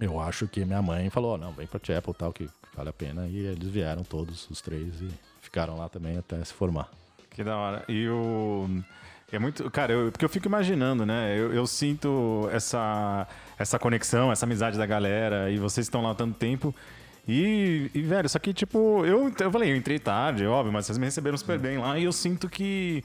eu 0.00 0.20
acho 0.20 0.48
que 0.48 0.64
minha 0.64 0.82
mãe 0.82 1.08
falou: 1.08 1.38
não, 1.38 1.52
vem 1.52 1.66
pra 1.66 1.80
Chapel 1.82 2.12
tal, 2.12 2.32
que 2.32 2.50
vale 2.74 2.90
a 2.90 2.92
pena. 2.92 3.26
E 3.28 3.38
eles 3.38 3.68
vieram 3.68 4.02
todos, 4.02 4.50
os 4.50 4.60
três, 4.60 5.00
e 5.00 5.08
ficaram 5.42 5.76
lá 5.76 5.88
também 5.88 6.16
até 6.16 6.42
se 6.42 6.54
formar. 6.54 6.88
Que 7.30 7.44
da 7.44 7.56
hora. 7.56 7.84
E 7.88 8.08
o. 8.08 8.68
É 9.30 9.38
muito. 9.38 9.68
Cara, 9.70 9.92
eu, 9.92 10.12
porque 10.12 10.24
eu 10.24 10.28
fico 10.28 10.46
imaginando, 10.46 11.04
né? 11.04 11.38
Eu, 11.38 11.52
eu, 11.52 11.66
sinto 11.66 12.48
essa, 12.52 13.26
essa 13.58 13.78
conexão, 13.78 14.30
essa 14.30 14.46
amizade 14.46 14.78
da 14.78 14.86
galera, 14.86 15.50
e 15.50 15.58
vocês 15.58 15.86
estão 15.86 16.02
lá 16.02 16.12
há 16.12 16.14
tanto 16.14 16.38
tempo. 16.38 16.74
E, 17.26 17.90
e 17.94 18.02
velho, 18.02 18.28
só 18.28 18.38
que, 18.38 18.52
tipo, 18.52 19.06
eu, 19.06 19.32
eu 19.38 19.50
falei, 19.50 19.70
eu 19.70 19.76
entrei 19.76 19.98
tarde, 19.98 20.44
óbvio, 20.44 20.72
mas 20.72 20.86
vocês 20.86 20.98
me 20.98 21.06
receberam 21.06 21.38
super 21.38 21.58
bem 21.58 21.78
lá, 21.78 21.98
e 21.98 22.04
eu 22.04 22.12
sinto 22.12 22.48
que. 22.48 23.02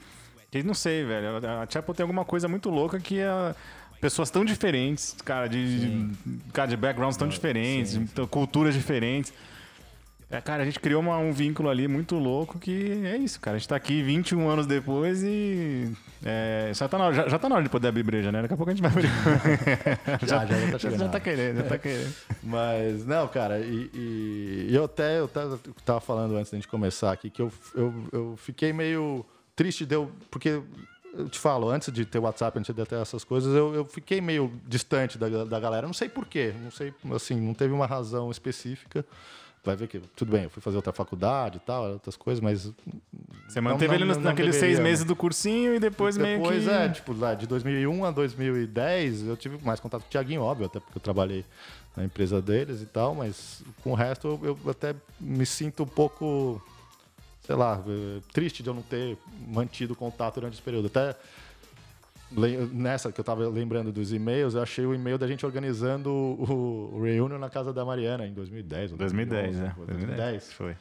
que 0.50 0.62
não 0.62 0.74
sei, 0.74 1.04
velho. 1.04 1.38
A 1.62 1.66
Chapel 1.68 1.94
tem 1.94 2.04
alguma 2.04 2.24
coisa 2.24 2.46
muito 2.46 2.68
louca 2.68 3.00
que 3.00 3.20
é 3.20 3.54
pessoas 4.00 4.30
tão 4.30 4.44
diferentes, 4.44 5.16
cara, 5.24 5.48
de, 5.48 5.80
de, 5.80 6.50
cara, 6.52 6.68
de 6.68 6.76
backgrounds 6.76 7.16
tão 7.16 7.26
diferentes, 7.26 7.92
sim, 7.92 8.06
sim. 8.06 8.26
culturas 8.26 8.74
diferentes. 8.74 9.32
É, 10.30 10.42
cara, 10.42 10.62
a 10.62 10.66
gente 10.66 10.78
criou 10.78 11.00
uma, 11.00 11.16
um 11.16 11.32
vínculo 11.32 11.70
ali 11.70 11.88
muito 11.88 12.14
louco 12.16 12.58
que 12.58 13.02
é 13.06 13.16
isso, 13.16 13.40
cara. 13.40 13.56
A 13.56 13.58
gente 13.58 13.68
tá 13.68 13.76
aqui 13.76 14.02
21 14.02 14.46
anos 14.46 14.66
depois 14.66 15.22
e. 15.22 15.90
É, 16.22 16.70
já, 16.74 16.86
tá 16.86 16.98
na 16.98 17.06
hora, 17.06 17.14
já, 17.14 17.28
já 17.28 17.38
tá 17.38 17.48
na 17.48 17.54
hora 17.54 17.64
de 17.64 17.70
poder 17.70 17.88
abrir 17.88 18.02
breja, 18.02 18.30
né? 18.30 18.42
Daqui 18.42 18.52
a 18.52 18.56
pouco 18.56 18.70
a 18.70 18.74
gente 18.74 18.82
vai 18.82 18.90
abrir. 18.90 19.08
já, 20.28 20.44
já, 20.44 20.58
já, 20.58 20.72
tá 20.72 20.76
chegando. 20.78 20.98
Já 20.98 21.08
tá 21.08 21.20
querendo, 21.20 21.56
já 21.56 21.62
tá 21.62 21.78
querendo. 21.78 22.14
Mas, 22.42 23.06
não, 23.06 23.26
cara, 23.26 23.58
e, 23.60 23.90
e, 23.94 24.68
eu 24.70 24.84
até 24.84 25.18
eu 25.18 25.30
tava 25.82 26.00
falando 26.00 26.36
antes 26.36 26.50
da 26.50 26.58
gente 26.58 26.68
começar 26.68 27.10
aqui 27.10 27.30
que 27.30 27.40
eu, 27.40 27.50
eu, 27.74 27.94
eu 28.12 28.34
fiquei 28.36 28.70
meio 28.70 29.24
triste, 29.56 29.86
deu, 29.86 30.12
porque 30.30 30.60
eu 31.14 31.28
te 31.30 31.38
falo, 31.38 31.70
antes 31.70 31.90
de 31.90 32.04
ter 32.04 32.18
WhatsApp, 32.18 32.58
antes 32.58 32.74
de 32.74 32.84
ter 32.84 32.96
essas 32.96 33.24
coisas, 33.24 33.54
eu, 33.54 33.74
eu 33.74 33.84
fiquei 33.86 34.20
meio 34.20 34.52
distante 34.66 35.16
da, 35.16 35.44
da 35.46 35.58
galera. 35.58 35.86
Não 35.86 35.94
sei 35.94 36.10
porquê, 36.10 36.52
não 36.62 36.70
sei, 36.70 36.92
assim, 37.14 37.40
não 37.40 37.54
teve 37.54 37.72
uma 37.72 37.86
razão 37.86 38.30
específica 38.30 39.06
vai 39.64 39.76
ver 39.76 39.88
que, 39.88 39.98
tudo 40.16 40.32
bem, 40.32 40.44
eu 40.44 40.50
fui 40.50 40.62
fazer 40.62 40.76
outra 40.76 40.92
faculdade 40.92 41.58
e 41.58 41.60
tal, 41.60 41.92
outras 41.92 42.16
coisas, 42.16 42.42
mas. 42.42 42.72
Você 43.48 43.60
manteve 43.60 43.88
não, 43.88 43.94
ele 43.94 44.04
não, 44.04 44.20
naqueles 44.20 44.54
deveria, 44.54 44.76
seis 44.76 44.78
meses 44.78 45.04
do 45.04 45.16
cursinho 45.16 45.74
e 45.74 45.78
depois, 45.78 46.16
depois 46.16 46.38
meio 46.38 46.42
que. 46.42 46.64
Depois, 46.64 46.68
é, 46.68 46.88
tipo, 46.88 47.12
lá 47.12 47.34
de 47.34 47.46
2001 47.46 48.04
a 48.04 48.10
2010, 48.10 49.26
eu 49.26 49.36
tive 49.36 49.58
mais 49.64 49.80
contato 49.80 50.02
com 50.02 50.08
o 50.08 50.10
Tiaguinho, 50.10 50.42
óbvio, 50.42 50.66
até 50.66 50.80
porque 50.80 50.98
eu 50.98 51.02
trabalhei 51.02 51.44
na 51.96 52.04
empresa 52.04 52.40
deles 52.40 52.80
e 52.80 52.86
tal, 52.86 53.14
mas 53.14 53.62
com 53.82 53.92
o 53.92 53.94
resto 53.94 54.38
eu, 54.42 54.58
eu 54.64 54.70
até 54.70 54.94
me 55.20 55.44
sinto 55.44 55.82
um 55.82 55.86
pouco, 55.86 56.62
sei 57.42 57.56
lá, 57.56 57.82
eh, 57.86 58.20
triste 58.32 58.62
de 58.62 58.70
eu 58.70 58.74
não 58.74 58.82
ter 58.82 59.18
mantido 59.48 59.96
contato 59.96 60.36
durante 60.36 60.54
esse 60.54 60.62
período. 60.62 60.86
Até 60.86 61.16
nessa 62.30 63.10
que 63.10 63.20
eu 63.20 63.22
estava 63.22 63.48
lembrando 63.48 63.90
dos 63.90 64.12
e-mails, 64.12 64.54
eu 64.54 64.62
achei 64.62 64.84
o 64.84 64.94
e-mail 64.94 65.18
da 65.18 65.26
gente 65.26 65.44
organizando 65.46 66.10
o, 66.10 66.94
o 66.94 67.02
reunion 67.02 67.38
na 67.38 67.48
casa 67.48 67.72
da 67.72 67.84
Mariana 67.84 68.26
em 68.26 68.32
2010. 68.32 68.92
2010, 68.92 69.56
2011, 69.56 69.60
né? 69.60 69.74
2010. 69.86 70.52
Foi. 70.52 70.76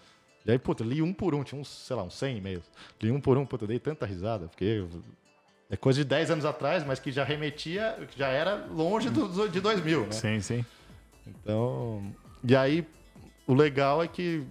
E 0.46 0.52
aí, 0.52 0.60
puta, 0.60 0.84
li 0.84 1.02
um 1.02 1.14
por 1.14 1.36
um, 1.36 1.44
tinha 1.44 1.60
uns, 1.60 1.68
sei 1.68 1.96
lá, 1.96 2.04
uns 2.04 2.16
100 2.16 2.38
e-mails. 2.38 2.64
Li 3.02 3.12
um 3.12 3.20
por 3.20 3.38
um, 3.38 3.46
puta, 3.46 3.68
dei 3.68 3.80
tanta 3.80 4.06
risada, 4.06 4.48
porque 4.48 4.86
é 5.70 5.76
coisa 5.76 6.00
de 6.00 6.06
10 6.06 6.32
anos 6.32 6.46
atrás, 6.46 6.86
mas 6.86 7.00
que 7.00 7.12
já 7.12 7.24
remetia, 7.24 7.98
que 8.10 8.18
já 8.18 8.30
era 8.30 8.66
longe 8.68 9.10
do, 9.10 9.50
de 9.50 9.60
2000, 9.60 10.06
né? 10.06 10.12
Sim, 10.12 10.40
sim. 10.40 10.66
Então, 11.26 12.14
e 12.42 12.56
aí 12.56 12.88
o 13.46 13.54
legal 13.54 14.02
é 14.02 14.08
que 14.08 14.44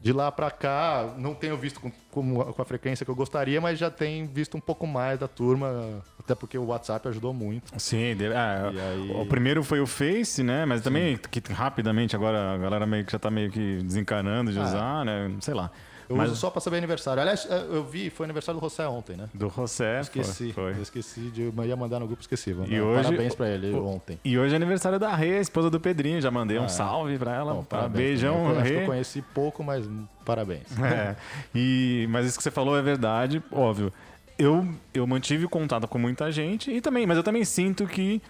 de 0.00 0.12
lá 0.12 0.30
para 0.30 0.50
cá 0.50 1.14
não 1.18 1.34
tenho 1.34 1.56
visto 1.56 1.80
com, 1.80 1.90
com, 2.10 2.52
com, 2.52 2.62
a 2.62 2.64
frequência 2.64 3.04
que 3.04 3.10
eu 3.10 3.14
gostaria, 3.14 3.60
mas 3.60 3.78
já 3.78 3.90
tenho 3.90 4.26
visto 4.26 4.56
um 4.56 4.60
pouco 4.60 4.86
mais 4.86 5.18
da 5.18 5.28
turma, 5.28 6.02
até 6.18 6.34
porque 6.34 6.56
o 6.56 6.66
WhatsApp 6.66 7.08
ajudou 7.08 7.32
muito. 7.32 7.72
Sim, 7.78 8.16
ah, 8.34 8.70
aí... 8.70 9.10
o 9.10 9.26
primeiro 9.26 9.62
foi 9.62 9.80
o 9.80 9.86
Face, 9.86 10.42
né? 10.42 10.64
Mas 10.64 10.82
também 10.82 11.16
que 11.16 11.40
rapidamente 11.52 12.14
agora 12.14 12.54
a 12.54 12.58
galera 12.58 12.86
meio 12.86 13.04
que 13.04 13.12
já 13.12 13.18
tá 13.18 13.30
meio 13.30 13.50
que 13.50 13.82
desencanando 13.82 14.52
de 14.52 14.58
ah, 14.58 14.64
usar, 14.64 15.04
né? 15.04 15.32
Sei 15.40 15.54
lá. 15.54 15.70
Eu 16.08 16.16
Mas... 16.16 16.30
uso 16.30 16.40
só 16.40 16.50
para 16.50 16.60
saber 16.60 16.78
aniversário. 16.78 17.20
Aliás, 17.20 17.46
é, 17.50 17.58
eu 17.70 17.84
vi, 17.84 18.10
foi 18.10 18.24
aniversário 18.24 18.60
do 18.60 18.64
José 18.64 18.86
ontem, 18.86 19.16
né? 19.16 19.28
Do 19.34 19.48
José, 19.48 20.00
Esqueci. 20.00 20.52
Foi. 20.52 20.72
Eu 20.72 20.82
esqueci 20.82 21.20
de. 21.30 21.42
Eu 21.42 21.64
ia 21.64 21.76
mandar 21.76 21.98
no 21.98 22.06
grupo, 22.06 22.22
esqueci. 22.22 22.50
E 22.50 22.80
hoje, 22.80 23.02
parabéns 23.02 23.34
para 23.34 23.48
ele 23.48 23.72
o... 23.72 23.84
ontem. 23.84 24.18
E 24.24 24.38
hoje 24.38 24.52
é 24.54 24.56
aniversário 24.56 24.98
da 24.98 25.14
Rê, 25.14 25.40
esposa 25.40 25.68
do 25.68 25.80
Pedrinho. 25.80 26.20
Já 26.20 26.30
mandei 26.30 26.58
ah, 26.58 26.62
um 26.62 26.68
salve 26.68 27.18
para 27.18 27.34
ela. 27.34 27.54
Bom, 27.54 27.64
parabéns, 27.64 27.96
Beijão, 27.96 28.50
eu, 28.50 28.60
Rê. 28.60 28.82
Eu 28.82 28.86
conheci 28.86 29.22
pouco, 29.22 29.64
mas 29.64 29.88
parabéns. 30.24 30.66
É. 30.86 31.16
E, 31.54 32.06
mas 32.10 32.26
isso 32.26 32.36
que 32.36 32.44
você 32.44 32.50
falou 32.50 32.78
é 32.78 32.82
verdade, 32.82 33.42
óbvio. 33.50 33.92
Eu, 34.38 34.66
eu 34.94 35.06
mantive 35.06 35.48
contato 35.48 35.88
com 35.88 35.98
muita 35.98 36.30
gente 36.30 36.70
e 36.70 36.80
também, 36.80 37.06
mas 37.06 37.16
eu 37.16 37.24
também 37.24 37.44
sinto 37.44 37.86
que 37.86 38.22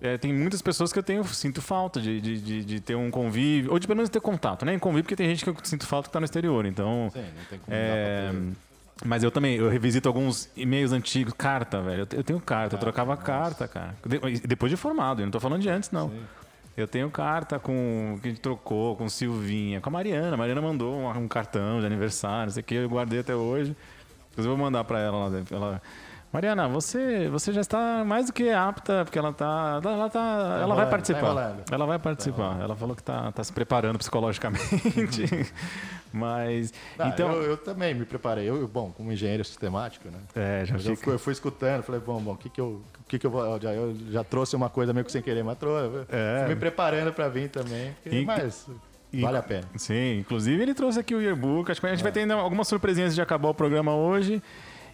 é, 0.00 0.16
tem 0.18 0.32
muitas 0.32 0.62
pessoas 0.62 0.92
que 0.92 0.98
eu 0.98 1.02
tenho, 1.02 1.22
sinto 1.24 1.60
falta 1.60 2.00
de, 2.00 2.20
de, 2.20 2.40
de, 2.40 2.64
de, 2.64 2.80
ter 2.80 2.94
um 2.94 3.10
convívio, 3.10 3.72
ou 3.72 3.78
de 3.78 3.86
pelo 3.86 3.96
menos 3.96 4.08
ter 4.10 4.20
contato, 4.20 4.64
né? 4.64 4.74
Em 4.74 4.78
convívio, 4.78 5.04
porque 5.04 5.16
tem 5.16 5.28
gente 5.28 5.44
que 5.44 5.50
eu 5.50 5.56
sinto 5.62 5.86
falta 5.86 6.04
que 6.04 6.10
está 6.10 6.20
no 6.20 6.24
exterior, 6.24 6.64
então... 6.66 7.10
Sim, 7.12 7.20
não 7.20 7.44
tem 7.48 7.58
como 7.58 7.76
é, 7.76 8.32
mas 9.04 9.22
eu 9.22 9.30
também, 9.30 9.56
eu 9.56 9.68
revisito 9.68 10.08
alguns 10.08 10.50
e-mails 10.54 10.92
antigos, 10.92 11.32
carta, 11.32 11.80
velho. 11.80 12.06
Eu 12.12 12.22
tenho 12.22 12.38
carta, 12.38 12.76
eu 12.76 12.78
trocava 12.80 13.12
nossa. 13.12 13.22
carta, 13.22 13.66
cara. 13.66 13.94
Depois 14.46 14.70
de 14.70 14.76
formado, 14.76 15.22
eu 15.22 15.26
não 15.26 15.30
tô 15.30 15.40
falando 15.40 15.62
de 15.62 15.70
antes, 15.70 15.90
não. 15.90 16.10
Sim. 16.10 16.20
Eu 16.76 16.86
tenho 16.86 17.10
carta 17.10 17.58
com 17.58 18.18
que 18.22 18.28
a 18.28 18.30
gente 18.30 18.40
trocou, 18.40 18.96
com 18.96 19.08
Silvinha, 19.08 19.80
com 19.80 19.88
a 19.88 19.92
Mariana. 19.92 20.34
A 20.34 20.36
Mariana 20.36 20.60
mandou 20.60 20.94
um, 20.94 21.08
um 21.18 21.28
cartão 21.28 21.80
de 21.80 21.86
aniversário, 21.86 22.46
não 22.46 22.52
sei 22.52 22.60
o 22.60 22.64
que, 22.64 22.74
eu 22.74 22.88
guardei 22.88 23.20
até 23.20 23.34
hoje. 23.34 23.74
Inclusive, 24.32 24.52
eu 24.52 24.56
vou 24.56 24.64
mandar 24.64 24.84
para 24.84 25.00
ela. 25.00 25.44
Ela, 25.50 25.82
Mariana, 26.32 26.68
você, 26.68 27.28
você 27.28 27.52
já 27.52 27.60
está 27.60 28.04
mais 28.04 28.26
do 28.26 28.32
que 28.32 28.50
apta, 28.50 29.04
porque 29.04 29.18
ela 29.18 29.32
tá, 29.32 29.80
ela 29.82 30.08
tá, 30.08 30.10
tá 30.10 30.58
ela 30.62 30.74
vai 30.76 30.88
participar. 30.88 31.34
Tá 31.34 31.64
ela 31.72 31.86
vai 31.86 31.98
participar. 31.98 32.56
Tá 32.56 32.62
ela 32.62 32.76
falou 32.76 32.94
que 32.94 33.02
está 33.02 33.32
tá 33.32 33.42
se 33.42 33.52
preparando 33.52 33.98
psicologicamente. 33.98 35.50
Mas 36.12 36.72
então 36.94 37.32
eu, 37.32 37.42
eu, 37.42 37.56
também 37.56 37.94
me 37.94 38.04
preparei. 38.04 38.48
Eu, 38.48 38.66
bom, 38.68 38.92
como 38.92 39.12
engenheiro 39.12 39.44
sistemático, 39.44 40.08
né? 40.08 40.18
É, 40.34 40.64
já 40.64 40.78
fica... 40.78 40.90
eu, 40.90 40.96
fui, 40.96 41.14
eu 41.14 41.18
fui 41.18 41.32
escutando, 41.32 41.82
falei, 41.82 42.00
bom, 42.00 42.20
bom, 42.20 42.32
o 42.32 42.36
que 42.36 42.48
que 42.48 42.60
eu, 42.60 42.82
o 43.00 43.08
que 43.08 43.18
que 43.18 43.26
eu 43.26 43.30
vou, 43.30 43.60
já, 43.60 43.72
eu 43.72 43.96
já 44.10 44.22
trouxe 44.22 44.54
uma 44.54 44.68
coisa 44.68 44.92
meio 44.92 45.04
que 45.04 45.12
sem 45.12 45.22
querer, 45.22 45.42
mas 45.42 45.58
trouxe. 45.58 46.06
É. 46.10 46.44
Fui 46.44 46.54
me 46.54 46.60
preparando 46.60 47.12
para 47.12 47.28
vir 47.28 47.48
também. 47.48 47.94
Porque, 48.02 48.24
Mas 48.24 48.68
Vale 49.12 49.38
a 49.38 49.42
pena. 49.42 49.66
Sim, 49.76 50.20
inclusive 50.20 50.62
ele 50.62 50.74
trouxe 50.74 51.00
aqui 51.00 51.14
o 51.14 51.20
yearbook. 51.20 51.70
Acho 51.70 51.80
que 51.80 51.86
a 51.86 51.90
gente 51.90 52.00
é. 52.00 52.02
vai 52.02 52.12
ter 52.12 52.30
algumas 52.30 52.68
surpresinhas 52.68 53.14
de 53.14 53.20
acabar 53.20 53.48
o 53.48 53.54
programa 53.54 53.94
hoje. 53.94 54.40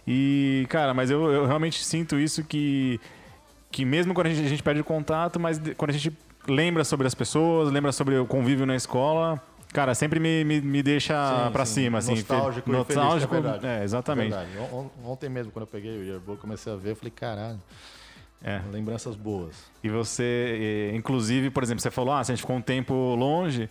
E, 0.07 0.65
cara, 0.69 0.93
mas 0.93 1.11
eu, 1.11 1.29
eu 1.31 1.45
realmente 1.45 1.83
sinto 1.83 2.17
isso 2.17 2.43
que, 2.43 2.99
que 3.69 3.83
mesmo 3.83 4.13
quando 4.13 4.27
a 4.27 4.29
gente, 4.29 4.45
a 4.45 4.49
gente 4.49 4.63
perde 4.63 4.81
contato, 4.83 5.39
mas 5.39 5.61
quando 5.75 5.89
a 5.89 5.93
gente 5.93 6.15
lembra 6.47 6.83
sobre 6.85 7.05
as 7.05 7.13
pessoas, 7.13 7.71
lembra 7.71 7.91
sobre 7.91 8.17
o 8.17 8.25
convívio 8.25 8.65
na 8.65 8.75
escola, 8.75 9.41
Cara, 9.73 9.93
sempre 9.93 10.19
me, 10.19 10.43
me, 10.43 10.61
me 10.61 10.81
deixa 10.81 11.13
sim, 11.13 11.51
pra 11.51 11.65
sim. 11.65 11.73
cima, 11.73 11.97
assim. 11.97 12.15
Nostálgico, 12.15 12.71
nostálgico. 12.71 13.35
Feliz, 13.35 13.45
é, 13.45 13.51
verdade. 13.51 13.81
é, 13.81 13.83
exatamente. 13.83 14.33
É 14.33 14.45
verdade. 14.45 14.91
Ontem 15.03 15.29
mesmo, 15.29 15.51
quando 15.51 15.63
eu 15.63 15.67
peguei 15.67 15.97
o 15.97 16.03
yearbook, 16.03 16.39
comecei 16.39 16.71
a 16.71 16.75
ver, 16.75 16.91
eu 16.91 16.95
falei, 16.95 17.11
caralho. 17.11 17.61
É. 18.41 18.61
Lembranças 18.71 19.15
boas. 19.15 19.55
E 19.83 19.89
você, 19.89 20.91
inclusive, 20.95 21.49
por 21.49 21.63
exemplo, 21.63 21.81
você 21.81 21.91
falou, 21.91 22.13
ah, 22.13 22.23
se 22.23 22.31
a 22.31 22.35
gente 22.35 22.41
ficou 22.41 22.55
um 22.55 22.61
tempo 22.61 22.93
longe, 22.93 23.69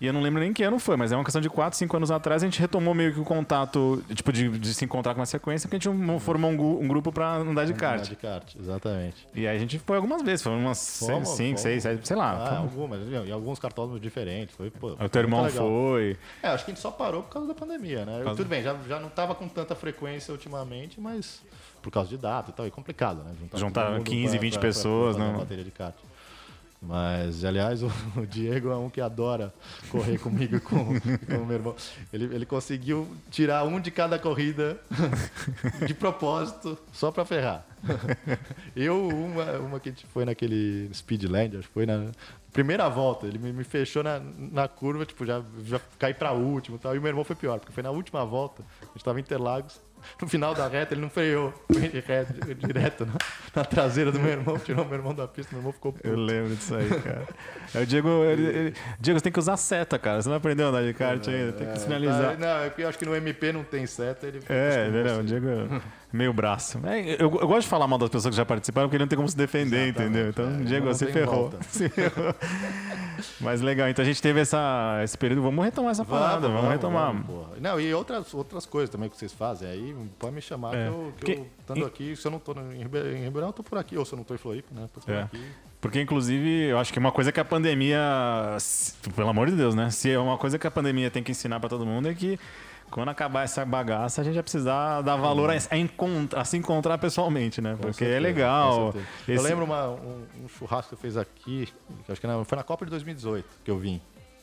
e 0.00 0.06
eu 0.06 0.12
não 0.12 0.20
lembro 0.20 0.40
nem 0.40 0.52
que 0.52 0.62
ano 0.62 0.78
foi, 0.78 0.96
mas 0.96 1.10
é 1.10 1.16
uma 1.16 1.24
questão 1.24 1.40
de 1.40 1.50
4, 1.50 1.76
5 1.76 1.96
anos 1.96 2.10
atrás, 2.10 2.42
a 2.42 2.46
gente 2.46 2.60
retomou 2.60 2.94
meio 2.94 3.12
que 3.12 3.20
o 3.20 3.24
contato, 3.24 4.02
tipo, 4.14 4.32
de, 4.32 4.48
de 4.48 4.74
se 4.74 4.84
encontrar 4.84 5.14
com 5.14 5.20
uma 5.20 5.26
sequência, 5.26 5.68
porque 5.68 5.88
a 5.88 5.92
gente 5.92 6.20
formou 6.20 6.50
um, 6.50 6.84
um 6.84 6.88
grupo 6.88 7.10
para 7.10 7.36
andar 7.36 7.64
de 7.64 7.74
kart. 7.74 8.00
Andar 8.00 8.08
de 8.08 8.16
kart, 8.16 8.54
exatamente. 8.58 9.26
E 9.34 9.46
aí 9.46 9.56
a 9.56 9.58
gente 9.58 9.78
foi 9.78 9.96
algumas 9.96 10.22
vezes, 10.22 10.42
foram 10.42 10.58
umas 10.58 10.78
5, 10.78 11.26
6, 11.58 11.82
7, 11.82 12.06
sei 12.06 12.16
lá. 12.16 12.32
Ah, 12.32 12.58
algumas, 12.58 13.00
e 13.08 13.32
alguns 13.32 13.58
cartódromos 13.58 14.00
diferentes. 14.00 14.54
Foi, 14.54 14.70
pô, 14.70 14.92
o 14.92 15.08
teu 15.08 15.22
irmão 15.22 15.48
foi. 15.48 16.16
É, 16.42 16.48
acho 16.48 16.64
que 16.64 16.70
a 16.70 16.74
gente 16.74 16.82
só 16.82 16.90
parou 16.90 17.22
por 17.22 17.32
causa 17.32 17.48
da 17.48 17.54
pandemia, 17.54 18.04
né? 18.04 18.20
Causa... 18.22 18.36
Tudo 18.36 18.48
bem, 18.48 18.62
já, 18.62 18.76
já 18.86 19.00
não 19.00 19.08
tava 19.08 19.34
com 19.34 19.48
tanta 19.48 19.74
frequência 19.74 20.32
ultimamente, 20.32 21.00
mas 21.00 21.42
por 21.82 21.90
causa 21.90 22.08
de 22.08 22.16
data 22.16 22.50
e 22.50 22.54
tal, 22.54 22.66
é 22.66 22.70
complicado, 22.70 23.22
né? 23.24 23.32
Juntar, 23.40 23.58
Juntar 23.58 24.02
15, 24.02 24.30
pra, 24.30 24.40
20 24.40 24.52
pra, 24.52 24.60
pessoas, 24.60 25.16
pra, 25.16 25.24
pra, 25.24 25.32
não. 25.32 25.40
bateria 25.40 25.64
de 25.64 25.70
kart. 25.70 25.94
Mas, 26.80 27.44
aliás, 27.44 27.82
o, 27.82 27.90
Diego 28.26 28.70
é 28.70 28.76
um 28.76 28.88
que 28.88 29.00
adora 29.00 29.52
correr 29.90 30.18
comigo 30.18 30.56
e 30.56 30.60
com, 30.60 30.86
com 31.00 31.36
o 31.42 31.46
meu 31.46 31.56
irmão. 31.56 31.76
Ele, 32.12 32.24
ele 32.34 32.46
conseguiu 32.46 33.08
tirar 33.30 33.64
um 33.64 33.80
de 33.80 33.90
cada 33.90 34.18
corrida 34.18 34.80
de 35.86 35.92
propósito, 35.94 36.78
só 36.92 37.10
para 37.10 37.24
ferrar. 37.24 37.66
Eu, 38.74 39.08
uma, 39.08 39.52
uma 39.58 39.80
que 39.80 39.88
a 39.88 39.92
gente 39.92 40.06
foi 40.06 40.24
naquele 40.24 40.88
Speedland, 40.94 41.56
acho 41.56 41.68
que 41.68 41.74
foi 41.74 41.86
na 41.86 42.12
primeira 42.52 42.88
volta, 42.88 43.26
ele 43.26 43.38
me, 43.38 43.52
me 43.52 43.64
fechou 43.64 44.02
na, 44.02 44.20
na 44.20 44.66
curva, 44.66 45.04
tipo, 45.04 45.24
já, 45.26 45.42
já 45.64 45.80
caí 45.98 46.14
para 46.14 46.32
último 46.32 46.76
e 46.76 46.78
tal. 46.78 46.94
E 46.94 46.98
o 46.98 47.02
meu 47.02 47.10
irmão 47.10 47.24
foi 47.24 47.36
pior, 47.36 47.58
porque 47.58 47.72
foi 47.72 47.82
na 47.82 47.90
última 47.90 48.24
volta, 48.24 48.62
a 48.82 48.86
gente 48.86 48.96
estava 48.98 49.18
em 49.18 49.22
Interlagos, 49.22 49.80
no 50.20 50.28
final 50.28 50.54
da 50.54 50.68
reta 50.68 50.94
ele 50.94 51.00
não 51.00 51.10
freou, 51.10 51.52
foi 51.70 51.80
reto, 52.00 52.54
direto 52.54 53.06
na, 53.06 53.14
na, 53.54 53.64
traseira 53.64 54.10
do 54.10 54.18
meu 54.18 54.30
irmão, 54.30 54.58
tirou 54.58 54.84
meu 54.84 54.94
irmão 54.94 55.14
da 55.14 55.26
pista, 55.26 55.52
meu 55.52 55.60
irmão 55.60 55.72
ficou 55.72 55.92
puto. 55.92 56.06
Eu 56.06 56.16
lembro 56.16 56.54
disso 56.54 56.74
aí, 56.74 56.88
cara. 56.88 57.26
É 57.74 57.80
o 57.80 57.86
Diego, 57.86 58.08
ele, 58.24 58.46
ele, 58.46 58.74
Diego, 58.98 59.18
você 59.18 59.24
tem 59.24 59.32
que 59.32 59.38
usar 59.38 59.56
seta, 59.56 59.98
cara. 59.98 60.22
Você 60.22 60.28
não 60.28 60.36
aprendeu 60.36 60.66
a 60.66 60.68
andar 60.70 60.82
de 60.82 60.94
kart 60.94 61.26
é, 61.28 61.30
ainda, 61.30 61.52
tem 61.52 61.66
que 61.66 61.72
é, 61.72 61.76
sinalizar. 61.76 62.36
Tá, 62.36 62.38
não, 62.38 62.72
eu 62.76 62.88
acho 62.88 62.98
que 62.98 63.04
no 63.04 63.14
MP 63.14 63.52
não 63.52 63.64
tem 63.64 63.86
seta, 63.86 64.26
ele 64.26 64.40
É, 64.48 64.88
não, 65.04 65.20
o 65.20 65.24
Diego 65.24 65.46
meio 66.12 66.32
braço. 66.32 66.80
É, 66.84 67.14
eu, 67.14 67.18
eu, 67.18 67.28
gosto 67.28 67.62
de 67.62 67.68
falar 67.68 67.86
mal 67.86 67.98
das 67.98 68.08
pessoas 68.08 68.32
que 68.32 68.36
já 68.36 68.44
participaram, 68.44 68.88
porque 68.88 68.96
ele 68.96 69.04
não 69.04 69.08
tem 69.08 69.16
como 69.16 69.28
se 69.28 69.36
defender, 69.36 69.88
Exatamente, 69.88 70.00
entendeu? 70.00 70.28
Então, 70.30 70.60
é, 70.60 70.64
Diego, 70.64 70.86
você 70.94 71.06
ferrou. 71.06 71.52
Se 71.68 71.88
ferrou. 71.88 72.34
Mas 73.40 73.60
legal, 73.60 73.88
então 73.88 74.02
a 74.02 74.06
gente 74.06 74.20
teve 74.20 74.40
essa, 74.40 75.00
esse 75.02 75.16
período. 75.16 75.42
Vamos 75.42 75.64
retomar 75.64 75.92
essa 75.92 76.04
parada, 76.04 76.48
vamos, 76.48 76.56
vamos 76.56 76.70
retomar. 76.70 77.12
Vamos, 77.12 77.60
não, 77.60 77.80
e 77.80 77.92
outras, 77.92 78.32
outras 78.34 78.66
coisas 78.66 78.90
também 78.90 79.08
que 79.08 79.16
vocês 79.16 79.32
fazem 79.32 79.68
aí, 79.68 79.96
pode 80.18 80.34
me 80.34 80.40
chamar 80.40 80.74
é. 80.74 80.84
que, 80.84 80.88
eu, 80.88 81.12
que, 81.16 81.24
que 81.24 81.32
eu 81.32 81.46
estando 81.60 81.86
aqui, 81.86 82.16
se 82.16 82.26
eu 82.26 82.30
não 82.30 82.38
estou 82.38 82.54
em 82.72 82.82
Ribeirão, 82.82 83.48
eu 83.48 83.52
tô 83.52 83.62
por 83.62 83.78
aqui, 83.78 83.96
ou 83.96 84.04
se 84.04 84.12
eu 84.12 84.16
não 84.16 84.22
estou 84.22 84.34
em 84.34 84.38
Floripa, 84.38 84.68
né? 84.74 84.88
Tô 84.92 85.00
por 85.00 85.12
é. 85.12 85.22
aqui. 85.22 85.42
Porque, 85.80 86.00
inclusive, 86.00 86.64
eu 86.64 86.78
acho 86.78 86.92
que 86.92 86.98
uma 86.98 87.12
coisa 87.12 87.30
que 87.30 87.38
a 87.38 87.44
pandemia. 87.44 88.00
Pelo 89.14 89.28
amor 89.28 89.48
de 89.48 89.56
Deus, 89.56 89.74
né? 89.74 89.90
Se 89.90 90.10
é 90.10 90.18
uma 90.18 90.36
coisa 90.36 90.58
que 90.58 90.66
a 90.66 90.70
pandemia 90.70 91.10
tem 91.10 91.22
que 91.22 91.30
ensinar 91.30 91.60
para 91.60 91.68
todo 91.68 91.86
mundo 91.86 92.08
é 92.08 92.14
que 92.14 92.38
quando 92.90 93.08
acabar 93.08 93.44
essa 93.44 93.64
bagaça, 93.64 94.20
a 94.20 94.24
gente 94.24 94.34
vai 94.34 94.42
precisar 94.42 95.02
dar 95.02 95.16
valor 95.16 95.50
a, 95.50 95.54
a, 95.70 95.76
encontrar, 95.76 96.40
a 96.40 96.44
se 96.44 96.56
encontrar 96.56 96.98
pessoalmente, 96.98 97.60
né? 97.60 97.72
Com 97.72 97.82
Porque 97.82 98.04
é 98.04 98.08
certeza, 98.08 98.16
é 98.16 98.20
legal. 98.20 98.94
Esse... 99.22 99.32
Eu 99.34 99.42
lembro 99.42 99.64
uma, 99.64 99.88
um, 99.88 100.26
um, 100.44 100.48
churrasco 100.48 100.88
que 100.88 100.94
eu 100.94 100.98
fiz 100.98 101.16
aqui, 101.16 101.68
que 102.04 102.12
acho 102.12 102.20
que 102.20 102.26
foi 102.44 102.56
na 102.56 102.64
Copa 102.64 102.84
de 102.84 102.90
2018 102.90 103.48
que 103.64 103.70
eu 103.70 103.78
vim. 103.78 104.00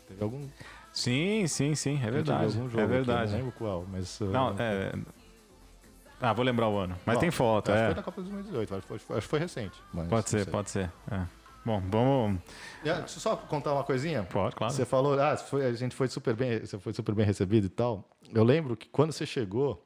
Teve 0.08 0.24
algum. 0.24 0.48
Sim, 0.94 1.46
sim, 1.48 1.76
sim, 1.76 2.00
é 2.04 2.10
verdade. 2.10 2.58
é 2.78 2.86
verdade. 2.86 3.22
Aqui, 3.24 3.32
não 3.32 3.38
lembro 3.40 3.54
qual, 3.58 3.86
mas. 3.92 4.20
Não, 4.20 4.54
uh, 4.54 4.56
é. 4.60 4.92
Ah, 6.22 6.34
vou 6.34 6.46
lembrar 6.46 6.70
o 6.70 6.78
ano. 6.78 6.96
Mas 7.06 7.16
Bom, 7.16 7.22
tem 7.22 7.32
foto, 7.32 7.72
acho 7.72 7.82
é. 7.82 7.86
Foi 7.88 7.96
na 7.96 8.04
Copa 8.04 8.22
de 8.22 8.30
2018, 8.30 8.74
acho 8.74 8.82
que 8.82 8.88
foi, 8.88 9.18
acho 9.18 9.26
que 9.28 9.30
foi 9.30 9.40
recente. 9.40 9.82
pode 10.10 10.30
ser, 10.30 10.46
pode 10.48 10.70
ser. 10.70 10.92
É. 11.12 11.22
Bom, 11.66 11.82
vamos. 11.90 12.40
deixa 12.84 13.00
eu 13.00 13.08
só 13.08 13.36
contar 13.36 13.74
uma 13.74 13.84
coisinha. 13.84 14.24
Pode, 14.24 14.56
claro. 14.56 14.72
Você 14.72 14.86
falou, 14.86 15.20
ah, 15.20 15.36
foi, 15.36 15.66
a 15.66 15.74
gente 15.74 15.96
foi 15.96 16.08
super 16.08 16.36
bem, 16.36 16.60
você 16.60 16.78
foi 16.78 16.94
super 16.94 17.16
bem 17.16 17.26
recebido 17.26 17.66
e 17.66 17.70
tal. 17.70 18.08
Eu 18.32 18.44
lembro 18.44 18.78
que 18.78 18.88
quando 18.88 19.12
você 19.12 19.26
chegou, 19.26 19.84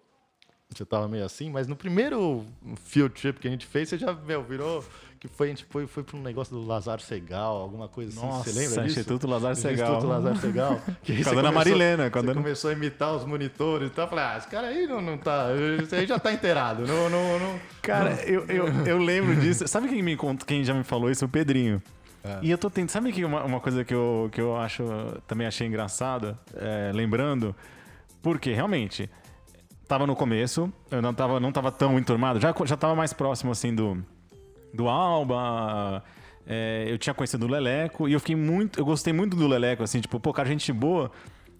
você 0.69 0.84
estava 0.84 1.07
meio 1.07 1.23
assim, 1.23 1.49
mas 1.49 1.67
no 1.67 1.77
primeiro 1.77 2.45
field 2.84 3.15
trip 3.15 3.39
que 3.39 3.47
a 3.47 3.51
gente 3.51 3.65
fez, 3.65 3.88
você 3.88 3.97
já 3.97 4.13
meu, 4.13 4.43
virou 4.43 4.84
que 5.20 5.28
foi 5.28 5.47
a 5.47 5.49
gente 5.49 5.65
foi, 5.65 5.86
foi 5.86 6.01
para 6.01 6.15
um 6.17 6.22
negócio 6.22 6.55
do 6.55 6.65
Lazar 6.65 7.01
Segal, 7.01 7.57
alguma 7.57 7.89
coisa 7.89 8.17
assim. 8.17 8.26
Nossa, 8.26 8.49
você 8.49 8.57
lembra 8.57 8.84
disso? 8.84 8.99
Instituto 8.99 9.28
Lazar 9.28 9.55
Segal. 9.55 9.91
Instituto 9.91 10.07
Lazar 10.07 10.36
Segal. 10.39 10.82
Que 11.03 11.24
com 11.24 11.30
a 11.30 11.34
dona 11.34 11.51
Marilena. 11.51 12.09
Quando 12.09 12.28
você 12.28 12.34
começou 12.36 12.70
a 12.70 12.74
imitar 12.74 13.13
os 13.13 13.26
monitores 13.26 13.89
e 13.89 13.91
tal. 13.91 14.05
Eu 14.05 14.09
falei, 14.09 14.26
ah, 14.26 14.38
esse 14.38 14.47
cara 14.47 14.67
aí 14.67 14.88
não, 14.88 15.01
não 15.01 15.17
tá. 15.17 15.47
Esse 15.84 15.93
aí 15.93 16.07
já 16.07 16.17
tá 16.17 16.32
inteirado. 16.32 16.88
Não, 16.88 17.09
não, 17.09 17.38
não, 17.38 17.59
cara, 17.82 18.11
Eu, 18.26 18.45
eu, 18.45 18.67
eu 18.86 18.97
lembro 18.97 19.36
disso. 19.41 19.67
Sabe 19.67 19.89
quem, 19.89 20.01
me, 20.01 20.17
quem 20.47 20.63
já 20.63 20.74
me 20.74 20.86
falou 20.86 21.11
isso? 21.11 21.26
O 21.26 21.30
Pedrinho. 21.30 21.82
É. 22.24 22.39
E 22.41 22.49
eu 22.49 22.57
tô 22.57 22.70
tentando. 22.70 22.91
Sabe 22.91 23.11
que 23.11 23.26
uma, 23.26 23.43
uma 23.43 23.59
coisa 23.59 23.84
que 23.84 23.93
eu, 23.93 24.30
que 24.32 24.39
eu 24.39 24.55
acho 24.55 24.84
também 25.28 25.47
achei 25.47 25.67
engraçada, 25.67 26.39
é, 26.55 26.91
lembrando, 26.93 27.53
porque 28.22 28.53
realmente 28.53 29.09
tava 29.86 30.07
no 30.07 30.15
começo, 30.15 30.72
eu 30.91 31.01
não 31.01 31.13
tava, 31.13 31.39
não 31.39 31.51
tava 31.51 31.72
tão 31.72 31.97
enturmado, 31.97 32.39
já, 32.39 32.53
já 32.63 32.78
tava 32.78 32.93
mais 32.93 33.11
próximo 33.11 33.51
assim 33.51 33.74
do, 33.74 34.05
do 34.74 34.88
Alba. 34.88 36.03
É, 36.47 36.86
eu 36.88 36.97
tinha 36.97 37.13
conhecido 37.13 37.45
o 37.45 37.49
Leleco 37.49 38.07
e 38.07 38.13
eu 38.13 38.20
fiquei 38.20 38.36
muito. 38.36 38.80
Eu 38.80 38.86
gostei 38.86 39.13
muito 39.13 39.36
do 39.36 39.47
Leleco, 39.47 39.84
assim, 39.84 39.99
tipo, 39.99 40.20
pô, 40.20 40.34
cara, 40.34 40.47
gente 40.49 40.72
boa. 40.74 41.11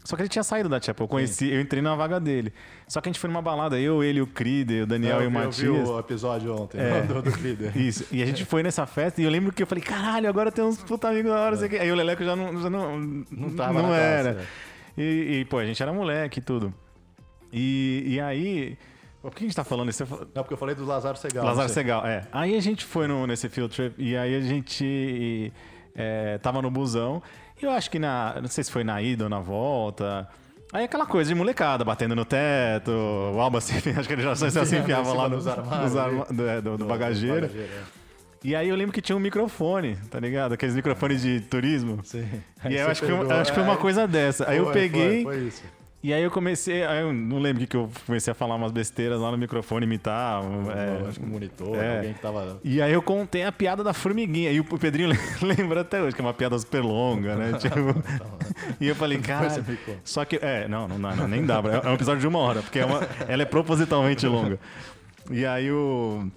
Só 0.04 0.16
que 0.16 0.22
ele 0.22 0.30
tinha 0.30 0.44
saído 0.44 0.70
da 0.70 0.82
Chapel. 0.82 1.04
Eu 1.04 1.08
conheci, 1.08 1.46
Sim. 1.46 1.54
eu 1.54 1.62
entrei 1.62 1.82
na 1.82 1.94
vaga 1.94 2.20
dele. 2.20 2.54
Só 2.88 3.02
que 3.02 3.10
a 3.10 3.12
gente 3.12 3.20
foi 3.20 3.30
numa 3.30 3.42
balada, 3.42 3.80
eu, 3.80 4.04
ele, 4.04 4.22
o 4.22 4.28
Creed, 4.28 4.72
o 4.84 4.86
Daniel 4.88 5.20
é, 5.20 5.24
e 5.26 5.28
o 5.28 5.32
Matias. 5.32 5.60
Eu 5.60 5.84
vi 5.84 5.90
o 5.92 6.00
episódio 6.00 6.56
ontem, 6.56 6.80
é, 6.80 7.02
do, 7.06 7.22
do 7.22 7.32
Creed. 7.32 7.76
Isso. 7.76 8.06
E 8.12 8.24
a 8.24 8.26
gente 8.26 8.46
foi 8.46 8.64
nessa 8.64 8.86
festa 8.88 9.22
e 9.22 9.26
eu 9.26 9.30
lembro 9.30 9.52
que 9.52 9.62
eu 9.62 9.68
falei, 9.68 9.84
caralho, 9.84 10.28
agora 10.28 10.52
tem 10.52 10.64
uns 10.64 10.82
puta 10.82 11.10
amigos 11.10 11.32
da 11.32 11.40
hora. 11.40 11.76
É. 11.76 11.82
Aí 11.82 11.92
o 11.92 11.96
Leleco 11.96 12.24
já 12.24 12.36
não, 12.36 12.62
já 12.62 12.70
não, 12.70 12.98
não, 13.30 13.56
tava 13.56 13.82
não 13.82 13.94
era. 13.94 14.34
Classe, 14.34 14.48
né? 14.98 15.04
e, 15.04 15.40
e, 15.42 15.46
pô, 15.46 15.60
a 15.60 15.66
gente 15.66 15.84
era 15.84 15.92
moleque 15.94 16.40
e 16.40 16.42
tudo. 16.42 16.74
E, 17.52 18.04
e 18.08 18.20
aí. 18.20 18.78
Por 19.22 19.32
que 19.32 19.44
a 19.44 19.48
gente 19.48 19.56
tá 19.56 19.64
falando 19.64 19.90
isso? 19.90 20.06
Não, 20.34 20.44
porque 20.44 20.54
eu 20.54 20.58
falei 20.58 20.76
do 20.76 20.86
Lazaro 20.86 21.18
Segal. 21.18 21.46
Lazaro 21.46 21.70
Segal, 21.70 22.06
é. 22.06 22.26
Aí 22.32 22.56
a 22.56 22.62
gente 22.62 22.86
foi 22.86 23.06
no, 23.08 23.28
nesse 23.28 23.50
field 23.50 23.76
trip 23.76 23.96
e 23.98 24.16
aí 24.16 24.36
a 24.36 24.42
gente 24.42 25.52
é, 25.94 26.38
tava 26.38 26.62
no 26.62 26.72
busão. 26.72 27.22
E 27.62 27.66
eu 27.66 27.72
acho 27.72 27.92
que 27.92 28.00
na. 28.00 28.40
Não 28.42 28.48
sei 28.48 28.64
se 28.64 28.72
foi 28.72 28.84
na 28.84 29.02
ida 29.02 29.26
ou 29.26 29.30
na 29.30 29.40
volta. 29.40 30.28
Aí 30.72 30.86
aquela 30.86 31.06
coisa 31.06 31.28
de 31.28 31.36
molecada, 31.36 31.84
batendo 31.84 32.16
no 32.16 32.24
teto, 32.24 32.92
o 32.92 33.40
Alba 33.40 33.60
se, 33.60 33.74
acho 33.90 34.08
que 34.08 34.14
ele 34.14 34.22
já 34.22 34.36
se, 34.36 34.50
se 34.52 34.78
enfiava 34.78 35.12
lá 35.14 35.28
nos 35.28 35.48
armários, 35.48 35.98
arma, 35.98 36.26
do, 36.26 36.48
é, 36.48 36.62
do, 36.62 36.72
do, 36.72 36.78
do, 36.78 36.86
bagageiro. 36.86 37.42
Bagageiro 37.42 37.70
é. 37.74 38.00
E 38.42 38.56
aí 38.56 38.70
eu 38.70 38.76
lembro 38.76 38.94
que 38.94 39.02
tinha 39.02 39.18
um 39.18 39.20
microfone, 39.20 39.98
tá 40.10 40.18
ligado? 40.18 40.54
Aqueles 40.54 40.74
microfones 40.74 41.22
de 41.22 41.42
turismo. 41.42 42.00
Sim. 42.04 42.26
E 42.64 42.68
aí 42.68 42.78
eu 42.78 42.88
acho, 42.88 43.04
que, 43.04 43.12
eu 43.12 43.32
acho 43.32 43.52
que 43.52 43.56
foi 43.56 43.64
uma 43.64 43.76
coisa 43.76 44.08
dessa. 44.08 44.50
Aí 44.50 44.60
foi, 44.60 44.68
eu 44.68 44.72
peguei. 44.72 45.24
Foi, 45.24 45.36
foi 45.36 45.48
isso. 45.48 45.64
E 46.02 46.14
aí 46.14 46.24
eu 46.24 46.32
comecei, 46.32 46.82
eu 46.82 47.12
não 47.12 47.40
lembro 47.40 47.62
o 47.62 47.68
que, 47.68 47.76
eu 47.76 47.90
comecei 48.06 48.32
a 48.32 48.34
falar 48.34 48.56
umas 48.56 48.72
besteiras 48.72 49.20
lá 49.20 49.32
no 49.32 49.38
microfone, 49.38 49.86
imitar. 49.86 50.42
é, 50.74 51.10
acho 51.10 51.20
que 51.20 51.26
um 51.26 51.30
monitor, 51.30 51.76
é. 51.76 51.98
alguém 51.98 52.14
que 52.14 52.22
tava. 52.22 52.60
E 52.64 52.82
aí 52.82 52.94
eu 52.94 53.02
contei 53.02 53.44
a 53.44 53.52
piada 53.52 53.84
da 53.84 53.92
formiguinha. 53.92 54.50
E 54.50 54.62
o 54.62 54.64
Pedrinho 54.64 55.10
lembra 55.44 55.82
até 55.82 56.02
hoje, 56.02 56.16
que 56.16 56.22
é 56.22 56.24
uma 56.24 56.34
piada 56.34 56.58
super 56.58 56.82
longa, 56.82 57.36
né? 57.36 57.52
tipo... 57.60 57.76
e 58.80 58.88
eu 58.88 58.96
falei, 58.96 59.18
cara. 59.20 59.50
Só 60.06 60.24
que. 60.24 60.38
É, 60.38 60.70
não, 60.70 60.88
não 60.88 61.02
dá, 61.02 61.16
não, 61.18 61.28
nem 61.28 61.46
dá. 61.46 61.62
É 61.84 61.90
um 61.90 61.96
episódio 61.96 62.22
de 62.22 62.28
uma 62.28 62.40
hora, 62.40 62.62
porque 62.62 62.80
é 62.80 62.86
uma, 62.86 63.02
ela 63.28 63.42
é 63.42 63.46
propositalmente 63.46 64.26
longa. 64.26 64.58
E 65.30 65.46
aí 65.46 65.70
o. 65.70 66.32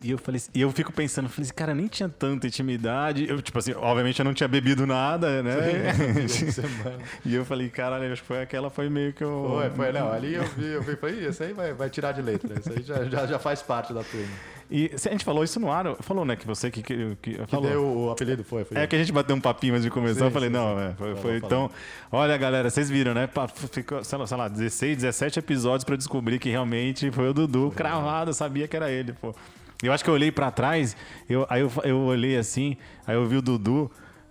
E 0.00 0.12
eu 0.12 0.18
falei, 0.18 0.40
e 0.54 0.60
eu 0.60 0.70
fico 0.70 0.92
pensando, 0.92 1.28
falei 1.28 1.46
assim, 1.46 1.54
cara, 1.54 1.74
nem 1.74 1.88
tinha 1.88 2.08
tanta 2.08 2.46
intimidade. 2.46 3.28
Eu, 3.28 3.42
tipo 3.42 3.58
assim, 3.58 3.72
obviamente 3.72 4.16
eu 4.20 4.24
não 4.24 4.32
tinha 4.32 4.46
bebido 4.46 4.86
nada, 4.86 5.42
né? 5.42 5.92
Sim, 6.28 6.46
e 7.26 7.34
eu 7.34 7.44
falei, 7.44 7.68
caralho, 7.68 8.12
acho 8.12 8.22
que 8.22 8.28
foi 8.28 8.40
aquela, 8.40 8.70
foi 8.70 8.88
meio 8.88 9.12
que 9.12 9.24
eu. 9.24 9.46
Foi, 9.50 9.70
foi, 9.70 9.92
não. 9.92 10.12
Ali 10.12 10.34
eu 10.34 10.44
vi, 10.44 10.66
eu 10.66 10.82
vi, 10.82 10.94
falei, 10.94 11.26
isso 11.26 11.42
aí 11.42 11.52
vai, 11.52 11.72
vai 11.72 11.90
tirar 11.90 12.12
de 12.12 12.22
letra. 12.22 12.60
Isso 12.60 12.70
aí 12.70 12.80
já, 12.84 13.04
já, 13.06 13.26
já 13.26 13.38
faz 13.40 13.60
parte 13.60 13.92
da 13.92 14.04
turma. 14.04 14.28
E 14.70 14.88
a 14.94 15.10
gente 15.10 15.24
falou 15.24 15.42
isso 15.42 15.58
no 15.58 15.72
ar, 15.72 15.96
falou, 16.00 16.24
né? 16.24 16.36
Que 16.36 16.46
você 16.46 16.70
que, 16.70 16.80
que, 16.80 17.16
que, 17.20 17.34
que 17.34 17.46
falou. 17.46 17.68
deu 17.68 17.84
o 17.84 18.10
apelido, 18.12 18.44
foi. 18.44 18.64
foi 18.64 18.76
é 18.76 18.86
que 18.86 18.94
a 18.94 18.98
gente 19.00 19.10
bateu 19.10 19.34
um 19.34 19.40
papinho 19.40 19.72
antes 19.72 19.84
de 19.84 19.90
começar. 19.90 20.20
Sim, 20.20 20.24
eu 20.26 20.30
falei, 20.30 20.48
sim, 20.48 20.54
não, 20.54 20.76
sim. 20.76 20.84
É, 20.84 20.94
foi, 20.94 21.16
foi 21.16 21.36
então. 21.38 21.68
Olha, 22.12 22.36
galera, 22.36 22.70
vocês 22.70 22.88
viram, 22.88 23.14
né? 23.14 23.28
Ficou, 23.72 24.04
sei 24.04 24.18
lá, 24.36 24.46
16, 24.46 24.98
17 24.98 25.40
episódios 25.40 25.82
pra 25.82 25.96
descobrir 25.96 26.38
que 26.38 26.50
realmente 26.50 27.10
foi 27.10 27.30
o 27.30 27.34
Dudu 27.34 27.72
cravado, 27.74 28.30
eu 28.30 28.34
sabia 28.34 28.68
que 28.68 28.76
era 28.76 28.88
ele, 28.92 29.12
pô. 29.14 29.34
Eu 29.82 29.92
acho 29.92 30.02
que 30.02 30.10
eu 30.10 30.14
olhei 30.14 30.32
para 30.32 30.50
trás, 30.50 30.96
eu, 31.28 31.46
aí 31.48 31.60
eu, 31.60 31.70
eu 31.84 31.98
olhei 31.98 32.36
assim, 32.36 32.76
aí 33.06 33.14
eu 33.14 33.26
vi 33.26 33.36
o 33.36 33.42
Dudu. 33.42 33.90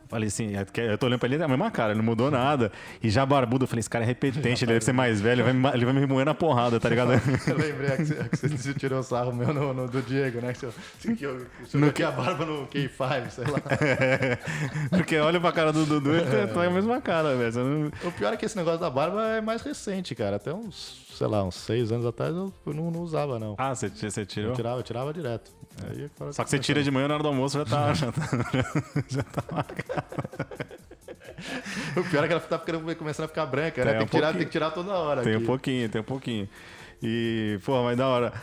Falei 0.09 0.27
assim, 0.27 0.55
é 0.55 0.65
eu 0.89 0.97
tô 0.97 1.05
olhando 1.05 1.19
pra 1.19 1.27
ele, 1.27 1.41
é 1.41 1.43
a 1.43 1.47
mesma 1.49 1.69
cara, 1.69 1.93
não 1.93 2.03
mudou 2.03 2.31
nada. 2.31 2.71
E 3.03 3.09
já 3.09 3.25
barbudo, 3.25 3.65
eu 3.65 3.67
falei, 3.67 3.81
esse 3.81 3.89
cara 3.89 4.05
é 4.05 4.07
repetente, 4.07 4.63
ele 4.63 4.71
deve 4.71 4.85
ser 4.85 4.93
mais 4.93 5.19
velho, 5.19 5.41
ele 5.41 5.43
vai, 5.43 5.53
me, 5.53 5.77
ele 5.77 5.85
vai 5.85 5.93
me 5.93 6.05
moer 6.05 6.25
na 6.25 6.33
porrada, 6.33 6.79
tá 6.79 6.87
ligado? 6.87 7.11
eu 7.45 7.57
lembrei 7.57 7.97
que 7.97 8.05
você, 8.05 8.29
que 8.29 8.57
você 8.57 8.73
tirou 8.79 9.03
sarro 9.03 9.33
meu 9.33 9.53
no, 9.53 9.73
no, 9.73 9.87
do 9.87 10.01
Diego, 10.01 10.39
né? 10.39 10.53
Que 10.53 10.65
você, 10.65 11.13
que 11.13 11.25
eu, 11.25 11.45
você 11.61 11.77
no 11.77 11.91
que 11.91 12.03
a 12.03 12.11
barba 12.11 12.45
no 12.45 12.67
K5, 12.67 13.29
sei 13.29 13.43
lá. 13.45 13.61
É, 13.81 14.37
porque 14.95 15.17
olha 15.17 15.41
pra 15.41 15.51
cara 15.51 15.73
do 15.73 15.85
Dudu, 15.85 16.15
ele 16.15 16.35
é. 16.35 16.47
tá 16.47 16.63
a 16.63 16.69
mesma 16.69 17.01
cara, 17.01 17.35
velho. 17.35 17.53
Não... 17.53 17.91
O 18.05 18.11
pior 18.13 18.33
é 18.33 18.37
que 18.37 18.45
esse 18.45 18.55
negócio 18.55 18.79
da 18.79 18.89
barba 18.89 19.27
é 19.27 19.41
mais 19.41 19.61
recente, 19.61 20.15
cara. 20.15 20.37
Até 20.37 20.53
uns, 20.53 21.05
sei 21.17 21.27
lá, 21.27 21.43
uns 21.43 21.55
seis 21.55 21.91
anos 21.91 22.05
atrás 22.05 22.35
eu 22.35 22.53
não, 22.65 22.91
não 22.91 23.01
usava, 23.01 23.39
não. 23.39 23.55
Ah, 23.57 23.73
você, 23.73 23.89
você 23.89 24.25
tirou? 24.25 24.51
Eu 24.51 24.55
tirava, 24.55 24.79
eu 24.79 24.83
tirava 24.83 25.13
direto. 25.13 25.51
Aí, 25.83 26.09
Só 26.31 26.43
que 26.43 26.49
você 26.49 26.59
tira 26.59 26.83
de 26.83 26.91
manhã 26.91 27.07
na 27.07 27.15
hora 27.15 27.23
do 27.23 27.29
almoço 27.29 27.57
já 27.57 27.65
tá. 27.65 27.93
já 27.95 28.11
tá, 28.11 28.21
já 29.09 29.23
tá 29.23 29.43
o 31.95 32.03
pior 32.09 32.23
é 32.23 32.27
que 32.27 32.33
ela 32.33 32.41
tá 32.41 32.59
ficando, 32.59 32.95
começando 32.95 33.25
a 33.25 33.27
ficar 33.27 33.45
branca, 33.45 33.83
né? 33.85 33.93
Tem, 33.93 34.07
que 34.07 34.15
tirar, 34.15 34.33
tem 34.33 34.43
que 34.45 34.51
tirar 34.51 34.71
toda 34.71 34.91
hora. 34.93 35.21
Tem 35.21 35.35
aqui. 35.35 35.43
um 35.43 35.45
pouquinho, 35.45 35.89
tem 35.89 36.01
um 36.01 36.03
pouquinho. 36.03 36.49
E, 37.01 37.59
pô, 37.63 37.83
mas 37.83 37.97
da 37.97 38.07
hora. 38.07 38.33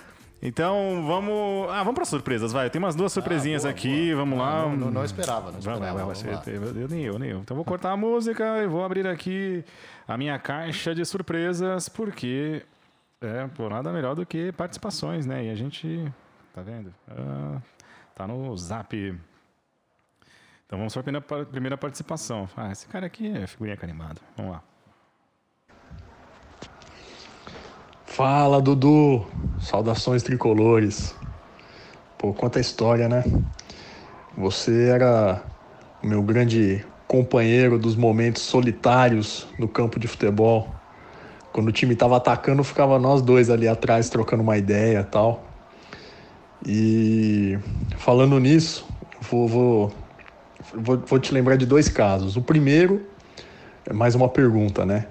Então, 0.41 1.05
vamos. 1.07 1.70
Ah, 1.70 1.79
vamos 1.79 1.95
para 1.95 2.05
surpresas, 2.05 2.53
vai. 2.53 2.70
Tem 2.70 2.79
umas 2.79 2.95
duas 2.95 3.12
ah, 3.12 3.14
surpresinhas 3.14 3.64
ah, 3.64 3.68
boa, 3.68 3.79
aqui, 3.79 4.07
boa. 4.07 4.16
vamos 4.16 4.39
lá. 4.39 4.62
Não, 4.62 4.77
não, 4.77 4.91
não, 4.91 5.05
esperava, 5.05 5.51
não 5.51 5.59
esperava. 5.59 6.05
Vai, 6.05 6.55
eu, 6.55 6.83
eu, 6.83 6.89
nem 6.89 7.03
eu, 7.03 7.18
nem 7.18 7.31
eu. 7.31 7.39
Então, 7.39 7.57
vou 7.57 7.64
cortar 7.64 7.93
a 7.93 7.97
música 7.97 8.62
e 8.62 8.66
vou 8.66 8.85
abrir 8.85 9.07
aqui 9.07 9.64
a 10.07 10.16
minha 10.16 10.38
caixa 10.38 10.94
de 10.94 11.05
surpresas, 11.05 11.88
porque 11.88 12.64
é, 13.20 13.46
pô, 13.48 13.68
nada 13.68 13.92
melhor 13.92 14.14
do 14.14 14.26
que 14.26 14.52
participações, 14.52 15.26
né? 15.26 15.44
E 15.44 15.50
a 15.50 15.55
gente 15.55 16.12
Tá 16.55 16.62
vendo? 16.62 16.94
Ah, 17.11 17.61
tá 18.14 18.28
no 18.28 18.57
zap. 18.57 18.96
Então 20.64 20.78
vamos 20.78 20.94
para 20.94 21.42
a 21.42 21.44
primeira 21.44 21.76
participação. 21.76 22.48
Ah, 22.57 22.70
esse 22.70 22.86
cara 22.86 23.07
aqui 23.07 23.36
é 23.36 23.44
figurinha 23.44 23.76
carimbada. 23.76 24.20
Vamos 24.36 24.52
lá. 24.52 24.62
Fala, 28.07 28.62
Dudu. 28.62 29.26
Saudações 29.61 30.22
tricolores. 30.22 31.16
Pô, 32.16 32.32
quanta 32.32 32.61
história, 32.61 33.09
né? 33.09 33.24
Você 34.38 34.90
era 34.90 35.42
o 36.05 36.07
meu 36.07 36.22
grande 36.22 36.86
companheiro 37.07 37.78
dos 37.78 37.96
momentos 37.96 38.42
solitários 38.42 39.46
no 39.59 39.68
campo 39.68 39.98
de 39.98 40.09
futebol. 40.09 40.68
Quando 41.52 41.68
o 41.68 41.72
time 41.72 41.94
estava 41.94 42.16
atacando, 42.16 42.64
ficava 42.64 42.98
nós 42.98 43.22
dois 43.22 43.50
ali 43.50 43.68
atrás 43.68 44.09
trocando 44.09 44.42
uma 44.42 44.57
ideia 44.57 45.00
e 45.00 45.05
tal. 45.05 45.44
E 46.66 47.59
falando 47.98 48.40
nisso, 48.40 48.86
vou, 49.20 49.46
vou, 49.46 49.92
vou, 51.07 51.18
te 51.18 51.32
lembrar 51.32 51.57
de 51.57 51.66
dois 51.66 51.88
casos. 51.88 52.36
O 52.36 52.42
primeiro 52.42 53.07
é 53.86 53.92
mais 53.92 54.14
uma 54.14 54.28
pergunta, 54.28 54.84
né? 54.84 55.07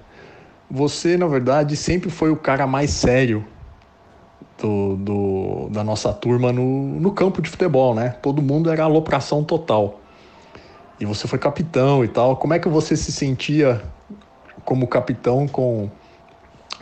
Você, 0.70 1.18
na 1.18 1.28
verdade, 1.28 1.76
sempre 1.76 2.10
foi 2.10 2.32
o 2.32 2.36
cara 2.36 2.66
mais 2.66 2.90
sério 2.90 3.46
do, 4.58 4.96
do, 4.96 5.70
da 5.70 5.84
nossa 5.84 6.12
turma 6.12 6.52
no, 6.52 7.00
no 7.00 7.12
campo 7.12 7.42
de 7.42 7.50
futebol, 7.50 7.94
né? 7.94 8.10
Todo 8.22 8.42
mundo 8.42 8.72
era 8.72 8.84
alopração 8.84 9.44
total. 9.44 10.02
E 11.00 11.06
você 11.06 11.28
foi 11.28 11.40
capitão 11.40 12.04
e 12.04 12.08
tal. 12.08 12.38
Como 12.38 12.54
é 12.54 12.60
que 12.60 12.70
você 12.70 12.96
se 12.96 13.12
sentia 13.12 13.82
como 14.64 14.88
capitão 14.88 15.48
com 15.48 15.90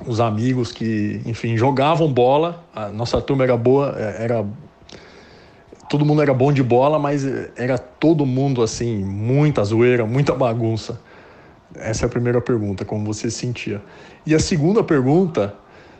os 0.05 0.19
amigos 0.19 0.71
que, 0.71 1.21
enfim, 1.25 1.57
jogavam 1.57 2.11
bola. 2.11 2.63
A 2.73 2.89
nossa 2.89 3.21
turma 3.21 3.43
era 3.43 3.57
boa, 3.57 3.95
é, 3.97 4.23
era 4.23 4.45
todo 5.89 6.05
mundo 6.05 6.21
era 6.21 6.33
bom 6.33 6.53
de 6.53 6.63
bola, 6.63 6.97
mas 6.97 7.25
era 7.57 7.77
todo 7.77 8.25
mundo 8.25 8.61
assim, 8.61 9.03
muita 9.03 9.63
zoeira, 9.63 10.05
muita 10.05 10.33
bagunça. 10.33 10.99
Essa 11.75 12.05
é 12.05 12.07
a 12.07 12.09
primeira 12.09 12.41
pergunta, 12.41 12.85
como 12.85 13.05
você 13.05 13.29
se 13.29 13.37
sentia. 13.39 13.81
E 14.25 14.33
a 14.33 14.39
segunda 14.39 14.83
pergunta, 14.83 15.53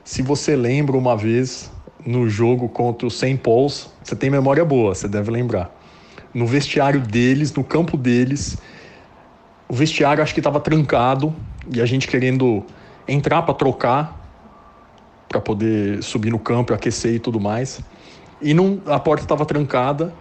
se 0.03 0.21
você 0.21 0.55
lembra 0.55 0.97
uma 0.97 1.15
vez 1.15 1.71
no 2.05 2.29
jogo 2.29 2.67
contra 2.69 3.07
o 3.07 3.11
St. 3.11 3.37
Paul's, 3.37 3.89
você 4.03 4.15
tem 4.15 4.29
memória 4.29 4.65
boa, 4.65 4.95
você 4.95 5.07
deve 5.07 5.29
lembrar. 5.29 5.80
No 6.33 6.45
vestiário 6.45 7.01
deles, 7.01 7.53
no 7.53 7.63
campo 7.63 7.97
deles, 7.97 8.57
o 9.67 9.73
vestiário 9.73 10.23
acho 10.23 10.33
que 10.33 10.39
estava 10.39 10.59
trancado 10.59 11.33
e 11.73 11.81
a 11.81 11.85
gente 11.85 12.07
querendo 12.07 12.65
entrar 13.07 13.41
para 13.41 13.53
trocar, 13.53 14.19
para 15.27 15.39
poder 15.39 16.03
subir 16.03 16.29
no 16.29 16.39
campo, 16.39 16.73
aquecer 16.73 17.15
e 17.15 17.19
tudo 17.19 17.39
mais. 17.39 17.81
E 18.41 18.53
não, 18.53 18.81
a 18.85 18.99
porta 18.99 19.23
estava 19.23 19.45
trancada 19.45 20.13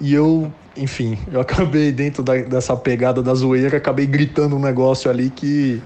e 0.00 0.14
eu, 0.14 0.52
enfim, 0.76 1.18
eu 1.30 1.40
acabei 1.42 1.92
dentro 1.92 2.22
da, 2.22 2.36
dessa 2.36 2.76
pegada 2.76 3.22
da 3.22 3.34
zoeira, 3.34 3.76
acabei 3.76 4.06
gritando 4.06 4.56
um 4.56 4.60
negócio 4.60 5.10
ali 5.10 5.30
que 5.30 5.82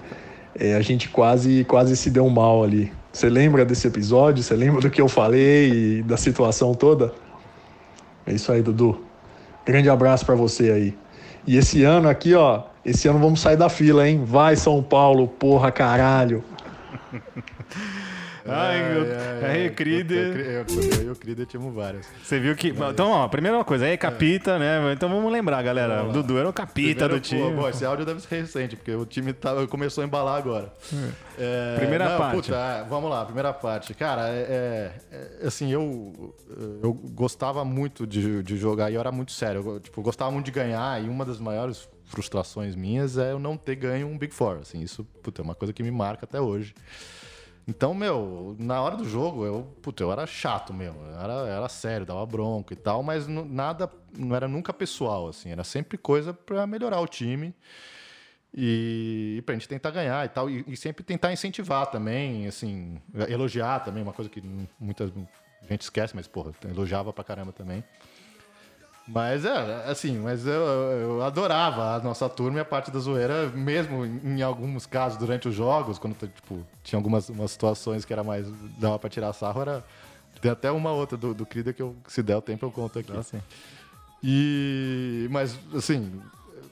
é, 0.58 0.74
a 0.74 0.80
gente 0.80 1.08
quase, 1.08 1.64
quase 1.64 1.96
se 1.96 2.10
deu 2.10 2.28
mal 2.28 2.62
ali. 2.62 2.92
Você 3.12 3.28
lembra 3.28 3.64
desse 3.64 3.86
episódio? 3.86 4.42
Você 4.42 4.54
lembra 4.54 4.80
do 4.80 4.90
que 4.90 5.00
eu 5.00 5.08
falei 5.08 5.98
e 5.98 6.02
da 6.02 6.16
situação 6.16 6.74
toda? 6.74 7.12
É 8.26 8.32
isso 8.32 8.52
aí, 8.52 8.62
Dudu. 8.62 9.07
Grande 9.68 9.90
abraço 9.90 10.24
para 10.24 10.34
você 10.34 10.72
aí. 10.72 10.98
E 11.46 11.58
esse 11.58 11.84
ano 11.84 12.08
aqui, 12.08 12.34
ó, 12.34 12.62
esse 12.82 13.06
ano 13.06 13.18
vamos 13.18 13.38
sair 13.38 13.58
da 13.58 13.68
fila, 13.68 14.08
hein? 14.08 14.24
Vai 14.24 14.56
São 14.56 14.82
Paulo, 14.82 15.28
porra, 15.28 15.70
caralho. 15.70 16.42
Ai, 18.48 18.96
eu, 18.96 19.04
é, 19.04 19.06
é. 19.06 19.66
Eu, 19.66 20.64
eu 21.00 21.06
e 21.06 21.10
o 21.10 21.16
Crider 21.16 21.46
tínhamos 21.46 21.74
várias. 21.74 22.06
Você 22.22 22.38
viu 22.38 22.56
que. 22.56 22.68
Então, 22.68 23.10
ó, 23.10 23.28
primeira 23.28 23.62
coisa, 23.64 23.84
aí 23.84 23.96
Capita, 23.96 24.52
é. 24.52 24.58
né? 24.58 24.92
Então 24.92 25.08
vamos 25.08 25.30
lembrar, 25.30 25.62
galera. 25.62 26.04
O 26.04 26.12
Dudu 26.12 26.38
era 26.38 26.48
o 26.48 26.52
Capita 26.52 27.06
Primeiro, 27.06 27.14
do 27.14 27.20
time. 27.20 27.42
Pô, 27.42 27.62
bom, 27.62 27.68
esse 27.68 27.84
áudio 27.84 28.04
deve 28.04 28.20
ser 28.20 28.40
recente, 28.40 28.76
porque 28.76 28.92
o 28.92 29.04
time 29.04 29.32
tá, 29.32 29.66
começou 29.66 30.02
a 30.02 30.06
embalar 30.06 30.36
agora. 30.38 30.72
É, 31.38 31.76
primeira 31.76 32.08
não, 32.08 32.18
parte. 32.18 32.36
Puta, 32.36 32.56
é, 32.56 32.84
vamos 32.88 33.10
lá, 33.10 33.24
primeira 33.24 33.52
parte. 33.52 33.94
Cara, 33.94 34.28
é, 34.28 34.92
é, 35.12 35.46
assim, 35.46 35.70
eu, 35.70 36.34
eu 36.82 36.92
gostava 36.92 37.64
muito 37.64 38.06
de, 38.06 38.42
de 38.42 38.56
jogar 38.56 38.90
e 38.90 38.94
eu 38.94 39.00
era 39.00 39.12
muito 39.12 39.32
sério. 39.32 39.62
Eu, 39.64 39.80
tipo, 39.80 40.00
eu 40.00 40.04
gostava 40.04 40.30
muito 40.30 40.46
de 40.46 40.52
ganhar 40.52 41.02
e 41.02 41.08
uma 41.08 41.24
das 41.24 41.38
maiores 41.38 41.88
frustrações 42.08 42.74
minhas 42.74 43.18
é 43.18 43.32
eu 43.32 43.38
não 43.38 43.56
ter 43.56 43.76
ganho 43.76 44.08
um 44.08 44.18
Big 44.18 44.34
Four. 44.34 44.58
Assim, 44.62 44.80
isso 44.80 45.04
puta, 45.22 45.42
é 45.42 45.44
uma 45.44 45.54
coisa 45.54 45.72
que 45.72 45.82
me 45.82 45.90
marca 45.90 46.24
até 46.24 46.40
hoje. 46.40 46.74
Então, 47.68 47.92
meu, 47.92 48.56
na 48.58 48.80
hora 48.80 48.96
do 48.96 49.04
jogo, 49.04 49.44
eu, 49.44 49.62
puta, 49.82 50.02
eu 50.02 50.10
era 50.10 50.26
chato 50.26 50.72
mesmo. 50.72 51.04
Era, 51.22 51.46
era 51.46 51.68
sério, 51.68 52.06
dava 52.06 52.24
bronca 52.24 52.72
e 52.72 52.76
tal, 52.76 53.02
mas 53.02 53.28
nada, 53.28 53.90
não 54.16 54.34
era 54.34 54.48
nunca 54.48 54.72
pessoal, 54.72 55.28
assim. 55.28 55.50
Era 55.50 55.62
sempre 55.62 55.98
coisa 55.98 56.32
para 56.32 56.66
melhorar 56.66 56.98
o 56.98 57.06
time 57.06 57.54
e, 58.54 59.34
e 59.36 59.42
pra 59.42 59.54
gente 59.54 59.68
tentar 59.68 59.90
ganhar 59.90 60.24
e 60.24 60.30
tal. 60.30 60.48
E, 60.48 60.64
e, 60.66 60.74
sempre 60.78 61.04
tentar 61.04 61.30
incentivar 61.30 61.86
também, 61.90 62.46
assim, 62.46 62.98
elogiar 63.28 63.80
também, 63.80 64.02
uma 64.02 64.14
coisa 64.14 64.30
que 64.30 64.42
muita 64.80 65.12
gente 65.68 65.82
esquece, 65.82 66.16
mas, 66.16 66.26
porra, 66.26 66.52
elogiava 66.64 67.12
pra 67.12 67.22
caramba 67.22 67.52
também. 67.52 67.84
Mas 69.08 69.46
é, 69.46 69.84
assim, 69.86 70.18
mas 70.18 70.46
eu, 70.46 70.52
eu, 70.52 71.22
adorava 71.22 71.94
a 71.94 72.00
nossa 72.00 72.28
turma 72.28 72.58
e 72.58 72.60
a 72.60 72.64
parte 72.64 72.90
da 72.90 72.98
zoeira, 72.98 73.48
mesmo 73.48 74.04
em 74.04 74.42
alguns 74.42 74.84
casos 74.84 75.16
durante 75.16 75.48
os 75.48 75.54
jogos, 75.54 75.98
quando 75.98 76.14
tipo, 76.14 76.62
tinha 76.84 76.98
algumas 76.98 77.32
situações 77.48 78.04
que 78.04 78.12
era 78.12 78.22
mais. 78.22 78.46
dava 78.78 78.98
pra 78.98 79.08
tirar 79.08 79.32
sarro, 79.32 79.62
era. 79.62 79.82
Tem 80.42 80.50
até 80.50 80.70
uma 80.70 80.92
outra 80.92 81.16
do, 81.16 81.32
do 81.32 81.46
Crida 81.46 81.72
que 81.72 81.80
eu, 81.80 81.96
se 82.06 82.22
der 82.22 82.36
o 82.36 82.42
tempo 82.42 82.66
eu 82.66 82.70
conto 82.70 82.98
aqui. 82.98 83.10
Assim. 83.16 83.40
E. 84.22 85.26
Mas, 85.30 85.58
assim. 85.74 86.20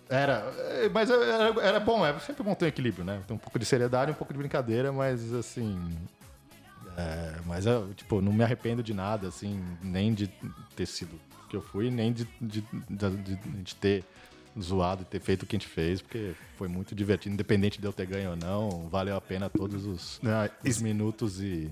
Era. 0.07 0.45
Mas 0.93 1.09
era, 1.09 1.61
era 1.63 1.81
bom, 1.81 2.05
é 2.05 2.19
sempre 2.19 2.43
bom 2.43 2.55
ter 2.55 2.67
um 2.67 2.69
equilíbrio, 2.69 3.03
né? 3.03 3.23
Tem 3.27 3.35
um 3.35 3.41
pouco 3.41 3.59
de 3.59 3.65
seriedade, 3.65 4.11
um 4.11 4.15
pouco 4.15 4.35
de 4.35 4.39
brincadeira, 4.39 4.93
mas 4.93 5.33
assim. 5.33 5.81
É, 6.99 7.35
mas 7.47 7.65
eu, 7.65 7.93
tipo, 7.95 8.21
não 8.21 8.33
me 8.33 8.45
arrependo 8.45 8.83
de 8.83 8.93
nada, 8.93 9.29
assim, 9.29 9.63
nem 9.83 10.13
de 10.15 10.29
ter 10.75 10.87
sido 10.87 11.19
que 11.49 11.57
eu 11.57 11.63
fui, 11.63 11.91
nem 11.91 12.13
de, 12.13 12.29
de, 12.41 12.65
de, 12.89 13.37
de 13.63 13.75
ter 13.77 14.05
zoado 14.61 15.03
e 15.03 15.05
ter 15.05 15.21
feito 15.21 15.43
o 15.43 15.47
que 15.47 15.57
a 15.57 15.59
gente 15.59 15.69
fez, 15.69 16.01
porque 16.01 16.33
foi 16.57 16.69
muito 16.69 16.95
divertido, 16.95 17.35
independente 17.35 17.81
de 17.81 17.87
eu 17.87 17.93
ter 17.93 18.07
ganho 18.07 18.31
ou 18.31 18.37
não, 18.37 18.89
valeu 18.89 19.17
a 19.17 19.21
pena 19.21 19.51
todos 19.51 19.85
os, 19.85 20.21
ah, 20.25 20.51
os 20.65 20.81
minutos 20.81 21.43
e 21.43 21.71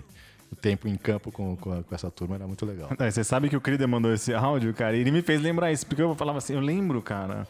o 0.53 0.57
tempo 0.57 0.87
em 0.87 0.97
campo 0.97 1.33
com, 1.33 1.57
com, 1.57 1.83
com, 1.83 1.95
essa 1.95 2.11
turma 2.11 2.37
era 2.37 2.47
muito 2.47 2.65
legal. 2.67 2.91
É, 2.99 3.11
você 3.11 3.25
sabe 3.25 3.49
que 3.49 3.57
o 3.57 3.61
Crida 3.61 3.87
mandou 3.87 4.13
esse 4.13 4.33
áudio, 4.35 4.73
cara, 4.75 4.97
e 4.97 5.01
ele 5.01 5.11
me 5.11 5.23
fez 5.23 5.41
lembrar 5.41 5.73
isso, 5.73 5.87
porque 5.87 6.03
eu 6.03 6.15
falava 6.15 6.39
assim, 6.39 6.55
eu 6.55 6.61
lembro, 6.61 7.01
cara, 7.01 7.47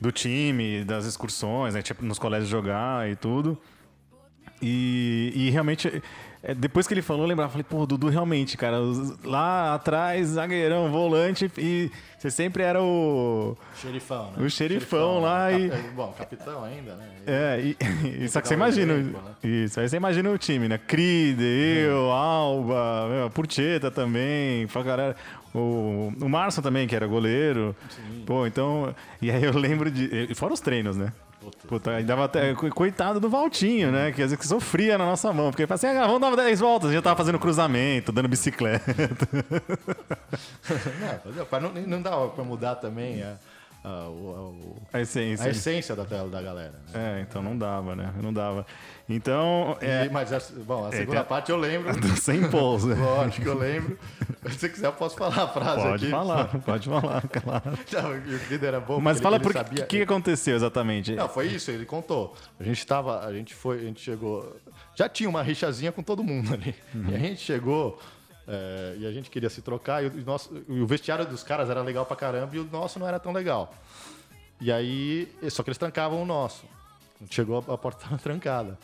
do 0.00 0.12
time, 0.12 0.84
das 0.84 1.04
excursões, 1.04 1.74
né, 1.74 1.82
tipo, 1.82 2.04
nos 2.04 2.18
colégios 2.18 2.48
jogar 2.48 3.10
e 3.10 3.16
tudo. 3.16 3.58
E, 4.62 5.32
e 5.34 5.50
realmente 5.50 6.02
é, 6.48 6.54
depois 6.54 6.86
que 6.86 6.94
ele 6.94 7.02
falou, 7.02 7.24
eu 7.24 7.28
lembrava, 7.28 7.50
falei, 7.50 7.66
pô, 7.68 7.84
Dudu, 7.84 8.08
realmente, 8.08 8.56
cara, 8.56 8.76
lá 9.24 9.74
atrás, 9.74 10.28
zagueirão, 10.28 10.92
volante, 10.92 11.50
e 11.58 11.90
você 12.16 12.30
sempre 12.30 12.62
era 12.62 12.80
o. 12.80 13.56
Xerifão, 13.82 14.30
né? 14.30 14.46
O 14.46 14.48
xerifão, 14.48 14.50
xerifão 14.50 15.20
lá 15.20 15.50
né? 15.50 15.58
e. 15.58 15.70
É, 15.72 15.90
bom, 15.96 16.14
capitão 16.16 16.62
ainda, 16.62 16.94
né? 16.94 17.08
É, 17.28 17.60
e, 17.60 17.76
e 18.22 18.28
só 18.28 18.40
que 18.40 18.46
você 18.46 18.54
imagina. 18.54 18.94
Tempo, 18.94 19.18
né? 19.20 19.32
Isso, 19.42 19.80
aí 19.80 19.88
você 19.88 19.96
imagina 19.96 20.30
o 20.30 20.38
time, 20.38 20.68
né? 20.68 20.78
Cride, 20.78 21.42
eu, 21.42 22.12
Alba, 22.12 23.08
meu, 23.10 23.30
Purcheta 23.30 23.90
também, 23.90 24.68
pra 24.68 24.84
galera. 24.84 25.16
O, 25.52 26.12
o 26.20 26.28
Márcio 26.28 26.62
também, 26.62 26.86
que 26.86 26.94
era 26.94 27.08
goleiro. 27.08 27.74
Sim. 27.90 28.22
Pô, 28.24 28.46
então. 28.46 28.94
E 29.20 29.28
aí 29.32 29.42
eu 29.42 29.58
lembro 29.58 29.90
de. 29.90 30.32
Fora 30.36 30.54
os 30.54 30.60
treinos, 30.60 30.96
né? 30.96 31.12
Puta, 31.66 32.02
dava 32.02 32.24
até, 32.24 32.54
coitado 32.54 33.20
do 33.20 33.28
Valtinho, 33.28 33.90
né? 33.90 34.12
Que 34.12 34.22
às 34.22 34.30
vezes 34.30 34.46
sofria 34.46 34.98
na 34.98 35.04
nossa 35.04 35.32
mão. 35.32 35.50
Porque 35.50 35.62
ele 35.62 35.68
falava 35.68 35.86
assim, 35.86 35.98
ah, 35.98 36.06
vamos 36.06 36.36
dar 36.36 36.44
10 36.44 36.60
voltas. 36.60 36.92
Já 36.92 37.02
tava 37.02 37.16
fazendo 37.16 37.38
cruzamento, 37.38 38.12
dando 38.12 38.28
bicicleta. 38.28 38.84
não, 41.60 41.60
não, 41.60 41.72
não 41.86 42.02
dava 42.02 42.28
pra 42.28 42.44
mudar 42.44 42.76
também 42.76 43.22
a, 43.22 43.36
a, 43.86 44.08
a, 44.08 44.98
a 44.98 45.00
essência. 45.00 45.46
a 45.46 45.50
essência 45.50 45.94
da, 45.94 46.02
da 46.02 46.42
galera. 46.42 46.74
Né? 46.92 47.18
É, 47.18 47.20
então 47.20 47.40
não 47.40 47.56
dava, 47.56 47.94
né? 47.94 48.12
Não 48.20 48.32
dava. 48.32 48.66
Então. 49.08 49.78
É... 49.80 50.06
E, 50.06 50.10
mas, 50.10 50.32
a, 50.32 50.40
bom, 50.64 50.86
a 50.86 50.88
é, 50.88 50.98
segunda 50.98 51.20
é, 51.20 51.22
parte 51.22 51.52
eu 51.52 51.56
lembro. 51.56 51.94
Sem 52.18 52.50
pouso. 52.50 52.92
Lógico 52.92 53.42
que 53.42 53.48
eu 53.48 53.56
lembro. 53.56 53.96
Se 54.48 54.58
você 54.58 54.68
quiser, 54.68 54.88
eu 54.88 54.92
posso 54.92 55.16
falar 55.16 55.44
a 55.44 55.48
frase 55.48 55.82
pode 55.82 56.04
aqui. 56.04 56.10
Falar, 56.10 56.60
pode 56.60 56.88
falar, 56.88 57.22
claro. 57.30 57.78
Não, 57.92 58.16
e 58.16 58.34
o 58.34 58.40
líder 58.50 58.66
era 58.66 58.80
bom. 58.80 59.00
Mas 59.00 59.20
fala 59.20 59.38
por 59.38 59.54
que, 59.64 59.82
que 59.84 60.02
aconteceu 60.02 60.56
exatamente. 60.56 61.14
Não, 61.14 61.28
foi 61.28 61.46
isso, 61.46 61.70
ele 61.70 61.86
contou. 61.86 62.34
A 62.58 62.64
gente 62.64 62.84
tava, 62.84 63.24
a 63.24 63.32
gente 63.32 63.54
foi, 63.54 63.78
a 63.78 63.82
gente 63.82 64.00
chegou. 64.00 64.56
Já 64.96 65.08
tinha 65.08 65.28
uma 65.28 65.42
rixazinha 65.42 65.92
com 65.92 66.02
todo 66.02 66.24
mundo 66.24 66.52
ali. 66.52 66.74
Uhum. 66.92 67.10
E 67.10 67.14
a 67.14 67.18
gente 67.18 67.40
chegou. 67.40 68.00
É, 68.48 68.96
e 68.98 69.06
a 69.06 69.12
gente 69.12 69.28
queria 69.28 69.50
se 69.50 69.60
trocar, 69.60 70.04
e 70.04 70.06
o, 70.06 70.24
nosso, 70.24 70.64
e 70.68 70.80
o 70.80 70.86
vestiário 70.86 71.26
dos 71.26 71.42
caras 71.42 71.68
era 71.68 71.82
legal 71.82 72.06
pra 72.06 72.16
caramba 72.16 72.54
e 72.54 72.60
o 72.60 72.64
nosso 72.64 72.98
não 72.98 73.08
era 73.08 73.18
tão 73.18 73.32
legal. 73.32 73.74
E 74.60 74.70
aí, 74.70 75.28
só 75.50 75.62
que 75.62 75.70
eles 75.70 75.78
trancavam 75.78 76.22
o 76.22 76.26
nosso. 76.26 76.64
Chegou 77.30 77.64
a, 77.68 77.74
a 77.74 77.78
porta 77.78 78.04
tava 78.04 78.18
trancada. 78.18 78.78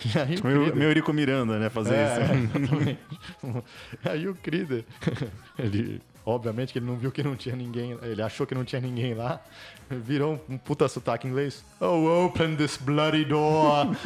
Aí 0.26 0.36
tipo, 0.36 0.48
meu, 0.48 0.74
meu 0.74 0.88
Eurico 0.88 1.12
Miranda, 1.12 1.58
né? 1.58 1.68
Fazer 1.68 1.94
é, 1.94 2.18
isso. 2.34 3.62
aí 4.02 4.26
o 4.28 4.34
Crider, 4.34 4.84
ele, 5.58 6.00
obviamente 6.24 6.72
que 6.72 6.78
ele 6.78 6.86
não 6.86 6.96
viu 6.96 7.12
que 7.12 7.22
não 7.22 7.36
tinha 7.36 7.54
ninguém, 7.54 7.98
ele 8.02 8.22
achou 8.22 8.46
que 8.46 8.54
não 8.54 8.64
tinha 8.64 8.80
ninguém 8.80 9.12
lá, 9.12 9.40
virou 9.98 10.44
um 10.48 10.56
puta 10.56 10.88
sotaque 10.88 11.26
inglês. 11.26 11.64
Oh, 11.80 12.24
open 12.26 12.56
this 12.56 12.76
bloody 12.76 13.24
door. 13.24 13.86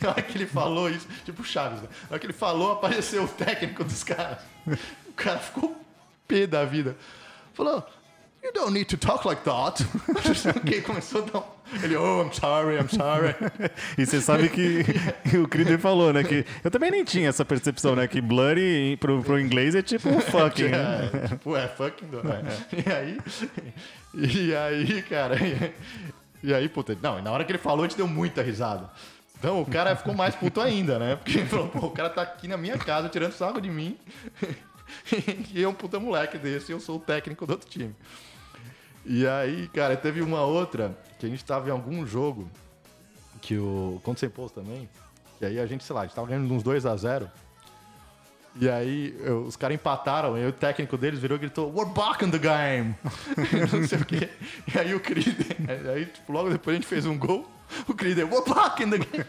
Na 0.00 0.10
hora 0.10 0.22
que 0.22 0.38
ele 0.38 0.46
falou 0.46 0.88
isso, 0.88 1.08
tipo 1.24 1.42
Chaves, 1.42 1.82
né? 1.82 1.88
Na 2.04 2.10
hora 2.12 2.18
que 2.20 2.26
ele 2.26 2.32
falou, 2.32 2.72
apareceu 2.72 3.24
o 3.24 3.28
técnico 3.28 3.82
dos 3.82 4.04
caras. 4.04 4.38
O 4.66 5.12
cara 5.14 5.38
ficou 5.38 5.76
pé 6.28 6.46
da 6.46 6.64
vida. 6.64 6.96
Falou, 7.52 7.84
You 8.42 8.52
don't 8.52 8.72
need 8.72 8.86
to 8.86 8.96
talk 8.96 9.26
like 9.26 9.42
that. 9.44 9.84
okay, 10.58 10.80
começou 10.80 11.22
a 11.22 11.26
dar 11.26 11.44
Ele, 11.82 11.94
oh, 11.96 12.22
I'm 12.22 12.32
sorry, 12.32 12.78
I'm 12.78 12.88
sorry. 12.88 13.34
e 13.98 14.06
você 14.06 14.20
sabe 14.20 14.48
que 14.48 14.84
o 15.36 15.46
Crider 15.46 15.78
falou, 15.78 16.12
né? 16.12 16.24
Que 16.24 16.44
eu 16.64 16.70
também 16.70 16.90
nem 16.90 17.04
tinha 17.04 17.28
essa 17.28 17.44
percepção, 17.44 17.94
né? 17.94 18.08
Que 18.08 18.20
blurry 18.20 18.96
pro, 18.96 19.22
pro 19.22 19.38
inglês 19.38 19.74
é 19.74 19.82
tipo 19.82 20.08
um 20.08 20.20
fucking. 20.20 20.68
Né? 20.68 21.10
É, 21.12 21.28
tipo, 21.28 21.56
é 21.56 21.68
fucking. 21.68 22.06
Né? 22.06 22.42
E 22.72 22.92
aí, 22.92 23.18
e 24.14 24.54
aí, 24.54 25.02
cara. 25.02 25.36
E, 25.36 25.74
e 26.42 26.54
aí, 26.54 26.68
puta, 26.68 26.96
não, 27.00 27.20
na 27.20 27.30
hora 27.30 27.44
que 27.44 27.52
ele 27.52 27.58
falou, 27.58 27.84
a 27.84 27.88
gente 27.88 27.96
deu 27.96 28.08
muita 28.08 28.42
risada. 28.42 28.90
Então 29.38 29.60
o 29.62 29.66
cara 29.66 29.94
ficou 29.96 30.14
mais 30.14 30.34
puto 30.34 30.60
ainda, 30.60 30.98
né? 30.98 31.16
Porque 31.16 31.38
ele 31.38 31.46
falou, 31.46 31.68
pô, 31.68 31.86
o 31.86 31.90
cara 31.90 32.10
tá 32.10 32.22
aqui 32.22 32.48
na 32.48 32.56
minha 32.56 32.76
casa 32.76 33.08
tirando 33.08 33.32
sarro 33.32 33.60
de 33.60 33.70
mim. 33.70 33.96
e 35.54 35.62
é 35.62 35.68
um 35.68 35.72
puta 35.72 36.00
moleque 36.00 36.36
desse, 36.36 36.72
e 36.72 36.74
eu 36.74 36.80
sou 36.80 36.96
o 36.96 37.00
técnico 37.00 37.46
do 37.46 37.52
outro 37.52 37.68
time. 37.68 37.94
E 39.04 39.26
aí, 39.26 39.68
cara, 39.68 39.96
teve 39.96 40.20
uma 40.20 40.42
outra 40.42 40.96
que 41.18 41.26
a 41.26 41.28
gente 41.28 41.44
tava 41.44 41.68
em 41.68 41.72
algum 41.72 42.06
jogo 42.06 42.50
que 43.40 43.56
o. 43.56 44.00
Contra 44.02 44.20
sem 44.20 44.30
posto 44.30 44.60
também. 44.60 44.88
E 45.40 45.46
aí 45.46 45.58
a 45.58 45.66
gente, 45.66 45.84
sei 45.84 45.94
lá, 45.94 46.02
a 46.02 46.04
gente 46.06 46.14
tava 46.14 46.28
ganhando 46.28 46.52
uns 46.52 46.62
2 46.62 46.84
a 46.84 46.96
0 46.96 47.30
e 48.56 48.68
aí 48.68 49.16
eu, 49.20 49.44
os 49.44 49.56
caras 49.56 49.76
empataram, 49.76 50.36
e 50.36 50.44
o 50.44 50.52
técnico 50.52 50.96
deles 50.96 51.20
virou 51.20 51.36
e 51.36 51.40
gritou, 51.40 51.72
We're 51.72 51.90
back 51.92 52.24
in 52.24 52.30
the 52.30 52.38
game! 52.38 52.96
não 53.72 53.86
sei 53.86 53.98
o 53.98 54.04
quê. 54.04 54.28
E 54.74 54.78
aí 54.78 54.94
o 54.94 55.00
Creed, 55.00 55.38
aí 55.94 56.06
tipo, 56.06 56.32
logo 56.32 56.50
depois 56.50 56.74
a 56.74 56.80
gente 56.80 56.88
fez 56.88 57.06
um 57.06 57.16
gol, 57.16 57.48
o 57.88 57.94
Creed, 57.94 58.18
We're 58.18 58.44
back 58.44 58.82
in 58.82 58.90
the 58.90 58.98
game! 58.98 59.24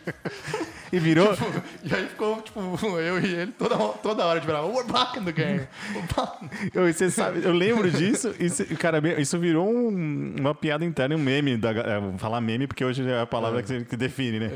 E 0.91 0.99
virou. 0.99 1.33
Tipo, 1.33 1.63
e 1.83 1.95
aí 1.95 2.07
ficou, 2.07 2.41
tipo, 2.41 2.59
eu 2.97 3.19
e 3.19 3.33
ele 3.33 3.51
toda, 3.53 3.77
toda 3.77 4.25
hora 4.25 4.39
de 4.39 4.45
virar, 4.45 4.65
we're 4.65 4.91
back 4.91 5.17
in 5.17 5.23
the 5.23 5.31
game. 5.31 5.65
eu, 6.73 6.91
você 6.91 7.09
sabe, 7.09 7.43
eu 7.43 7.53
lembro 7.53 7.89
disso, 7.89 8.33
e, 8.37 8.75
cara, 8.75 9.01
isso 9.19 9.39
virou 9.39 9.69
um, 9.69 10.35
uma 10.37 10.53
piada 10.53 10.83
interna, 10.83 11.15
um 11.15 11.19
meme. 11.19 11.55
Da, 11.55 11.71
é, 11.71 12.17
falar 12.17 12.41
meme, 12.41 12.67
porque 12.67 12.83
hoje 12.83 13.07
é 13.07 13.21
a 13.21 13.25
palavra 13.25 13.61
é. 13.61 13.63
que, 13.63 13.85
que 13.85 13.95
define, 13.95 14.39
né? 14.39 14.51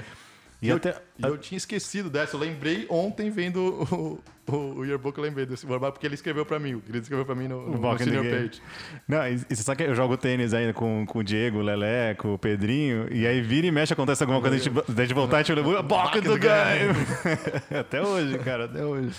E 0.61 0.69
eu, 0.69 0.77
até... 0.77 0.95
eu 1.19 1.37
tinha 1.37 1.57
esquecido 1.57 2.09
dessa. 2.09 2.35
Eu 2.35 2.39
lembrei 2.39 2.85
ontem 2.89 3.29
vendo 3.29 3.59
o, 3.91 4.19
o, 4.51 4.55
o 4.79 4.85
yearbook, 4.85 5.17
eu 5.17 5.23
lembrei 5.23 5.45
desse 5.45 5.65
Borba, 5.65 5.91
porque 5.91 6.05
ele 6.05 6.15
escreveu 6.15 6.45
pra 6.45 6.59
mim. 6.59 6.81
Ele 6.87 6.99
escreveu 6.99 7.25
pra 7.25 7.35
mim 7.35 7.47
no, 7.47 7.69
no, 7.69 7.77
no 7.77 7.97
senior 7.97 8.23
page. 8.23 8.61
Não, 9.07 9.27
e, 9.27 9.35
e, 9.49 9.55
você 9.55 9.63
sabe 9.63 9.83
que 9.83 9.89
eu 9.89 9.95
jogo 9.95 10.17
tênis 10.17 10.53
ainda 10.53 10.73
com, 10.73 11.05
com 11.05 11.19
o 11.19 11.23
Diego, 11.23 11.59
o 11.59 11.61
Lelé, 11.61 12.15
com 12.15 12.33
o 12.33 12.37
Pedrinho, 12.37 13.07
e 13.11 13.27
aí 13.27 13.41
vira 13.41 13.67
e 13.67 13.71
mexe, 13.71 13.93
acontece 13.93 14.23
alguma 14.23 14.41
coisa, 14.41 14.55
a 14.55 14.59
gente, 14.59 14.71
a 14.77 15.01
gente 15.01 15.13
voltar 15.13 15.37
e 15.37 15.39
a 15.39 15.43
gente 15.43 15.53
lembra, 15.53 15.79
in 16.17 16.21
the 16.21 16.37
game! 16.37 17.77
até 17.79 18.01
hoje, 18.01 18.37
cara, 18.39 18.65
até 18.65 18.83
hoje. 18.83 19.13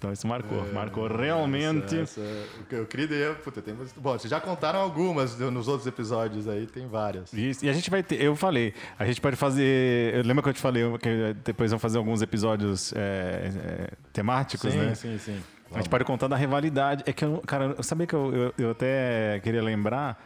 Então 0.00 0.10
isso 0.10 0.26
marcou, 0.26 0.66
é, 0.66 0.72
marcou 0.72 1.06
realmente. 1.08 1.94
Essa, 1.94 2.22
essa, 2.22 2.74
eu 2.74 2.86
queria, 2.86 3.34
puta, 3.34 3.60
tem, 3.60 3.74
bom, 3.74 4.18
vocês 4.18 4.30
já 4.30 4.40
contaram 4.40 4.80
algumas 4.80 5.38
nos 5.38 5.68
outros 5.68 5.86
episódios 5.86 6.48
aí, 6.48 6.66
tem 6.66 6.88
várias. 6.88 7.30
Isso, 7.34 7.66
e 7.66 7.68
a 7.68 7.72
gente 7.74 7.90
vai 7.90 8.02
ter, 8.02 8.18
eu 8.18 8.34
falei, 8.34 8.72
a 8.98 9.04
gente 9.04 9.20
pode 9.20 9.36
fazer, 9.36 10.14
eu 10.14 10.22
lembro 10.22 10.42
que 10.42 10.48
eu 10.48 10.54
te 10.54 10.60
falei 10.60 10.84
que 10.96 11.36
depois 11.44 11.70
vamos 11.70 11.82
fazer 11.82 11.98
alguns 11.98 12.22
episódios 12.22 12.94
é, 12.94 13.52
é, 13.54 13.90
temáticos, 14.10 14.72
sim, 14.72 14.78
né? 14.78 14.94
Sim, 14.94 15.18
sim, 15.18 15.34
sim. 15.34 15.42
A 15.70 15.76
gente 15.76 15.90
pode 15.90 16.04
contar 16.04 16.28
da 16.28 16.36
rivalidade. 16.36 17.04
É 17.06 17.12
que, 17.12 17.24
eu, 17.24 17.42
cara, 17.46 17.74
eu 17.76 17.82
sabia 17.82 18.06
que 18.06 18.14
eu, 18.14 18.34
eu, 18.34 18.54
eu 18.56 18.70
até 18.70 19.38
queria 19.40 19.62
lembrar, 19.62 20.18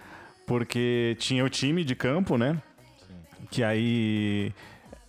porque 0.46 1.16
tinha 1.18 1.44
o 1.44 1.50
time 1.50 1.82
de 1.82 1.96
campo, 1.96 2.38
né? 2.38 2.62
Sim. 3.08 3.46
Que 3.50 3.64
aí 3.64 4.54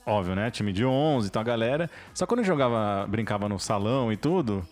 óbvio, 0.05 0.35
né? 0.35 0.51
Time 0.51 0.71
de 0.71 0.85
11 0.85 1.27
e 1.27 1.31
tal, 1.31 1.41
a 1.41 1.43
galera. 1.43 1.89
Só 2.13 2.25
quando 2.25 2.39
eu 2.39 2.45
jogava, 2.45 3.05
brincava 3.07 3.49
no 3.49 3.59
salão 3.59 4.11
e 4.11 4.17
tudo, 4.17 4.67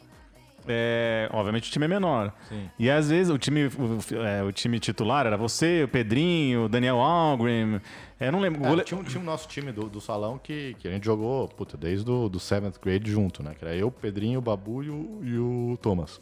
é, 0.67 1.29
obviamente 1.31 1.69
o 1.69 1.71
time 1.71 1.85
é 1.85 1.87
menor. 1.87 2.33
Sim. 2.47 2.69
E 2.79 2.89
às 2.89 3.09
vezes 3.09 3.33
o 3.33 3.37
time, 3.37 3.65
o, 3.65 4.23
é, 4.23 4.43
o, 4.43 4.51
time 4.51 4.79
titular 4.79 5.25
era 5.25 5.37
você, 5.37 5.83
o 5.83 5.87
Pedrinho, 5.87 6.65
o 6.65 6.69
Daniel 6.69 6.99
Algrim. 6.99 7.81
É, 8.19 8.31
não 8.31 8.39
lembro. 8.39 8.63
É, 8.79 8.83
tinha, 8.83 9.03
tinha 9.03 9.21
o 9.21 9.25
nosso 9.25 9.47
time 9.47 9.71
do, 9.71 9.89
do 9.89 9.99
salão 9.99 10.37
que, 10.37 10.75
que 10.79 10.87
a 10.87 10.91
gente 10.91 11.05
jogou 11.05 11.47
puta, 11.49 11.77
desde 11.77 12.09
o 12.09 12.29
do 12.29 12.39
7th 12.39 12.75
grade 12.81 13.11
junto, 13.11 13.43
né? 13.43 13.53
Que 13.57 13.65
era 13.65 13.75
eu, 13.75 13.87
o 13.87 13.91
Pedrinho, 13.91 14.39
o 14.39 14.41
Babu 14.41 14.83
e 14.83 14.89
o, 14.89 15.19
e 15.23 15.37
o 15.37 15.77
Thomas. 15.81 16.21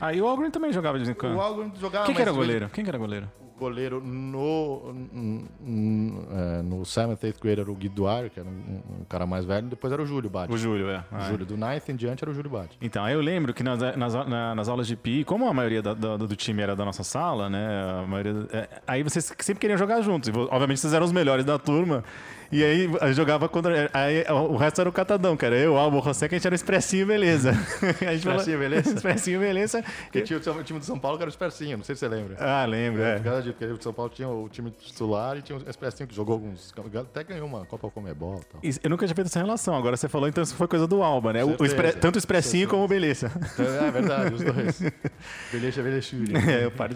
Ah, 0.00 0.12
e 0.12 0.20
o 0.20 0.26
Algrim 0.26 0.50
também 0.50 0.72
jogava 0.72 0.98
de 0.98 1.04
vez 1.04 1.16
em 1.16 1.18
quando. 1.18 1.36
O 1.36 1.40
Algrim 1.40 1.72
jogava 1.78 2.06
Quem 2.06 2.14
que 2.14 2.22
era 2.22 2.32
goleiro? 2.32 2.68
Quem 2.70 2.84
que 2.84 2.90
era 2.90 2.98
goleiro? 2.98 3.28
goleiro 3.58 4.00
no, 4.00 4.92
no, 4.92 6.28
é, 6.30 6.62
no 6.62 6.80
7th, 6.82 7.18
8th 7.18 7.40
grade 7.42 7.60
era 7.60 7.70
o 7.70 7.74
Gui 7.74 7.88
Duarte, 7.88 8.30
que 8.30 8.40
era 8.40 8.48
um, 8.48 8.82
um, 9.00 9.04
cara 9.08 9.26
mais 9.26 9.44
velho, 9.44 9.66
e 9.66 9.70
depois 9.70 9.92
era 9.92 10.00
o 10.00 10.06
Júlio 10.06 10.30
Bate. 10.30 10.52
O 10.52 10.56
Júlio, 10.56 10.88
é. 10.88 10.98
O 10.98 11.04
ah, 11.10 11.20
Júlio, 11.28 11.44
do 11.44 11.56
9th 11.56 11.88
em 11.88 11.96
diante 11.96 12.22
era 12.22 12.30
o 12.30 12.34
Júlio 12.34 12.50
Bate. 12.50 12.78
Então, 12.80 13.04
aí 13.04 13.14
eu 13.14 13.20
lembro 13.20 13.52
que 13.52 13.62
nas, 13.62 13.80
nas, 13.96 14.14
nas 14.14 14.68
aulas 14.68 14.86
de 14.86 14.96
PI, 14.96 15.24
como 15.24 15.48
a 15.48 15.52
maioria 15.52 15.82
da, 15.82 15.92
da, 15.92 16.16
do 16.16 16.36
time 16.36 16.62
era 16.62 16.76
da 16.76 16.84
nossa 16.84 17.02
sala, 17.02 17.50
né, 17.50 18.00
a 18.00 18.06
maioria, 18.06 18.46
é, 18.52 18.68
aí 18.86 19.02
vocês 19.02 19.34
sempre 19.40 19.60
queriam 19.60 19.76
jogar 19.76 20.00
juntos, 20.00 20.28
e 20.28 20.32
obviamente 20.32 20.78
vocês 20.78 20.92
eram 20.92 21.04
os 21.04 21.12
melhores 21.12 21.44
da 21.44 21.58
turma, 21.58 22.04
e 22.50 22.64
aí 22.64 22.90
jogava 23.12 23.48
contra. 23.48 23.90
Aí, 23.92 24.24
o 24.30 24.56
resto 24.56 24.80
era 24.80 24.88
o 24.88 24.92
catadão, 24.92 25.36
cara. 25.36 25.56
Eu, 25.56 25.76
Albo, 25.76 26.02
José, 26.02 26.28
que 26.28 26.34
a 26.34 26.38
gente 26.38 26.46
era 26.46 26.54
o 26.54 26.56
expressinho, 26.56 27.06
beleza. 27.06 27.50
A 28.00 28.14
gente 28.14 28.26
expressinho, 28.26 28.58
beleza? 28.58 28.90
expressinho, 28.94 29.40
beleza. 29.40 29.84
Porque 30.04 30.22
tinha 30.22 30.38
o 30.38 30.64
time 30.64 30.78
do 30.78 30.84
São 30.84 30.98
Paulo 30.98 31.18
que 31.18 31.24
era 31.24 31.28
o 31.28 31.32
expressinho, 31.32 31.76
não 31.76 31.84
sei 31.84 31.94
se 31.94 32.00
você 32.00 32.08
lembra. 32.08 32.36
Ah, 32.38 32.64
lembro, 32.64 33.02
é. 33.02 33.18
Por 33.18 33.42
porque 33.42 33.64
o 33.66 33.82
São 33.82 33.92
Paulo 33.92 34.10
tinha 34.14 34.28
o 34.28 34.48
time 34.48 34.70
titular 34.70 35.36
e 35.36 35.42
tinha 35.42 35.58
o 35.58 35.68
expressinho 35.68 36.08
que 36.08 36.14
jogou 36.14 36.34
alguns. 36.34 36.72
Até 36.96 37.24
ganhou 37.24 37.46
uma 37.46 37.66
Copa 37.66 37.90
Comebol 37.90 38.40
e 38.40 38.44
tal. 38.44 38.60
Eu 38.82 38.90
nunca 38.90 39.06
tinha 39.06 39.14
feito 39.14 39.26
essa 39.26 39.40
relação. 39.40 39.76
Agora 39.76 39.96
você 39.96 40.08
falou, 40.08 40.28
então 40.28 40.42
isso 40.42 40.54
foi 40.54 40.66
coisa 40.66 40.86
do 40.86 41.02
Alba, 41.02 41.32
né? 41.32 41.44
O, 41.44 41.64
expre... 41.64 41.92
Tanto 41.92 42.16
o 42.16 42.18
expressinho 42.18 42.68
como 42.68 42.84
o 42.84 42.88
beleza. 42.88 43.30
É, 43.58 43.88
é 43.88 43.90
verdade, 43.90 44.34
os 44.34 44.42
dois. 44.42 44.80
beleza, 45.52 45.82
beleza. 45.82 46.16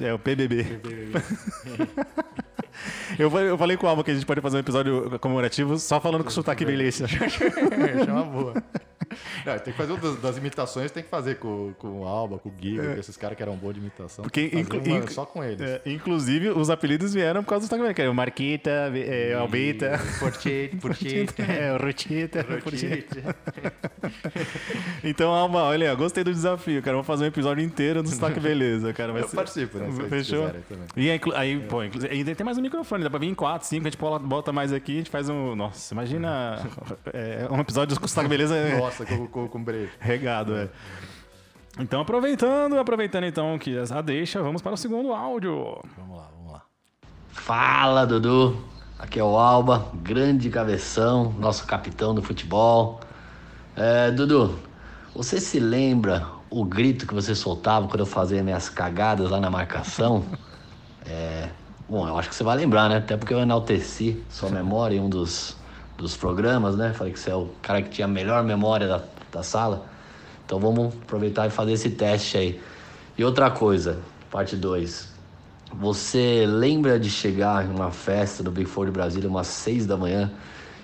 É, 0.03 0.09
é 0.09 0.15
o 0.15 0.19
PBB. 0.19 0.65
PBB. 0.65 1.13
Eu, 3.19 3.31
eu 3.39 3.59
falei 3.59 3.77
com 3.77 3.87
o 3.87 3.89
Alba 3.89 4.03
que 4.05 4.11
a 4.11 4.15
gente 4.15 4.27
pode 4.27 4.41
fazer 4.41 4.57
um 4.57 4.61
episódio 4.61 5.19
comemorativo 5.19 5.79
só 5.79 6.01
falando 6.01 6.25
com 6.25 6.31
sotaque 6.31 6.65
beleza. 6.65 7.07
Chama 8.05 8.23
boa. 8.25 8.63
Não, 9.45 9.59
tem 9.59 9.73
que 9.73 9.79
fazer 9.79 9.97
das, 9.97 10.21
das, 10.21 10.37
imitações, 10.37 10.91
tem 10.91 11.03
que 11.03 11.09
fazer 11.09 11.37
com, 11.37 11.73
com 11.79 12.01
o 12.01 12.07
Alba, 12.07 12.39
com 12.39 12.49
o 12.49 12.53
Gui, 12.53 12.81
é. 12.81 12.99
esses 12.99 13.17
caras 13.17 13.37
que 13.37 13.43
eram 13.43 13.57
bons 13.57 13.75
de 13.75 13.81
imitação. 13.81 14.23
Porque 14.23 14.51
inclu, 14.53 14.81
uma, 14.81 15.07
só 15.09 15.25
com 15.25 15.43
eles. 15.43 15.61
É, 15.61 15.83
inclusive, 15.87 16.51
os 16.51 16.71
apelidos 16.71 17.15
vieram 17.15 17.43
por 17.43 17.51
causa 17.51 17.69
do 17.69 17.79
beleza. 17.79 18.11
O 18.11 18.15
Marquita, 18.15 18.71
é, 18.95 19.35
Albeta. 19.35 20.01
Porchete, 20.19 20.77
Porchete. 20.77 21.43
É, 21.53 21.73
o 21.73 21.77
Rochita. 21.77 22.45
então, 25.05 25.33
Alba, 25.33 25.65
olha, 25.65 25.95
gostei 25.95 26.25
do 26.25 26.33
desafio, 26.33 26.83
cara. 26.83 26.97
Vou 26.97 27.05
fazer 27.05 27.25
um 27.25 27.29
episódio 27.29 27.63
inteiro 27.63 28.03
do 28.03 28.09
sotaque 28.09 28.41
beleza, 28.41 28.93
cara. 28.93 29.13
Vai 29.13 29.23
Eu 29.23 29.29
ser... 29.29 29.37
participo, 29.37 29.79
né? 29.79 29.89
Fechou? 30.09 30.51
E 30.97 31.11
aí, 31.11 31.21
aí 31.35 31.61
pô, 31.61 31.81
ainda 31.81 32.35
tem 32.35 32.45
mais 32.45 32.59
um 32.59 32.63
microfone, 32.63 33.05
dá 33.05 33.11
pra 33.11 33.19
vir 33.19 33.29
em 33.29 33.35
4, 33.35 33.67
5, 33.67 33.87
a 33.87 33.91
gente 33.91 33.99
bota 33.99 34.53
mais 34.53 34.73
aqui, 34.73 34.93
a 34.93 34.99
gente 34.99 35.11
faz 35.11 35.29
um. 35.29 35.55
Nossa, 35.55 35.95
imagina 35.95 36.67
é, 37.13 37.47
um 37.51 37.61
episódio 37.61 37.99
com 37.99 38.07
sotaque 38.07 38.29
beleza. 38.29 38.79
Nossa, 38.79 38.92
com, 38.97 39.27
com, 39.27 39.49
com 39.49 39.63
brejo. 39.63 39.93
Regado, 40.01 40.55
é. 40.55 40.69
Então, 41.79 42.01
aproveitando, 42.01 42.79
aproveitando 42.79 43.25
então 43.25 43.59
que 43.59 43.85
já 43.85 44.01
deixa, 44.03 44.43
vamos 44.43 44.61
para 44.61 44.73
o 44.73 44.77
segundo 44.77 45.13
áudio. 45.13 45.79
Vamos 45.97 46.17
lá, 46.17 46.29
vamos 46.37 46.53
lá. 46.53 46.63
Fala, 47.29 48.07
Dudu. 48.07 48.57
Aqui 48.99 49.19
é 49.19 49.25
o 49.25 49.37
Alba, 49.37 49.91
grande 49.95 50.49
cabeção, 50.49 51.35
nosso 51.39 51.67
capitão 51.67 52.15
do 52.15 52.23
futebol. 52.23 53.01
É, 53.75 54.11
Dudu, 54.11 54.59
você 55.15 55.41
se 55.41 55.59
lembra 55.59 56.27
o 56.49 56.65
grito 56.65 57.07
que 57.07 57.15
você 57.15 57.35
soltava 57.35 57.89
quando 57.89 58.01
eu 58.01 58.07
fazia 58.07 58.43
minhas 58.43 58.69
cagadas 58.69 59.31
lá 59.31 59.41
na 59.41 59.51
marcação? 59.51 60.25
É, 61.07 61.49
bom, 61.89 62.07
eu 62.07 62.19
acho 62.19 62.29
que 62.29 62.35
você 62.35 62.45
vai 62.45 62.57
lembrar, 62.57 62.89
né? 62.89 62.99
Até 62.99 63.17
porque 63.17 63.33
eu 63.33 63.41
enalteci 63.41 64.23
sua 64.29 64.49
memória 64.53 64.97
em 64.97 65.01
um 65.01 65.09
dos, 65.09 65.57
dos 66.03 66.17
programas, 66.17 66.77
né? 66.77 66.93
Falei 66.93 67.13
que 67.13 67.21
você 67.21 67.31
é 67.31 67.35
o 67.35 67.49
cara 67.63 67.81
que 67.81 67.89
tinha 67.89 68.07
a 68.07 68.09
melhor 68.09 68.43
memória 68.43 68.89
da, 68.89 69.03
da 69.31 69.43
sala. 69.43 69.87
Então 70.45 70.59
vamos 70.59 70.93
aproveitar 71.05 71.47
e 71.47 71.51
fazer 71.51 71.73
esse 71.73 71.91
teste 71.91 72.37
aí. 72.37 72.61
E 73.17 73.25
outra 73.25 73.51
coisa, 73.51 74.01
parte 74.31 74.57
2. 74.57 75.13
Você 75.75 76.45
lembra 76.47 76.99
de 76.99 77.09
chegar 77.09 77.65
em 77.65 77.71
uma 77.71 77.91
festa 77.91 78.43
do 78.43 78.51
Big 78.51 78.69
Four 78.69 78.87
de 78.87 78.91
Brasília 78.91 79.29
umas 79.29 79.47
6 79.47 79.87
da 79.87 79.97
manhã, 79.97 80.31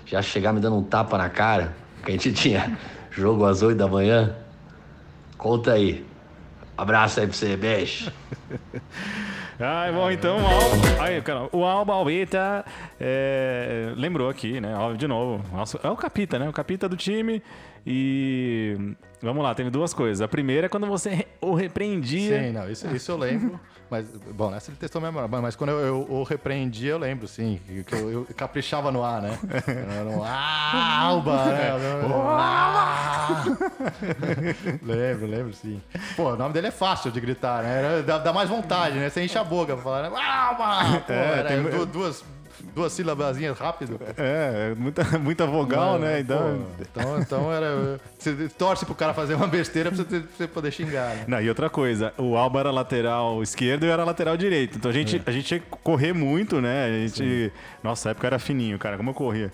já 0.05 0.21
chegar 0.21 0.53
me 0.53 0.59
dando 0.59 0.77
um 0.77 0.83
tapa 0.83 1.17
na 1.17 1.29
cara, 1.29 1.75
que 2.03 2.09
a 2.09 2.11
gente 2.13 2.31
tinha 2.33 2.77
jogo 3.11 3.45
às 3.45 3.61
8 3.61 3.77
da 3.77 3.87
manhã? 3.87 4.35
Conta 5.37 5.73
aí. 5.73 6.07
Abraço 6.77 7.19
aí 7.19 7.27
pra 7.27 7.35
você, 7.35 7.57
beijo. 7.57 8.11
Ah, 9.61 9.91
bom, 9.91 10.09
então, 10.09 10.37
o 10.37 11.01
aí, 11.01 11.21
cara, 11.21 11.49
o 11.51 11.65
Alba 11.65 11.93
Albeita 11.93 12.63
é, 12.97 13.91
lembrou 13.97 14.29
aqui, 14.29 14.61
né? 14.61 14.73
De 14.97 15.05
novo, 15.05 15.43
é 15.83 15.89
o 15.89 15.97
capita, 15.97 16.39
né? 16.39 16.47
O 16.47 16.53
capita 16.53 16.87
do 16.87 16.95
time. 16.95 17.43
E 17.91 18.95
vamos 19.19 19.43
lá, 19.43 19.55
teve 19.55 19.71
duas 19.71 19.95
coisas. 19.95 20.21
A 20.21 20.27
primeira 20.27 20.67
é 20.67 20.69
quando 20.69 20.85
você 20.85 21.25
o 21.41 21.55
repreendia. 21.55 22.39
Sim, 22.39 22.51
não, 22.51 22.69
isso, 22.69 22.87
isso 22.95 23.11
eu 23.11 23.17
lembro. 23.17 23.59
Mas, 23.89 24.05
bom, 24.31 24.53
essa 24.53 24.69
ele 24.69 24.77
testou 24.77 25.01
mesmo. 25.01 25.27
Mas 25.27 25.55
quando 25.55 25.71
eu, 25.71 25.79
eu, 25.79 26.07
o 26.07 26.21
repreendi, 26.21 26.85
eu 26.85 26.99
lembro, 26.99 27.27
sim. 27.27 27.59
Que 27.87 27.95
eu, 27.95 28.11
eu 28.11 28.27
caprichava 28.37 28.91
no 28.91 29.03
ar, 29.03 29.23
né? 29.23 29.39
Era 29.65 30.07
um 30.07 30.23
alba, 30.23 31.45
né? 31.45 31.69
Ah! 32.31 33.43
lembro, 34.83 35.25
lembro, 35.25 35.53
sim. 35.53 35.81
Pô, 36.15 36.33
o 36.33 36.35
nome 36.35 36.53
dele 36.53 36.67
é 36.67 36.71
fácil 36.71 37.09
de 37.11 37.19
gritar, 37.19 37.63
né? 37.63 37.79
Era, 37.79 38.03
dá, 38.03 38.19
dá 38.19 38.31
mais 38.31 38.47
vontade, 38.47 38.99
né? 38.99 39.09
Você 39.09 39.23
enche 39.23 39.39
a 39.39 39.43
boca 39.43 39.73
pra 39.73 39.83
falar, 39.83 40.09
né? 40.09 40.15
alba! 40.15 40.99
Pô, 41.07 41.13
é, 41.13 41.39
era 41.39 41.49
tem... 41.49 41.85
duas 41.87 42.23
duas 42.73 42.93
sílabazinhas 42.93 43.57
rápido. 43.57 43.99
É, 44.17 44.73
muita, 44.75 45.03
muita 45.19 45.45
vogal, 45.45 45.93
Mano, 45.93 46.05
né? 46.05 46.19
Então... 46.19 46.65
então, 46.79 47.19
então 47.19 47.53
era. 47.53 47.99
Você 48.17 48.49
torce 48.49 48.85
pro 48.85 48.95
cara 48.95 49.13
fazer 49.13 49.35
uma 49.35 49.47
besteira 49.47 49.91
pra 49.91 50.03
você, 50.03 50.47
poder 50.47 50.71
xingar. 50.71 51.15
Né? 51.15 51.25
Não, 51.27 51.41
e 51.41 51.49
outra 51.49 51.69
coisa, 51.69 52.13
o 52.17 52.35
Alba 52.35 52.59
era 52.59 52.71
lateral 52.71 53.41
esquerdo 53.41 53.83
e 53.83 53.87
eu 53.87 53.93
era 53.93 54.03
lateral 54.03 54.37
direito. 54.37 54.77
Então 54.77 54.89
a 54.89 54.93
gente, 54.93 55.17
é. 55.17 55.21
a 55.25 55.31
gente 55.31 55.45
tinha 55.45 55.59
que 55.59 55.67
correr 55.83 56.13
muito, 56.13 56.61
né? 56.61 56.85
A 56.85 56.89
gente. 56.89 57.45
Sim. 57.45 57.51
Nossa, 57.83 58.09
a 58.09 58.11
época 58.11 58.27
era 58.27 58.39
fininho, 58.39 58.77
cara, 58.77 58.97
como 58.97 59.09
eu 59.09 59.13
corria. 59.13 59.51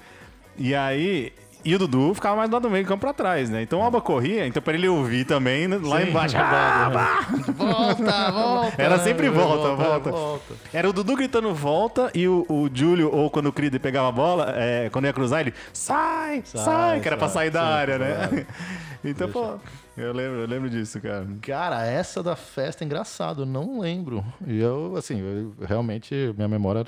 E 0.57 0.73
aí, 0.73 1.33
e 1.65 1.73
o 1.73 1.79
Dudu 1.79 2.13
ficava 2.13 2.35
mais 2.35 2.49
lado 2.51 2.61
do 2.61 2.69
meio 2.69 2.85
do 2.85 2.87
campo 2.87 3.01
pra 3.01 3.13
trás, 3.13 3.49
né? 3.49 3.63
Então 3.63 3.79
o 3.79 3.81
Alba 3.81 3.99
corria, 3.99 4.45
então 4.45 4.61
pra 4.61 4.75
ele 4.75 4.87
ouvir 4.87 5.25
também 5.25 5.67
né, 5.67 5.79
lá 5.81 5.99
Sim, 5.99 6.09
embaixo. 6.09 6.37
Ah, 6.37 7.25
volta, 7.57 8.31
volta! 8.31 8.81
Era 8.81 8.99
sempre 8.99 9.29
volta, 9.29 9.73
volta, 9.73 10.11
volta. 10.11 10.53
Era 10.71 10.87
o 10.87 10.93
Dudu 10.93 11.15
gritando 11.15 11.53
volta 11.55 12.11
e 12.13 12.27
o, 12.27 12.45
o 12.47 12.69
Júlio, 12.71 13.09
ou 13.11 13.31
quando 13.31 13.47
o 13.47 13.51
Creed 13.51 13.75
pegava 13.79 14.09
a 14.09 14.11
bola, 14.11 14.53
é, 14.55 14.89
quando 14.91 15.05
ia 15.05 15.13
cruzar, 15.13 15.41
ele 15.41 15.53
sai, 15.73 16.43
sai, 16.45 16.63
sai 16.63 16.99
que 16.99 17.07
era 17.07 17.17
pra 17.17 17.29
sair 17.29 17.49
da 17.49 17.61
sim, 17.61 17.73
área, 17.73 17.97
né? 17.97 18.45
então, 19.03 19.27
Deixa. 19.27 19.47
pô. 19.47 19.59
Eu 19.97 20.11
lembro, 20.11 20.41
eu 20.41 20.47
lembro 20.47 20.69
disso, 20.69 20.99
cara. 20.99 21.25
Cara, 21.41 21.85
essa 21.85 22.21
da 22.21 22.35
festa 22.35 22.83
é 22.83 22.85
engraçado, 22.85 23.43
eu 23.43 23.45
não 23.45 23.79
lembro. 23.79 24.23
E 24.45 24.59
eu, 24.59 24.93
assim, 24.97 25.21
eu, 25.21 25.53
realmente, 25.65 26.13
minha 26.35 26.49
memória 26.49 26.85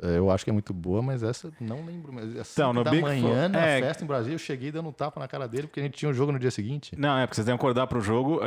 eu 0.00 0.30
acho 0.30 0.44
que 0.44 0.50
é 0.50 0.52
muito 0.52 0.72
boa, 0.72 1.02
mas 1.02 1.22
essa 1.22 1.52
não 1.60 1.84
lembro. 1.84 2.12
Mas 2.12 2.34
essa 2.36 2.60
então, 2.60 2.72
no 2.72 2.82
da 2.82 2.90
Big 2.90 3.02
manhã, 3.02 3.48
na 3.48 3.60
é... 3.60 3.80
festa 3.80 4.02
em 4.02 4.06
Brasília, 4.06 4.34
eu 4.34 4.38
cheguei 4.38 4.72
dando 4.72 4.88
um 4.88 4.92
tapa 4.92 5.20
na 5.20 5.28
cara 5.28 5.46
dele 5.46 5.66
porque 5.66 5.80
a 5.80 5.82
gente 5.82 5.96
tinha 5.96 6.10
um 6.10 6.14
jogo 6.14 6.32
no 6.32 6.38
dia 6.38 6.50
seguinte. 6.50 6.94
Não, 6.98 7.18
é 7.18 7.26
porque 7.26 7.36
vocês 7.36 7.44
têm 7.44 7.54
que 7.54 7.60
acordar 7.60 7.86
pro 7.86 8.00
jogo. 8.00 8.40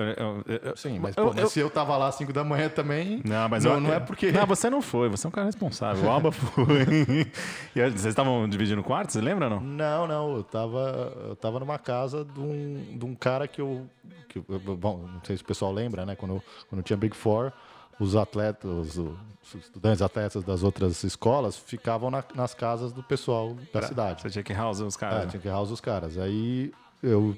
Sim, 0.75 0.99
mas, 0.99 1.15
pô, 1.15 1.33
mas 1.33 1.51
se 1.51 1.59
eu 1.59 1.69
tava 1.69 1.95
lá 1.97 2.07
às 2.07 2.15
5 2.15 2.33
da 2.33 2.43
manhã 2.43 2.67
também. 2.67 3.21
Não, 3.23 3.47
mas 3.47 3.63
não, 3.63 3.73
eu, 3.73 3.79
não 3.79 3.93
é 3.93 3.99
porque. 3.99 4.31
Não, 4.31 4.45
você 4.45 4.69
não 4.69 4.81
foi, 4.81 5.07
você 5.07 5.27
é 5.27 5.29
um 5.29 5.31
cara 5.31 5.45
responsável. 5.45 6.05
O 6.05 6.09
Alba 6.09 6.31
foi. 6.31 7.27
e 7.75 7.81
vocês 7.81 8.05
estavam 8.05 8.49
dividindo 8.49 8.83
quarto, 8.83 9.11
você 9.11 9.21
lembra 9.21 9.45
ou 9.45 9.51
não? 9.51 9.59
Não, 9.61 10.07
não. 10.07 10.35
Eu 10.37 10.43
tava, 10.43 11.13
eu 11.27 11.35
tava 11.35 11.59
numa 11.59 11.77
casa 11.77 12.25
de 12.25 12.39
um, 12.39 12.97
de 12.97 13.05
um 13.05 13.15
cara 13.15 13.47
que 13.47 13.61
eu. 13.61 13.87
Que, 14.27 14.39
bom, 14.39 15.07
não 15.13 15.21
sei 15.23 15.37
se 15.37 15.43
o 15.43 15.45
pessoal 15.45 15.71
lembra, 15.71 16.05
né? 16.05 16.15
Quando, 16.15 16.41
quando 16.69 16.81
tinha 16.81 16.97
Big 16.97 17.15
Four 17.15 17.53
os 17.99 18.15
atletas, 18.15 18.97
os 18.97 19.09
estudantes 19.53 20.01
atletas 20.01 20.43
das 20.43 20.63
outras 20.63 21.03
escolas 21.03 21.57
ficavam 21.57 22.09
na, 22.09 22.23
nas 22.33 22.53
casas 22.53 22.91
do 22.91 23.03
pessoal 23.03 23.55
da 23.71 23.81
cidade. 23.83 24.21
Você 24.21 24.29
tinha 24.29 24.43
que 24.43 24.53
house 24.53 24.79
os 24.79 24.97
caras. 24.97 25.25
É, 25.25 25.27
tinha 25.27 25.41
que 25.41 25.47
house 25.47 25.69
os 25.69 25.81
caras. 25.81 26.17
Aí 26.17 26.73
eu, 27.03 27.37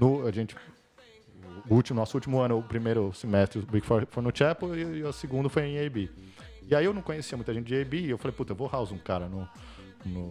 no, 0.00 0.26
a 0.26 0.30
gente, 0.30 0.56
o 1.68 1.74
último, 1.74 2.00
nosso 2.00 2.16
último 2.16 2.40
ano, 2.40 2.58
o 2.58 2.62
primeiro 2.62 3.12
semestre, 3.12 3.58
o 3.58 3.62
Big 3.66 3.86
Four 3.86 4.06
foi 4.10 4.22
no 4.22 4.34
Chapel 4.34 4.74
e, 4.74 4.98
e 4.98 5.02
o 5.02 5.12
segundo 5.12 5.50
foi 5.50 5.64
em 5.64 5.84
AB. 5.84 6.10
E 6.66 6.74
aí 6.74 6.84
eu 6.84 6.94
não 6.94 7.02
conhecia 7.02 7.36
muita 7.36 7.52
gente 7.52 7.66
de 7.66 7.80
AB 7.80 7.98
e 7.98 8.10
eu 8.10 8.18
falei, 8.18 8.34
puta, 8.34 8.52
eu 8.52 8.56
vou 8.56 8.68
house 8.68 8.90
um 8.90 8.98
cara 8.98 9.28
no, 9.28 9.46
no, 10.04 10.28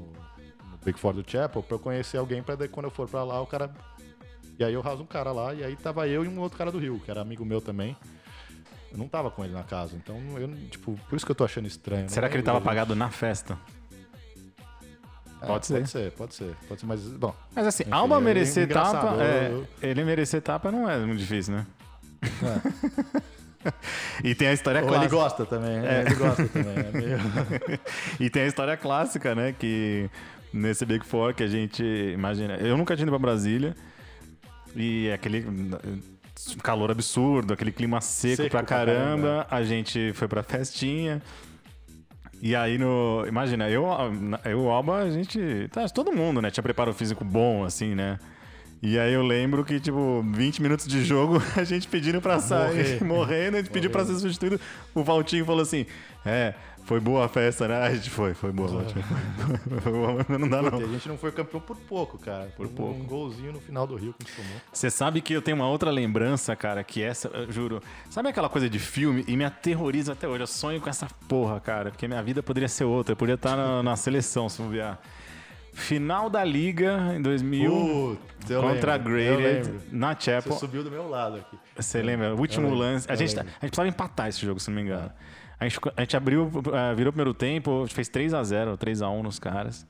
no 0.71 0.77
Big 0.83 0.99
Four 0.99 1.13
do 1.13 1.29
Chapel 1.29 1.61
pra 1.61 1.75
eu 1.75 1.79
conhecer 1.79 2.17
alguém 2.17 2.41
pra 2.41 2.55
daí 2.55 2.67
quando 2.67 2.85
eu 2.85 2.91
for 2.91 3.07
pra 3.07 3.23
lá 3.23 3.39
o 3.41 3.45
cara. 3.45 3.69
E 4.57 4.63
aí 4.63 4.73
eu 4.73 4.81
house 4.81 4.99
um 4.99 5.05
cara 5.05 5.31
lá 5.31 5.53
e 5.53 5.63
aí 5.63 5.75
tava 5.75 6.07
eu 6.07 6.23
e 6.23 6.27
um 6.27 6.39
outro 6.39 6.57
cara 6.57 6.71
do 6.71 6.79
Rio, 6.79 6.99
que 6.99 7.09
era 7.09 7.21
amigo 7.21 7.45
meu 7.45 7.61
também. 7.61 7.95
Eu 8.93 8.99
não 8.99 9.07
tava 9.07 9.31
com 9.31 9.43
ele 9.43 9.53
na 9.53 9.63
casa, 9.63 9.95
então 9.95 10.21
eu, 10.37 10.47
tipo, 10.69 10.97
por 11.09 11.15
isso 11.15 11.25
que 11.25 11.31
eu 11.31 11.35
tô 11.35 11.43
achando 11.43 11.67
estranho. 11.67 12.07
Será 12.07 12.29
que 12.29 12.35
ele 12.35 12.43
tava 12.43 12.59
apagado 12.59 12.95
na 12.95 13.09
festa? 13.09 13.57
É, 15.41 15.47
pode, 15.47 15.65
ser. 15.65 15.73
pode 15.79 15.89
ser, 15.89 16.11
pode 16.11 16.35
ser, 16.35 16.55
pode 16.69 16.81
ser, 16.81 16.85
mas 16.85 17.01
bom. 17.01 17.35
Mas 17.55 17.65
assim, 17.65 17.83
enfim, 17.83 17.91
Alba 17.91 18.17
é 18.17 18.21
merecer 18.21 18.69
tapa, 18.69 19.17
é, 19.21 19.61
ele 19.81 20.03
merecer 20.03 20.41
tapa 20.43 20.71
não 20.71 20.87
é 20.87 20.97
muito 20.99 21.17
difícil, 21.19 21.55
né? 21.55 21.65
É. 23.63 23.73
e 24.23 24.35
tem 24.35 24.49
a 24.49 24.53
história 24.53 24.81
Ou 24.81 24.87
clássica. 24.87 25.05
Ele 25.05 25.21
gosta 25.21 25.45
também, 25.45 25.85
é. 25.85 26.01
ele 26.05 26.15
gosta 26.15 26.47
também. 26.47 26.75
É 26.77 26.91
meio... 26.91 27.17
e 28.19 28.29
tem 28.29 28.43
a 28.43 28.45
história 28.45 28.77
clássica, 28.77 29.33
né? 29.33 29.53
Que 29.57 30.07
nesse 30.53 30.85
Big 30.85 31.03
Four 31.03 31.33
que 31.33 31.41
a 31.41 31.47
gente 31.47 31.83
imagina. 31.83 32.57
Eu 32.57 32.77
nunca 32.77 32.95
tinha 32.95 33.03
ido 33.03 33.11
pra 33.11 33.19
Brasília 33.19 33.75
e 34.75 35.11
aquele 35.11 35.45
calor 36.61 36.91
absurdo, 36.91 37.53
aquele 37.53 37.71
clima 37.71 38.01
seco, 38.01 38.37
seco 38.37 38.49
pra 38.49 38.63
caramba. 38.63 38.95
Caramba. 38.95 39.47
A 39.49 39.63
gente 39.63 40.13
foi 40.13 40.27
pra 40.27 40.43
festinha. 40.43 41.21
E 42.41 42.55
aí, 42.55 42.77
no. 42.77 43.23
Imagina, 43.27 43.69
eu 43.69 43.85
e 44.45 44.53
o 44.53 44.69
Alba, 44.69 44.97
a 44.97 45.09
gente. 45.09 45.39
Tá, 45.71 45.87
todo 45.87 46.11
mundo, 46.11 46.41
né? 46.41 46.51
Tinha 46.51 46.61
preparo 46.63 46.93
físico 46.93 47.23
bom, 47.23 47.63
assim, 47.63 47.95
né? 47.95 48.19
E 48.81 48.99
aí 48.99 49.13
eu 49.13 49.23
lembro 49.23 49.63
que, 49.63 49.79
tipo, 49.79 50.21
20 50.33 50.61
minutos 50.61 50.85
de 50.87 51.05
jogo, 51.05 51.41
a 51.55 51.63
gente 51.63 51.87
pedindo 51.87 52.19
pra 52.19 52.41
sair, 52.41 53.01
Morrer. 53.01 53.03
morrendo, 53.05 53.55
a 53.55 53.59
gente 53.61 53.71
pediu 53.71 53.89
pra 53.89 54.03
ser 54.03 54.15
substituído. 54.15 54.59
O 54.93 55.05
Valtinho 55.05 55.45
falou 55.45 55.61
assim: 55.61 55.85
É, 56.25 56.53
foi 56.85 56.99
boa 56.99 57.25
a 57.25 57.27
festa, 57.29 57.67
né? 57.67 57.81
A 57.81 57.93
gente 57.93 58.09
foi, 58.09 58.33
foi 58.33 58.51
boa, 58.51 58.67
Valtinho. 58.67 59.05
não 60.39 60.49
dá, 60.49 60.61
não. 60.61 60.79
A 60.79 60.87
gente 60.87 61.07
não 61.07 61.17
foi 61.17 61.31
campeão 61.31 61.61
por 61.61 61.77
pouco, 61.77 62.17
cara. 62.17 62.51
Por 62.57 62.65
um, 62.65 62.69
pouco. 62.69 62.99
Um 62.99 63.05
golzinho 63.05 63.53
no 63.53 63.59
final 63.59 63.87
do 63.87 63.95
Rio 63.95 64.13
que 64.13 64.25
a 64.25 64.27
gente 64.27 64.35
tomou. 64.35 64.61
Você 64.71 64.89
sabe 64.89 65.21
que 65.21 65.33
eu 65.33 65.41
tenho 65.41 65.55
uma 65.55 65.67
outra 65.67 65.89
lembrança, 65.89 66.55
cara, 66.55 66.83
que 66.83 67.01
essa, 67.01 67.29
juro. 67.49 67.81
Sabe 68.09 68.29
aquela 68.29 68.49
coisa 68.49 68.69
de 68.69 68.79
filme? 68.79 69.23
E 69.27 69.37
me 69.37 69.45
aterroriza 69.45 70.11
até 70.11 70.27
hoje. 70.27 70.43
Eu 70.43 70.47
sonho 70.47 70.81
com 70.81 70.89
essa 70.89 71.07
porra, 71.27 71.59
cara. 71.59 71.89
Porque 71.89 72.07
minha 72.07 72.21
vida 72.21 72.43
poderia 72.43 72.67
ser 72.67 72.83
outra. 72.83 73.13
Eu 73.13 73.17
poderia 73.17 73.35
estar 73.35 73.55
na, 73.55 73.81
na 73.83 73.95
seleção, 73.95 74.49
se 74.49 74.61
bobear. 74.61 74.99
Final 75.73 76.29
da 76.29 76.43
Liga 76.43 77.15
em 77.15 77.21
2000 77.21 78.19
Putz, 78.39 78.55
contra 78.61 78.93
a 78.93 78.97
Graded 78.97 79.71
na 79.91 80.15
Chapel. 80.19 80.53
Você 80.53 80.59
subiu 80.59 80.83
do 80.83 80.91
meu 80.91 81.09
lado 81.09 81.37
aqui. 81.37 81.57
Você 81.75 82.01
lembra? 82.01 82.35
O 82.35 82.39
último 82.39 82.71
lance. 82.71 83.11
A 83.11 83.15
gente, 83.15 83.33
tá, 83.33 83.41
a 83.41 83.45
gente 83.45 83.59
precisava 83.59 83.87
empatar 83.87 84.27
esse 84.27 84.45
jogo, 84.45 84.59
se 84.59 84.69
não 84.69 84.75
me 84.75 84.83
engano. 84.83 85.11
A 85.59 85.67
gente, 85.67 85.79
a 85.95 86.01
gente 86.01 86.17
abriu, 86.17 86.43
uh, 86.43 86.95
virou 86.95 87.09
o 87.09 87.13
primeiro 87.13 87.33
tempo, 87.33 87.79
a 87.79 87.85
gente 87.85 87.95
fez 87.95 88.09
3x0, 88.09 88.77
3x1 88.77 89.21
nos 89.21 89.39
caras. 89.39 89.87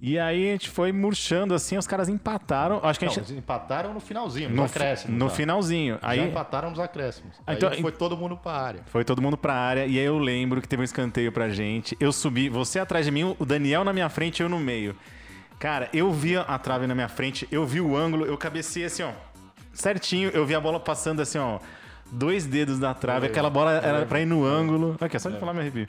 E 0.00 0.18
aí 0.18 0.50
a 0.50 0.52
gente 0.52 0.68
foi 0.68 0.92
murchando 0.92 1.54
assim, 1.54 1.76
os 1.76 1.86
caras 1.86 2.08
empataram. 2.08 2.80
Acho 2.82 2.98
que 2.98 3.06
não, 3.06 3.12
a 3.12 3.14
gente... 3.14 3.34
Empataram 3.34 3.94
no 3.94 4.00
finalzinho, 4.00 4.50
no, 4.50 4.64
acréscimos. 4.64 5.18
No 5.18 5.30
finalzinho. 5.30 5.98
Aí... 6.02 6.18
Já 6.18 6.26
empataram 6.26 6.70
nos 6.70 6.78
acréscimos. 6.78 7.34
Então, 7.48 7.70
aí 7.70 7.80
foi 7.80 7.92
todo 7.92 8.16
mundo 8.16 8.36
pra 8.36 8.52
área. 8.52 8.80
Foi 8.86 9.04
todo 9.04 9.22
mundo 9.22 9.36
pra 9.36 9.54
área. 9.54 9.86
E 9.86 9.98
aí 9.98 10.04
eu 10.04 10.18
lembro 10.18 10.60
que 10.60 10.68
teve 10.68 10.82
um 10.82 10.84
escanteio 10.84 11.32
pra 11.32 11.48
gente. 11.48 11.96
Eu 11.98 12.12
subi, 12.12 12.48
você 12.48 12.78
atrás 12.78 13.06
de 13.06 13.10
mim, 13.10 13.34
o 13.38 13.44
Daniel 13.44 13.84
na 13.84 13.92
minha 13.92 14.08
frente 14.08 14.42
eu 14.42 14.48
no 14.48 14.60
meio. 14.60 14.94
Cara, 15.58 15.88
eu 15.92 16.12
vi 16.12 16.36
a 16.36 16.58
trave 16.58 16.86
na 16.86 16.94
minha 16.94 17.08
frente, 17.08 17.48
eu 17.50 17.64
vi 17.64 17.80
o 17.80 17.96
ângulo, 17.96 18.26
eu 18.26 18.36
cabecei 18.36 18.84
assim, 18.84 19.02
ó. 19.02 19.12
Certinho, 19.72 20.28
eu 20.30 20.44
vi 20.44 20.54
a 20.54 20.60
bola 20.60 20.78
passando 20.78 21.20
assim, 21.20 21.38
ó. 21.38 21.58
Dois 22.10 22.46
dedos 22.46 22.78
da 22.78 22.94
trave, 22.94 23.26
aquela 23.26 23.50
bola 23.50 23.72
era 23.72 24.06
pra 24.06 24.20
ir 24.20 24.26
no 24.26 24.44
ângulo. 24.44 24.96
Aqui, 25.00 25.16
é 25.16 25.18
só 25.18 25.30
de 25.30 25.38
falar 25.38 25.52
me 25.52 25.60
arrepio. 25.60 25.88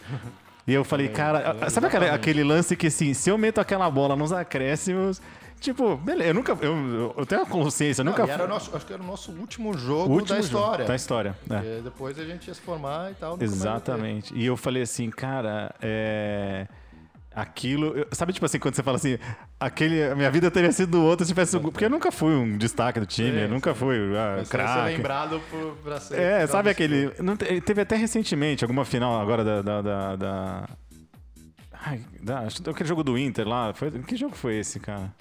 E 0.65 0.73
eu 0.73 0.83
falei, 0.83 1.07
cara, 1.07 1.69
sabe 1.69 1.87
aquele, 1.87 2.09
aquele 2.09 2.43
lance 2.43 2.75
que 2.75 2.87
assim, 2.87 3.13
se 3.13 3.29
eu 3.29 3.37
meto 3.37 3.59
aquela 3.61 3.89
bola 3.89 4.15
nos 4.15 4.33
acréscimos, 4.33 5.21
Tipo, 5.59 5.97
beleza, 5.97 6.29
eu 6.29 6.33
nunca. 6.33 6.55
Eu, 6.61 7.15
eu 7.17 7.25
tenho 7.25 7.41
a 7.41 7.45
consciência, 7.45 8.01
eu 8.01 8.05
Não, 8.05 8.11
nunca. 8.11 8.31
Era 8.31 8.45
o 8.45 8.47
nosso, 8.47 8.75
acho 8.75 8.85
que 8.85 8.93
era 8.93 9.01
o 9.01 9.05
nosso 9.05 9.31
último 9.31 9.75
jogo 9.75 10.13
último 10.13 10.35
da 10.35 10.39
história. 10.39 10.77
Jogo, 10.77 10.87
da 10.87 10.95
história. 10.95 11.37
É. 11.49 11.81
Depois 11.81 12.19
a 12.19 12.25
gente 12.25 12.47
ia 12.47 12.53
se 12.53 12.61
formar 12.61 13.11
e 13.11 13.15
tal. 13.15 13.37
Exatamente. 13.41 14.35
E 14.35 14.45
eu 14.45 14.55
falei 14.55 14.83
assim, 14.83 15.09
cara, 15.09 15.73
é 15.81 16.67
aquilo. 17.37 17.93
Sabe, 18.11 18.33
tipo 18.33 18.45
assim, 18.45 18.57
quando 18.57 18.73
você 18.73 18.81
fala 18.81 18.97
assim, 18.97 19.19
aquele, 19.59 20.03
a 20.03 20.15
minha 20.15 20.31
vida 20.31 20.49
teria 20.49 20.71
sido 20.71 21.01
outra 21.03 21.23
se 21.23 21.31
tivesse. 21.31 21.59
Porque 21.59 21.85
eu 21.85 21.89
nunca 21.89 22.11
fui 22.11 22.33
um 22.33 22.57
destaque 22.57 22.99
do 22.99 23.05
time, 23.05 23.43
eu 23.43 23.49
nunca 23.49 23.75
fui 23.75 23.95
ah, 24.17 24.43
craque. 24.49 24.97
lembrado 24.97 25.39
por, 25.51 25.75
pra 25.83 25.99
ser. 25.99 26.19
É, 26.19 26.47
sabe 26.47 26.71
aquele. 26.71 27.13
Não, 27.21 27.37
teve 27.37 27.81
até 27.81 27.95
recentemente 27.95 28.63
alguma 28.63 28.83
final 28.83 29.21
agora 29.21 29.43
da. 29.43 29.61
da, 29.61 29.81
da, 29.81 30.15
da... 30.15 30.69
Ai, 31.85 32.01
aquele 32.69 32.89
jogo 32.89 33.03
do 33.03 33.17
Inter 33.17 33.47
lá. 33.47 33.71
Foi, 33.73 33.91
que 33.91 34.15
jogo 34.15 34.35
foi 34.35 34.57
esse, 34.57 34.79
cara? 34.79 35.13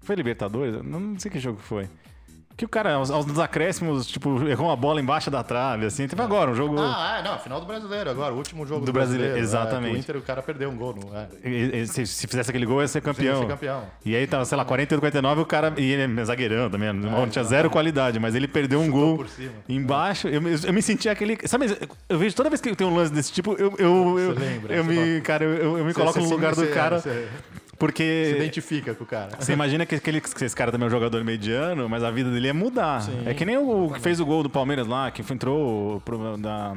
Foi 0.00 0.16
Libertadores? 0.16 0.82
Não, 0.82 0.98
não 0.98 1.18
sei 1.18 1.30
que 1.30 1.38
jogo 1.38 1.60
foi. 1.60 1.88
Que 2.62 2.66
o 2.66 2.68
cara, 2.68 2.94
aos, 2.94 3.10
aos 3.10 3.40
acréscimos, 3.40 4.06
tipo, 4.06 4.46
errou 4.46 4.68
uma 4.68 4.76
bola 4.76 5.00
embaixo 5.00 5.28
da 5.28 5.42
trave, 5.42 5.86
assim. 5.86 6.06
Teve 6.06 6.22
agora 6.22 6.48
um 6.48 6.54
jogo. 6.54 6.76
Ah, 6.78 7.16
é, 7.18 7.22
não, 7.24 7.36
final 7.36 7.58
do 7.58 7.66
brasileiro 7.66 8.08
agora, 8.08 8.32
o 8.32 8.36
último 8.36 8.64
jogo 8.64 8.82
do, 8.82 8.86
do 8.86 8.92
brasileiro. 8.92 9.32
brasileiro. 9.32 9.44
Exatamente. 9.44 9.94
É, 9.94 9.96
o 9.96 9.98
Inter, 9.98 10.16
o 10.18 10.22
cara 10.22 10.40
perdeu 10.42 10.70
um 10.70 10.76
gol, 10.76 10.94
não 10.94 11.18
é? 11.18 11.26
E, 11.44 11.84
se, 11.88 12.06
se, 12.06 12.24
fizesse 12.24 12.50
aquele 12.50 12.64
gol, 12.64 12.80
ia 12.80 12.86
ser 12.86 13.00
campeão. 13.00 13.34
Ia 13.34 13.40
ser 13.40 13.48
campeão. 13.48 13.82
E 14.04 14.14
aí 14.14 14.28
tava, 14.28 14.44
sei 14.44 14.56
lá, 14.56 14.64
48, 14.64 15.00
49, 15.00 15.40
o 15.40 15.44
cara. 15.44 15.74
E 15.76 15.90
ele 15.90 16.20
é 16.20 16.24
zagueirão 16.24 16.70
também, 16.70 16.90
é, 16.90 16.92
não 16.92 17.28
tinha 17.28 17.42
zero 17.42 17.68
qualidade, 17.68 18.20
mas 18.20 18.36
ele 18.36 18.46
perdeu 18.46 18.80
um 18.80 18.88
gol 18.88 19.16
por 19.16 19.28
cima. 19.28 19.54
embaixo. 19.68 20.28
Eu, 20.28 20.40
eu 20.40 20.72
me 20.72 20.82
senti 20.82 21.08
aquele. 21.08 21.36
Sabe, 21.48 21.66
eu 22.08 22.16
vejo 22.16 22.36
toda 22.36 22.48
vez 22.48 22.60
que 22.60 22.76
tem 22.76 22.86
um 22.86 22.94
lance 22.94 23.12
desse 23.12 23.32
tipo, 23.32 23.54
eu. 23.54 23.74
eu, 23.76 24.18
eu, 24.20 24.38
lembra, 24.38 24.72
eu 24.72 24.84
me, 24.84 25.20
cara, 25.22 25.44
eu, 25.44 25.78
eu 25.78 25.84
me 25.84 25.92
coloco 25.92 26.20
no 26.20 26.28
lugar 26.28 26.54
do 26.54 26.64
cara. 26.68 27.02
Porque. 27.82 28.26
Se 28.26 28.36
identifica 28.36 28.94
com 28.94 29.02
o 29.02 29.06
cara. 29.06 29.30
Você 29.40 29.52
imagina 29.52 29.84
que, 29.84 29.96
aquele, 29.96 30.20
que 30.20 30.44
esse 30.44 30.54
cara 30.54 30.70
também 30.70 30.84
é 30.84 30.86
um 30.86 30.90
jogador 30.90 31.24
mediano, 31.24 31.88
mas 31.88 32.04
a 32.04 32.12
vida 32.12 32.30
dele 32.30 32.46
é 32.46 32.52
mudar. 32.52 33.02
Sim, 33.02 33.24
é 33.26 33.34
que 33.34 33.44
nem 33.44 33.58
o 33.58 33.90
que 33.92 33.98
fez 33.98 34.20
o 34.20 34.24
gol 34.24 34.44
do 34.44 34.48
Palmeiras 34.48 34.86
lá, 34.86 35.10
que 35.10 35.20
entrou 35.32 36.00
pro, 36.02 36.38
da. 36.38 36.76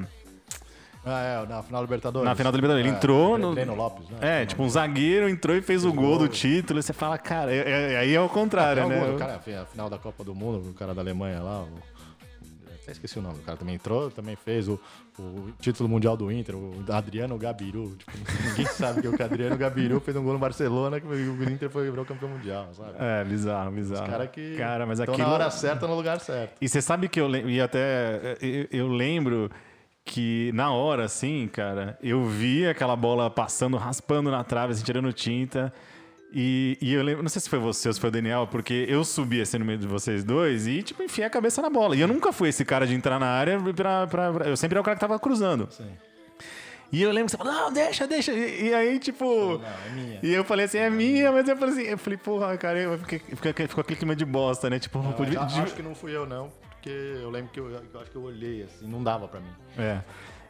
Ah, 1.06 1.22
é, 1.22 1.48
na 1.48 1.62
final 1.62 1.82
da 1.82 1.86
Libertadores. 1.86 2.28
Na 2.28 2.36
final 2.36 2.52
da 2.52 2.56
Libertadores. 2.56 2.88
Ele 2.88 2.96
é, 2.96 2.98
entrou 2.98 3.38
no. 3.38 3.54
Breno 3.54 3.76
Lopes, 3.76 4.10
né? 4.10 4.42
É, 4.42 4.46
tipo, 4.48 4.64
um 4.64 4.70
zagueiro 4.70 5.30
entrou 5.30 5.56
e 5.56 5.62
fez, 5.62 5.84
fez 5.84 5.86
o 5.86 5.94
gol, 5.94 6.18
gol 6.18 6.18
do 6.18 6.28
título. 6.28 6.80
E 6.80 6.82
você 6.82 6.92
fala, 6.92 7.20
cara, 7.20 7.54
é, 7.54 7.94
é, 7.94 7.98
aí 8.00 8.16
é 8.16 8.20
o 8.20 8.28
contrário, 8.28 8.88
né? 8.88 9.06
Gol, 9.06 9.16
cara, 9.20 9.36
a 9.36 9.66
final 9.68 9.88
da 9.88 10.00
Copa 10.00 10.24
do 10.24 10.34
Mundo, 10.34 10.72
o 10.72 10.74
cara 10.74 10.96
da 10.96 11.04
Alemanha 11.04 11.40
lá, 11.40 11.62
o 11.62 11.95
esqueci 12.92 13.20
o 13.20 13.22
nome, 13.22 13.40
o 13.40 13.42
cara 13.42 13.58
também 13.58 13.76
entrou, 13.76 14.12
também 14.12 14.36
fez 14.36 14.68
o, 14.68 14.80
o 15.20 15.52
título 15.60 15.90
mundial 15.90 16.16
do 16.16 16.32
Inter, 16.32 16.56
o 16.56 16.84
Adriano 16.90 17.38
Gabiru. 17.38 17.96
Tipo, 17.96 18.12
ninguém 18.50 18.66
sabe 18.66 19.02
que 19.02 19.08
o 19.08 19.24
Adriano 19.24 19.58
Gabiru 19.58 20.00
fez 20.00 20.16
um 20.18 20.24
gol 20.24 20.34
no 20.34 20.40
Barcelona 20.40 21.00
que 21.00 21.08
o 21.08 21.50
Inter 21.50 21.70
foi 21.70 21.90
o 21.90 22.06
campeão 22.06 22.30
mundial, 22.30 22.70
sabe? 22.74 22.94
É, 23.00 23.24
bizarro, 23.24 23.72
bizarro. 23.72 24.04
Os 24.04 24.10
caras 24.10 24.30
que 24.30 24.56
cara, 24.58 24.86
mas 24.86 25.00
aquilo... 25.00 25.18
na 25.18 25.30
hora 25.30 25.50
certa, 25.50 25.88
no 25.88 25.96
lugar 25.96 26.20
certo. 26.20 26.58
E 26.62 26.68
você 26.68 26.82
sabe 26.82 27.08
que 27.08 27.20
eu 27.20 27.28
lembro, 27.28 27.50
e 27.50 27.62
até 27.62 28.38
eu, 28.42 28.68
eu 28.72 28.88
lembro 28.88 29.50
que 30.06 30.52
na 30.54 30.72
hora, 30.72 31.06
assim, 31.06 31.50
cara, 31.52 31.98
eu 32.02 32.24
vi 32.26 32.68
aquela 32.68 32.96
bola 32.96 33.30
passando, 33.30 33.76
raspando 33.76 34.30
na 34.30 34.44
trave, 34.44 34.74
assim, 34.74 34.84
tirando 34.84 35.12
tinta. 35.12 35.74
E, 36.38 36.78
e, 36.82 36.94
eu 36.94 37.02
lembro, 37.02 37.24
não 37.24 37.30
sei 37.30 37.42
se 37.42 37.50
foi 37.50 37.58
você 37.58 37.88
ou 37.88 37.94
se 37.94 38.00
foi 38.00 38.10
o 38.10 38.12
Daniel, 38.12 38.46
porque 38.52 38.86
eu 38.90 39.06
subi 39.06 39.40
assim 39.40 39.58
no 39.58 39.64
meio 39.64 39.80
de 39.80 39.88
vocês 39.88 40.22
dois 40.22 40.68
e, 40.68 40.84
tipo, 40.84 41.02
enfiei 41.02 41.26
a 41.26 41.30
cabeça 41.30 41.62
na 41.62 41.70
bola. 41.70 41.96
E 41.96 42.02
eu 42.02 42.10
nunca 42.10 42.34
fui 42.34 42.50
esse 42.50 42.66
cara 42.66 42.86
de 42.86 42.94
entrar 42.94 43.18
na 43.18 43.28
área 43.28 43.58
pra. 43.74 44.06
pra, 44.06 44.34
pra 44.34 44.50
eu 44.50 44.58
sempre 44.58 44.76
era 44.76 44.82
o 44.82 44.84
cara 44.84 44.98
que 44.98 45.00
tava 45.00 45.18
cruzando. 45.18 45.70
Sim. 45.72 45.90
E 46.92 47.02
eu 47.02 47.10
lembro 47.10 47.28
que 47.28 47.32
você 47.32 47.38
falou, 47.38 47.54
não, 47.54 47.72
deixa, 47.72 48.06
deixa. 48.06 48.34
E, 48.34 48.68
e 48.68 48.74
aí, 48.74 49.00
tipo. 49.00 49.24
Não, 49.24 49.62
é 49.64 49.90
minha. 49.94 50.20
E 50.22 50.34
eu 50.34 50.44
falei 50.44 50.66
assim, 50.66 50.78
é 50.78 50.90
minha, 50.90 51.32
mas 51.32 51.48
eu 51.48 51.56
falei 51.56 51.74
assim, 51.74 51.84
eu 51.84 51.98
falei, 51.98 52.18
porra, 52.18 52.58
cara, 52.58 52.80
eu 52.80 53.00
fiquei, 53.00 53.20
ficou 53.68 53.82
aquele 53.82 53.98
clima 53.98 54.14
de 54.14 54.26
bosta, 54.26 54.70
né? 54.70 54.78
Tipo, 54.78 55.00
não, 55.00 55.14
podia. 55.14 55.40
Acho, 55.40 55.62
acho 55.62 55.74
que 55.74 55.82
não 55.82 55.96
fui 55.96 56.14
eu, 56.14 56.26
não, 56.26 56.52
porque 56.70 56.90
eu 56.90 57.30
lembro 57.30 57.50
que 57.54 57.62
eu, 57.62 57.70
eu 57.70 58.02
acho 58.02 58.12
que 58.12 58.18
eu 58.18 58.24
olhei, 58.24 58.64
assim, 58.64 58.86
não 58.86 59.02
dava 59.02 59.26
pra 59.26 59.40
mim. 59.40 59.52
É. 59.78 60.02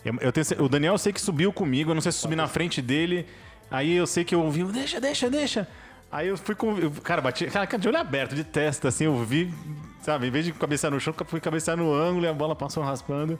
Eu, 0.03 0.15
eu 0.19 0.31
tenho, 0.31 0.45
o 0.63 0.69
Daniel 0.69 0.95
eu 0.95 0.97
sei 0.97 1.13
que 1.13 1.21
subiu 1.21 1.53
comigo, 1.53 1.91
eu 1.91 1.95
não 1.95 2.01
sei 2.01 2.11
se 2.11 2.17
subi 2.17 2.35
na 2.35 2.47
frente 2.47 2.81
dele. 2.81 3.27
Aí 3.75 3.93
eu 3.93 4.07
sei 4.07 4.23
que 4.23 4.33
eu 4.33 4.41
ouvi, 4.41 4.63
deixa, 4.63 5.01
deixa, 5.01 5.29
deixa. 5.29 5.67
Aí 6.11 6.29
eu 6.29 6.37
fui 6.37 6.55
com. 6.55 6.89
Cara, 7.03 7.21
bati. 7.21 7.45
Cara, 7.47 7.65
de 7.65 7.87
olho 7.87 7.97
aberto, 7.97 8.33
de 8.33 8.43
testa, 8.43 8.87
assim, 8.87 9.03
eu 9.03 9.15
vi. 9.23 9.53
Sabe, 10.01 10.27
em 10.27 10.31
vez 10.31 10.45
de 10.45 10.53
cabecear 10.53 10.93
no 10.93 10.99
chão, 10.99 11.13
fui 11.25 11.41
cabecear 11.41 11.75
no 11.75 11.93
ângulo 11.93 12.25
e 12.25 12.29
a 12.29 12.33
bola 12.33 12.55
passou 12.55 12.81
raspando. 12.83 13.37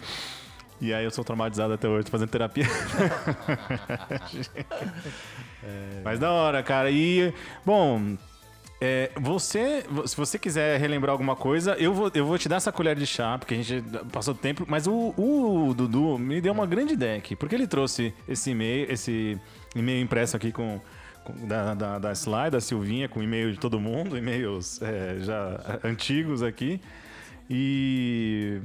E 0.82 0.94
aí 0.94 1.06
eu 1.06 1.12
sou 1.12 1.24
traumatizado 1.24 1.74
até 1.74 1.88
hoje, 1.88 2.06
tô 2.06 2.12
fazendo 2.12 2.28
terapia. 2.28 2.66
é... 5.64 6.02
Mas 6.04 6.20
da 6.20 6.32
hora, 6.32 6.62
cara. 6.64 6.92
E, 6.92 7.34
bom, 7.66 8.18
é, 8.82 9.10
você, 9.16 9.86
se 10.06 10.18
você 10.18 10.38
quiser 10.38 10.78
relembrar 10.80 11.14
alguma 11.14 11.36
coisa, 11.36 11.76
eu 11.76 11.94
vou, 11.94 12.12
eu 12.14 12.26
vou 12.26 12.38
te 12.38 12.50
dar 12.50 12.58
essa 12.58 12.74
colher 12.74 12.96
de 12.98 13.06
chá, 13.06 13.38
porque 13.38 13.54
a 13.54 13.58
gente 13.58 13.82
passou 14.12 14.36
tempo. 14.36 14.66
Mas 14.68 14.86
o, 14.86 15.14
o 15.18 15.74
Dudu 15.74 16.20
me 16.20 16.42
deu 16.42 16.52
uma 16.52 16.66
grande 16.66 16.94
ideia 16.94 17.20
aqui, 17.20 17.38
porque 17.38 17.56
ele 17.56 17.68
trouxe 17.68 18.14
esse 18.28 18.52
e-mail, 18.52 18.92
esse 18.92 19.40
e-mail 19.76 20.02
impresso 20.02 20.36
aqui 20.38 20.52
com 20.52 20.82
da, 21.34 21.74
da, 21.74 22.00
da 22.00 22.12
slide, 22.12 22.52
da 22.52 22.62
Silvinha, 22.62 23.10
com 23.10 23.22
e-mail 23.22 23.52
de 23.52 23.60
todo 23.60 23.80
mundo, 23.80 24.18
e-mails 24.18 24.82
é, 24.82 25.18
já 25.20 25.80
antigos 25.84 26.44
aqui. 26.44 26.80
E. 27.50 28.60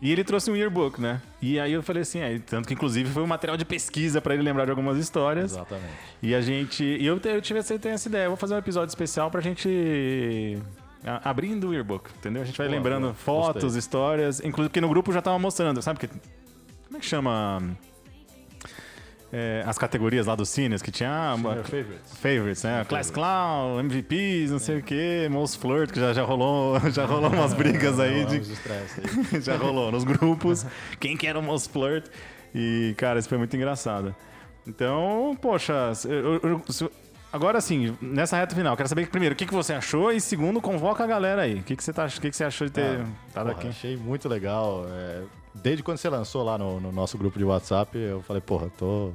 E 0.00 0.10
ele 0.10 0.24
trouxe 0.24 0.50
um 0.50 0.56
yearbook, 0.56 1.00
né? 1.00 1.22
E 1.40 1.60
aí 1.60 1.72
eu 1.72 1.80
falei 1.80 2.02
assim, 2.02 2.18
é, 2.18 2.36
tanto 2.40 2.66
que 2.66 2.74
inclusive 2.74 3.08
foi 3.08 3.22
um 3.22 3.26
material 3.26 3.56
de 3.56 3.64
pesquisa 3.64 4.20
para 4.20 4.34
ele 4.34 4.42
lembrar 4.42 4.64
de 4.64 4.70
algumas 4.70 4.98
histórias. 4.98 5.52
Exatamente. 5.52 5.92
E 6.20 6.34
a 6.34 6.40
gente. 6.40 6.82
E 6.82 7.06
eu, 7.06 7.20
eu 7.22 7.40
tive 7.40 7.60
essa, 7.60 7.74
essa 7.74 8.08
ideia, 8.08 8.24
eu 8.24 8.30
vou 8.30 8.36
fazer 8.36 8.54
um 8.54 8.58
episódio 8.58 8.88
especial 8.88 9.30
pra 9.30 9.40
gente. 9.40 10.58
Abrindo 11.04 11.68
o 11.68 11.72
yearbook, 11.74 12.10
entendeu? 12.16 12.42
A 12.42 12.44
gente 12.44 12.58
vai 12.58 12.68
boa, 12.68 12.76
lembrando 12.76 13.02
boa. 13.02 13.14
fotos, 13.14 13.62
Gostei. 13.62 13.78
histórias, 13.78 14.40
inclusive 14.40 14.68
porque 14.68 14.80
no 14.80 14.88
grupo 14.88 15.12
já 15.12 15.20
tava 15.22 15.38
mostrando, 15.38 15.82
sabe? 15.82 15.98
Que, 16.00 16.08
como 16.08 16.96
é 16.96 17.00
que 17.00 17.06
chama? 17.06 17.60
É, 19.32 19.64
as 19.66 19.78
categorias 19.78 20.26
lá 20.26 20.34
dos 20.34 20.50
cines, 20.50 20.82
que 20.82 20.90
tinha. 20.90 21.32
Senior 21.36 21.64
favorites. 21.64 22.18
Favorites, 22.18 22.62
né? 22.64 22.84
Class 22.86 23.10
Clown, 23.10 23.80
MVPs, 23.80 24.50
não 24.50 24.58
sei 24.58 24.78
o 24.78 24.82
quê, 24.82 25.26
Most 25.30 25.58
Flirt, 25.58 25.90
que 25.90 25.98
já, 25.98 26.12
já 26.12 26.22
rolou, 26.22 26.78
já 26.92 27.06
rolou 27.06 27.30
umas 27.30 27.54
brigas 27.54 27.98
aí. 27.98 28.26
De... 28.26 28.36
aí. 28.36 29.40
já 29.40 29.56
rolou 29.56 29.90
nos 29.90 30.04
grupos. 30.04 30.66
Quem 31.00 31.16
que 31.16 31.26
era 31.26 31.38
o 31.38 31.42
Most 31.42 31.70
Flirt? 31.70 32.06
E, 32.54 32.94
cara, 32.98 33.18
isso 33.18 33.28
foi 33.28 33.38
muito 33.38 33.56
engraçado. 33.56 34.14
Então, 34.66 35.36
poxa, 35.40 35.92
eu, 36.04 36.34
eu, 36.34 36.62
eu, 36.80 36.92
agora 37.32 37.58
sim, 37.60 37.96
nessa 38.02 38.36
reta 38.36 38.54
final, 38.54 38.76
quero 38.76 38.88
saber 38.88 39.08
primeiro 39.08 39.32
o 39.32 39.36
que, 39.36 39.46
que 39.46 39.54
você 39.54 39.72
achou 39.72 40.12
e 40.12 40.20
segundo, 40.20 40.60
convoca 40.60 41.02
a 41.02 41.06
galera 41.06 41.42
aí. 41.42 41.60
O 41.60 41.62
que, 41.62 41.74
que, 41.74 41.82
você, 41.82 41.92
tá, 41.92 42.06
que, 42.06 42.30
que 42.30 42.36
você 42.36 42.44
achou 42.44 42.66
de 42.66 42.74
ter 42.74 43.00
ah, 43.00 43.06
estado 43.28 43.50
aqui? 43.50 43.68
Achei 43.68 43.96
muito 43.96 44.28
legal. 44.28 44.86
É, 44.90 45.22
desde 45.54 45.82
quando 45.82 45.98
você 45.98 46.08
lançou 46.08 46.42
lá 46.42 46.56
no, 46.56 46.80
no, 46.80 46.92
nosso 46.92 47.18
grupo 47.18 47.38
de 47.38 47.44
WhatsApp, 47.44 47.96
eu 47.96 48.22
falei, 48.22 48.40
porra, 48.40 48.70
tô, 48.78 49.12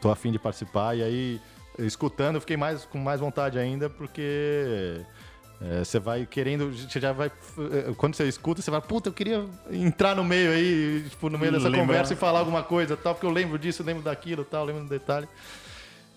tô 0.00 0.10
afim 0.10 0.30
de 0.30 0.38
participar. 0.38 0.96
E 0.96 1.02
aí, 1.02 1.40
escutando, 1.78 2.36
eu 2.36 2.40
fiquei 2.40 2.56
mais, 2.56 2.84
com 2.84 2.98
mais 2.98 3.20
vontade 3.20 3.58
ainda, 3.58 3.90
porque 3.90 5.00
é, 5.60 5.84
você 5.84 5.98
vai 5.98 6.26
querendo, 6.26 6.70
você 6.70 7.00
já 7.00 7.12
vai. 7.12 7.28
É, 7.28 7.92
quando 7.96 8.14
você 8.14 8.28
escuta, 8.28 8.60
você 8.60 8.70
vai, 8.70 8.80
puta, 8.80 9.08
eu 9.08 9.12
queria 9.12 9.44
entrar 9.70 10.14
no 10.14 10.24
meio 10.24 10.50
aí, 10.50 11.06
tipo, 11.08 11.30
no 11.30 11.38
meio 11.38 11.52
dessa 11.52 11.68
Lembra. 11.68 11.86
conversa 11.86 12.12
e 12.12 12.16
falar 12.16 12.40
alguma 12.40 12.62
coisa 12.62 12.96
tal, 12.96 13.14
porque 13.14 13.26
eu 13.26 13.32
lembro 13.32 13.58
disso, 13.58 13.82
eu 13.82 13.86
lembro 13.86 14.02
daquilo 14.02 14.44
tal, 14.44 14.64
lembro 14.64 14.84
do 14.84 14.88
detalhe. 14.88 15.28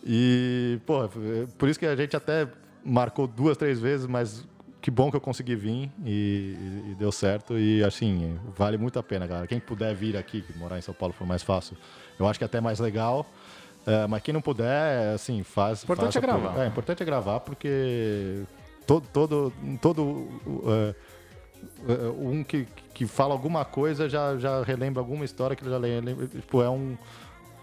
E, 0.05 0.79
pô, 0.85 1.09
por 1.57 1.69
isso 1.69 1.79
que 1.79 1.85
a 1.85 1.95
gente 1.95 2.15
até 2.15 2.47
marcou 2.83 3.27
duas, 3.27 3.57
três 3.57 3.79
vezes, 3.79 4.05
mas 4.05 4.45
que 4.87 4.91
bom 4.91 5.11
que 5.11 5.17
eu 5.17 5.21
consegui 5.21 5.53
vir 5.53 5.91
e, 6.05 6.55
e, 6.91 6.95
deu 6.97 7.11
certo. 7.11 7.59
E 7.59 7.83
assim, 7.83 8.39
vale 8.55 8.77
muito 8.77 8.97
a 8.97 9.03
pena, 9.03 9.27
galera. 9.27 9.45
Quem 9.45 9.59
puder 9.59 9.93
vir 9.93 10.15
aqui, 10.15 10.45
morar 10.55 10.77
em 10.77 10.81
São 10.81 10.93
Paulo 10.93 11.13
for 11.13 11.27
mais 11.27 11.43
fácil, 11.43 11.75
eu 12.17 12.25
acho 12.25 12.39
que 12.39 12.45
é 12.45 12.47
até 12.47 12.61
mais 12.61 12.79
legal. 12.79 13.29
É, 13.85 14.07
mas 14.07 14.21
quem 14.21 14.33
não 14.33 14.39
puder, 14.39 15.13
assim, 15.13 15.43
faz. 15.43 15.83
Importante 15.83 16.17
é 16.17 16.21
gravar. 16.21 16.63
É, 16.63 16.67
importante 16.67 17.03
é 17.03 17.05
gravar 17.05 17.41
porque 17.41 18.43
todo, 18.85 19.05
todo, 19.11 19.53
todo 19.81 20.01
uh, 20.01 20.95
um 22.17 22.41
que, 22.41 22.65
que 22.93 23.05
fala 23.05 23.33
alguma 23.33 23.65
coisa 23.65 24.07
já, 24.07 24.37
já 24.37 24.63
relembra 24.63 25.01
alguma 25.01 25.25
história 25.25 25.53
que 25.53 25.63
ele 25.63 25.69
já 25.69 25.77
lembra. 25.77 26.27
Tipo, 26.27 26.61
é 26.61 26.69
um 26.69 26.97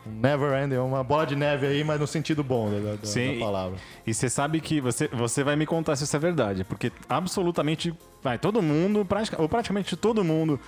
never 0.06 0.62
ending, 0.62 0.76
uma 0.76 1.02
bola 1.02 1.26
de 1.26 1.36
neve 1.36 1.66
aí, 1.66 1.84
mas 1.84 1.98
no 2.00 2.06
sentido 2.06 2.42
bom 2.42 2.70
da, 2.70 2.94
da, 2.96 3.06
Sim, 3.06 3.34
da 3.34 3.44
palavra. 3.44 3.78
E 4.06 4.12
você 4.12 4.28
sabe 4.28 4.60
que 4.60 4.80
você, 4.80 5.08
você 5.08 5.42
vai 5.42 5.56
me 5.56 5.66
contar 5.66 5.96
se 5.96 6.04
isso 6.04 6.16
é 6.16 6.18
verdade, 6.18 6.64
porque 6.64 6.92
absolutamente 7.08 7.94
vai, 8.22 8.38
todo 8.38 8.62
mundo, 8.62 9.06
ou 9.38 9.48
praticamente 9.48 9.96
todo 9.96 10.24
mundo 10.24 10.58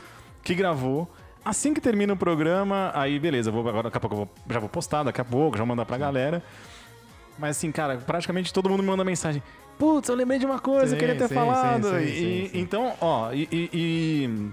que 0.42 0.54
gravou, 0.54 1.10
assim 1.44 1.74
que 1.74 1.80
termina 1.80 2.12
o 2.12 2.16
programa, 2.16 2.90
aí 2.94 3.18
beleza, 3.18 3.50
vou, 3.50 3.68
agora 3.68 3.84
daqui 3.84 3.96
a 3.96 4.00
pouco 4.00 4.14
eu 4.14 4.18
vou, 4.18 4.28
já 4.50 4.58
vou 4.58 4.68
postar, 4.68 5.02
daqui 5.02 5.20
a 5.20 5.24
pouco, 5.24 5.56
já 5.56 5.62
vou 5.64 5.68
mandar 5.68 5.84
pra 5.84 5.98
galera. 5.98 6.42
Mas 7.38 7.56
assim, 7.56 7.70
cara, 7.70 7.98
praticamente 7.98 8.52
todo 8.52 8.68
mundo 8.68 8.82
me 8.82 8.88
manda 8.88 9.04
mensagem. 9.04 9.42
Putz, 9.78 10.08
eu 10.08 10.14
lembrei 10.14 10.38
de 10.38 10.46
uma 10.46 10.58
coisa, 10.58 10.88
sim, 10.88 10.94
eu 10.94 10.98
queria 10.98 11.16
ter 11.16 11.28
sim, 11.28 11.34
falado. 11.34 11.90
Sim, 11.90 11.98
e, 11.98 12.50
então, 12.54 12.94
ó, 12.98 13.30
e, 13.32 13.46
e 13.52 13.70
e 13.72 14.50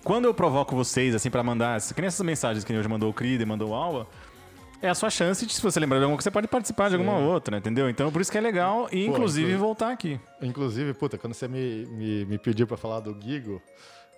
quando 0.00 0.24
eu 0.24 0.34
provoco 0.34 0.74
vocês, 0.74 1.14
assim, 1.14 1.30
para 1.30 1.42
mandar, 1.42 1.80
que 1.80 2.00
nem 2.00 2.08
essas 2.08 2.24
mensagens 2.24 2.64
que 2.64 2.72
hoje 2.72 2.88
mandou 2.88 3.10
o 3.10 3.12
Crida 3.12 3.42
e 3.42 3.46
mandou 3.46 3.70
o 3.70 3.74
Alba, 3.74 4.06
é 4.82 4.88
a 4.88 4.94
sua 4.94 5.10
chance 5.10 5.46
de, 5.46 5.52
se 5.52 5.62
você 5.62 5.78
lembrar 5.78 5.98
de 5.98 6.04
alguma 6.04 6.16
coisa, 6.16 6.24
você 6.24 6.30
pode 6.30 6.48
participar 6.48 6.88
de 6.88 6.96
alguma 6.96 7.16
outra, 7.16 7.56
entendeu? 7.56 7.88
Então, 7.88 8.10
por 8.10 8.20
isso 8.20 8.32
que 8.32 8.36
é 8.36 8.40
legal 8.40 8.88
e, 8.90 9.06
Pô, 9.06 9.12
inclusive, 9.12 9.54
voltar 9.54 9.92
aqui. 9.92 10.18
Inclusive, 10.42 10.92
puta, 10.92 11.16
quando 11.16 11.34
você 11.34 11.46
me, 11.46 11.86
me, 11.86 12.24
me 12.24 12.38
pediu 12.38 12.66
para 12.66 12.76
falar 12.76 12.98
do 12.98 13.16
Gigo, 13.20 13.62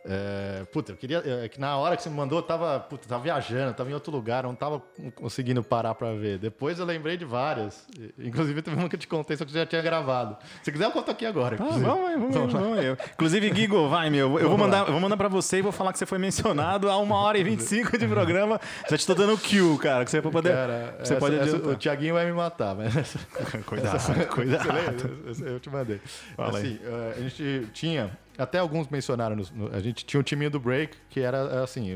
é, 0.06 0.64
puta, 0.70 0.92
eu 0.92 0.96
queria. 0.96 1.22
É 1.24 1.48
que 1.48 1.58
na 1.58 1.78
hora 1.78 1.96
que 1.96 2.02
você 2.02 2.10
me 2.10 2.16
mandou, 2.16 2.38
eu 2.38 2.42
tava, 2.42 2.78
puta, 2.78 3.08
tava 3.08 3.22
viajando, 3.22 3.72
tava 3.72 3.90
em 3.90 3.94
outro 3.94 4.12
lugar, 4.12 4.42
não 4.42 4.54
tava 4.54 4.82
conseguindo 5.14 5.62
parar 5.62 5.94
pra 5.94 6.12
ver. 6.12 6.38
Depois 6.38 6.78
eu 6.78 6.84
lembrei 6.84 7.16
de 7.16 7.24
várias. 7.24 7.86
Inclusive, 8.18 8.60
teve 8.60 8.76
uma 8.76 8.86
que 8.86 8.96
eu 8.96 9.00
te 9.00 9.08
contei, 9.08 9.34
só 9.34 9.46
que 9.46 9.52
você 9.52 9.60
já 9.60 9.66
tinha 9.66 9.80
gravado. 9.80 10.36
Se 10.62 10.70
quiser, 10.70 10.84
eu 10.84 10.90
conto 10.90 11.10
aqui 11.10 11.24
agora. 11.24 11.56
Ah, 11.58 11.78
vamos 11.78 12.06
aí, 12.06 12.16
vamos, 12.16 12.34
vamos, 12.34 12.52
vamos 12.52 12.78
aí. 12.78 12.96
Inclusive, 13.14 13.54
Gigo, 13.54 13.88
vai, 13.88 14.10
meu. 14.10 14.38
Eu 14.38 14.50
vou 14.50 14.58
mandar, 14.58 14.86
eu 14.86 14.92
vou 14.92 15.00
mandar 15.00 15.16
pra 15.16 15.28
você 15.28 15.58
e 15.58 15.62
vou 15.62 15.72
falar 15.72 15.90
que 15.90 15.98
você 15.98 16.04
foi 16.04 16.18
mencionado 16.18 16.90
a 16.90 16.98
uma 16.98 17.16
hora 17.16 17.38
e 17.38 17.44
25 17.44 17.96
de 17.96 18.06
programa. 18.06 18.60
Já 18.90 18.98
te 18.98 19.06
tô 19.06 19.14
dando 19.14 19.38
kill, 19.38 19.78
cara, 19.78 20.04
que 20.04 20.10
você 20.10 20.20
vai 20.20 20.30
poder. 20.30 20.52
Cara, 20.52 20.96
você 20.98 21.14
essa, 21.14 21.16
pode 21.16 21.38
essa, 21.38 21.56
o 21.56 21.76
Thiaguinho 21.76 22.12
vai 22.12 22.26
me 22.26 22.32
matar, 22.32 22.74
mas. 22.74 22.92
cuidado, 23.64 23.96
essa, 23.96 24.14
cuidado. 24.26 25.24
Eu 25.46 25.58
te 25.58 25.70
mandei. 25.70 25.98
Fala 26.36 26.58
assim, 26.58 26.66
aí. 26.66 26.80
Eh, 26.84 27.14
a 27.16 27.20
gente 27.22 27.68
tinha 27.72 28.10
até 28.36 28.58
alguns 28.58 28.88
mencionaram, 28.88 29.36
a 29.72 29.80
gente 29.80 30.04
tinha 30.04 30.20
um 30.20 30.22
timinho 30.22 30.50
do 30.50 30.58
break 30.58 30.96
que 31.08 31.20
era 31.20 31.62
assim, 31.62 31.90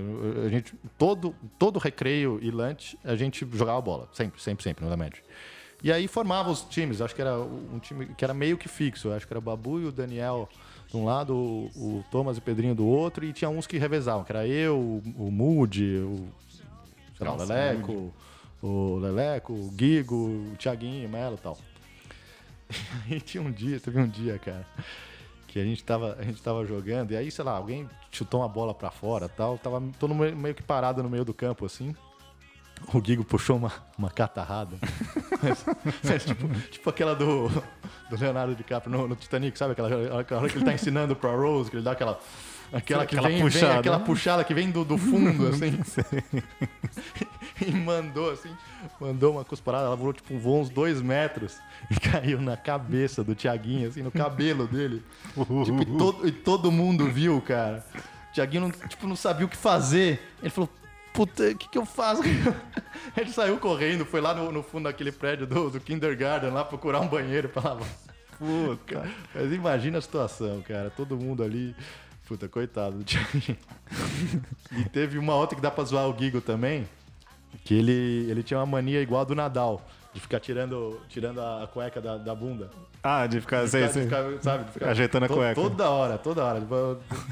a 0.44 0.48
gente 0.48 0.74
todo 0.97 1.35
todo 1.59 1.78
recreio 1.78 2.39
e 2.40 2.51
lunch 2.51 2.98
a 3.05 3.16
gente 3.16 3.47
jogava 3.52 3.81
bola, 3.81 4.09
sempre, 4.12 4.40
sempre, 4.40 4.62
sempre 4.62 4.85
no 4.85 4.97
Magic. 4.97 5.23
E 5.82 5.93
aí 5.93 6.09
formava 6.09 6.51
os 6.51 6.62
times, 6.62 7.01
acho 7.01 7.15
que 7.15 7.20
era 7.20 7.39
um 7.39 7.78
time 7.78 8.06
que 8.06 8.24
era 8.24 8.35
meio 8.35 8.59
que 8.59 8.69
fixo, 8.69 9.12
acho 9.12 9.27
que 9.27 9.32
era 9.32 9.39
o 9.39 9.43
Babu 9.43 9.81
e 9.81 9.85
o 9.85 9.93
Daniel 9.93 10.48
de 10.89 10.97
um 10.97 11.05
lado, 11.05 11.35
o, 11.35 11.70
o 11.77 12.05
Thomas 12.10 12.36
e 12.36 12.40
o 12.40 12.43
Pedrinho 12.43 12.74
do 12.74 12.86
outro, 12.86 13.24
e 13.24 13.32
tinha 13.32 13.48
uns 13.48 13.66
que 13.66 13.78
revezavam, 13.78 14.24
que 14.24 14.32
era 14.32 14.47
eu, 14.47 14.77
o, 14.77 15.27
o 15.27 15.31
Moody, 15.31 15.98
o, 15.98 16.28
sei 17.16 17.27
lá, 17.27 17.35
o 17.35 17.36
Leleco, 17.36 18.15
o 18.62 18.97
Leleco, 18.97 19.52
o 19.52 19.70
Guigo, 19.70 20.15
o 20.15 20.56
Thiaguinho, 20.59 21.06
o 21.06 21.10
Melo 21.10 21.36
e 21.36 21.39
tal. 21.39 21.59
E 23.09 23.20
tinha 23.20 23.43
um 23.43 23.51
dia, 23.51 23.81
teve 23.81 23.98
um 23.98 24.09
dia, 24.09 24.39
cara, 24.39 24.66
que 25.48 25.58
a 25.58 25.64
gente 25.64 25.82
tava, 25.82 26.14
a 26.18 26.22
gente 26.22 26.40
tava 26.42 26.64
jogando, 26.64 27.12
e 27.12 27.16
aí, 27.16 27.30
sei 27.30 27.44
lá, 27.44 27.52
alguém 27.52 27.88
chutou 28.12 28.40
uma 28.40 28.48
bola 28.48 28.74
para 28.74 28.90
fora 28.90 29.28
tal. 29.28 29.58
Tava 29.58 29.82
todo 29.98 30.14
meio 30.14 30.54
que 30.54 30.62
parado 30.62 31.02
no 31.02 31.08
meio 31.08 31.24
do 31.24 31.32
campo, 31.32 31.64
assim. 31.64 31.94
O 32.92 33.00
Guigo 33.00 33.24
puxou 33.24 33.56
uma, 33.56 33.72
uma 33.96 34.10
catarrada. 34.10 34.76
mas, 35.42 35.64
mas, 36.04 36.24
tipo, 36.24 36.48
tipo 36.70 36.90
aquela 36.90 37.14
do, 37.14 37.48
do 37.48 38.16
Leonardo 38.16 38.54
DiCaprio 38.54 38.96
no, 38.96 39.08
no 39.08 39.16
Titanic, 39.16 39.58
sabe? 39.58 39.72
Aquela, 39.72 40.20
aquela 40.20 40.40
hora 40.42 40.50
que 40.50 40.58
ele 40.58 40.64
tá 40.64 40.72
ensinando 40.72 41.16
pra 41.16 41.34
Rose, 41.34 41.70
que 41.70 41.76
ele 41.76 41.82
dá 41.82 41.92
aquela. 41.92 42.20
Aquela 42.73 43.07
que 43.07 43.16
aquela 43.16 43.28
vem, 43.28 43.40
puxada, 43.40 43.69
vem, 43.69 43.78
aquela 43.78 44.01
puxada 44.01 44.45
que 44.45 44.55
vem 44.55 44.70
do, 44.70 44.85
do 44.85 44.99
fundo, 44.99 45.49
assim. 45.49 45.78
e 47.66 47.70
mandou, 47.70 48.31
assim, 48.31 48.51
mandou 49.01 49.32
uma 49.32 49.45
cusparada, 49.45 49.86
ela 49.86 49.97
voou, 49.97 50.12
tipo, 50.12 50.39
voou 50.39 50.61
uns 50.61 50.69
dois 50.69 51.01
metros 51.01 51.59
e 51.90 51.99
caiu 51.99 52.40
na 52.40 52.57
cabeça 52.57 53.24
do 53.24 53.35
Tiaguinho, 53.35 53.89
assim, 53.89 54.03
no 54.03 54.11
cabelo 54.11 54.66
dele. 54.66 55.03
tipo, 55.65 55.82
e 55.82 55.99
todo, 55.99 56.28
e 56.28 56.32
todo 56.32 56.73
mundo 56.73 57.07
viu, 57.07 57.40
cara. 57.40 57.85
O 58.31 58.32
Tiaguinho 58.32 58.62
não, 58.62 58.70
tipo, 58.70 59.07
não 59.07 59.16
sabia 59.16 59.47
o 59.47 59.49
que 59.49 59.57
fazer. 59.57 60.20
Ele 60.40 60.51
falou, 60.51 60.70
puta, 61.12 61.51
o 61.51 61.57
que, 61.57 61.69
que 61.69 61.78
eu 61.78 61.86
faço? 61.86 62.23
Ele 63.16 63.32
saiu 63.32 63.59
correndo, 63.59 64.05
foi 64.05 64.20
lá 64.20 64.35
no, 64.35 64.53
no 64.53 64.62
fundo 64.62 64.85
daquele 64.85 65.11
prédio 65.11 65.47
do, 65.47 65.70
do 65.70 65.81
kindergarten 65.81 66.51
lá 66.51 66.65
procurar 66.65 67.01
um 67.01 67.09
banheiro 67.09 67.49
pra 67.49 67.62
lavar. 67.62 67.89
Puta, 68.39 69.11
mas 69.35 69.53
imagina 69.53 69.99
a 69.99 70.01
situação, 70.01 70.62
cara. 70.62 70.90
Todo 70.90 71.16
mundo 71.16 71.43
ali. 71.43 71.74
Puta, 72.28 72.46
coitado 72.46 72.98
do 72.98 73.05
Thiaguinho. 73.05 73.56
e 74.76 74.84
teve 74.84 75.16
uma 75.16 75.34
outra 75.34 75.56
que 75.56 75.62
dá 75.62 75.70
pra 75.70 75.82
zoar 75.82 76.06
o 76.06 76.16
Gigo 76.16 76.42
também, 76.42 76.86
que 77.64 77.72
ele, 77.72 78.30
ele 78.30 78.42
tinha 78.42 78.60
uma 78.60 78.66
mania 78.66 79.00
igual 79.00 79.22
a 79.22 79.24
do 79.24 79.34
Nadal. 79.34 79.82
De 80.12 80.20
ficar 80.20 80.40
tirando, 80.40 81.00
tirando 81.09 81.40
a 81.40 81.68
cueca 81.72 82.00
da, 82.00 82.16
da 82.16 82.34
bunda. 82.34 82.70
Ah, 83.02 83.26
de 83.26 83.40
ficar, 83.40 83.64
de 83.64 83.70
ficar, 83.70 83.86
de 83.86 84.00
ficar 84.00 84.42
sabe, 84.42 84.64
de 84.64 84.72
ficar 84.72 84.90
ajeitando 84.90 85.24
a 85.24 85.28
cueca. 85.28 85.55
Toda 85.55 85.88
hora, 85.88 86.18
toda 86.18 86.44
hora. 86.44 86.62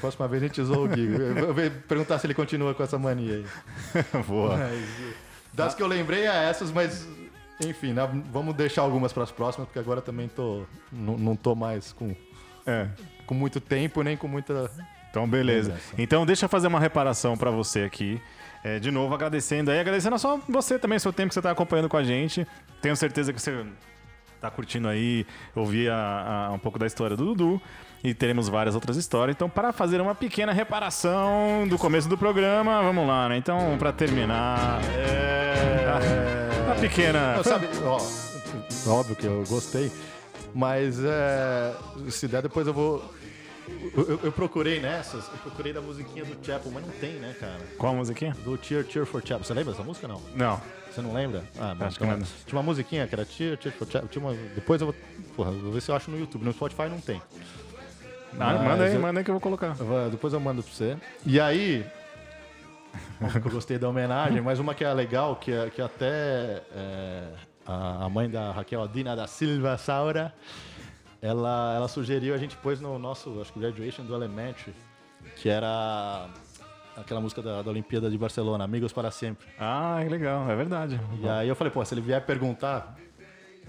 Próxima 0.00 0.28
vez 0.28 0.42
a 0.42 0.46
gente 0.46 0.60
usou 0.60 0.86
o 0.86 0.94
Gigo. 0.94 1.14
Eu 1.14 1.52
vou 1.52 1.70
perguntar 1.88 2.18
se 2.18 2.26
ele 2.26 2.34
continua 2.34 2.74
com 2.74 2.82
essa 2.82 2.98
mania 2.98 3.34
aí. 3.36 3.44
Boa. 4.26 4.56
Mas, 4.56 4.88
das 5.52 5.74
que 5.74 5.82
eu 5.82 5.86
lembrei 5.86 6.26
é 6.26 6.48
essas, 6.48 6.70
mas 6.70 7.06
enfim, 7.60 7.92
né, 7.92 8.08
vamos 8.30 8.54
deixar 8.54 8.82
algumas 8.82 9.12
para 9.12 9.24
as 9.24 9.30
próximas, 9.30 9.66
porque 9.66 9.78
agora 9.78 10.02
também 10.02 10.28
tô, 10.28 10.64
não, 10.92 11.16
não 11.16 11.34
tô 11.34 11.54
mais 11.54 11.90
com, 11.92 12.14
é. 12.66 12.88
Com 13.26 13.34
muito 13.34 13.60
tempo, 13.60 14.02
nem 14.02 14.16
com 14.16 14.28
muita. 14.28 14.70
Então, 15.10 15.26
beleza. 15.28 15.78
Então, 15.98 16.24
deixa 16.24 16.44
eu 16.44 16.48
fazer 16.48 16.68
uma 16.68 16.80
reparação 16.80 17.36
para 17.36 17.50
você 17.50 17.82
aqui. 17.82 18.20
É, 18.64 18.78
de 18.78 18.90
novo, 18.90 19.14
agradecendo 19.14 19.70
aí, 19.70 19.78
agradecendo 19.78 20.18
só 20.18 20.40
você 20.48 20.78
também, 20.78 20.98
seu 20.98 21.12
tempo 21.12 21.28
que 21.28 21.34
você 21.34 21.40
está 21.40 21.50
acompanhando 21.50 21.88
com 21.88 21.96
a 21.96 22.02
gente. 22.02 22.46
Tenho 22.80 22.96
certeza 22.96 23.32
que 23.32 23.40
você 23.40 23.64
está 24.34 24.50
curtindo 24.50 24.88
aí, 24.88 25.26
ouvir 25.54 25.90
a, 25.90 26.48
a, 26.48 26.52
um 26.52 26.58
pouco 26.58 26.78
da 26.78 26.86
história 26.86 27.16
do 27.16 27.24
Dudu. 27.26 27.60
E 28.04 28.14
teremos 28.14 28.48
várias 28.48 28.74
outras 28.74 28.96
histórias. 28.96 29.34
Então, 29.34 29.48
para 29.48 29.72
fazer 29.72 30.00
uma 30.00 30.14
pequena 30.14 30.52
reparação 30.52 31.66
do 31.68 31.78
começo 31.78 32.08
do 32.08 32.16
programa, 32.16 32.82
vamos 32.82 33.06
lá, 33.06 33.28
né? 33.28 33.36
Então, 33.36 33.76
para 33.78 33.92
terminar. 33.92 34.80
É... 34.96 35.86
A, 36.68 36.72
a 36.72 36.74
pequena. 36.76 37.42
Sabe, 37.42 37.68
ó, 37.84 38.00
óbvio 38.90 39.16
que 39.16 39.26
eu 39.26 39.42
gostei, 39.48 39.90
mas 40.56 40.98
é, 41.04 41.74
se 42.08 42.26
der, 42.26 42.40
depois 42.40 42.66
eu 42.66 42.72
vou 42.72 43.04
Eu, 43.94 44.20
eu, 44.24 44.32
procurei 44.32 44.80
nessas, 44.80 45.26
eu 45.28 45.38
procurei 45.42 45.70
da 45.70 45.82
musiquinha 45.82 46.24
do 46.24 46.34
Chapel, 46.44 46.72
mas 46.72 46.86
não 46.86 46.92
tem, 46.94 47.14
né, 47.14 47.36
cara? 47.38 47.60
Qual 47.76 47.92
a 47.92 47.96
musiquinha? 47.96 48.34
Do 48.42 48.58
Cheer 48.62 48.86
Cheer 48.88 49.04
for 49.04 49.20
Chapel. 49.20 49.44
Você 49.44 49.52
lembra 49.52 49.72
dessa 49.72 49.84
música 49.84 50.08
não? 50.08 50.22
Não. 50.34 50.58
Você 50.90 51.02
não 51.02 51.12
lembra? 51.12 51.44
Ah, 51.60 51.74
bom, 51.74 51.84
Acho 51.84 51.96
então, 51.96 52.08
que 52.08 52.20
não. 52.20 52.26
Tinha 52.46 52.58
uma 52.58 52.62
musiquinha 52.62 53.06
que 53.06 53.14
era 53.14 53.26
Cheer 53.26 53.58
Cheer 53.60 53.74
for 53.74 53.86
Chapel. 53.86 54.08
Tinha 54.08 54.24
uma, 54.24 54.34
depois 54.54 54.80
eu 54.80 54.86
vou, 54.86 54.96
porra, 55.36 55.50
vou 55.50 55.72
ver 55.72 55.82
se 55.82 55.90
eu 55.90 55.94
acho 55.94 56.10
no 56.10 56.18
YouTube. 56.18 56.42
No 56.42 56.52
Spotify 56.54 56.88
não 56.88 57.00
tem. 57.00 57.20
Ah, 58.40 58.54
manda 58.54 58.84
aí, 58.84 58.94
eu, 58.94 59.00
manda 59.00 59.20
aí 59.20 59.24
que 59.24 59.30
eu 59.30 59.34
vou 59.34 59.40
colocar. 59.42 59.76
Depois 60.10 60.32
eu 60.32 60.40
mando 60.40 60.62
pra 60.62 60.72
você. 60.72 60.96
E 61.26 61.38
aí, 61.38 61.84
eu 63.44 63.50
gostei 63.50 63.76
da 63.76 63.90
homenagem, 63.90 64.40
mas 64.40 64.58
uma 64.58 64.74
que 64.74 64.84
é 64.84 64.94
legal, 64.94 65.36
que, 65.36 65.52
é, 65.52 65.68
que 65.68 65.82
até 65.82 66.62
é, 66.74 67.28
a 67.66 68.08
mãe 68.08 68.28
da 68.28 68.52
Raquel, 68.52 68.86
Dina 68.88 69.16
da 69.16 69.26
Silva 69.26 69.76
Saura, 69.76 70.32
ela, 71.20 71.74
ela 71.74 71.88
sugeriu, 71.88 72.34
a 72.34 72.38
gente 72.38 72.56
pôs 72.56 72.80
no 72.80 72.98
nosso, 72.98 73.40
acho 73.40 73.52
que 73.52 73.58
graduation 73.58 74.04
do 74.04 74.14
Elementary, 74.14 74.74
que 75.36 75.48
era 75.48 76.28
aquela 76.96 77.20
música 77.20 77.42
da, 77.42 77.62
da 77.62 77.70
Olimpíada 77.70 78.10
de 78.10 78.16
Barcelona, 78.16 78.64
Amigos 78.64 78.92
para 78.92 79.10
Sempre. 79.10 79.46
Ah, 79.58 79.98
que 80.02 80.08
legal, 80.08 80.50
é 80.50 80.56
verdade. 80.56 81.00
E 81.20 81.28
aí 81.28 81.48
eu 81.48 81.56
falei, 81.56 81.72
pô, 81.72 81.84
se 81.84 81.94
ele 81.94 82.00
vier 82.00 82.24
perguntar, 82.24 82.96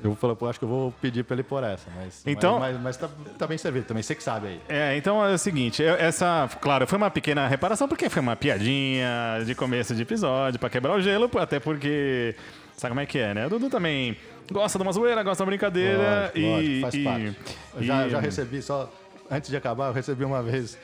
eu 0.03 0.15
falei, 0.15 0.35
pô, 0.35 0.47
acho 0.47 0.59
que 0.59 0.65
eu 0.65 0.69
vou 0.69 0.91
pedir 1.01 1.23
pra 1.23 1.33
ele 1.33 1.43
por 1.43 1.63
essa, 1.63 1.89
mas, 1.95 2.23
então, 2.25 2.59
mas, 2.59 2.75
mas, 2.75 2.83
mas 2.83 2.97
tá, 2.97 3.09
tá, 3.37 3.47
bem 3.47 3.57
servido 3.57 3.85
também, 3.87 4.03
você 4.03 4.13
que 4.13 4.23
sabe 4.23 4.47
aí. 4.47 4.61
É, 4.69 4.95
então 4.95 5.25
é 5.25 5.33
o 5.33 5.37
seguinte, 5.37 5.83
essa, 5.83 6.47
claro, 6.61 6.85
foi 6.85 6.97
uma 6.97 7.09
pequena 7.09 7.47
reparação, 7.47 7.87
porque 7.87 8.07
foi 8.09 8.21
uma 8.21 8.35
piadinha 8.35 9.41
de 9.43 9.55
começo 9.55 9.95
de 9.95 10.03
episódio, 10.03 10.59
pra 10.59 10.69
quebrar 10.69 10.93
o 10.93 11.01
gelo, 11.01 11.29
até 11.39 11.59
porque, 11.59 12.35
sabe 12.77 12.91
como 12.91 13.01
é 13.01 13.05
que 13.05 13.19
é, 13.19 13.33
né? 13.33 13.45
O 13.45 13.49
Dudu 13.49 13.69
também 13.69 14.15
gosta 14.51 14.77
de 14.77 14.83
uma 14.83 14.93
zoeira, 14.93 15.21
gosta 15.23 15.43
de 15.43 15.47
uma 15.47 15.51
brincadeira 15.51 16.31
lógico, 16.33 16.37
e... 16.39 16.49
Lógico, 16.49 16.81
faz 16.81 16.93
e, 16.93 17.03
parte. 17.03 17.37
E, 17.79 17.85
já, 17.85 18.09
já 18.09 18.19
recebi, 18.19 18.61
só 18.61 18.91
antes 19.29 19.49
de 19.49 19.57
acabar, 19.57 19.87
eu 19.87 19.93
recebi 19.93 20.23
uma 20.23 20.41
vez 20.41 20.77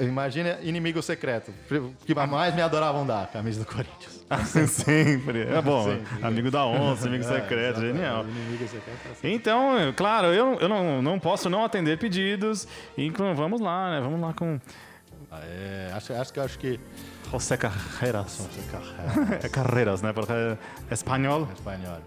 Imagina 0.00 0.58
inimigo 0.62 1.02
secreto. 1.02 1.52
Que 2.04 2.14
mais 2.14 2.54
me 2.54 2.62
adoravam 2.62 3.06
dar, 3.06 3.26
camisa 3.28 3.60
do 3.60 3.66
Corinthians. 3.66 4.24
Sempre. 4.70 5.42
É 5.42 5.60
bom. 5.60 5.84
Sempre. 5.84 6.26
Amigo 6.26 6.50
da 6.50 6.66
onça, 6.66 7.06
amigo 7.06 7.24
é, 7.24 7.26
secreto, 7.26 7.80
genial. 7.80 8.24
Inimigo 8.24 8.66
secreto 8.66 8.98
é 9.22 9.28
então, 9.30 9.92
claro, 9.96 10.28
eu, 10.28 10.54
eu 10.60 10.68
não, 10.68 11.02
não 11.02 11.18
posso 11.18 11.48
não 11.48 11.64
atender 11.64 11.98
pedidos. 11.98 12.66
E 12.96 13.08
vamos 13.10 13.60
lá, 13.60 13.90
né? 13.90 14.00
Vamos 14.00 14.20
lá 14.20 14.32
com. 14.32 14.58
Ah, 15.30 15.40
é, 15.42 15.90
acho, 15.94 16.12
acho 16.12 16.32
que 16.32 16.40
acho 16.40 16.58
que. 16.58 16.80
José 17.30 17.56
Carreras. 17.56 18.38
José 18.38 18.62
Carreras. 18.70 19.44
É 19.44 19.48
Carreras, 19.48 20.02
né? 20.02 20.12
Porque 20.12 20.32
é 20.32 20.58
espanhol. 20.94 21.48
Espanhol. 21.54 21.98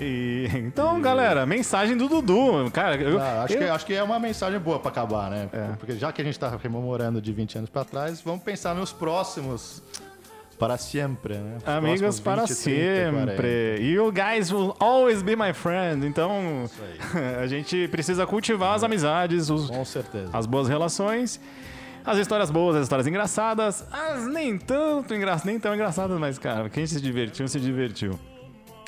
E, 0.00 0.48
então, 0.54 1.00
galera, 1.00 1.44
mensagem 1.44 1.96
do 1.96 2.08
Dudu. 2.08 2.70
Cara, 2.70 2.96
eu, 2.96 3.20
ah, 3.20 3.42
acho, 3.42 3.54
eu... 3.54 3.58
Que, 3.58 3.64
acho 3.64 3.86
que 3.86 3.94
é 3.94 4.02
uma 4.02 4.20
mensagem 4.20 4.60
boa 4.60 4.78
para 4.78 4.90
acabar, 4.90 5.30
né? 5.30 5.48
É. 5.52 5.76
Porque 5.76 5.96
já 5.96 6.12
que 6.12 6.22
a 6.22 6.24
gente 6.24 6.34
está 6.34 6.48
rememorando 6.56 7.20
de 7.20 7.32
20 7.32 7.58
anos 7.58 7.70
para 7.70 7.84
trás, 7.84 8.20
vamos 8.20 8.42
pensar 8.44 8.74
nos 8.74 8.92
próximos 8.92 9.82
para 10.56 10.76
sempre, 10.76 11.34
né? 11.34 11.56
Os 11.58 11.68
Amigos 11.68 12.16
20, 12.18 12.24
para 12.24 12.44
30, 12.44 12.54
sempre. 12.54 13.76
You 13.80 14.12
guys 14.12 14.52
will 14.52 14.74
always 14.78 15.22
be 15.22 15.34
my 15.34 15.52
friend. 15.52 16.06
Então, 16.06 16.64
a 17.40 17.46
gente 17.46 17.88
precisa 17.88 18.26
cultivar 18.26 18.74
as 18.74 18.84
amizades, 18.84 19.50
os, 19.50 19.68
Com 19.68 19.84
certeza. 19.84 20.30
as 20.32 20.46
boas 20.46 20.68
relações. 20.68 21.40
As 22.08 22.16
histórias 22.16 22.50
boas, 22.50 22.74
as 22.74 22.84
histórias 22.84 23.06
engraçadas, 23.06 23.86
as 23.92 24.26
nem 24.26 24.56
tanto 24.56 25.14
engra... 25.14 25.36
nem 25.44 25.60
tão 25.60 25.74
engraçadas, 25.74 26.18
mas, 26.18 26.38
cara, 26.38 26.70
quem 26.70 26.86
se 26.86 26.98
divertiu, 27.02 27.46
se 27.46 27.60
divertiu. 27.60 28.18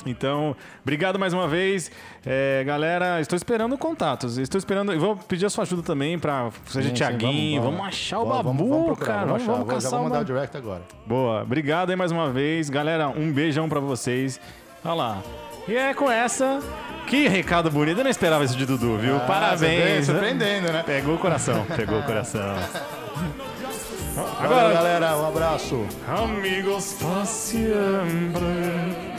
Então, 0.07 0.55
obrigado 0.81 1.19
mais 1.19 1.31
uma 1.31 1.47
vez. 1.47 1.91
É, 2.25 2.63
galera, 2.65 3.21
estou 3.21 3.37
esperando 3.37 3.77
contatos. 3.77 4.39
Estou 4.39 4.57
esperando. 4.57 4.99
Vou 4.99 5.15
pedir 5.15 5.45
a 5.45 5.51
sua 5.51 5.65
ajuda 5.65 5.83
também 5.83 6.17
para 6.17 6.49
seja 6.65 6.89
sim, 6.89 6.95
Tiaguinho. 6.95 7.61
Vamos, 7.61 7.77
vamos, 7.77 7.93
achar 7.93 8.21
o 8.21 8.25
Babu, 8.25 8.43
vamos, 8.43 8.67
vamos 8.67 8.85
procurar, 8.87 9.13
cara. 9.13 9.27
Vamos, 9.27 9.43
vamos, 9.43 9.67
vamos, 9.67 9.83
já 9.83 9.89
vou 9.91 10.03
mandar 10.03 10.21
o 10.21 10.25
direct 10.25 10.57
agora. 10.57 10.81
Boa. 11.05 11.43
Obrigado 11.43 11.91
aí 11.91 11.95
mais 11.95 12.11
uma 12.11 12.31
vez. 12.31 12.71
Galera, 12.71 13.07
um 13.09 13.31
beijão 13.31 13.69
para 13.69 13.79
vocês. 13.79 14.41
Olha 14.83 14.93
lá. 14.95 15.21
E 15.67 15.75
é 15.75 15.93
com 15.93 16.09
essa. 16.09 16.59
Que 17.05 17.27
recado 17.27 17.69
bonito. 17.69 17.99
Eu 17.99 18.03
não 18.03 18.09
esperava 18.09 18.43
isso 18.43 18.57
de 18.57 18.65
Dudu, 18.65 18.97
viu? 18.97 19.17
Ah, 19.17 19.19
Parabéns. 19.19 20.07
Surpreendendo, 20.07 20.73
né? 20.73 20.81
Pegou 20.83 21.13
o 21.13 21.19
coração. 21.19 21.63
Pegou 21.75 21.99
o 21.99 22.03
coração. 22.03 22.41
Agora, 24.39 24.73
galera, 24.73 25.17
um 25.17 25.27
abraço. 25.27 25.85
Amigos 26.07 26.93
para 26.93 27.25
sempre. 27.25 29.10